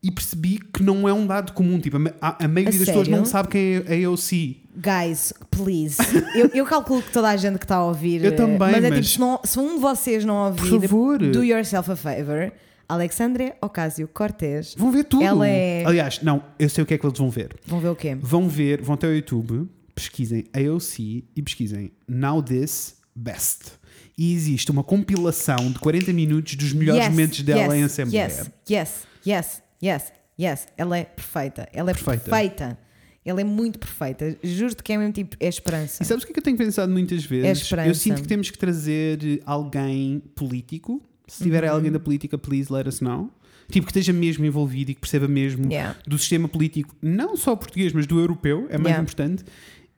e 0.02 0.10
percebi 0.10 0.58
que 0.58 0.82
não 0.82 1.08
é 1.08 1.12
um 1.12 1.26
dado 1.26 1.52
comum. 1.52 1.78
Tipo, 1.78 1.96
a, 2.20 2.44
a, 2.44 2.48
maioria 2.48 2.70
A 2.70 2.72
das 2.72 2.86
pessoas 2.86 3.06
sério? 3.06 3.16
não 3.16 3.24
sabe 3.24 3.48
quem 3.50 3.82
é 3.86 4.04
a 4.04 4.08
AOC. 4.08 4.60
Guys, 4.76 5.32
please. 5.50 5.96
eu, 6.34 6.50
eu 6.52 6.64
calculo 6.66 7.00
que 7.02 7.12
toda 7.12 7.28
a 7.28 7.36
gente 7.36 7.58
que 7.58 7.64
está 7.64 7.76
a 7.76 7.84
ouvir. 7.84 8.24
Eu 8.24 8.34
também, 8.34 8.58
Mas 8.58 8.84
é 8.84 8.90
mas- 8.90 8.94
tipo, 8.98 9.04
se, 9.04 9.20
não- 9.20 9.40
se 9.44 9.58
um 9.60 9.74
de 9.76 9.80
vocês 9.80 10.24
não 10.24 10.46
ouvir, 10.46 10.70
Por 10.70 10.80
favor. 10.80 11.18
do 11.18 11.44
yourself 11.44 11.90
a 11.92 11.96
favor. 11.96 12.52
Alexandre 12.88 13.54
Ocasio 13.62 14.08
Cortez. 14.08 14.74
Vão 14.76 14.90
ver 14.90 15.04
tudo. 15.04 15.22
Ela 15.22 15.48
é- 15.48 15.84
Aliás, 15.86 16.20
não, 16.22 16.42
eu 16.58 16.68
sei 16.68 16.82
o 16.82 16.86
que 16.86 16.94
é 16.94 16.98
que 16.98 17.06
eles 17.06 17.16
vão 17.18 17.30
ver. 17.30 17.54
Vão 17.64 17.78
ver 17.80 17.88
o 17.88 17.94
quê? 17.96 18.16
Vão 18.20 18.48
ver, 18.48 18.82
vão 18.82 18.94
até 18.94 19.06
ao 19.06 19.14
YouTube, 19.14 19.68
pesquisem 19.94 20.44
AOC 20.54 21.24
e 21.34 21.42
pesquisem 21.42 21.92
Now 22.08 22.42
This 22.42 22.96
Best. 23.14 23.72
E 24.16 24.32
existe 24.34 24.70
uma 24.70 24.82
compilação 24.84 25.70
de 25.72 25.78
40 25.78 26.12
minutos 26.12 26.54
dos 26.56 26.72
melhores 26.72 27.02
Yes, 27.02 27.10
momentos 27.10 27.42
dela 27.42 27.74
yes, 27.74 27.74
em 27.74 27.82
Assembleia. 27.84 28.24
Yes, 28.24 28.50
yes, 28.70 29.06
yes, 29.26 29.62
yes, 29.82 30.12
yes. 30.38 30.66
Ela 30.76 30.98
é 30.98 31.04
perfeita. 31.04 31.68
Ela 31.72 31.90
é 31.90 31.94
Perfeita. 31.94 32.30
perfeita. 32.30 32.78
Ela 33.24 33.40
é 33.40 33.44
muito 33.44 33.78
perfeita. 33.78 34.36
Juro-te 34.42 34.82
que 34.82 34.92
é 34.92 34.98
mesmo 34.98 35.12
tipo, 35.12 35.36
é 35.38 35.46
esperança. 35.48 36.02
E 36.02 36.06
sabes 36.06 36.24
o 36.24 36.26
que 36.26 36.32
é 36.32 36.34
que 36.34 36.40
eu 36.40 36.44
tenho 36.44 36.56
pensado 36.56 36.90
muitas 36.92 37.24
É 37.24 37.26
vezes? 37.28 37.62
esperança. 37.62 37.88
eu 37.88 37.94
sinto 37.94 38.20
que 38.22 38.28
temos 38.28 38.50
que 38.50 38.58
trazer 38.58 39.40
alguém 39.46 40.20
político. 40.34 41.00
Se 41.28 41.42
tiver 41.44 41.64
Uhum. 41.64 41.70
alguém 41.70 41.92
da 41.92 42.00
política, 42.00 42.36
please 42.36 42.72
let 42.72 42.86
us 42.86 43.00
know. 43.00 43.30
Tipo, 43.70 43.86
que 43.86 43.90
esteja 43.92 44.12
mesmo 44.12 44.44
envolvido 44.44 44.90
e 44.90 44.94
que 44.94 45.00
perceba 45.00 45.28
mesmo 45.28 45.70
Yeah. 45.70 45.96
do 46.06 46.18
sistema 46.18 46.48
político, 46.48 46.94
não 47.00 47.36
só 47.36 47.54
português, 47.56 47.92
mas 47.92 48.06
do 48.06 48.18
europeu, 48.18 48.66
é 48.68 48.76
mais 48.76 48.86
Yeah. 48.88 49.02
importante. 49.02 49.44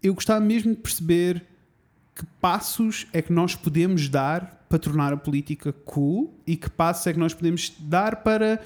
Eu 0.04 0.14
gostava 0.14 0.38
mesmo 0.44 0.72
de 0.74 0.80
perceber 0.80 1.42
que 2.14 2.24
passos 2.40 3.06
é 3.12 3.20
que 3.22 3.32
nós 3.32 3.54
podemos 3.56 4.08
dar 4.08 4.64
para 4.68 4.78
tornar 4.78 5.12
a 5.12 5.16
política 5.16 5.72
cool 5.84 6.32
e 6.46 6.56
que 6.56 6.68
passos 6.70 7.06
é 7.06 7.12
que 7.12 7.18
nós 7.18 7.32
podemos 7.32 7.72
dar 7.80 8.16
para 8.16 8.60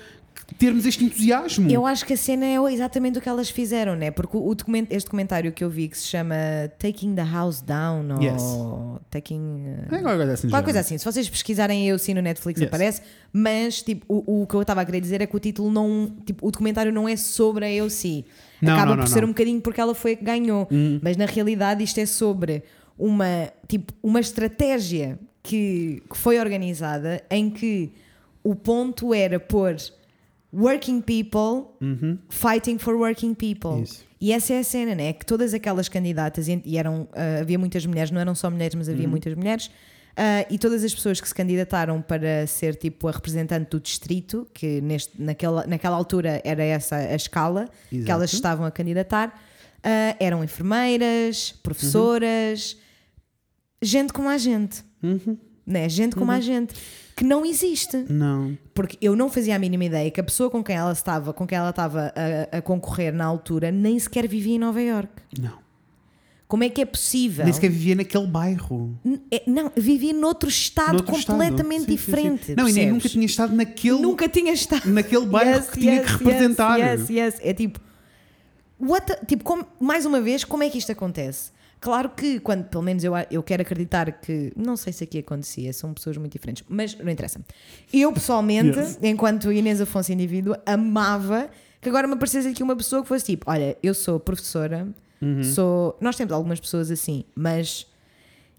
termos 0.56 0.86
este 0.86 1.04
entusiasmo. 1.04 1.70
Eu 1.70 1.86
acho 1.86 2.04
que 2.06 2.12
a 2.14 2.16
cena 2.16 2.44
é 2.46 2.56
exatamente 2.72 3.18
o 3.18 3.20
que 3.22 3.28
elas 3.28 3.50
fizeram, 3.50 3.94
né? 3.94 4.10
Porque 4.10 4.36
o 4.36 4.54
document, 4.54 4.86
este 4.90 5.06
documentário 5.06 5.52
que 5.52 5.62
eu 5.62 5.68
vi 5.70 5.88
que 5.88 5.98
se 5.98 6.06
chama 6.06 6.34
Taking 6.78 7.14
the 7.14 7.24
House 7.24 7.60
Down 7.60 8.10
ou 8.14 8.22
Yes. 8.22 8.42
Taking. 9.10 9.64
uh, 9.90 9.94
É 9.94 9.98
qualquer 9.98 10.16
coisa 10.16 10.32
assim. 10.32 10.48
Qualquer 10.48 10.64
coisa 10.64 10.80
assim, 10.80 10.98
se 10.98 11.04
vocês 11.04 11.28
pesquisarem 11.28 11.86
eu 11.88 11.98
sim 11.98 12.14
no 12.14 12.22
Netflix 12.22 12.60
Yes. 12.60 12.68
aparece, 12.68 13.02
mas 13.32 13.82
tipo, 13.82 14.04
o, 14.08 14.42
o 14.42 14.46
que 14.46 14.54
eu 14.54 14.62
estava 14.62 14.80
a 14.80 14.84
querer 14.84 15.00
dizer 15.00 15.20
é 15.20 15.26
que 15.26 15.36
o 15.36 15.40
título 15.40 15.70
não, 15.70 16.12
tipo, 16.24 16.46
o 16.46 16.50
documentário 16.50 16.92
não 16.92 17.08
é 17.08 17.16
sobre 17.16 17.64
a 17.64 17.82
AOC. 17.82 18.24
Não, 18.60 18.74
Acaba 18.74 18.90
não, 18.90 18.96
não, 18.96 19.04
por 19.04 19.10
ser 19.10 19.24
um 19.24 19.28
bocadinho 19.28 19.60
porque 19.60 19.80
ela 19.80 19.94
foi 19.94 20.12
a 20.12 20.16
que 20.16 20.24
ganhou, 20.24 20.68
mas 21.02 21.16
na 21.16 21.26
realidade 21.26 21.82
isto 21.84 21.98
é 21.98 22.06
sobre 22.06 22.62
uma, 22.98 23.52
tipo, 23.68 23.92
uma 24.02 24.20
estratégia 24.20 25.18
que, 25.42 26.02
que 26.10 26.18
foi 26.18 26.38
organizada 26.40 27.22
em 27.30 27.48
que 27.48 27.92
o 28.42 28.54
ponto 28.54 29.14
era 29.14 29.38
pôr 29.38 29.76
working 30.52 31.00
people 31.00 31.68
fighting 32.28 32.78
for 32.78 32.94
working 32.96 33.34
people. 33.34 33.82
Isso. 33.82 34.08
E 34.20 34.32
essa 34.32 34.54
é 34.54 34.58
a 34.58 34.64
cena, 34.64 34.94
né? 34.94 35.12
Que 35.12 35.24
todas 35.24 35.54
aquelas 35.54 35.88
candidatas, 35.88 36.48
e 36.48 36.76
eram, 36.76 37.06
ah, 37.12 37.40
havia 37.40 37.58
muitas 37.58 37.86
mulheres, 37.86 38.10
não 38.10 38.20
eram 38.20 38.34
só 38.34 38.50
mulheres, 38.50 38.74
mas 38.74 38.88
havia 38.88 39.06
muitas 39.06 39.32
mulheres, 39.34 39.70
ah, 40.20 40.44
e 40.50 40.58
todas 40.58 40.82
as 40.82 40.92
pessoas 40.92 41.20
que 41.20 41.28
se 41.28 41.34
candidataram 41.34 42.02
para 42.02 42.44
ser 42.48 42.74
tipo 42.74 43.06
a 43.06 43.12
representante 43.12 43.70
do 43.70 43.78
distrito, 43.78 44.48
que 44.52 44.80
neste, 44.80 45.12
naquela, 45.22 45.64
naquela 45.64 45.96
altura 45.96 46.42
era 46.44 46.64
essa 46.64 46.96
a 46.96 47.14
escala 47.14 47.68
que 47.88 47.98
Exato. 47.98 48.10
elas 48.10 48.32
estavam 48.32 48.66
a 48.66 48.70
candidatar, 48.72 49.40
ah, 49.80 50.16
eram 50.18 50.42
enfermeiras, 50.42 51.54
professoras, 51.62 52.76
gente 53.80 54.12
como 54.12 54.28
a 54.28 54.36
gente, 54.38 54.82
né? 55.64 55.88
Gente 55.88 56.16
como 56.16 56.32
a 56.32 56.40
gente, 56.40 56.74
que 57.14 57.22
não 57.22 57.46
existe. 57.46 57.96
Não. 58.10 58.58
Porque 58.74 58.98
eu 59.00 59.14
não 59.14 59.30
fazia 59.30 59.54
a 59.54 59.58
mínima 59.58 59.84
ideia 59.84 60.10
que 60.10 60.20
a 60.20 60.24
pessoa 60.24 60.50
com 60.50 60.64
quem 60.64 60.74
ela 60.74 60.90
estava, 60.90 61.32
com 61.32 61.46
quem 61.46 61.56
ela 61.56 61.70
estava 61.70 62.12
a, 62.52 62.58
a 62.58 62.60
concorrer 62.60 63.14
na 63.14 63.24
altura, 63.24 63.70
nem 63.70 63.96
sequer 64.00 64.26
vivia 64.26 64.56
em 64.56 64.58
Nova 64.58 64.82
York. 64.82 65.12
Não. 65.40 65.67
Como 66.48 66.64
é 66.64 66.70
que 66.70 66.80
é 66.80 66.86
possível? 66.86 67.44
Nem 67.44 67.52
sequer 67.52 67.70
vivia 67.70 67.94
naquele 67.94 68.26
bairro. 68.26 68.98
N- 69.04 69.20
é- 69.30 69.42
Não, 69.46 69.70
vivia 69.76 70.14
noutro 70.14 70.48
estado 70.48 70.94
Noutro 70.94 71.14
estado. 71.14 71.36
completamente 71.36 71.80
Sim, 71.80 71.86
sim, 71.86 71.90
sim. 71.90 71.94
diferente. 71.96 72.54
Não, 72.56 72.66
e 72.68 72.72
nem 72.72 72.90
nunca 72.90 73.06
tinha 73.08 73.26
estado 73.26 73.54
naquele. 73.54 74.00
Nunca 74.00 74.28
tinha 74.30 74.52
estado. 74.54 74.88
naquele 74.90 75.26
bairro 75.26 75.62
que 75.66 75.78
tinha 75.78 76.00
que 76.02 76.10
representar. 76.10 76.78
Yes, 76.78 77.10
yes, 77.10 77.34
yes. 77.34 77.34
É 77.42 77.52
tipo, 77.52 77.78
what 78.80 79.26
tipo 79.26 79.44
como- 79.44 79.66
mais 79.78 80.06
uma 80.06 80.20
vez, 80.20 80.42
como 80.44 80.62
é 80.62 80.70
que 80.70 80.78
isto 80.78 80.90
acontece? 80.90 81.50
Claro 81.80 82.08
que, 82.10 82.40
quando, 82.40 82.64
pelo 82.64 82.82
menos 82.82 83.04
eu, 83.04 83.12
eu 83.30 83.40
quero 83.42 83.62
acreditar 83.62 84.10
que, 84.10 84.52
não 84.56 84.76
sei 84.76 84.92
se 84.92 85.04
aqui 85.04 85.18
acontecia, 85.18 85.72
são 85.72 85.94
pessoas 85.94 86.16
muito 86.16 86.32
diferentes, 86.32 86.64
mas 86.68 86.96
não 86.98 87.08
interessa. 87.10 87.40
Eu 87.92 88.12
pessoalmente, 88.12 88.76
Yes. 88.76 88.98
enquanto 89.02 89.52
Inês 89.52 89.80
Afonso 89.80 90.12
indivíduo, 90.12 90.56
amava 90.66 91.48
que 91.80 91.88
agora 91.88 92.08
me 92.08 92.14
aparecesse 92.14 92.48
aqui 92.48 92.62
uma 92.64 92.74
pessoa 92.74 93.02
que 93.02 93.08
fosse 93.08 93.24
tipo: 93.26 93.48
olha, 93.48 93.76
eu 93.80 93.94
sou 93.94 94.18
professora, 94.18 94.88
Uhum. 95.20 95.42
sou. 95.42 95.96
Nós 96.00 96.16
temos 96.16 96.32
algumas 96.32 96.60
pessoas 96.60 96.90
assim, 96.90 97.24
mas. 97.34 97.86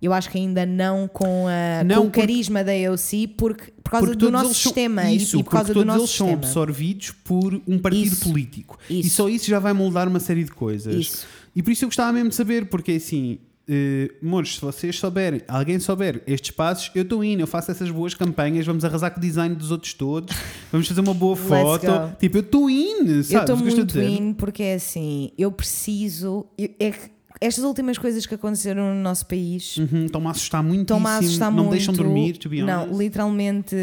Eu 0.01 0.13
acho 0.13 0.29
que 0.29 0.37
ainda 0.37 0.65
não 0.65 1.09
com, 1.09 1.45
a, 1.49 1.83
Não, 1.83 2.03
com 2.03 2.07
o 2.07 2.11
carisma 2.11 2.63
da 2.63 2.71
AOC, 2.71 3.27
porque, 3.37 3.69
por 3.83 3.91
causa 3.91 4.05
Porque 4.07 4.17
do 4.17 4.31
nosso 4.31 4.45
eles 4.45 4.57
são- 4.57 4.71
sistema 4.71 5.11
isso, 5.11 5.35
e, 5.35 5.39
e 5.41 5.43
por 5.43 5.49
causa 5.51 5.73
do 5.73 5.83
nosso 5.83 5.99
eles 5.99 6.11
são 6.11 6.27
sistema. 6.27 6.45
absorvidos 6.47 7.11
por 7.21 7.61
um 7.67 7.77
partido 7.77 8.05
Isso. 8.13 8.23
político. 8.29 8.79
E 8.89 9.01
Isso. 9.01 9.09
só 9.17 9.27
isso 9.27 9.49
já 9.49 9.59
vai 9.59 9.73
moldar 9.73 10.07
uma 10.07 10.21
série 10.21 10.45
de 10.45 10.51
coisas. 10.51 10.95
Isso. 10.95 11.27
E 11.53 11.61
por 11.61 11.71
isso 11.71 11.83
eu 11.83 11.89
gostava 11.89 12.13
mesmo 12.13 12.29
de 12.29 12.35
saber, 12.35 12.67
porque 12.69 12.93
assim, 12.93 13.39
eh, 13.69 14.11
amores, 14.23 14.55
se 14.55 14.61
vocês 14.61 14.97
souberem, 14.97 15.41
alguém 15.47 15.79
souber 15.79 16.23
estes 16.25 16.51
passos, 16.51 16.91
eu 16.95 17.03
estou 17.03 17.23
indo, 17.23 17.41
eu 17.41 17.47
faço 17.47 17.69
essas 17.69 17.91
boas 17.91 18.13
campanhas, 18.15 18.65
vamos 18.65 18.83
arrasar 18.83 19.11
com 19.11 19.19
o 19.19 19.21
design 19.21 19.53
dos 19.55 19.69
outros 19.71 19.93
todos, 19.93 20.35
vamos 20.71 20.87
fazer 20.87 21.01
uma 21.01 21.13
boa 21.13 21.35
foto. 21.35 21.85
Tipo, 22.19 22.37
eu 22.37 22.41
estou 22.41 22.69
indo, 22.69 23.11
Eu 23.11 23.23
sabes? 23.23 23.41
estou 23.41 23.55
o 23.55 23.59
que 23.59 23.63
muito 23.65 23.81
a 23.81 23.85
dizer? 23.85 24.09
in 24.09 24.33
porque 24.33 24.63
é 24.63 24.73
assim, 24.75 25.31
eu 25.37 25.51
preciso. 25.51 26.45
eu- 26.57 26.69
é 26.79 26.93
estas 27.41 27.63
últimas 27.63 27.97
coisas 27.97 28.25
que 28.25 28.35
aconteceram 28.35 28.93
no 28.93 29.01
nosso 29.01 29.25
país 29.25 29.77
Uhum, 29.77 30.05
Estão-me 30.07 30.27
a 30.27 30.31
assustar 30.31 30.61
muito. 30.63 30.81
estão-me 30.81 31.07
a 31.07 31.17
assustar 31.19 31.49
não 31.51 31.57
muito. 31.65 31.69
me 31.71 31.77
deixam 31.77 31.93
dormir, 31.93 32.37
to 32.37 32.49
be 32.49 32.61
honest. 32.61 32.89
Não, 32.91 32.97
literalmente 32.97 33.75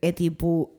é 0.00 0.12
tipo. 0.12 0.70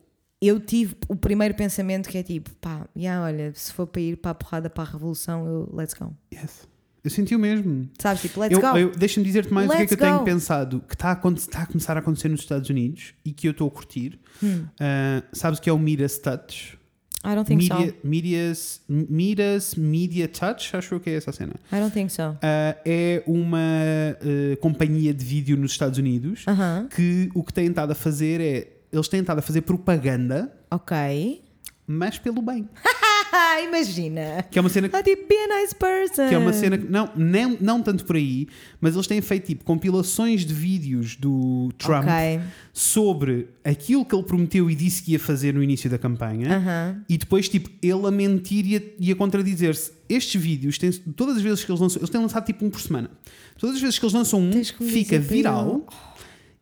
Eu 0.42 0.60
tive 0.60 0.96
o 1.08 1.16
primeiro 1.16 1.54
pensamento 1.54 2.10
que 2.10 2.18
é 2.18 2.24
tipo, 2.24 2.50
pá, 2.60 2.86
yeah, 2.98 3.24
olha, 3.26 3.54
se 3.56 3.72
for 3.72 3.88
para 3.88 4.02
ir 4.02 4.18
para 4.18 4.32
a 4.32 4.36
porrada 4.36 4.70
para 4.70 4.84
a 4.84 4.88
revolução, 4.92 5.46
eu, 5.48 5.70
let's 5.74 5.94
go. 5.94 6.12
Yes. 6.34 6.68
Eu 7.04 7.10
senti 7.10 7.36
o 7.36 7.40
mesmo. 7.40 7.90
Sabes, 8.00 8.22
tipo, 8.22 8.40
let's 8.40 8.54
Eu, 8.56 8.62
go. 8.62 8.78
eu- 8.78 8.92
Deixa-me 8.96 9.26
dizer-te 9.26 9.54
mais 9.54 9.68
o 9.68 9.72
que 9.72 9.76
é 9.76 9.80
Let's 9.82 9.90
que 9.90 10.02
eu 10.02 10.08
tenho 10.08 10.20
go. 10.20 10.26
pensado 10.26 10.80
que 10.88 10.96
está 10.96 11.12
a, 11.12 11.30
está 11.34 11.62
a 11.64 11.66
começar 11.66 11.98
a 11.98 12.00
acontecer 12.00 12.30
nos 12.30 12.40
Estados 12.40 12.70
Unidos 12.70 13.14
e 13.26 13.32
que 13.34 13.46
eu 13.48 13.52
estou 13.52 13.68
a 13.68 13.72
curtir. 13.72 14.18
Hum. 14.42 14.66
Ah, 14.80 15.22
sabes 15.34 15.60
o 15.60 15.62
que 15.62 15.70
é 15.70 15.74
o 15.74 15.78
Midas 15.80 16.18
Touch? 16.18 16.78
I 17.26 17.36
don't 17.36 17.46
think 17.48 17.70
Media, 17.70 17.88
so. 17.92 17.96
Medias, 18.08 18.82
Midas 18.90 19.76
Media 19.76 20.28
Touch, 20.28 20.76
acho 20.76 21.00
que 21.00 21.10
é 21.10 21.16
essa 21.16 21.30
a 21.30 21.34
cena. 21.34 21.54
I 21.72 21.76
don't 21.76 21.92
think 21.94 22.12
so. 22.12 22.38
Ah, 22.42 22.76
é 22.86 23.22
uma 23.28 23.60
ah, 23.60 24.58
companhia 24.62 25.14
de 25.14 25.24
vídeo 25.26 25.58
nos 25.58 25.72
Estados 25.72 25.98
Unidos 26.00 26.44
Aham, 26.48 26.88
que 26.94 27.30
o 27.34 27.44
que 27.44 27.54
têm 27.54 27.68
estado 27.68 27.92
a 27.92 27.96
fazer 27.96 28.40
é. 28.42 28.68
Eles 28.92 29.08
têm 29.08 29.22
estado 29.22 29.40
a 29.40 29.42
fazer 29.42 29.62
propaganda, 29.62 30.54
ok. 30.70 31.42
mas 31.88 32.18
pelo 32.20 32.42
bem. 32.42 32.70
Ah, 33.36 33.60
imagina. 33.66 34.46
Que 34.52 34.60
é 34.60 34.62
uma 34.62 34.70
cena 34.70 34.90
Ah, 34.94 35.02
tipo, 35.02 35.28
be 35.28 35.36
a 35.36 35.60
nice 35.62 35.74
person. 35.74 36.30
Que 36.30 36.36
é 36.36 36.38
uma 36.38 36.54
cena 36.54 36.78
que. 36.78 36.86
Não, 36.90 37.10
não, 37.16 37.58
não 37.60 37.82
tanto 37.82 38.06
por 38.06 38.16
aí, 38.16 38.48
mas 38.80 38.94
eles 38.94 39.08
têm 39.08 39.22
feito 39.22 39.48
tipo 39.48 39.64
compilações 39.64 40.46
de 40.46 40.54
vídeos 40.54 41.16
do 41.16 41.72
Trump 41.78 42.04
Ok. 42.04 42.40
sobre 42.72 43.48
aquilo 43.64 44.06
que 44.06 44.14
ele 44.14 44.24
prometeu 44.24 44.70
e 44.70 44.76
disse 44.76 45.02
que 45.02 45.14
ia 45.14 45.20
fazer 45.20 45.54
no 45.54 45.64
início 45.64 45.90
da 45.90 45.98
campanha 45.98 46.58
Aham. 46.58 47.04
e 47.10 47.18
depois, 47.18 47.50
tipo, 47.50 47.70
ele 47.82 48.06
a 48.06 48.12
mentir 48.12 48.66
e 48.66 48.78
a, 48.78 48.82
e 49.00 49.12
a 49.12 49.16
contradizer-se. 49.16 49.92
Estes 50.08 50.40
vídeos, 50.40 50.78
têm, 50.78 50.92
todas 50.92 51.38
as 51.38 51.42
vezes 51.42 51.64
que 51.64 51.72
eles 51.72 51.82
lançam, 51.82 52.00
eles 52.00 52.10
têm 52.10 52.22
lançado 52.22 52.46
tipo 52.46 52.64
um 52.66 52.70
por 52.70 52.80
semana. 52.82 53.10
Todas 53.58 53.78
as 53.78 53.82
vezes 53.82 53.98
que 53.98 54.06
eles 54.06 54.14
lançam 54.14 54.40
um, 54.40 54.52
que 54.52 54.84
fica 54.86 55.18
viral. 55.18 55.68
eu- 55.68 55.86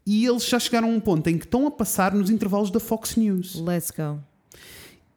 E 0.05 0.25
eles 0.25 0.47
já 0.47 0.57
chegaram 0.59 0.87
a 0.87 0.91
um 0.91 0.99
ponto 0.99 1.27
em 1.29 1.37
que 1.37 1.45
estão 1.45 1.67
a 1.67 1.71
passar 1.71 2.13
nos 2.13 2.29
intervalos 2.29 2.71
da 2.71 2.79
Fox 2.79 3.15
News. 3.17 3.55
Let's 3.55 3.91
go. 3.91 4.19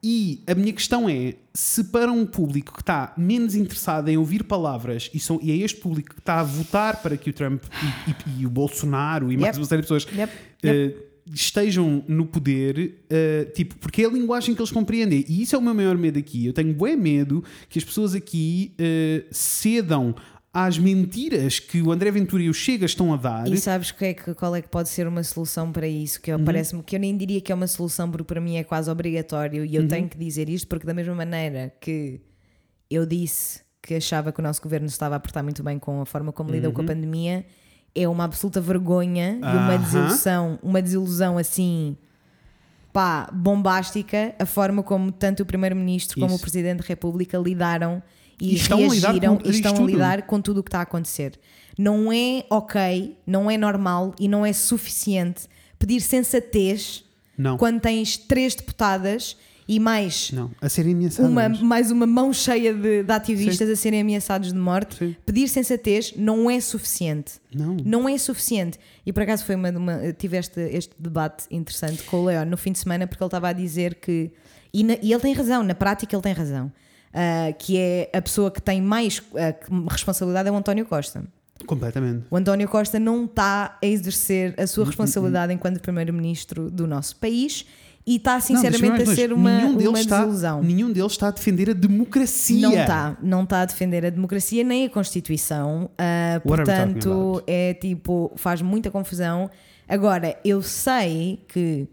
E 0.07 0.43
a 0.45 0.53
minha 0.53 0.71
questão 0.71 1.09
é: 1.09 1.33
se 1.51 1.85
para 1.85 2.11
um 2.11 2.27
público 2.27 2.73
que 2.75 2.81
está 2.81 3.11
menos 3.17 3.55
interessado 3.55 4.07
em 4.07 4.17
ouvir 4.17 4.43
palavras 4.43 5.09
e, 5.11 5.19
são, 5.19 5.39
e 5.41 5.51
é 5.51 5.55
este 5.55 5.79
público 5.81 6.13
que 6.13 6.19
está 6.19 6.41
a 6.41 6.43
votar 6.43 7.01
para 7.01 7.17
que 7.17 7.31
o 7.31 7.33
Trump 7.33 7.63
e, 8.07 8.11
e- 8.11 8.41
e 8.41 8.45
o 8.45 8.49
Bolsonaro 8.51 9.31
e 9.31 9.35
mais 9.37 9.55
Yep. 9.55 9.59
uma 9.59 9.65
série 9.65 9.81
de 9.81 9.87
pessoas 9.87 10.05
Yep. 10.15 10.31
eh, 10.63 10.93
estejam 11.33 12.03
no 12.07 12.27
poder, 12.27 12.99
eh, 13.09 13.45
tipo, 13.55 13.75
porque 13.77 14.03
é 14.03 14.05
a 14.05 14.09
linguagem 14.09 14.53
que 14.53 14.61
eles 14.61 14.71
compreendem. 14.71 15.25
E 15.27 15.41
isso 15.41 15.55
é 15.55 15.57
o 15.57 15.61
meu 15.61 15.73
maior 15.73 15.97
medo 15.97 16.19
aqui. 16.19 16.45
Eu 16.45 16.53
tenho 16.53 16.71
bem 16.71 16.95
medo 16.95 17.43
que 17.67 17.79
as 17.79 17.83
pessoas 17.85 18.13
aqui 18.13 18.73
eh, 18.77 19.23
cedam 19.31 20.13
às 20.57 20.77
mentiras 20.79 21.59
que 21.59 21.81
o 21.81 21.91
André 21.91 22.09
Ventura 22.11 22.41
e 22.41 22.49
o 22.49 22.53
Chega 22.53 22.85
estão 22.85 23.13
a 23.13 23.17
dar. 23.17 23.45
E 23.47 23.57
sabes 23.57 23.91
que 23.91 24.05
é 24.05 24.13
que, 24.13 24.33
qual 24.33 24.55
é 24.55 24.61
que 24.61 24.69
pode 24.69 24.87
ser 24.87 25.05
uma 25.05 25.21
solução 25.21 25.69
para 25.69 25.85
isso? 25.85 26.21
Que 26.21 26.31
Uhum. 26.33 26.45
parece-me 26.45 26.81
que 26.81 26.95
eu 26.95 26.99
nem 27.01 27.17
diria 27.17 27.41
que 27.41 27.51
é 27.51 27.55
uma 27.55 27.67
solução, 27.67 28.09
porque 28.09 28.23
para 28.23 28.39
mim 28.39 28.55
é 28.55 28.63
quase 28.63 28.89
obrigatório 28.89 29.65
e 29.65 29.75
eu 29.75 29.81
Uhum. 29.81 29.87
tenho 29.89 30.07
que 30.07 30.17
dizer 30.17 30.47
isto, 30.47 30.65
porque 30.69 30.87
da 30.87 30.93
mesma 30.93 31.13
maneira 31.13 31.73
que 31.81 32.21
eu 32.89 33.05
disse 33.05 33.59
que 33.83 33.95
achava 33.95 34.31
que 34.31 34.39
o 34.39 34.43
nosso 34.43 34.61
governo 34.61 34.87
se 34.87 34.93
estava 34.95 35.15
a 35.17 35.19
portar 35.19 35.43
muito 35.43 35.61
bem 35.61 35.77
com 35.77 35.99
a 36.01 36.05
forma 36.05 36.31
como 36.31 36.49
lidou 36.51 36.71
com 36.71 36.81
a 36.81 36.85
pandemia, 36.85 37.45
é 37.93 38.07
uma 38.07 38.23
absoluta 38.23 38.61
vergonha 38.61 39.33
e 39.37 39.41
uma 39.43 39.73
Uhum. 39.73 39.81
Desilusão, 39.81 40.59
uma 40.63 40.81
desilusão 40.81 41.37
assim. 41.37 41.97
Pá, 42.93 43.29
bombástica 43.33 44.33
a 44.39 44.45
forma 44.45 44.81
como 44.81 45.11
tanto 45.11 45.43
o 45.43 45.45
Primeiro-Ministro 45.45 46.17
como 46.17 46.35
o 46.35 46.39
Presidente 46.39 46.77
da 46.79 46.85
República 46.87 47.37
lidaram 47.37 48.01
e, 48.39 48.53
E 48.53 48.55
estão 48.55 48.77
a 48.77 48.81
lidar 48.93 49.07
reagiram 49.11 49.37
com 49.37 49.47
e 49.47 49.49
estão 49.51 49.71
a 49.71 49.75
tudo. 49.75 49.87
lidar 49.91 50.21
com 50.23 50.41
tudo 50.41 50.59
o 50.59 50.63
que 50.63 50.69
está 50.69 50.79
a 50.79 50.83
acontecer. 50.83 51.39
Não 51.77 52.11
é 52.11 52.45
ok, 52.49 53.17
não 53.27 53.49
é 53.51 53.57
normal 53.57 54.13
e 54.19 54.27
não 54.27 54.45
é 54.45 54.53
suficiente 54.53 55.43
pedir 55.77 55.99
sensatez 56.01 57.03
Não, 57.37 57.57
quando 57.57 57.79
tens 57.81 58.17
três 58.17 58.55
deputadas 58.55 59.35
e 59.67 59.79
mais 59.79 60.31
não, 60.31 60.51
a 60.61 60.69
serem 60.69 60.93
ameaçadas. 60.93 61.29
uma, 61.31 61.49
mais 61.49 61.89
uma 61.91 62.05
mão 62.05 62.31
cheia 62.31 62.71
de, 62.73 63.01
de 63.03 63.11
ativistas 63.11 63.67
a 63.67 63.75
serem 63.75 63.99
ameaçados 64.01 64.53
de 64.53 64.59
morte. 64.59 64.95
Sim. 64.95 65.15
Pedir 65.25 65.47
sensatez 65.49 66.13
não 66.15 66.49
é 66.49 66.59
suficiente. 66.61 67.33
Não. 67.53 67.75
Não 67.83 68.07
é 68.07 68.15
suficiente. 68.17 68.77
E 69.05 69.11
por 69.11 69.23
acaso 69.23 69.43
foi 69.43 69.55
uma, 69.55 69.69
uma 69.71 70.13
tive 70.13 70.37
este, 70.37 70.59
este 70.61 70.93
debate 70.99 71.45
interessante 71.49 72.03
com 72.03 72.17
o 72.17 72.25
Leon 72.25 72.45
no 72.45 72.57
fim 72.57 72.71
de 72.71 72.79
semana 72.79 73.07
porque 73.07 73.23
ele 73.23 73.27
estava 73.27 73.49
a 73.49 73.53
dizer 73.53 73.95
que. 73.95 74.31
E, 74.73 74.83
na- 74.83 74.97
e 75.01 75.11
ele 75.11 75.21
tem 75.21 75.33
razão, 75.33 75.63
na 75.63 75.73
prática 75.73 76.15
ele 76.15 76.21
tem 76.23 76.33
razão. 76.33 76.71
Ah, 77.15 77.53
que 77.57 77.77
é 77.77 78.09
a 78.13 78.21
pessoa 78.21 78.51
que 78.51 78.61
tem 78.61 78.81
mais 78.81 79.19
que- 79.21 79.27
responsabilidade 79.89 80.49
é 80.49 80.51
o 80.51 80.55
António 80.57 80.85
Costa. 80.85 81.23
Completamente. 81.65 82.25
O 82.29 82.35
António 82.35 82.67
Costa 82.67 82.99
não 82.99 83.23
está 83.25 83.77
a 83.81 83.85
exercer 83.87 84.53
a 84.59 84.67
sua 84.67 84.85
responsabilidade 84.85 85.53
enquanto 85.53 85.79
Primeiro-Ministro 85.79 86.69
do 86.69 86.85
nosso 86.85 87.15
país 87.15 87.65
E 88.07 88.17
está 88.17 88.33
Não, 88.33 88.41
sinceramente 88.41 88.97
deixa-me 88.97 89.11
a 89.13 89.15
ser 89.15 89.33
uma, 89.33 89.57
nenhum 89.61 89.89
uma 89.89 89.99
está, 89.99 90.17
desilusão. 90.19 90.61
Nenhum 90.61 90.91
deles 90.91 91.11
está 91.13 91.29
a 91.29 91.31
defender 91.31 91.71
a 91.71 91.73
democracia. 91.73 92.61
Não 92.61 92.71
está, 92.79 93.17
não 93.23 93.43
está 93.43 93.61
a 93.61 93.65
defender 93.65 94.05
a 94.05 94.09
democracia 94.11 94.63
nem 94.63 94.85
a 94.85 94.89
Constituição. 94.91 95.89
talking 95.97 96.47
portanto, 96.47 97.43
é 97.47 97.73
tipo, 97.73 98.31
faz 98.35 98.61
muita 98.61 98.91
confusão. 98.91 99.49
Agora, 99.87 100.37
eu 100.45 100.61
sei 100.61 101.39
que 101.47 101.87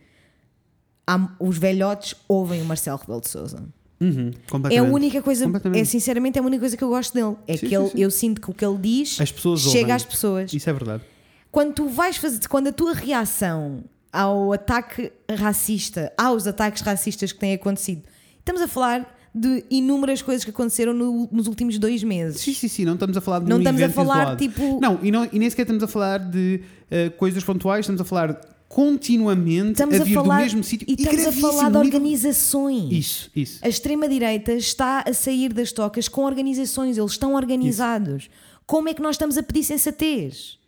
há- 1.06 1.30
os 1.40 1.56
velhotes 1.56 2.14
ouvem 2.28 2.60
o 2.60 2.64
Marcelo 2.66 2.98
Rebelo 2.98 3.20
de 3.22 3.28
Souza. 3.30 3.62
Uhum, 4.02 4.30
É 4.70 4.78
a 4.78 4.82
única 4.82 5.22
coisa, 5.22 5.46
é 5.74 5.84
sinceramente 5.84 6.38
é 6.38 6.42
a 6.42 6.44
única 6.44 6.60
coisa 6.60 6.76
que 6.76 6.82
eu 6.84 6.88
gosto 6.88 7.14
dele. 7.14 7.36
É 7.46 7.56
Sim, 7.56 7.66
que 7.68 7.76
ele, 7.76 7.84
sim, 7.86 7.90
sim. 7.96 8.02
eu 8.02 8.10
sinto 8.10 8.40
que 8.40 8.50
o 8.50 8.54
que 8.54 8.64
ele 8.64 8.78
diz 8.78 9.20
As 9.20 9.30
pessoas 9.30 9.60
chega 9.60 9.78
ouvem. 9.80 9.92
às 9.94 10.04
pessoas. 10.04 10.52
Isso 10.52 10.68
é 10.68 10.72
verdade. 10.72 11.02
Quando 11.50 11.72
tu 11.74 11.88
vais 11.88 12.16
fazer, 12.16 12.40
quando 12.48 12.66
a 12.68 12.72
tua 12.72 12.94
reação 12.94 13.84
ao 14.12 14.52
ataque 14.52 15.12
racista, 15.30 16.12
aos 16.18 16.46
ataques 16.46 16.82
racistas 16.82 17.30
que 17.32 17.38
têm 17.38 17.52
acontecido, 17.54 18.02
estamos 18.38 18.60
a 18.62 18.68
falar 18.68 19.18
de 19.34 19.64
inúmeras 19.70 20.20
coisas 20.20 20.44
que 20.44 20.50
aconteceram 20.50 20.92
no- 20.92 21.26
nos 21.32 21.46
últimos 21.46 21.78
dois 21.78 22.02
meses. 22.04 22.40
Sim, 22.40 22.52
sim, 22.52 22.68
sim. 22.68 22.84
Não 22.84 22.94
estamos 22.94 23.16
a 23.16 23.20
falar 23.20 23.38
de 23.38 23.48
Não 23.48 23.56
um 23.56 23.60
estamos 23.60 23.80
a 23.82 23.88
falar, 23.88 24.16
isolado. 24.18 24.36
tipo- 24.38 24.78
Não 24.80 24.98
e, 25.02 25.10
não, 25.10 25.26
e 25.32 25.38
nem 25.38 25.48
sequer 25.48 25.62
estamos 25.62 25.82
a 25.82 25.86
falar 25.88 26.18
de 26.18 26.60
eh, 26.90 27.08
coisas 27.10 27.42
pontuais, 27.42 27.80
estamos 27.84 28.00
a 28.00 28.04
falar 28.04 28.38
continuamente 28.72 29.72
Estamos 29.72 30.00
a 30.00 30.02
a 30.02 30.04
vir 30.04 30.14
falar 30.14 30.36
do 30.38 30.42
mesmo 30.44 30.64
sítio. 30.64 30.86
e 30.88 30.94
estamos 30.94 31.26
a 31.26 31.32
falar 31.32 31.70
de 31.70 31.76
organizações. 31.76 32.90
Isso, 32.90 33.30
isso. 33.36 33.58
A 33.62 33.68
extrema-direita 33.68 34.52
está 34.54 35.04
a 35.06 35.12
sair 35.12 35.52
das 35.52 35.72
tocas 35.72 36.08
com 36.08 36.24
organizações, 36.24 36.96
eles 36.96 37.12
estão 37.12 37.34
organizados. 37.34 38.30
Como 38.66 38.88
é 38.88 38.94
que 38.94 39.02
nós 39.02 39.16
estamos 39.16 39.36
a 39.36 39.42
pedir 39.42 39.62
sensatez? 39.64 40.58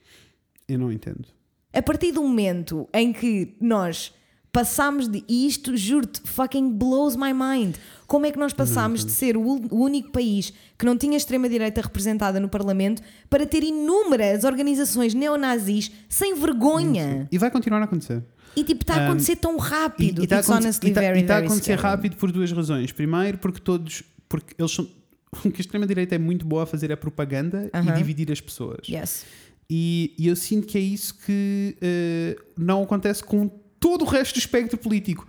Eu 0.68 0.78
não 0.78 0.92
entendo. 0.92 1.24
A 1.72 1.80
partir 1.80 2.12
do 2.12 2.22
momento 2.22 2.86
em 2.92 3.10
que 3.10 3.56
nós 3.58 4.12
passámos 4.54 5.08
de. 5.08 5.24
E 5.28 5.48
isto, 5.48 5.76
juro-te, 5.76 6.20
fucking 6.24 6.70
blows 6.70 7.16
my 7.16 7.34
mind. 7.34 7.74
Como 8.06 8.24
é 8.24 8.30
que 8.30 8.38
nós 8.38 8.52
passámos 8.52 9.04
de 9.04 9.10
ser 9.10 9.36
o, 9.36 9.42
único 9.72 10.12
país 10.12 10.52
que 10.78 10.86
não 10.86 10.96
tinha 10.96 11.16
extrema-direita 11.16 11.80
representada 11.80 12.38
no 12.38 12.48
Parlamento 12.48 13.02
para 13.28 13.44
ter 13.44 13.64
inúmeras 13.64 14.44
organizações 14.44 15.12
neonazis 15.12 15.90
sem 16.08 16.36
vergonha? 16.36 17.26
E 17.32 17.36
vai 17.36 17.50
continuar 17.50 17.80
a 17.80 17.84
acontecer. 17.84 18.22
E 18.54 18.62
tipo, 18.62 18.82
está 18.82 18.94
a 18.94 19.06
acontecer 19.08 19.34
tão 19.34 19.56
rápido. 19.56 20.22
está 20.22 20.36
a 20.36 20.40
acontecer- 20.40 20.86
e 20.86 20.92
tá- 20.92 21.00
very, 21.00 21.18
e 21.18 21.22
tá 21.24 21.32
a 21.32 21.36
very 21.38 21.46
acontecer 21.46 21.76
scary. 21.76 21.82
rápido 21.82 22.16
por 22.16 22.30
duas 22.30 22.52
razões. 22.52 22.92
Primeiro, 22.92 23.38
porque 23.38 23.58
todos. 23.58 24.04
Porque 24.28 24.54
eles 24.56 24.70
são. 24.70 24.86
O 25.44 25.50
que 25.50 25.60
a 25.60 25.62
extrema-direita 25.62 26.14
é 26.14 26.18
muito 26.18 26.46
boa 26.46 26.62
a 26.62 26.66
fazer 26.66 26.92
é 26.92 26.96
propaganda 26.96 27.68
e 27.74 27.92
dividir 27.96 28.30
as 28.30 28.40
pessoas. 28.40 28.88
Yes. 28.88 29.24
E, 29.68 30.14
e 30.16 30.28
eu 30.28 30.36
sinto 30.36 30.68
que 30.68 30.78
é 30.78 30.80
isso 30.80 31.18
que 31.26 31.76
eh, 31.82 32.36
não 32.56 32.84
acontece 32.84 33.24
com 33.24 33.50
todo 33.84 34.00
o 34.00 34.08
resto 34.08 34.32
do 34.32 34.38
espectro 34.38 34.78
político. 34.78 35.28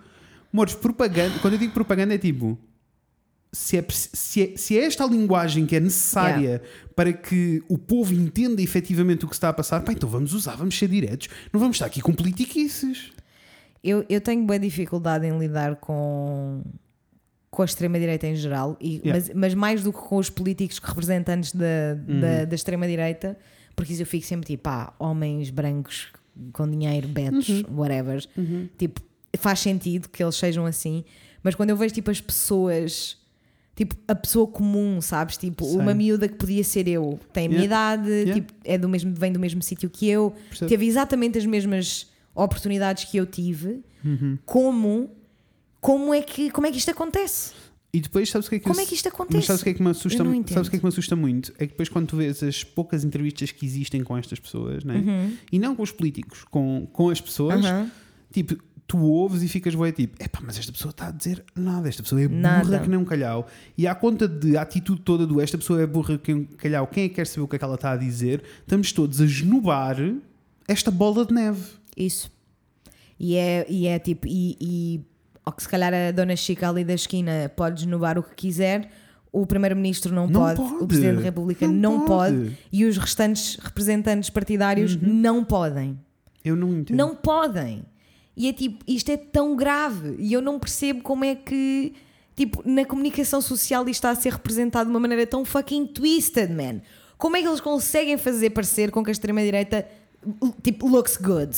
Mores, 0.50 0.74
propaganda, 0.74 1.38
quando 1.40 1.54
eu 1.54 1.58
digo 1.58 1.74
propaganda 1.74 2.14
é 2.14 2.18
tipo. 2.18 2.58
Se 3.52 3.76
é, 3.76 3.84
se, 3.90 4.42
é, 4.42 4.56
se 4.56 4.78
é 4.78 4.84
esta 4.84 5.04
a 5.04 5.06
linguagem 5.06 5.66
que 5.66 5.76
é 5.76 5.80
necessária 5.80 6.62
para 6.94 7.12
que 7.12 7.62
o 7.68 7.76
povo 7.76 8.14
entenda 8.14 8.62
efetivamente 8.62 9.26
o 9.26 9.28
que 9.28 9.34
está 9.34 9.50
a 9.50 9.52
passar, 9.52 9.82
pá, 9.82 9.92
então 9.92 10.08
vamos 10.08 10.32
usar, 10.32 10.56
vamos 10.56 10.76
ser 10.76 10.88
diretos. 10.88 11.28
Não 11.52 11.60
vamos 11.60 11.76
estar 11.76 11.86
aqui 11.86 12.00
com 12.00 12.14
politiquices. 12.14 13.12
Eu, 13.84 14.04
eu 14.08 14.20
tenho 14.22 14.44
boa 14.44 14.58
dificuldade 14.58 15.26
em 15.26 15.38
lidar 15.38 15.76
com, 15.76 16.62
com 17.50 17.62
a 17.62 17.64
extrema-direita 17.64 18.26
em 18.26 18.36
geral, 18.36 18.76
e, 18.80 19.00
Yeah. 19.04 19.12
mas, 19.12 19.30
mas 19.34 19.54
mais 19.54 19.82
do 19.82 19.92
que 19.92 20.00
com 20.00 20.16
os 20.16 20.30
políticos 20.30 20.78
representantes 20.78 21.52
da, 21.52 21.94
da, 21.94 22.44
da 22.46 22.54
extrema-direita, 22.54 23.38
porque 23.74 23.92
isso 23.92 24.02
eu 24.02 24.06
fico 24.06 24.26
sempre 24.26 24.46
tipo, 24.46 24.64
pá, 24.64 24.94
homens 24.98 25.50
brancos 25.50 26.08
com 26.52 26.68
dinheiro, 26.70 27.08
betos, 27.08 27.62
whatever. 27.70 28.24
Tipo, 28.78 29.00
faz 29.38 29.60
sentido 29.60 30.08
que 30.08 30.22
eles 30.22 30.34
sejam 30.36 30.64
assim, 30.66 31.04
mas 31.42 31.54
quando 31.54 31.70
eu 31.70 31.76
vejo 31.76 31.94
tipo 31.94 32.10
as 32.10 32.20
pessoas. 32.20 33.16
Tipo, 33.74 33.94
a 34.08 34.14
pessoa 34.14 34.46
comum, 34.46 35.02
sabes? 35.02 35.36
Tipo, 35.36 35.66
Sei. 35.66 35.76
uma 35.76 35.92
miúda 35.92 36.26
que 36.26 36.34
podia 36.36 36.64
ser 36.64 36.88
eu, 36.88 37.20
tem 37.30 37.44
a 37.44 37.48
minha 37.50 37.60
Yeah. 37.64 37.96
idade, 37.98 38.10
Yeah. 38.10 38.34
tipo, 38.34 38.54
é 38.64 38.78
do 38.78 38.88
mesmo, 38.88 39.12
vem 39.14 39.30
do 39.30 39.38
mesmo 39.38 39.62
sítio 39.62 39.90
que 39.90 40.08
eu, 40.08 40.32
Percebo. 40.48 40.68
teve 40.70 40.86
exatamente 40.86 41.36
as 41.36 41.44
mesmas 41.44 42.10
oportunidades 42.34 43.04
que 43.04 43.18
eu 43.18 43.26
tive. 43.26 43.82
Uhum. 44.02 44.38
Como, 44.46 45.10
como, 45.78 46.14
é 46.14 46.22
que, 46.22 46.50
como 46.50 46.66
é 46.66 46.70
que 46.70 46.78
isto 46.78 46.90
acontece? 46.90 47.52
E 47.96 48.00
depois, 48.00 48.28
sabes 48.28 48.46
o 48.46 48.50
que 48.50 48.56
é 48.56 48.58
que 48.58 48.64
Como 48.66 48.78
eu- 48.78 48.84
é 48.84 48.86
que 48.86 48.94
isto 48.94 49.08
acontece? 49.08 49.36
Mas 49.36 49.44
sabes 49.46 49.60
o 49.62 49.64
que 49.64 49.70
é 49.70 49.74
que 49.74 49.82
me 49.82 49.88
assusta? 49.90 50.18
Sabes 50.18 50.68
o 50.68 50.70
que 50.70 50.76
é 50.76 50.78
que 50.78 50.84
me 50.84 50.88
assusta 50.88 51.16
muito? 51.16 51.52
É 51.58 51.66
que 51.66 51.72
depois 51.72 51.88
quando 51.88 52.06
tu 52.08 52.16
vês 52.16 52.42
as 52.42 52.62
poucas 52.62 53.04
entrevistas 53.04 53.50
que 53.52 53.64
existem 53.64 54.02
com 54.04 54.16
estas 54.18 54.38
pessoas, 54.38 54.84
né? 54.84 54.96
Uhum. 54.96 55.36
e 55.50 55.58
não 55.58 55.74
com 55.74 55.82
os 55.82 55.90
políticos, 55.92 56.44
com, 56.50 56.86
com 56.92 57.08
as 57.08 57.20
pessoas, 57.20 57.64
Aham. 57.64 57.90
tipo, 58.30 58.56
tu 58.86 58.98
ouves 58.98 59.42
e 59.42 59.48
ficas 59.48 59.74
bué 59.74 59.90
tipo, 59.92 60.22
epá, 60.22 60.40
mas 60.44 60.58
esta 60.58 60.70
pessoa 60.72 60.90
está 60.90 61.08
a 61.08 61.10
dizer 61.10 61.42
nada, 61.54 61.88
esta 61.88 62.02
pessoa 62.02 62.20
é 62.20 62.28
burra 62.28 62.40
Nada. 62.40 62.78
que 62.80 62.88
nem 62.90 62.98
um 62.98 63.04
calhau. 63.04 63.48
E 63.78 63.86
à 63.86 63.94
conta 63.94 64.28
de 64.28 64.56
a 64.58 64.62
atitude 64.62 65.00
toda 65.00 65.26
do 65.26 65.40
esta 65.40 65.56
pessoa 65.56 65.80
é 65.80 65.86
burra 65.86 66.18
que 66.18 66.34
nem 66.34 66.42
um 66.42 66.46
calhau, 66.46 66.86
quem 66.86 67.04
é 67.04 67.08
que 67.08 67.14
quer 67.14 67.26
saber 67.26 67.42
o 67.44 67.48
que 67.48 67.56
é 67.56 67.58
que 67.58 67.64
ela 67.64 67.76
está 67.76 67.92
a 67.92 67.96
dizer? 67.96 68.42
Estamos 68.60 68.92
todos 68.92 69.20
a 69.22 69.24
esnobar 69.24 69.96
esta 70.68 70.90
bola 70.90 71.24
de 71.24 71.32
neve. 71.32 71.62
Isso. 71.96 72.30
E 73.18 73.34
é, 73.36 73.66
e 73.70 73.86
é 73.86 73.98
tipo, 73.98 74.26
e, 74.28 74.56
e 74.60 75.00
ou 75.46 75.52
que 75.52 75.62
se 75.62 75.68
calhar 75.68 75.94
a 75.94 76.10
dona 76.10 76.34
Chica 76.34 76.68
ali 76.68 76.82
da 76.84 76.94
esquina 76.94 77.50
pode 77.54 77.76
desnubar 77.76 78.18
o 78.18 78.22
que 78.22 78.34
quiser, 78.34 78.90
o 79.32 79.46
primeiro-ministro 79.46 80.12
não, 80.14 80.26
Não 80.26 80.40
pode, 80.40 80.60
pode. 80.60 80.82
o 80.82 80.86
presidente 80.86 81.16
da 81.16 81.22
República 81.22 81.66
Não 81.68 81.74
não, 81.98 82.06
pode. 82.06 82.34
pode. 82.36 82.48
Uhum. 82.48 82.54
e 82.72 82.84
os 82.84 82.96
restantes 82.98 83.56
representantes 83.56 84.28
partidários 84.30 84.96
não 85.00 85.44
podem. 85.44 85.98
Eu 86.44 86.56
não 86.56 86.72
entendo. 86.74 86.96
Não 86.96 87.14
podem. 87.14 87.84
E 88.36 88.48
é 88.48 88.52
tipo, 88.52 88.82
isto 88.88 89.10
é 89.10 89.16
tão 89.16 89.54
grave. 89.56 90.16
E 90.18 90.32
eu 90.32 90.40
não 90.42 90.58
percebo 90.58 91.02
como 91.02 91.24
é 91.24 91.34
que, 91.34 91.94
tipo, 92.34 92.62
na 92.68 92.84
comunicação 92.84 93.40
social 93.40 93.82
isto 93.84 93.94
está 93.94 94.10
a 94.10 94.14
ser 94.14 94.32
representado 94.32 94.86
de 94.88 94.90
uma 94.94 95.00
maneira 95.00 95.26
tão 95.26 95.44
fucking 95.44 95.86
twisted, 95.86 96.50
man. 96.50 96.80
Como 97.18 97.36
é 97.36 97.40
que 97.42 97.48
eles 97.48 97.60
conseguem 97.60 98.16
fazer 98.18 98.50
parecer 98.50 98.90
com 98.90 99.02
que 99.02 99.10
a 99.10 99.12
extrema-direita, 99.12 99.86
tipo, 100.62 100.86
looks 100.88 101.16
good? 101.16 101.56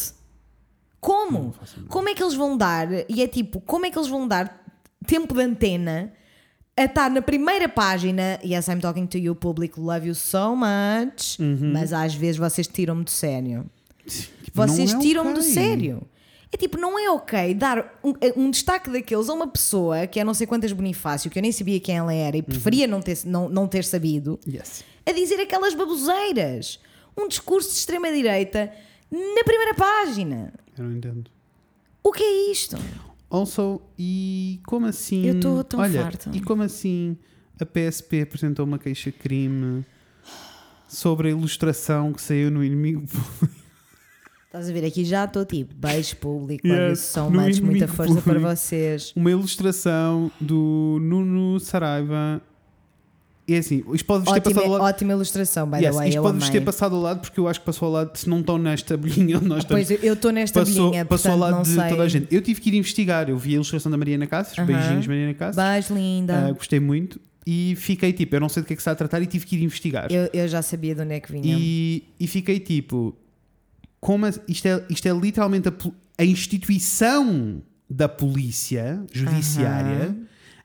Como? 1.00 1.54
Como 1.88 2.08
é 2.08 2.14
que 2.14 2.22
eles 2.22 2.34
vão 2.34 2.56
dar, 2.56 2.88
e 3.08 3.22
é 3.22 3.26
tipo, 3.28 3.60
como 3.60 3.86
é 3.86 3.90
que 3.90 3.98
eles 3.98 4.08
vão 4.08 4.26
dar 4.26 4.64
tempo 5.06 5.32
de 5.34 5.42
antena 5.42 6.12
a 6.76 6.84
estar 6.84 7.10
na 7.10 7.20
primeira 7.22 7.68
página, 7.68 8.38
yes, 8.44 8.68
I'm 8.68 8.78
talking 8.80 9.06
to 9.06 9.18
you, 9.18 9.34
public, 9.34 9.78
love 9.78 10.06
you 10.08 10.14
so 10.14 10.54
much, 10.56 11.38
Uhum. 11.40 11.72
mas 11.72 11.92
às 11.92 12.14
vezes 12.14 12.36
vocês 12.36 12.66
tiram-me 12.68 13.04
do 13.04 13.10
sério. 13.10 13.68
Tipo, 14.06 14.66
Vocês 14.66 14.94
é 14.94 14.98
tiram-me 14.98 15.34
do 15.34 15.40
ok. 15.40 15.52
sério. 15.52 16.02
É 16.50 16.56
tipo, 16.56 16.78
não 16.78 16.98
é 16.98 17.10
ok 17.10 17.52
dar 17.54 18.00
um, 18.02 18.14
um 18.36 18.50
destaque 18.50 18.88
daqueles 18.90 19.28
a 19.28 19.34
uma 19.34 19.46
pessoa 19.46 20.06
que 20.06 20.18
é 20.18 20.24
não 20.24 20.32
sei 20.32 20.46
quantas 20.46 20.72
Bonifácio, 20.72 21.30
que 21.30 21.38
eu 21.38 21.42
nem 21.42 21.52
sabia 21.52 21.78
quem 21.78 21.96
ela 21.98 22.14
era 22.14 22.36
e 22.38 22.42
preferia 22.42 22.86
não, 22.86 23.02
ter, 23.02 23.18
não, 23.26 23.48
não 23.50 23.66
ter 23.68 23.84
sabido, 23.84 24.38
Yes. 24.48 24.82
a 25.04 25.12
dizer 25.12 25.38
aquelas 25.40 25.74
baboseiras. 25.74 26.80
Um 27.16 27.28
discurso 27.28 27.68
de 27.70 27.76
extrema-direita 27.76 28.72
na 29.10 29.44
primeira 29.44 29.74
página. 29.74 30.54
Eu 30.78 30.84
não 30.88 30.96
entendo. 30.96 31.30
O 32.02 32.12
que 32.12 32.22
é 32.22 32.50
isto? 32.52 32.76
Also, 33.30 33.80
e 33.98 34.60
como 34.66 34.86
assim. 34.86 35.26
Eu 35.26 35.40
tô 35.40 35.62
tão 35.64 35.80
olha, 35.80 36.02
farta. 36.02 36.30
E 36.32 36.40
como 36.40 36.62
assim 36.62 37.16
a 37.60 37.66
PSP 37.66 38.22
apresentou 38.22 38.64
uma 38.64 38.78
queixa-crime 38.78 39.84
sobre 40.86 41.28
a 41.28 41.30
ilustração 41.32 42.12
que 42.12 42.22
saiu 42.22 42.50
no 42.50 42.64
inimigo 42.64 43.06
público? 43.06 43.58
Estás 44.46 44.70
a 44.70 44.72
ver 44.72 44.86
aqui 44.86 45.04
já 45.04 45.26
estou 45.26 45.44
tipo, 45.44 45.74
beijo 45.74 46.16
público, 46.16 46.66
Yes, 46.66 47.14
no 47.16 47.30
much, 47.30 47.60
muita 47.60 47.86
força 47.86 48.14
para 48.14 48.22
público. 48.22 48.56
vocês. 48.56 49.12
Uma 49.14 49.30
ilustração 49.30 50.32
do 50.40 50.98
Nuno 51.02 51.60
Saraiva. 51.60 52.40
E 53.48 53.54
é 53.54 53.58
assim, 53.58 53.82
isto 53.94 54.04
pode-vos 54.04 54.30
ter 54.34 54.40
passado 54.42 54.62
ao 54.64 54.70
lado. 54.72 54.82
ótima 54.84 55.12
ilustração, 55.12 55.66
by 55.70 55.76
Yes, 55.78 55.86
the 55.86 55.92
way. 55.92 56.08
isto 56.10 56.20
pode-vos 56.22 56.48
ter 56.50 56.60
passado 56.60 56.94
ao 56.96 57.00
lado 57.00 57.20
porque 57.20 57.40
eu 57.40 57.48
acho 57.48 57.58
que 57.60 57.64
passou 57.66 57.86
ao 57.86 57.92
lado, 57.92 58.14
se 58.14 58.28
não 58.28 58.40
estão 58.40 58.58
nesta 58.58 58.94
bolhinha 58.96 59.38
onde 59.38 59.46
nós 59.48 59.58
estamos. 59.64 59.86
Pois 59.88 60.04
eu 60.04 60.12
estou 60.12 60.30
nesta 60.30 60.60
Passou, 60.60 60.90
linha, 60.90 61.04
passou 61.06 61.32
ao 61.32 61.38
lado 61.38 61.62
de 61.62 61.70
sei. 61.70 61.88
toda 61.88 62.02
a 62.02 62.08
gente. 62.08 62.26
Eu 62.34 62.42
tive 62.42 62.60
que 62.60 62.68
ir 62.68 62.74
investigar. 62.76 63.30
Eu 63.30 63.38
vi 63.38 63.52
a 63.52 63.54
ilustração 63.54 63.90
da 63.90 63.96
Mariana 63.96 64.26
Cáceres, 64.26 64.58
Aham. 64.58 64.66
beijinhos, 64.66 65.06
Mariana 65.06 65.32
Cáceres. 65.34 65.88
Beijo, 65.88 65.94
linda. 65.94 66.46
Ah, 66.48 66.52
gostei 66.52 66.78
muito. 66.78 67.18
E 67.46 67.74
fiquei 67.78 68.12
tipo, 68.12 68.36
eu 68.36 68.40
não 68.40 68.50
sei 68.50 68.62
do 68.62 68.66
que 68.66 68.74
é 68.74 68.76
que 68.76 68.82
se 68.82 68.90
está 68.90 68.92
a 68.92 68.94
tratar 68.94 69.22
e 69.22 69.26
tive 69.26 69.46
que 69.46 69.56
ir 69.56 69.62
investigar. 69.62 70.12
Eu, 70.12 70.28
eu 70.34 70.46
já 70.46 70.60
sabia 70.60 70.94
de 70.94 71.00
onde 71.00 71.14
é 71.14 71.20
que 71.20 71.32
vinha. 71.32 71.56
E, 71.58 72.02
e 72.20 72.26
fiquei 72.26 72.60
tipo, 72.60 73.16
como 73.98 74.26
a- 74.26 74.32
isto, 74.46 74.66
é, 74.68 74.84
isto 74.90 75.08
é 75.08 75.12
literalmente 75.12 75.66
a, 75.68 75.72
a 76.18 76.24
instituição 76.26 77.62
da 77.88 78.06
polícia 78.06 79.00
judiciária 79.10 80.14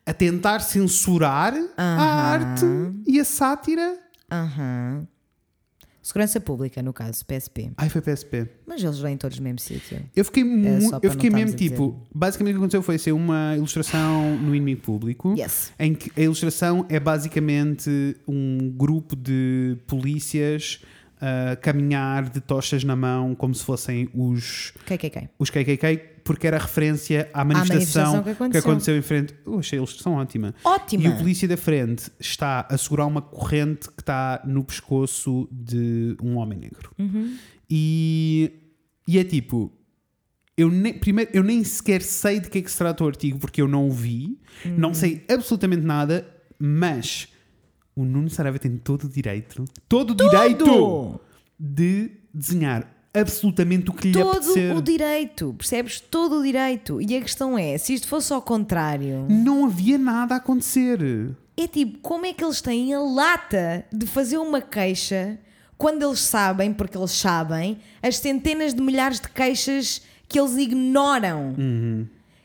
a 0.06 0.14
tentar 0.14 0.60
censurar 0.60 1.54
a 1.78 1.84
arte 1.84 2.66
e 3.08 3.20
a 3.20 3.26
sátira. 3.26 3.98
Aham. 4.32 5.08
Segurança 6.02 6.38
Pública, 6.42 6.82
no 6.82 6.92
caso, 6.92 7.26
PSP. 7.26 7.72
Ai, 7.78 7.88
foi 7.88 8.02
PSP. 8.02 8.50
Mas 8.68 8.84
eles 8.84 9.00
vêm 9.00 9.16
todos 9.16 9.38
no 9.38 9.44
mesmo 9.46 9.60
sítio. 9.60 10.02
Eu 10.14 10.26
fiquei, 10.26 10.44
É 10.44 10.80
eu 11.02 11.12
fiquei 11.12 11.30
mesmo 11.30 11.56
tipo, 11.56 12.06
basicamente 12.14 12.56
o 12.56 12.58
que 12.58 12.60
aconteceu 12.60 12.82
foi 12.82 12.98
ser 12.98 13.14
uma 13.14 13.56
ilustração 13.56 14.36
no 14.38 14.54
inimigo 14.54 14.82
público. 14.82 15.34
Yes. 15.38 15.72
Em 15.80 15.96
que 15.96 16.12
a 16.20 16.24
ilustração 16.26 16.86
é 16.90 17.00
basicamente 17.00 18.18
um 18.28 18.70
grupo 18.76 19.16
de 19.16 19.78
polícias 19.88 20.82
a 21.22 21.56
caminhar 21.56 22.30
de 22.30 22.42
tochas 22.42 22.84
na 22.84 22.98
mão, 22.98 23.34
como 23.34 23.56
se 23.56 23.64
fossem 23.64 24.10
os, 24.14 24.74
KKK. 24.86 25.30
os 25.40 25.50
KKK 25.50 26.13
porque 26.24 26.48
era 26.48 26.58
referência 26.58 27.30
à 27.34 27.44
manifestação, 27.44 28.14
manifestação 28.14 28.52
que 28.52 28.58
aconteceu. 28.58 28.98
em 28.98 29.02
frente. 29.02 29.34
Eu 29.46 29.60
achei 29.60 29.78
eles 29.80 29.94
que 29.94 30.02
são 30.02 30.14
ótima. 30.14 30.54
Ótima. 30.64 31.04
E 31.04 31.08
o 31.10 31.18
polícia 31.18 31.48
da 31.48 31.58
frente 31.58 32.10
está 32.20 32.66
a 32.70 32.78
segurar 32.78 33.06
uma 33.06 33.22
corrente 33.22 33.90
que 33.90 34.02
está 34.02 34.42
no 34.46 34.64
pescoço 34.64 35.48
de 35.52 36.16
um 36.22 36.38
homem 36.38 36.60
negro. 36.60 36.92
Uhum. 36.98 37.36
E, 37.70 38.52
e 39.08 39.18
é 39.18 39.24
tipo. 39.24 39.72
Eu 40.56 40.70
nem, 40.70 40.94
primeiro, 40.94 41.32
eu 41.34 41.44
nem 41.44 41.64
sequer 41.64 42.04
sei 42.04 42.40
de 42.40 42.48
que 42.48 42.60
é 42.60 42.62
que 42.62 42.70
se 42.70 42.78
trata 42.78 43.04
o 43.04 43.08
artigo 43.08 43.40
porque 43.40 43.60
eu 43.60 43.68
não 43.68 43.88
o 43.88 43.92
vi, 43.92 44.38
Uhum. 44.64 44.76
não 44.78 44.94
sei 44.94 45.26
absolutamente 45.28 45.82
nada, 45.84 46.28
mas 46.60 47.28
o 47.96 48.06
Nuno 48.06 48.30
Saraiva 48.30 48.60
tem 48.60 48.78
todo 48.78 49.06
o 49.06 49.10
direito, 49.10 49.66
todo 49.90 50.12
o 50.12 50.16
direito 50.16 51.20
de 51.60 52.12
desenhar 52.32 52.88
absolutamente 53.14 53.90
o 53.90 53.94
que 53.94 54.08
lhe 54.08 54.14
Todo 54.14 54.30
apetecer. 54.38 54.76
o 54.76 54.82
direito, 54.82 55.54
percebes? 55.58 56.00
Todo 56.00 56.40
o 56.40 56.44
direito. 56.44 57.02
E 57.02 57.16
a 57.16 57.22
questão 57.22 57.58
é: 57.58 57.78
se 57.78 57.94
isto 57.94 58.08
fosse 58.08 58.34
ao 58.34 58.42
contrário, 58.42 59.26
Não 59.30 59.66
havia 59.66 59.98
nada 59.98 60.34
a 60.36 60.38
acontecer. 60.38 61.00
é 61.56 61.68
tipo, 61.68 62.00
como 62.00 62.26
é 62.26 62.34
que 62.34 62.44
eles 62.44 62.62
têm 62.62 62.94
a 62.94 63.00
lata 63.00 63.86
de 63.92 64.06
fazer 64.08 64.38
uma 64.38 64.62
queixa 64.62 65.38
quando 65.78 66.04
eles 66.04 66.20
sabem, 66.20 66.74
porque 66.74 66.98
eles 66.98 67.12
sabem, 67.12 67.78
as 68.02 68.18
centenas 68.18 68.74
de 68.74 68.82
milhares 68.82 69.20
de 69.20 69.28
queixas 69.30 70.02
que 70.28 70.40
eles 70.40 70.56
ignoram? 70.58 71.56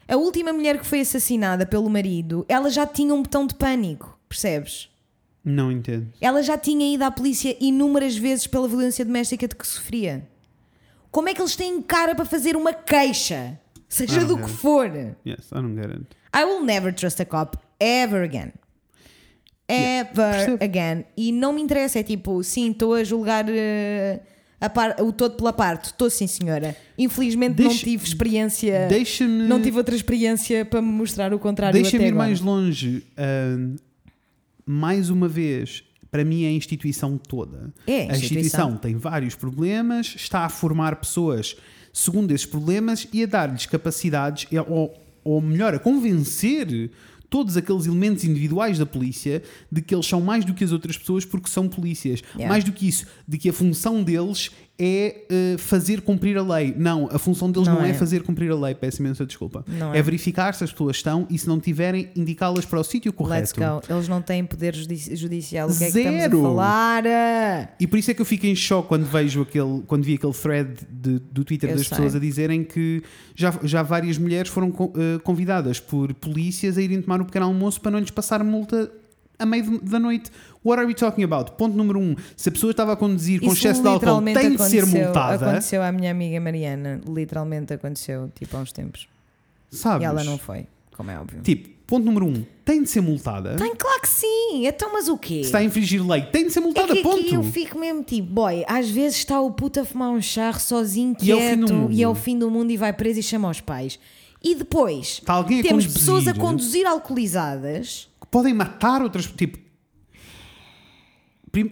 A 0.07 0.16
última 0.16 0.53
mulher 0.53 0.78
que 0.78 0.86
foi 0.86 1.01
assassinada 1.01 1.65
pelo 1.66 1.89
marido, 1.89 2.45
ela 2.49 2.69
já 2.70 2.86
tinha 2.86 3.15
um 3.15 3.23
botão 3.23 3.47
de 3.47 3.55
pânico, 3.55 4.19
percebes? 4.28 4.89
Não 5.45 5.70
entendo. 5.70 6.09
Ela 6.20 6.43
já 6.43 6.59
tinha 6.59 6.93
ido 6.95 7.03
à 7.05 7.11
polícia 7.11 7.57
inúmeras 7.61 8.16
vezes 8.16 8.47
pela 8.47 8.66
violência 8.69 9.05
doméstica 9.05 9.47
de 9.49 9.55
que 9.55 9.66
sofria. 9.66 10.27
Como 11.10 11.28
é 11.28 11.35
que 11.35 11.40
eles 11.40 11.56
têm 11.56 11.80
cara 11.82 12.14
para 12.14 12.24
fazer 12.24 12.56
uma 12.56 12.72
queixa? 12.72 13.59
Seja 13.89 14.20
Ah, 14.20 14.24
do 14.24 14.36
que 14.39 14.48
for. 14.51 14.86
Yes, 15.26 15.51
I 15.51 15.55
don't 15.55 15.74
get 15.74 15.90
it. 15.90 16.06
I 16.36 16.44
will 16.44 16.62
never 16.64 16.93
trust 16.93 17.20
a 17.22 17.24
cop 17.24 17.56
ever 17.80 18.22
again. 18.22 18.52
Ever 19.66 20.12
percebo. 20.14 20.64
again. 20.64 21.05
E 21.16 21.30
não 21.32 21.52
me 21.52 21.60
interessa, 21.60 21.98
é 21.98 22.02
tipo, 22.02 22.43
sim, 22.43 22.70
estou 22.70 22.94
a 22.94 23.05
julgar 23.05 23.44
a 24.60 24.68
par- 24.70 24.97
o 25.01 25.12
todo 25.12 25.36
pela 25.36 25.52
parte. 25.52 25.86
Estou 25.86 26.09
sim, 26.09 26.26
senhora. 26.26 26.74
Infelizmente 26.97 27.60
não 27.62 27.68
Deixa- 27.68 27.85
tive 27.85 28.05
experiência. 28.05 28.86
Deixa-me. 28.89 29.44
Não 29.47 29.60
tive 29.60 29.76
outra 29.76 29.94
experiência 29.94 30.64
para 30.64 30.80
me 30.80 30.89
mostrar 30.90 31.32
o 31.35 31.39
contrário. 31.39 31.80
Deixa-me 31.80 32.05
ir 32.05 32.09
agora. 32.09 32.26
mais 32.28 32.40
longe. 32.40 33.05
Ahm, 33.16 33.76
mais 34.64 35.10
uma 35.10 35.28
vez, 35.28 35.85
para 36.10 36.24
mim 36.24 36.44
é 36.44 36.48
a 36.48 36.52
instituição 36.52 37.18
toda. 37.18 37.72
É, 37.86 38.02
a 38.02 38.16
instituição 38.16 38.39
instituição. 38.40 38.76
tem 38.76 38.97
vários 38.97 39.35
problemas, 39.35 40.14
está 40.16 40.44
a 40.44 40.48
formar 40.48 40.97
pessoas 40.97 41.56
segundo 41.93 42.30
esses 42.32 42.47
problemas 42.47 43.09
e 43.12 43.22
a 43.22 43.26
dar-lhes 43.26 43.66
capacidades, 43.66 44.47
ou, 44.68 44.94
ou 45.24 45.40
melhor, 45.40 45.74
a 45.74 45.78
convencer 45.78 46.90
todos 47.28 47.56
aqueles 47.56 47.86
elementos 47.86 48.24
individuais 48.24 48.78
da 48.78 48.86
polícia 48.86 49.43
de 49.70 49.82
que 49.82 49.94
eles 49.94 50.06
são 50.06 50.20
mais 50.20 50.44
do 50.44 50.55
que 50.55 50.64
as 50.64 50.72
outras 50.72 50.97
pessoas 50.97 51.24
porque 51.24 51.51
são 51.51 51.68
polícias. 51.68 52.22
Yeah. 52.35 52.48
Mais 52.48 52.64
do 52.64 52.72
que 52.72 52.89
isso, 52.89 53.06
de 53.26 53.36
que 53.36 53.48
a 53.48 53.52
função 53.52 54.02
deles 54.02 54.51
é 54.78 55.22
eh, 55.28 55.56
fazer 55.59 56.00
cumprir 56.02 56.36
a 56.38 56.42
lei. 56.42 56.72
Não, 56.76 57.09
a 57.10 57.18
função 57.18 57.50
deles 57.50 57.66
não, 57.66 57.76
Não 57.76 57.84
é. 57.84 57.90
é. 57.90 57.94
fazer 57.94 58.22
cumprir 58.22 58.50
a 58.50 58.55
lei. 58.55 58.74
Peço 58.74 59.00
imensa 59.02 59.26
desculpa. 59.26 59.64
Não 59.66 59.92
é 59.92 59.98
é. 59.98 60.02
verificar 60.02 60.55
se 60.55 60.62
as 60.62 60.70
pessoas 60.70 60.96
estão 60.96 61.26
e 61.28 61.36
se 61.38 61.48
não 61.48 61.59
tiverem, 61.59 62.09
indicá-las 62.14 62.64
para 62.64 62.78
o 62.78 62.84
sítio 62.84 63.12
Let's 63.26 63.52
correto. 63.52 63.86
go. 63.88 63.92
Eles 63.94 64.09
não 64.09 64.22
têm 64.22 64.44
poder 64.44 64.74
judici- 64.74 65.16
judicial. 65.16 65.68
O 65.68 65.76
que 65.76 65.84
é 65.84 65.86
que 65.88 65.92
Zero. 65.92 66.16
estamos 66.16 66.38
a 66.46 66.48
falar? 66.48 67.05
E 67.80 67.86
por 67.86 67.98
isso 67.98 68.10
é 68.10 68.14
que 68.14 68.20
eu 68.22 68.26
fico 68.26 68.46
em 68.46 68.55
choque 68.55 68.88
quando 68.88 69.05
vejo 69.05 69.42
aquele, 69.42 69.82
quando 69.86 70.05
vi 70.05 70.14
aquele 70.14 70.32
thread 70.32 70.70
de- 70.90 71.18
do 71.18 71.44
Twitter 71.44 71.70
Eu 71.70 71.76
das 71.76 71.86
sei. 71.86 71.96
pessoas 71.96 72.14
a 72.14 72.18
dizerem 72.18 72.62
que 72.64 73.02
já, 73.34 73.52
já 73.64 73.82
várias 73.82 74.16
mulheres 74.18 74.50
foram 74.50 74.68
eh, 74.68 75.18
convidadas 75.24 75.80
por 75.80 76.14
polícias 76.14 76.78
a 76.78 76.82
irem 76.82 77.02
tomar 77.02 77.20
o 77.20 77.24
pequeno 77.24 77.46
almoço 77.46 77.80
para 77.80 77.90
não 77.90 77.98
lhes 77.98 78.10
passar 78.10 78.42
multa 78.44 78.90
a 79.39 79.47
meio 79.47 79.81
da 79.82 79.98
noite. 79.98 80.31
What 80.65 80.78
are 80.81 80.86
we 80.86 80.94
talking 80.94 81.23
about? 81.24 81.52
Ponto 81.52 81.77
número 81.77 81.98
um: 81.98 82.15
se 82.36 82.48
a 82.48 82.52
pessoa 82.52 82.70
estava 82.73 82.93
a 82.93 82.97
conduzir 82.97 83.40
com 83.40 83.47
Isso 83.47 83.56
excesso 83.56 83.82
de 83.82 83.89
álcool, 83.89 84.23
tem 84.23 84.56
de 84.56 84.62
ser 84.65 84.85
multada. 84.86 85.47
Aconteceu 85.51 85.82
à 85.82 85.93
minha 85.93 86.10
amiga 86.10 86.40
Mariana. 86.40 87.01
Literalmente 87.09 87.73
aconteceu, 87.73 88.31
tipo, 88.35 88.56
há 88.56 88.60
uns 88.60 88.73
tempos. 88.73 89.09
Sabes? 89.70 90.02
E 90.02 90.05
ela 90.05 90.24
não 90.24 90.39
foi, 90.39 90.66
como 90.97 91.10
é 91.10 91.19
óbvio. 91.19 91.40
Tipo, 91.43 91.69
ponto 91.86 92.05
número 92.05 92.27
um: 92.27 92.44
tem 92.65 92.82
de 92.82 92.89
ser 92.90 93.01
multada. 93.01 93.55
Tem, 93.56 93.74
claro 93.77 94.01
que 94.01 94.09
sim. 94.09 94.66
Então, 94.66 94.93
mas 94.93 95.09
o 95.09 95.16
quê? 95.16 95.35
Se 95.36 95.40
está 95.43 95.59
a 95.59 95.65
infringir 95.65 96.05
lei, 96.06 96.23
tem 96.23 96.47
de 96.47 96.52
ser 96.52 96.59
É 96.59 96.62
multada. 96.62 96.93
que 96.94 97.02
ponto. 97.02 97.20
aqui 97.20 97.35
eu 97.35 97.43
fico 97.44 97.78
mesmo 97.78 98.02
tipo, 98.02 98.28
boy, 98.28 98.65
às 98.66 98.90
vezes 98.90 99.19
está 99.19 99.40
o 99.40 99.51
puto 99.52 99.81
a 99.81 99.85
fumar 99.85 100.10
um 100.10 100.20
charro 100.20 100.59
sozinho, 100.59 101.15
E 101.23 101.31
é 101.31 101.35
o 101.35 101.39
fim 101.39 101.56
do 101.60 101.66
quieto, 101.66 101.74
mundo. 101.74 101.93
e 101.93 102.02
é 102.02 102.09
o 102.09 102.15
fim 102.15 102.39
do 102.39 102.51
mundo 102.51 102.70
e 102.73 102.77
vai 102.77 102.93
preso 102.93 103.20
e 103.20 103.23
chama 103.23 103.48
os 103.48 103.60
pais. 103.60 103.98
E 104.43 104.55
depois 104.55 105.20
temos 105.24 105.85
conduzir. 105.85 105.93
pessoas 105.93 106.28
a 106.28 106.35
conduzir 106.35 106.86
alcoolizadas. 106.86 108.07
Podem 108.30 108.55
matar 108.55 109.02
outras. 109.02 109.26
Tipo. 109.26 109.59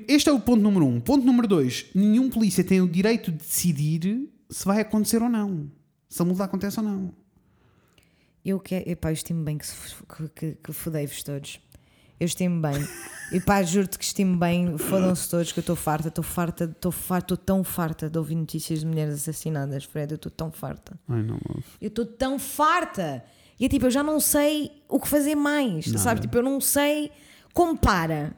Este 0.08 0.28
é 0.28 0.32
o 0.32 0.40
ponto 0.40 0.62
número 0.62 0.86
um. 0.86 1.00
Ponto 1.00 1.24
número 1.24 1.46
dois: 1.46 1.86
nenhum 1.94 2.28
polícia 2.30 2.64
tem 2.64 2.80
o 2.80 2.88
direito 2.88 3.30
de 3.30 3.38
decidir 3.38 4.28
se 4.48 4.64
vai 4.64 4.80
acontecer 4.80 5.22
ou 5.22 5.28
não. 5.28 5.70
Se 6.08 6.22
a 6.22 6.24
multa 6.24 6.44
acontece 6.44 6.78
ou 6.80 6.84
não. 6.84 7.14
Eu 8.44 8.60
quero, 8.60 8.88
epá, 8.88 9.10
eu 9.10 9.14
estimo 9.14 9.42
bem 9.42 9.58
que, 9.58 9.66
que, 9.66 10.28
que, 10.28 10.58
que 10.62 10.72
fodei-vos 10.72 11.22
todos. 11.22 11.60
Eu 12.18 12.26
estimo 12.26 12.60
bem. 12.60 12.74
E 13.32 13.40
pá, 13.40 13.60
juro-te 13.60 13.98
que 13.98 14.04
estimo 14.04 14.36
bem. 14.38 14.78
Fodam-se 14.78 15.28
todos 15.28 15.50
que 15.50 15.58
eu 15.58 15.62
estou 15.62 15.74
farta, 15.74 16.06
estou 16.06 16.22
farta, 16.22 16.64
estou 16.64 16.92
farta, 16.92 17.34
estou 17.34 17.36
tão 17.36 17.64
farta 17.64 18.08
de 18.08 18.16
ouvir 18.16 18.36
notícias 18.36 18.80
de 18.80 18.86
mulheres 18.86 19.14
assassinadas, 19.14 19.82
Fred. 19.82 20.12
Eu 20.12 20.16
estou 20.16 20.30
tão 20.30 20.52
farta. 20.52 20.96
Ai, 21.08 21.24
não, 21.24 21.38
love. 21.48 21.64
Eu 21.80 21.88
estou 21.88 22.06
tão 22.06 22.38
farta. 22.38 23.24
E 23.58 23.64
é 23.64 23.68
tipo, 23.68 23.86
eu 23.86 23.90
já 23.90 24.02
não 24.02 24.20
sei 24.20 24.70
o 24.88 25.00
que 25.00 25.08
fazer 25.08 25.34
mais. 25.34 25.86
Nada. 25.86 25.98
Sabe? 25.98 26.20
Tipo, 26.20 26.38
eu 26.38 26.42
não 26.42 26.60
sei. 26.60 27.10
Como 27.52 27.76
para? 27.76 28.34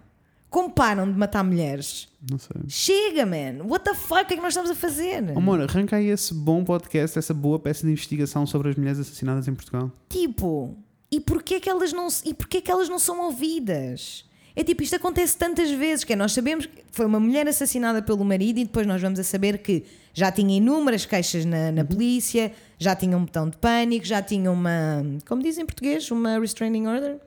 Como 0.50 0.70
param 0.70 1.10
de 1.10 1.18
matar 1.18 1.44
mulheres? 1.44 2.08
Não 2.30 2.38
sei. 2.38 2.56
Chega, 2.68 3.26
man. 3.26 3.64
What 3.64 3.84
the 3.84 3.94
fuck? 3.94 4.22
O 4.22 4.26
que 4.26 4.34
é 4.34 4.36
que 4.36 4.42
nós 4.42 4.52
estamos 4.52 4.70
a 4.70 4.74
fazer? 4.74 5.36
Amor, 5.36 5.60
arranca 5.60 5.96
aí 5.96 6.06
esse 6.06 6.32
bom 6.32 6.64
podcast, 6.64 7.18
essa 7.18 7.34
boa 7.34 7.58
peça 7.58 7.84
de 7.84 7.92
investigação 7.92 8.46
sobre 8.46 8.70
as 8.70 8.76
mulheres 8.76 8.98
assassinadas 8.98 9.46
em 9.46 9.54
Portugal. 9.54 9.92
Tipo, 10.08 10.74
e 11.10 11.20
porquê 11.20 11.60
que 11.60 11.68
elas 11.68 11.92
não, 11.92 12.08
e 12.24 12.32
porquê 12.32 12.60
que 12.60 12.70
elas 12.70 12.88
não 12.88 12.98
são 12.98 13.20
ouvidas? 13.20 14.24
É 14.58 14.64
tipo, 14.64 14.82
isto 14.82 14.96
acontece 14.96 15.36
tantas 15.36 15.70
vezes, 15.70 16.02
que 16.02 16.14
é, 16.14 16.16
nós 16.16 16.32
sabemos 16.32 16.66
que 16.66 16.82
foi 16.90 17.06
uma 17.06 17.20
mulher 17.20 17.46
assassinada 17.46 18.02
pelo 18.02 18.24
marido 18.24 18.58
e 18.58 18.64
depois 18.64 18.88
nós 18.88 19.00
vamos 19.00 19.20
a 19.20 19.22
saber 19.22 19.58
que 19.58 19.84
já 20.12 20.32
tinha 20.32 20.56
inúmeras 20.56 21.06
queixas 21.06 21.44
na, 21.44 21.70
na 21.70 21.84
polícia, 21.84 22.50
já 22.76 22.96
tinha 22.96 23.16
um 23.16 23.24
botão 23.24 23.48
de 23.48 23.56
pânico, 23.56 24.04
já 24.04 24.20
tinha 24.20 24.50
uma, 24.50 25.00
como 25.28 25.44
diz 25.44 25.58
em 25.58 25.64
português, 25.64 26.10
uma 26.10 26.40
restraining 26.40 26.88
order? 26.88 27.18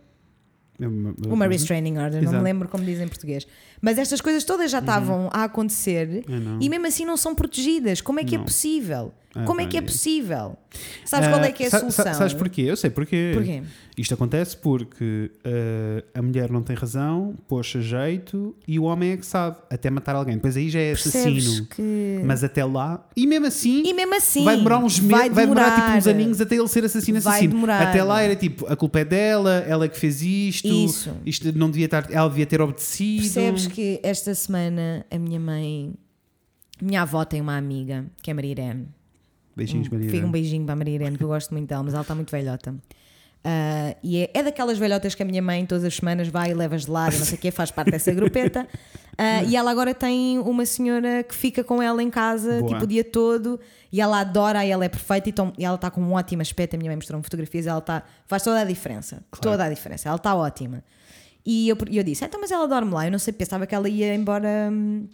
Uma 1.25 1.47
restraining 1.47 1.99
order, 1.99 2.21
não 2.21 2.31
Exato. 2.31 2.37
me 2.37 2.43
lembro 2.43 2.67
como 2.67 2.83
diz 2.83 2.99
em 2.99 3.07
português. 3.07 3.47
Mas 3.81 3.97
estas 3.97 4.21
coisas 4.21 4.43
todas 4.43 4.69
já 4.69 4.79
estavam 4.79 5.29
a 5.33 5.43
acontecer 5.43 6.23
e 6.59 6.69
mesmo 6.69 6.85
assim 6.87 7.03
não 7.05 7.17
são 7.17 7.33
protegidas. 7.33 7.99
Como 8.01 8.19
é 8.19 8.23
que 8.23 8.35
Não. 8.37 8.43
é 8.43 8.45
possível? 8.45 9.13
Ah, 9.33 9.45
Como 9.45 9.61
é 9.61 9.65
que 9.65 9.77
é 9.77 9.79
é. 9.79 9.81
possível? 9.81 10.57
Sabes 11.05 11.29
qual 11.29 11.41
é 11.41 11.51
que 11.53 11.63
é 11.63 11.67
a 11.67 11.69
solução? 11.69 12.05
sa- 12.05 12.13
sabes 12.13 12.33
porquê? 12.33 12.63
Eu 12.63 12.75
sei 12.75 12.89
porquê. 12.89 13.31
Porquê? 13.33 13.63
Isto 13.97 14.13
acontece 14.13 14.57
porque 14.57 15.31
eh, 15.43 16.03
a 16.13 16.21
mulher 16.21 16.49
não 16.49 16.61
tem 16.61 16.75
razão, 16.75 17.35
pôs 17.47 17.73
a 17.75 17.81
jeito 17.81 18.53
e 18.67 18.77
o 18.79 18.83
homem 18.83 19.11
é 19.11 19.17
que 19.17 19.25
sabe, 19.25 19.57
até 19.69 19.89
matar 19.89 20.15
alguém. 20.15 20.35
Depois 20.35 20.55
aí 20.57 20.69
já 20.69 20.79
é 20.79 20.91
Percebes 20.93 21.45
assassino. 21.45 21.67
que... 21.67 22.21
Mas 22.25 22.43
até 22.43 22.63
lá, 22.65 23.05
e 23.15 23.25
mesmo 23.27 23.47
assim, 23.47 23.83
E 23.85 23.93
mesmo 23.93 24.15
assim, 24.15 24.43
vai 24.45 24.57
demorar 24.57 24.79
uns 24.79 24.99
meses, 24.99 25.17
vai 25.17 25.29
vai 25.29 25.43
demorar, 25.45 25.75
tipo 25.75 25.97
uns 25.97 26.07
aninhos 26.07 26.41
até 26.41 26.55
ele 26.55 26.67
ser 26.67 26.83
assassino 26.85 27.19
Vai 27.21 27.33
assassino. 27.33 27.53
demorar. 27.53 27.87
Até 27.87 28.03
lá 28.03 28.21
era 28.21 28.35
tipo, 28.35 28.65
a 28.67 28.75
culpa 28.75 28.99
é 28.99 29.05
dela, 29.05 29.63
ela 29.67 29.85
é 29.85 29.87
que 29.89 29.97
fez 29.99 30.21
isto, 30.21 30.67
Isso. 30.67 31.11
isto 31.25 31.51
não 31.57 31.69
devia 31.69 31.85
estar, 31.85 32.07
ela 32.11 32.27
devia 32.29 32.45
ter 32.45 32.61
obedecido. 32.61 33.21
Percebes 33.23 33.67
que 33.71 33.99
esta 34.03 34.33
semana 34.35 35.05
a 35.09 35.17
minha 35.17 35.39
mãe, 35.39 35.93
minha 36.81 37.01
avó 37.01 37.23
tem 37.25 37.41
uma 37.41 37.57
amiga 37.57 38.05
que 38.21 38.29
é 38.31 38.33
Maria 38.33 38.51
Irene. 38.51 38.87
Beijinhos, 39.55 39.89
Maria. 39.89 40.09
Fica 40.09 40.25
um 40.25 40.31
beijinho 40.31 40.63
para 40.65 40.73
a 40.73 40.75
Maria 40.75 40.95
Irene, 40.95 41.17
que 41.17 41.23
eu 41.23 41.27
gosto 41.27 41.51
muito 41.51 41.67
dela, 41.67 41.83
mas 41.83 41.93
ela 41.93 42.01
está 42.01 42.15
muito 42.15 42.31
velhota. 42.31 42.75
Ah, 43.43 43.95
e 44.03 44.19
é, 44.19 44.29
é 44.35 44.43
daquelas 44.43 44.77
velhotas 44.77 45.15
que 45.15 45.23
a 45.23 45.25
minha 45.25 45.41
mãe 45.41 45.65
todas 45.65 45.83
as 45.83 45.95
semanas 45.95 46.27
vai 46.27 46.51
e 46.51 46.53
leva 46.53 46.77
gelado, 46.77 47.17
não 47.17 47.25
sei 47.25 47.37
o 47.37 47.41
quê, 47.41 47.49
faz 47.49 47.71
parte 47.71 47.89
dessa 47.91 48.11
grupeta. 48.13 48.67
Ah, 49.17 49.43
e 49.43 49.55
ela 49.55 49.69
agora 49.71 49.93
tem 49.93 50.37
uma 50.39 50.65
senhora 50.65 51.23
que 51.23 51.33
fica 51.35 51.63
com 51.63 51.81
ela 51.81 52.01
em 52.03 52.09
casa 52.09 52.59
Boa. 52.59 52.67
tipo 52.73 52.83
o 52.83 52.87
dia 52.87 53.03
todo 53.03 53.59
e 53.91 53.99
ela 53.99 54.19
adora, 54.21 54.63
e 54.65 54.69
ela 54.71 54.85
é 54.85 54.89
perfeita 54.89 55.27
e, 55.29 55.33
tão- 55.33 55.53
e 55.57 55.65
ela 55.65 55.75
está 55.75 55.89
com 55.91 56.01
um 56.01 56.13
ótimo 56.13 56.41
aspecto. 56.41 56.75
A 56.75 56.77
minha 56.77 56.89
mãe 56.89 56.95
mostrou-me 56.95 57.23
fotografias, 57.23 57.67
ela 57.67 57.79
está, 57.79 58.03
faz 58.25 58.43
toda 58.43 58.61
a 58.61 58.63
diferença. 58.63 59.23
Toda 59.41 59.65
a 59.65 59.69
diferença, 59.69 60.07
ela 60.07 60.17
está 60.17 60.33
ótima. 60.35 60.83
E 61.45 61.67
eu, 61.69 61.77
eu 61.91 62.03
disse: 62.03 62.23
então, 62.25 62.39
mas 62.39 62.51
ela 62.51 62.67
dorme 62.67 62.91
lá. 62.93 63.05
Eu 63.05 63.11
não 63.11 63.19
sei, 63.19 63.33
pensava 63.33 63.65
que 63.65 63.73
ela 63.75 63.89
ia 63.89 64.13
embora 64.13 64.69
hum, 64.71 65.07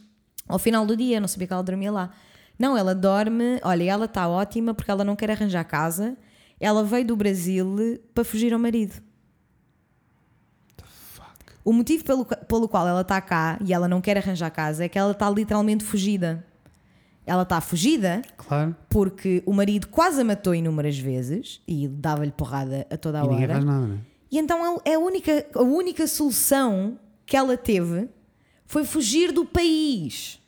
ao 0.47 0.59
final 0.59 0.85
do 0.85 0.95
dia, 0.97 1.19
não 1.19 1.27
sabia 1.27 1.47
que 1.47 1.53
ela 1.53 1.63
dormia 1.63 1.91
lá. 1.91 2.11
Não, 2.59 2.75
ela 2.77 2.93
dorme, 2.95 3.59
olha, 3.63 3.83
ela 3.83 4.05
está 4.05 4.27
ótima 4.27 4.73
porque 4.73 4.89
ela 4.91 5.03
não 5.03 5.15
quer 5.15 5.29
arranjar 5.31 5.63
casa. 5.63 6.17
Ela 6.59 6.83
veio 6.83 7.05
do 7.05 7.15
Brasil 7.15 7.99
para 8.13 8.23
fugir 8.23 8.51
ao 8.51 8.59
marido. 8.59 8.95
O 11.63 11.73
motivo 11.73 12.03
pelo, 12.03 12.25
pelo 12.25 12.67
qual 12.69 12.87
ela 12.87 13.01
está 13.01 13.19
cá 13.19 13.59
e 13.63 13.73
ela 13.73 13.87
não 13.89 13.99
quer 13.99 14.17
arranjar 14.17 14.49
casa 14.51 14.85
é 14.85 14.89
que 14.89 14.97
ela 14.97 15.11
está 15.11 15.29
literalmente 15.29 15.83
fugida. 15.83 16.45
ela 17.25 17.43
está 17.43 17.59
fugida 17.59 18.21
Claro. 18.37 18.73
porque 18.89 19.43
o 19.45 19.51
marido 19.53 19.87
quase 19.89 20.21
a 20.21 20.23
matou 20.23 20.55
inúmeras 20.55 20.97
vezes 20.97 21.61
e 21.67 21.85
dava-lhe 21.89 22.31
porrada 22.31 22.87
a 22.89 22.95
toda 22.95 23.19
a 23.19 23.25
E 23.25 23.27
ninguém 23.27 23.43
hora. 23.43 23.53
faz 23.55 23.65
nada, 23.65 23.85
né? 23.87 23.97
E 24.31 24.37
então 24.37 24.81
é 24.83 24.93
a 24.93 24.99
única, 24.99 25.45
a 25.53 25.61
única 25.61 26.07
solução 26.07 26.99
que 27.25 27.37
ela 27.37 27.57
teve 27.57 28.09
foi 28.65 28.83
fugir 28.83 29.31
do 29.31 29.45
país. 29.45 30.39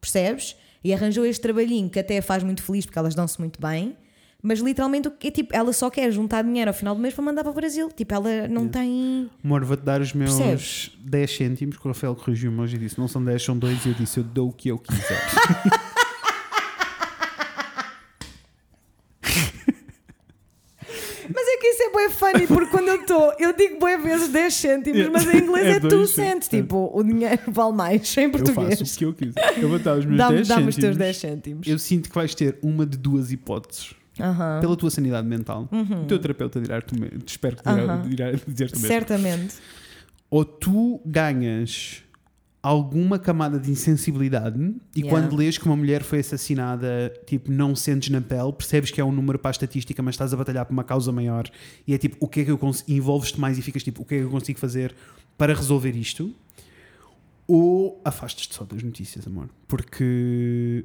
Percebes? 0.00 0.56
E 0.84 0.94
arranjou 0.94 1.26
este 1.26 1.40
trabalhinho 1.40 1.90
que 1.90 1.98
até 1.98 2.18
a 2.18 2.22
faz 2.22 2.44
muito 2.44 2.62
feliz 2.62 2.86
porque 2.86 2.98
elas 2.98 3.14
dão-se 3.14 3.40
muito 3.40 3.60
bem. 3.60 3.96
Mas 4.42 4.60
literalmente 4.60 5.10
é 5.24 5.30
tipo, 5.30 5.54
ela 5.54 5.72
só 5.72 5.90
quer 5.90 6.08
juntar 6.12 6.42
dinheiro 6.44 6.70
ao 6.70 6.74
final 6.74 6.94
do 6.94 7.00
mês 7.00 7.12
para 7.12 7.24
mandar 7.24 7.42
para 7.42 7.50
o 7.50 7.54
Brasil. 7.54 7.90
Tipo, 7.90 8.14
ela 8.14 8.46
não 8.46 8.68
tem. 8.68 9.28
Amor, 9.42 9.64
vou-te 9.64 9.82
dar 9.82 10.00
os 10.00 10.12
meus 10.12 10.36
Percebes? 10.36 10.92
10 11.00 11.36
cêntimos, 11.36 11.76
que 11.76 11.84
o 11.84 11.88
Rafael 11.88 12.14
corrigiu-me 12.14 12.60
hoje 12.60 12.76
e 12.76 12.78
disse: 12.78 12.96
não 12.96 13.08
são 13.08 13.24
10, 13.24 13.42
são 13.42 13.58
2. 13.58 13.84
E 13.84 13.88
eu 13.88 13.94
disse: 13.94 14.20
eu 14.20 14.24
dou 14.24 14.50
o 14.50 14.52
que 14.52 14.68
eu 14.68 14.78
quiser. 14.78 15.20
Mas 21.34 21.48
é 22.06 22.08
é 22.08 22.10
funny 22.10 22.46
porque 22.46 22.70
quando 22.70 22.88
eu 22.88 22.96
estou, 23.00 23.32
eu 23.38 23.52
digo 23.56 23.84
bem 23.84 24.00
vezes 24.00 24.28
10 24.28 24.54
cêntimos, 24.54 25.08
mas 25.08 25.26
em 25.34 25.38
inglês 25.38 25.66
É 25.66 25.70
é, 25.72 25.80
2 25.80 25.92
dois 25.92 26.10
cents. 26.10 26.46
cêntimos. 26.46 26.48
Tipo, 26.48 26.90
o 26.94 27.02
dinheiro 27.02 27.40
vale 27.48 27.72
mais 27.74 28.16
em 28.16 28.22
eu 28.24 28.30
faço 28.32 28.44
português. 28.44 28.80
o 28.80 28.98
que 28.98 29.04
eu 29.04 29.12
quiser. 29.14 29.58
Eu 29.58 29.68
vou 29.68 29.78
dar 29.78 29.98
os 29.98 30.04
meus 30.04 30.18
Dá-me 30.18 30.36
10 30.36 30.48
dá-me 30.48 30.68
os 30.68 30.74
cêntimos. 30.74 30.76
teus 30.76 30.96
10 30.96 31.16
cêntimos. 31.16 31.66
Eu 31.66 31.78
sinto 31.78 32.08
que 32.08 32.14
vais 32.14 32.34
ter 32.34 32.58
uma 32.62 32.86
de 32.86 32.96
duas 32.96 33.32
hipóteses. 33.32 33.94
Aham. 34.18 34.60
Pela 34.60 34.76
tua 34.76 34.90
sanidade 34.90 35.26
mental. 35.28 35.68
O 35.70 36.06
teu 36.06 36.18
terapeuta 36.18 36.60
dirá 36.60 36.80
te 36.80 36.94
espero 37.26 37.56
que 37.56 37.62
dirá, 37.62 37.94
Uhum. 37.96 38.02
Dirá 38.08 38.32
dizer-te 38.32 38.74
mesmo. 38.76 38.86
Certamente. 38.88 39.54
Ou 40.30 40.44
tu 40.44 41.00
ganhas 41.04 42.02
alguma 42.62 43.18
camada 43.18 43.60
de 43.60 43.70
insensibilidade 43.70 44.58
e 44.94 45.00
Yeah. 45.00 45.10
quando 45.10 45.36
lês 45.36 45.56
que 45.56 45.64
uma 45.66 45.76
mulher 45.76 46.02
foi 46.02 46.18
assassinada, 46.18 47.12
tipo, 47.24 47.50
não 47.52 47.76
sentes 47.76 48.10
na 48.10 48.20
pele, 48.20 48.52
percebes 48.52 48.90
que 48.90 49.00
é 49.00 49.04
um 49.04 49.12
número 49.12 49.38
para 49.38 49.50
a 49.50 49.52
estatística, 49.52 50.02
mas 50.02 50.14
estás 50.14 50.34
a 50.34 50.36
batalhar 50.36 50.64
por 50.66 50.72
uma 50.72 50.82
causa 50.82 51.12
maior 51.12 51.48
e 51.86 51.94
é 51.94 51.98
tipo, 51.98 52.16
o 52.18 52.26
que 52.26 52.40
é 52.40 52.44
que 52.44 52.50
eu 52.50 52.58
consigo, 52.58 52.90
envolves-te 52.90 53.38
mais 53.40 53.56
e 53.56 53.62
ficas 53.62 53.84
tipo, 53.84 54.02
o 54.02 54.04
que 54.04 54.16
é 54.16 54.18
que 54.18 54.24
eu 54.24 54.30
consigo 54.30 54.58
fazer 54.58 54.94
para 55.38 55.54
resolver 55.54 55.94
isto? 55.94 56.34
Ou 57.46 58.00
afastas-te 58.04 58.54
só 58.54 58.64
das 58.64 58.82
notícias, 58.82 59.26
amor. 59.26 59.48
Porque, 59.68 60.84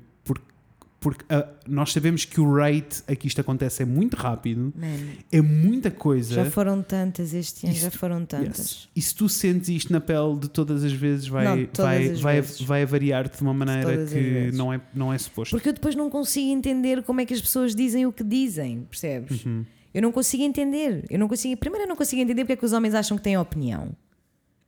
porque, 1.01 1.25
ah, 1.29 1.49
nós 1.67 1.91
sabemos 1.91 2.25
que 2.25 2.39
o 2.39 2.53
rate 2.55 3.01
a 3.07 3.15
que 3.15 3.25
isto 3.25 3.41
acontece 3.41 3.81
é 3.81 3.85
muito 3.87 4.15
rápido, 4.15 4.71
Man, 4.77 5.15
é 5.31 5.41
muita 5.41 5.89
coisa. 5.89 6.35
já 6.35 6.45
foram 6.45 6.83
tantas 6.83 7.33
este 7.33 7.65
ano, 7.65 7.75
já 7.75 7.89
foram 7.89 8.23
tantas. 8.23 8.59
Yes. 8.59 8.89
E 8.95 9.01
se 9.01 9.15
tu 9.15 9.27
sentes 9.27 9.67
isto 9.69 9.91
na 9.91 9.99
pele 9.99 10.37
de 10.37 10.47
todas 10.47 10.83
as 10.83 10.91
vezes, 10.91 11.27
vai, 11.27 11.43
Não, 11.43 11.57
de 11.57 11.69
vai, 11.75 12.09
vai, 12.13 12.41
vezes. 12.41 12.61
vai 12.61 12.85
variar-te 12.85 13.37
de 13.37 13.41
uma 13.41 13.53
maneira 13.53 14.03
as 14.03 14.13
que 14.13 14.51
não 14.53 14.71
é, 14.71 14.79
não 14.93 15.11
é 15.11 15.17
suposto. 15.17 15.55
Porque 15.55 15.69
eu 15.69 15.73
depois 15.73 15.95
não 15.95 16.07
consigo 16.07 16.51
entender 16.51 17.01
como 17.01 17.19
é 17.19 17.25
que 17.25 17.33
as 17.33 17.41
pessoas 17.41 17.73
dizem 17.73 18.05
o 18.05 18.13
que 18.13 18.23
dizem, 18.23 18.83
percebes? 18.87 19.43
Uhum. 19.43 19.65
Eu 19.91 20.03
não 20.03 20.11
consigo 20.11 20.43
entender. 20.43 21.03
Eu 21.09 21.17
não 21.17 21.27
consigo, 21.27 21.57
primeiro 21.57 21.85
eu 21.85 21.89
não 21.89 21.95
consigo 21.95 22.21
entender 22.21 22.43
porque 22.43 22.53
é 22.53 22.55
que 22.57 22.65
os 22.65 22.73
homens 22.73 22.93
acham 22.93 23.17
que 23.17 23.23
têm 23.23 23.35
opinião. 23.39 23.89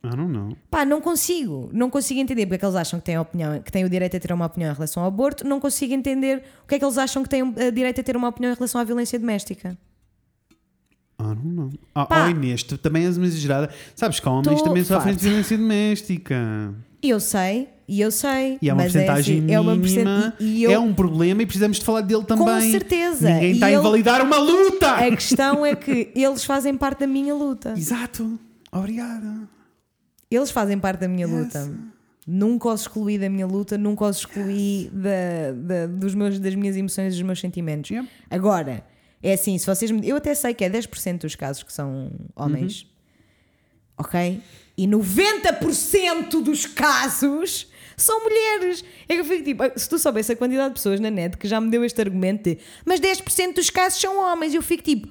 Ah, 0.06 0.14
não, 0.14 0.28
não. 0.28 0.56
Pá, 0.70 0.84
não 0.84 1.00
consigo. 1.00 1.70
Não 1.72 1.88
consigo 1.88 2.20
entender 2.20 2.44
porque 2.44 2.56
é 2.56 2.58
que 2.58 2.64
eles 2.66 2.76
acham 2.76 2.98
que 3.00 3.06
têm 3.06 3.18
opinião, 3.18 3.58
que 3.62 3.72
têm 3.72 3.84
o 3.84 3.88
direito 3.88 4.16
a 4.16 4.20
ter 4.20 4.32
uma 4.32 4.44
opinião 4.44 4.70
em 4.70 4.74
relação 4.74 5.02
ao 5.02 5.08
aborto. 5.08 5.46
Não 5.46 5.58
consigo 5.58 5.94
entender 5.94 6.42
o 6.62 6.68
que 6.68 6.74
é 6.74 6.78
que 6.78 6.84
eles 6.84 6.98
acham 6.98 7.22
que 7.22 7.28
têm 7.28 7.42
o 7.42 7.52
direito 7.72 8.00
a 8.02 8.04
ter 8.04 8.14
uma 8.16 8.28
opinião 8.28 8.52
em 8.52 8.54
relação 8.54 8.78
à 8.80 8.84
violência 8.84 9.18
doméstica. 9.18 9.78
Ah, 11.18 11.34
não, 11.34 11.44
não. 11.44 11.70
Ah, 11.94 12.04
Pá. 12.06 12.26
oh, 12.26 12.30
Inês, 12.30 12.62
tu 12.62 12.76
também 12.76 13.06
és 13.06 13.16
uma 13.16 13.26
exagerada. 13.26 13.70
Sabes 13.94 14.20
que 14.20 14.28
homens 14.28 14.58
Tô 14.60 14.64
também 14.64 14.84
sofrem 14.84 15.14
de 15.14 15.22
violência 15.22 15.56
doméstica. 15.56 16.74
Eu 17.02 17.20
sei, 17.20 17.68
e 17.86 18.00
eu 18.00 18.10
sei. 18.10 18.58
E 18.60 18.68
é 18.68 18.72
uma 18.74 18.82
mas 18.82 18.92
porcentagem 18.92 19.38
assim, 19.40 19.52
é 19.52 19.60
uma 19.60 19.76
mínima. 19.76 20.10
porcent- 20.10 20.34
e, 20.40 20.44
e 20.58 20.62
eu, 20.64 20.70
É 20.72 20.78
um 20.78 20.92
problema 20.92 21.42
e 21.42 21.46
precisamos 21.46 21.78
de 21.78 21.84
falar 21.84 22.00
dele 22.00 22.24
também. 22.24 22.70
certeza. 22.70 23.30
Ninguém 23.30 23.52
está 23.52 23.66
a 23.66 23.72
invalidar 23.72 24.22
uma 24.22 24.38
luta. 24.38 24.90
A 24.96 25.10
questão 25.10 25.64
é 25.64 25.74
que 25.76 26.10
eles 26.14 26.44
fazem 26.44 26.76
parte 26.76 27.00
da 27.00 27.06
minha 27.06 27.34
luta. 27.34 27.74
Exato. 27.76 28.38
Obrigada. 28.72 29.48
Eles 30.34 30.50
fazem 30.50 30.78
parte 30.78 31.00
da 31.00 31.08
minha 31.08 31.26
luta. 31.26 31.70
Nunca 32.26 32.68
os 32.70 32.82
excluí 32.82 33.18
da 33.18 33.28
minha 33.28 33.46
luta, 33.46 33.76
nunca 33.76 34.06
os 34.06 34.18
excluí 34.18 34.90
da, 34.92 35.52
da- 35.54 35.86
dos 35.86 36.14
meus, 36.14 36.38
das 36.38 36.54
minhas 36.54 36.74
emoções 36.76 37.08
e 37.12 37.16
dos 37.16 37.22
meus 37.22 37.38
sentimentos. 37.40 37.90
Yep. 37.90 38.08
Agora, 38.30 38.82
é 39.22 39.34
assim, 39.34 39.58
se 39.58 39.66
vocês 39.66 39.90
me- 39.90 40.08
Eu 40.08 40.16
até 40.16 40.34
sei 40.34 40.54
que 40.54 40.64
é 40.64 40.70
10% 40.70 41.20
dos 41.22 41.34
casos 41.34 41.62
que 41.62 41.72
são 41.72 42.10
homens. 42.34 42.82
Uhum. 42.82 42.88
Ok? 43.98 44.40
E 44.76 44.86
90% 44.88 46.42
dos 46.42 46.66
casos 46.66 47.68
são 47.96 48.22
mulheres. 48.24 48.82
É 49.08 49.14
que 49.14 49.20
eu 49.20 49.24
fico 49.24 49.44
tipo, 49.44 49.62
se 49.76 49.88
tu 49.88 49.98
soubesse 49.98 50.32
a 50.32 50.36
quantidade 50.36 50.70
de 50.70 50.74
pessoas 50.74 50.98
na 51.00 51.10
net 51.10 51.36
que 51.36 51.46
já 51.46 51.60
me 51.60 51.70
deu 51.70 51.84
este 51.84 52.00
argumento 52.00 52.42
de 52.44 52.58
mas 52.84 52.98
10% 53.00 53.54
dos 53.54 53.70
casos 53.70 54.00
são 54.00 54.18
homens, 54.18 54.52
eu 54.54 54.62
fico 54.62 54.82
tipo, 54.82 55.08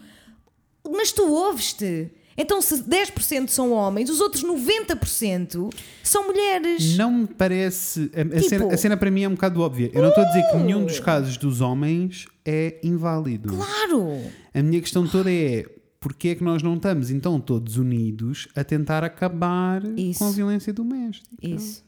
mas 0.91 1.11
tu 1.11 1.23
ouves-te. 1.31 2.11
Então, 2.37 2.61
se 2.61 2.83
10% 2.83 3.47
são 3.49 3.71
homens, 3.71 4.09
os 4.09 4.19
outros 4.19 4.43
90% 4.43 5.71
são 6.01 6.27
mulheres. 6.27 6.97
Não 6.97 7.11
me 7.11 7.27
parece. 7.27 8.11
A, 8.15 8.21
a 8.21 8.25
Tipo- 8.39 8.49
cena, 8.49 8.73
a 8.73 8.77
cena 8.77 8.97
para 8.97 9.11
mim 9.11 9.23
é 9.23 9.27
um 9.27 9.35
bocado 9.35 9.61
óbvia. 9.61 9.91
Eu 9.93 10.01
não 10.01 10.09
estou 10.09 10.23
a 10.23 10.27
dizer 10.27 10.43
que 10.49 10.57
nenhum 10.57 10.85
dos 10.85 10.99
casos 10.99 11.37
dos 11.37 11.61
homens 11.61 12.25
é 12.45 12.79
inválido. 12.83 13.49
Claro! 13.55 14.19
A 14.53 14.61
minha 14.63 14.81
questão 14.81 15.07
toda 15.07 15.31
é 15.31 15.65
porque 15.99 16.29
é 16.29 16.35
que 16.35 16.43
nós 16.43 16.61
não 16.61 16.75
estamos 16.75 17.09
então 17.09 17.39
todos 17.39 17.77
unidos 17.77 18.47
a 18.55 18.63
tentar 18.63 19.03
acabar 19.03 19.81
Isso. 19.97 20.19
com 20.19 20.25
a 20.27 20.31
violência 20.31 20.73
doméstica? 20.73 21.29
Isso, 21.41 21.83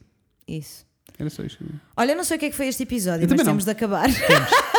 isso. 0.48 0.86
Era 1.18 1.28
só 1.30 1.42
isto. 1.42 1.64
Olha, 1.96 2.12
eu 2.12 2.16
não 2.16 2.24
sei 2.24 2.36
o 2.36 2.40
que 2.40 2.46
é 2.46 2.50
que 2.50 2.56
foi 2.56 2.66
este 2.68 2.82
episódio, 2.82 3.24
Eu 3.24 3.28
mas 3.28 3.30
também 3.30 3.44
não. 3.44 3.52
temos 3.52 3.64
de 3.64 3.70
acabar. 3.70 4.06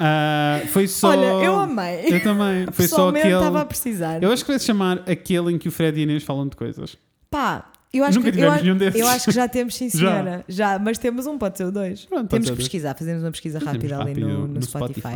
Ah, 0.00 0.60
foi 0.72 0.88
só. 0.88 1.08
Olha, 1.10 1.44
eu 1.44 1.56
amei. 1.56 2.06
Eu 2.06 2.22
também. 2.22 2.66
Foi 2.72 2.88
só 2.88 3.10
aquele. 3.10 3.34
estava 3.34 3.60
a 3.60 3.64
precisar. 3.66 4.22
Eu 4.22 4.32
acho 4.32 4.44
que 4.44 4.50
vai 4.50 4.58
se 4.58 4.66
chamar 4.66 5.02
aquele 5.06 5.52
em 5.52 5.58
que 5.58 5.68
o 5.68 5.70
Fred 5.70 5.98
e 5.98 6.00
a 6.00 6.02
Inês 6.04 6.22
falam 6.22 6.48
de 6.48 6.56
coisas. 6.56 6.96
Pá, 7.30 7.66
eu 7.98 8.04
acho 8.04 8.18
Nunca 8.18 8.30
que 8.32 8.36
eu, 8.36 8.40
tivemos 8.40 8.54
acho- 8.56 8.64
nenhum 8.64 8.76
desses. 8.76 9.00
eu 9.00 9.06
acho 9.08 9.24
que 9.26 9.30
já 9.32 9.48
temos, 9.48 9.74
sim, 9.74 9.88
Já. 9.90 9.98
senhora. 9.98 10.44
Já, 10.48 10.78
mas 10.78 10.98
temos 10.98 11.26
um, 11.26 11.38
pode 11.38 11.56
ser 11.58 11.64
o 11.64 11.72
dois. 11.72 12.04
Pronto, 12.06 12.28
temos 12.28 12.50
que 12.50 12.56
pesquisar, 12.56 12.94
fazemos 12.94 13.22
uma 13.22 13.30
pesquisa 13.30 13.60
Fazemos 13.60 13.76
rápida 13.90 13.94
ali 14.00 14.10
rápido 14.20 14.28
no, 14.28 14.46
no 14.48 14.62
Spotify. 14.62 15.14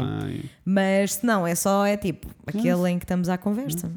Mas 0.64 1.14
se 1.14 1.26
não, 1.26 1.46
é 1.46 1.54
só, 1.54 1.84
é 1.86 1.96
tipo, 1.96 2.26
aquele 2.46 2.90
em 2.90 2.98
que 2.98 3.04
estamos 3.04 3.28
à 3.28 3.36
conversa. 3.38 3.90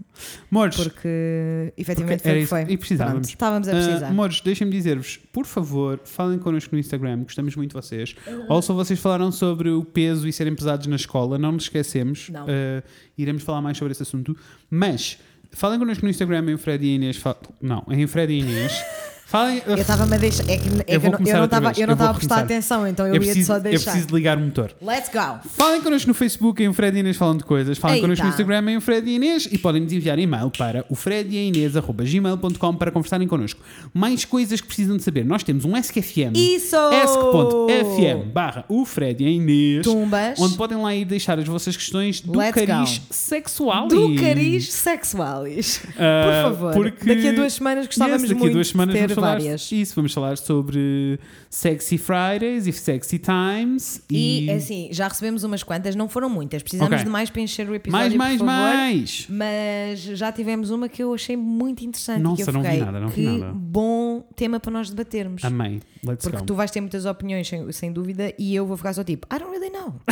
Mores, 0.49 0.76
Porque 0.76 1.74
efetivamente 1.78 2.22
Porque 2.24 2.30
foi 2.30 2.32
o 2.32 2.36
que 2.36 2.41
isso- 2.41 2.49
foi. 2.49 2.74
e 2.74 2.78
precisávamos. 2.78 3.20
Pronto, 3.20 3.30
estávamos 3.30 3.68
a 3.68 3.72
Ah, 3.72 3.76
precisar. 3.76 4.08
amores, 4.08 4.41
deixem-me 4.41 4.72
dizer-vos, 4.72 5.18
por 5.32 5.45
favor, 5.45 5.99
falem 6.03 6.40
connosco 6.40 6.74
no 6.76 6.80
Instagram, 6.80 7.24
gostamos 7.24 7.56
muito 7.56 7.70
de 7.72 7.76
vocês. 7.76 8.16
Ou 8.49 8.62
se 8.62 8.72
vocês 8.72 8.99
falaram 8.99 9.32
sobre 9.32 9.70
o 9.70 9.84
peso 9.84 10.28
e 10.28 10.34
serem 10.34 10.56
pesados 10.56 10.88
na 10.88 10.95
escola, 10.95 11.38
não 11.38 11.52
nos 11.53 11.64
esquecemos. 11.64 12.30
Não. 12.30 12.45
Ah, 12.48 12.84
iremos 13.18 13.44
falar 13.44 13.62
mais 13.62 13.78
sobre 13.78 13.91
esse 13.91 14.03
assunto. 14.03 14.36
Mas 14.70 15.18
falem 15.52 15.80
connosco 15.80 16.03
no 16.06 16.10
Instagram 16.11 16.49
em 16.52 16.57
Fred 16.57 16.86
e 16.86 16.95
Inês. 16.95 17.18
fa- 17.18 17.36
Não, 17.61 17.86
em 17.90 18.06
Fred 18.07 18.34
e 18.34 18.40
Inês. 18.40 18.73
Falem. 19.32 19.62
Eu 19.66 19.76
estava-me 19.76 20.14
a 20.14 20.18
deixar. 20.18 20.44
É 20.44 20.58
que, 20.58 20.68
é 20.88 20.99
que 20.99 21.08
eu, 21.08 21.12
começar 21.14 21.38
eu 21.38 21.48
não 21.48 21.48
eu 21.48 21.62
não 21.62 21.72
Eu 21.78 21.94
estava 21.94 22.10
a 22.10 22.14
prestar 22.14 22.40
atenção, 22.40 22.86
então 22.86 23.08
eu, 23.08 23.12
eu, 23.16 23.16
ia 23.16 23.20
preciso, 23.22 23.48
só 23.48 23.56
eu 23.56 23.62
deixar. 23.62 23.91
preciso 23.91 24.08
de 24.08 24.14
ligar 24.14 24.38
o 24.38 24.41
motor. 24.41 24.72
Let's 24.82 25.10
go! 25.10 25.40
Falem 25.56 25.82
connosco 25.82 26.10
no 26.10 26.14
Facebook 26.14 26.62
em 26.62 26.68
o 26.68 26.74
Fred 26.74 26.98
e 26.98 26.99
Inês 26.99 27.16
falando 27.16 27.38
de 27.38 27.45
coisas. 27.45 27.78
Falem 27.78 27.95
Eita. 27.95 28.08
connosco 28.08 28.26
no 28.26 28.30
Instagram 28.32 28.72
em 28.72 28.76
o 28.76 28.82
Fred 28.82 29.10
e 29.10 29.16
Inês 29.16 29.48
e 29.49 29.58
podem 29.58 29.82
nos 29.84 29.94
enviar 29.94 30.20
e-mail 30.20 30.52
para 30.52 30.84
o 30.90 30.95
frediainês.gmail.com 30.95 32.76
para 32.76 32.91
conversarem 32.91 33.26
connosco. 33.26 33.62
Mais 33.94 34.26
coisas 34.26 34.60
que 34.60 34.68
precisam 34.68 34.98
de 34.98 35.03
saber. 35.03 35.24
Nós 35.24 35.44
temos 35.44 35.64
um 35.64 35.78
SQFM. 35.78 36.34
Isso! 36.36 36.76
Esc.fm 36.76 38.32
barra 38.34 38.66
o 38.68 38.84
Fred 38.86 39.24
e 39.24 39.30
Inês. 39.38 39.84
Tumbas. 39.86 40.40
Onde 40.41 40.58
podem 40.58 40.78
lá 40.78 40.94
ir 40.94 41.06
deixar 41.06 41.40
as 41.40 41.48
vossas 41.48 41.78
questões 41.78 42.20
do 42.20 42.38
Let's 42.38 42.53
cariz 42.66 42.98
go. 42.98 43.06
sexual. 43.12 43.88
Do 43.88 44.16
cariz 44.16 44.72
sexualis. 44.74 45.82
Ah, 45.98 46.24
Por 46.26 46.52
favor. 46.58 46.74
porque- 46.74 47.16
Daqui 47.16 47.28
a 47.30 47.32
duas 47.34 47.53
semanas 47.53 47.86
gostávamos 47.88 48.22
Yes, 48.24 48.30
daqui 48.30 48.40
muito 48.40 48.52
a 48.52 48.56
duas 48.56 48.68
semanas 48.68 48.95
de 48.95 49.08
ter 49.08 49.20
falar 49.22 49.31
várias. 49.39 49.72
Isso, 49.72 49.95
vamos 49.95 50.14
falar 50.14 50.38
sobre 50.38 51.19
Sexy 51.49 51.98
Fridays 51.98 52.68
e 52.68 52.73
Sexy 52.73 53.19
Times. 53.19 54.02
E, 54.10 54.49
assim, 54.52 54.89
já 54.91 55.07
recebemos 55.07 55.43
umas 55.43 55.64
quantas, 55.64 55.95
não 55.95 56.10
foram 56.10 56.30
muitas. 56.30 56.61
Precisamos 56.61 56.91
Ok. 56.93 57.06
de 57.06 57.10
mais 57.10 57.30
para 57.30 57.41
encher 57.41 57.69
o 57.69 57.76
episódio. 57.76 58.18
mais, 58.18 58.38
mais, 58.39 58.39
favor. 58.39 58.45
mais. 58.53 59.27
Mas 59.30 59.99
já 60.02 60.31
tivemos 60.31 60.69
uma 60.72 60.89
que 60.89 61.02
eu 61.03 61.14
achei 61.14 61.38
muito 61.38 61.84
interessante. 61.85 62.19
e 62.19 62.23
que 62.23 62.23
Nossa, 62.43 62.52
não 62.52 62.61
vi 62.61 62.77
nada, 62.77 62.99
não 62.99 63.07
vi 63.10 63.26
nada. 63.27 63.53
bom 63.56 64.22
tema 64.35 64.60
para 64.60 64.72
nós 64.72 64.89
debatermos. 64.89 65.43
Amém. 65.45 65.81
Let's 66.06 66.23
Porque 66.23 66.38
go. 66.39 66.45
tu 66.45 66.56
vais 66.56 66.69
ter 66.72 66.81
muitas 66.81 67.06
opiniões, 67.06 67.48
sem, 67.48 67.72
sem 67.72 67.91
dúvida, 67.93 68.34
e 68.38 68.56
eu 68.56 68.65
vou 68.65 68.76
ficar 68.76 68.93
só 68.93 69.03
tipo, 69.03 69.27
I 69.34 69.39
don't 69.39 69.52
really 69.52 69.69
know. 69.72 69.95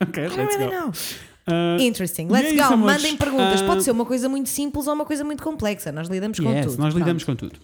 Ok, 0.00 0.18
I 0.24 0.26
don't 0.28 0.36
let's 0.42 0.56
really 0.56 0.72
go. 0.74 0.80
know. 0.80 0.92
Uh, 1.46 1.80
Interesting. 1.80 2.28
Let's 2.28 2.52
é 2.52 2.56
go. 2.56 2.62
Amores. 2.74 3.02
Mandem 3.02 3.16
perguntas. 3.16 3.60
Uh, 3.60 3.66
Pode 3.66 3.82
ser 3.82 3.90
uma 3.90 4.04
coisa 4.04 4.28
muito 4.28 4.48
simples 4.48 4.86
ou 4.86 4.94
uma 4.94 5.04
coisa 5.04 5.24
muito 5.24 5.42
complexa. 5.42 5.90
Nós 5.90 6.08
lidamos 6.08 6.38
yes, 6.38 6.46
com 6.46 6.70
tudo. 6.70 6.82
Nós 6.82 6.94
lidamos 6.94 7.24
Pronto. 7.24 7.44
com 7.44 7.48
tudo. 7.48 7.60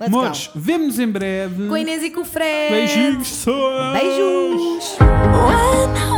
Let's 0.00 0.10
Mores, 0.10 0.50
vemo-nos 0.54 0.98
em 0.98 1.06
breve. 1.06 1.68
Com 1.68 1.74
a 1.74 1.80
Inês 1.80 2.02
e 2.02 2.10
com 2.10 2.22
o 2.22 2.24
Fred. 2.24 2.72
Beijinhos. 2.74 3.44
Beijos. 3.92 4.96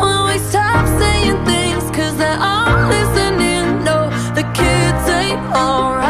When 0.00 0.24
we 0.26 0.38
stop 0.38 0.86
saying 0.98 1.44
things? 1.44 1.90
Cause 1.90 2.16
they're 2.16 2.38
all 2.40 2.88
listening. 2.88 3.82
No, 3.82 4.08
the 4.34 4.44
kids 4.54 5.08
ain't 5.10 5.40
alright. 5.52 6.01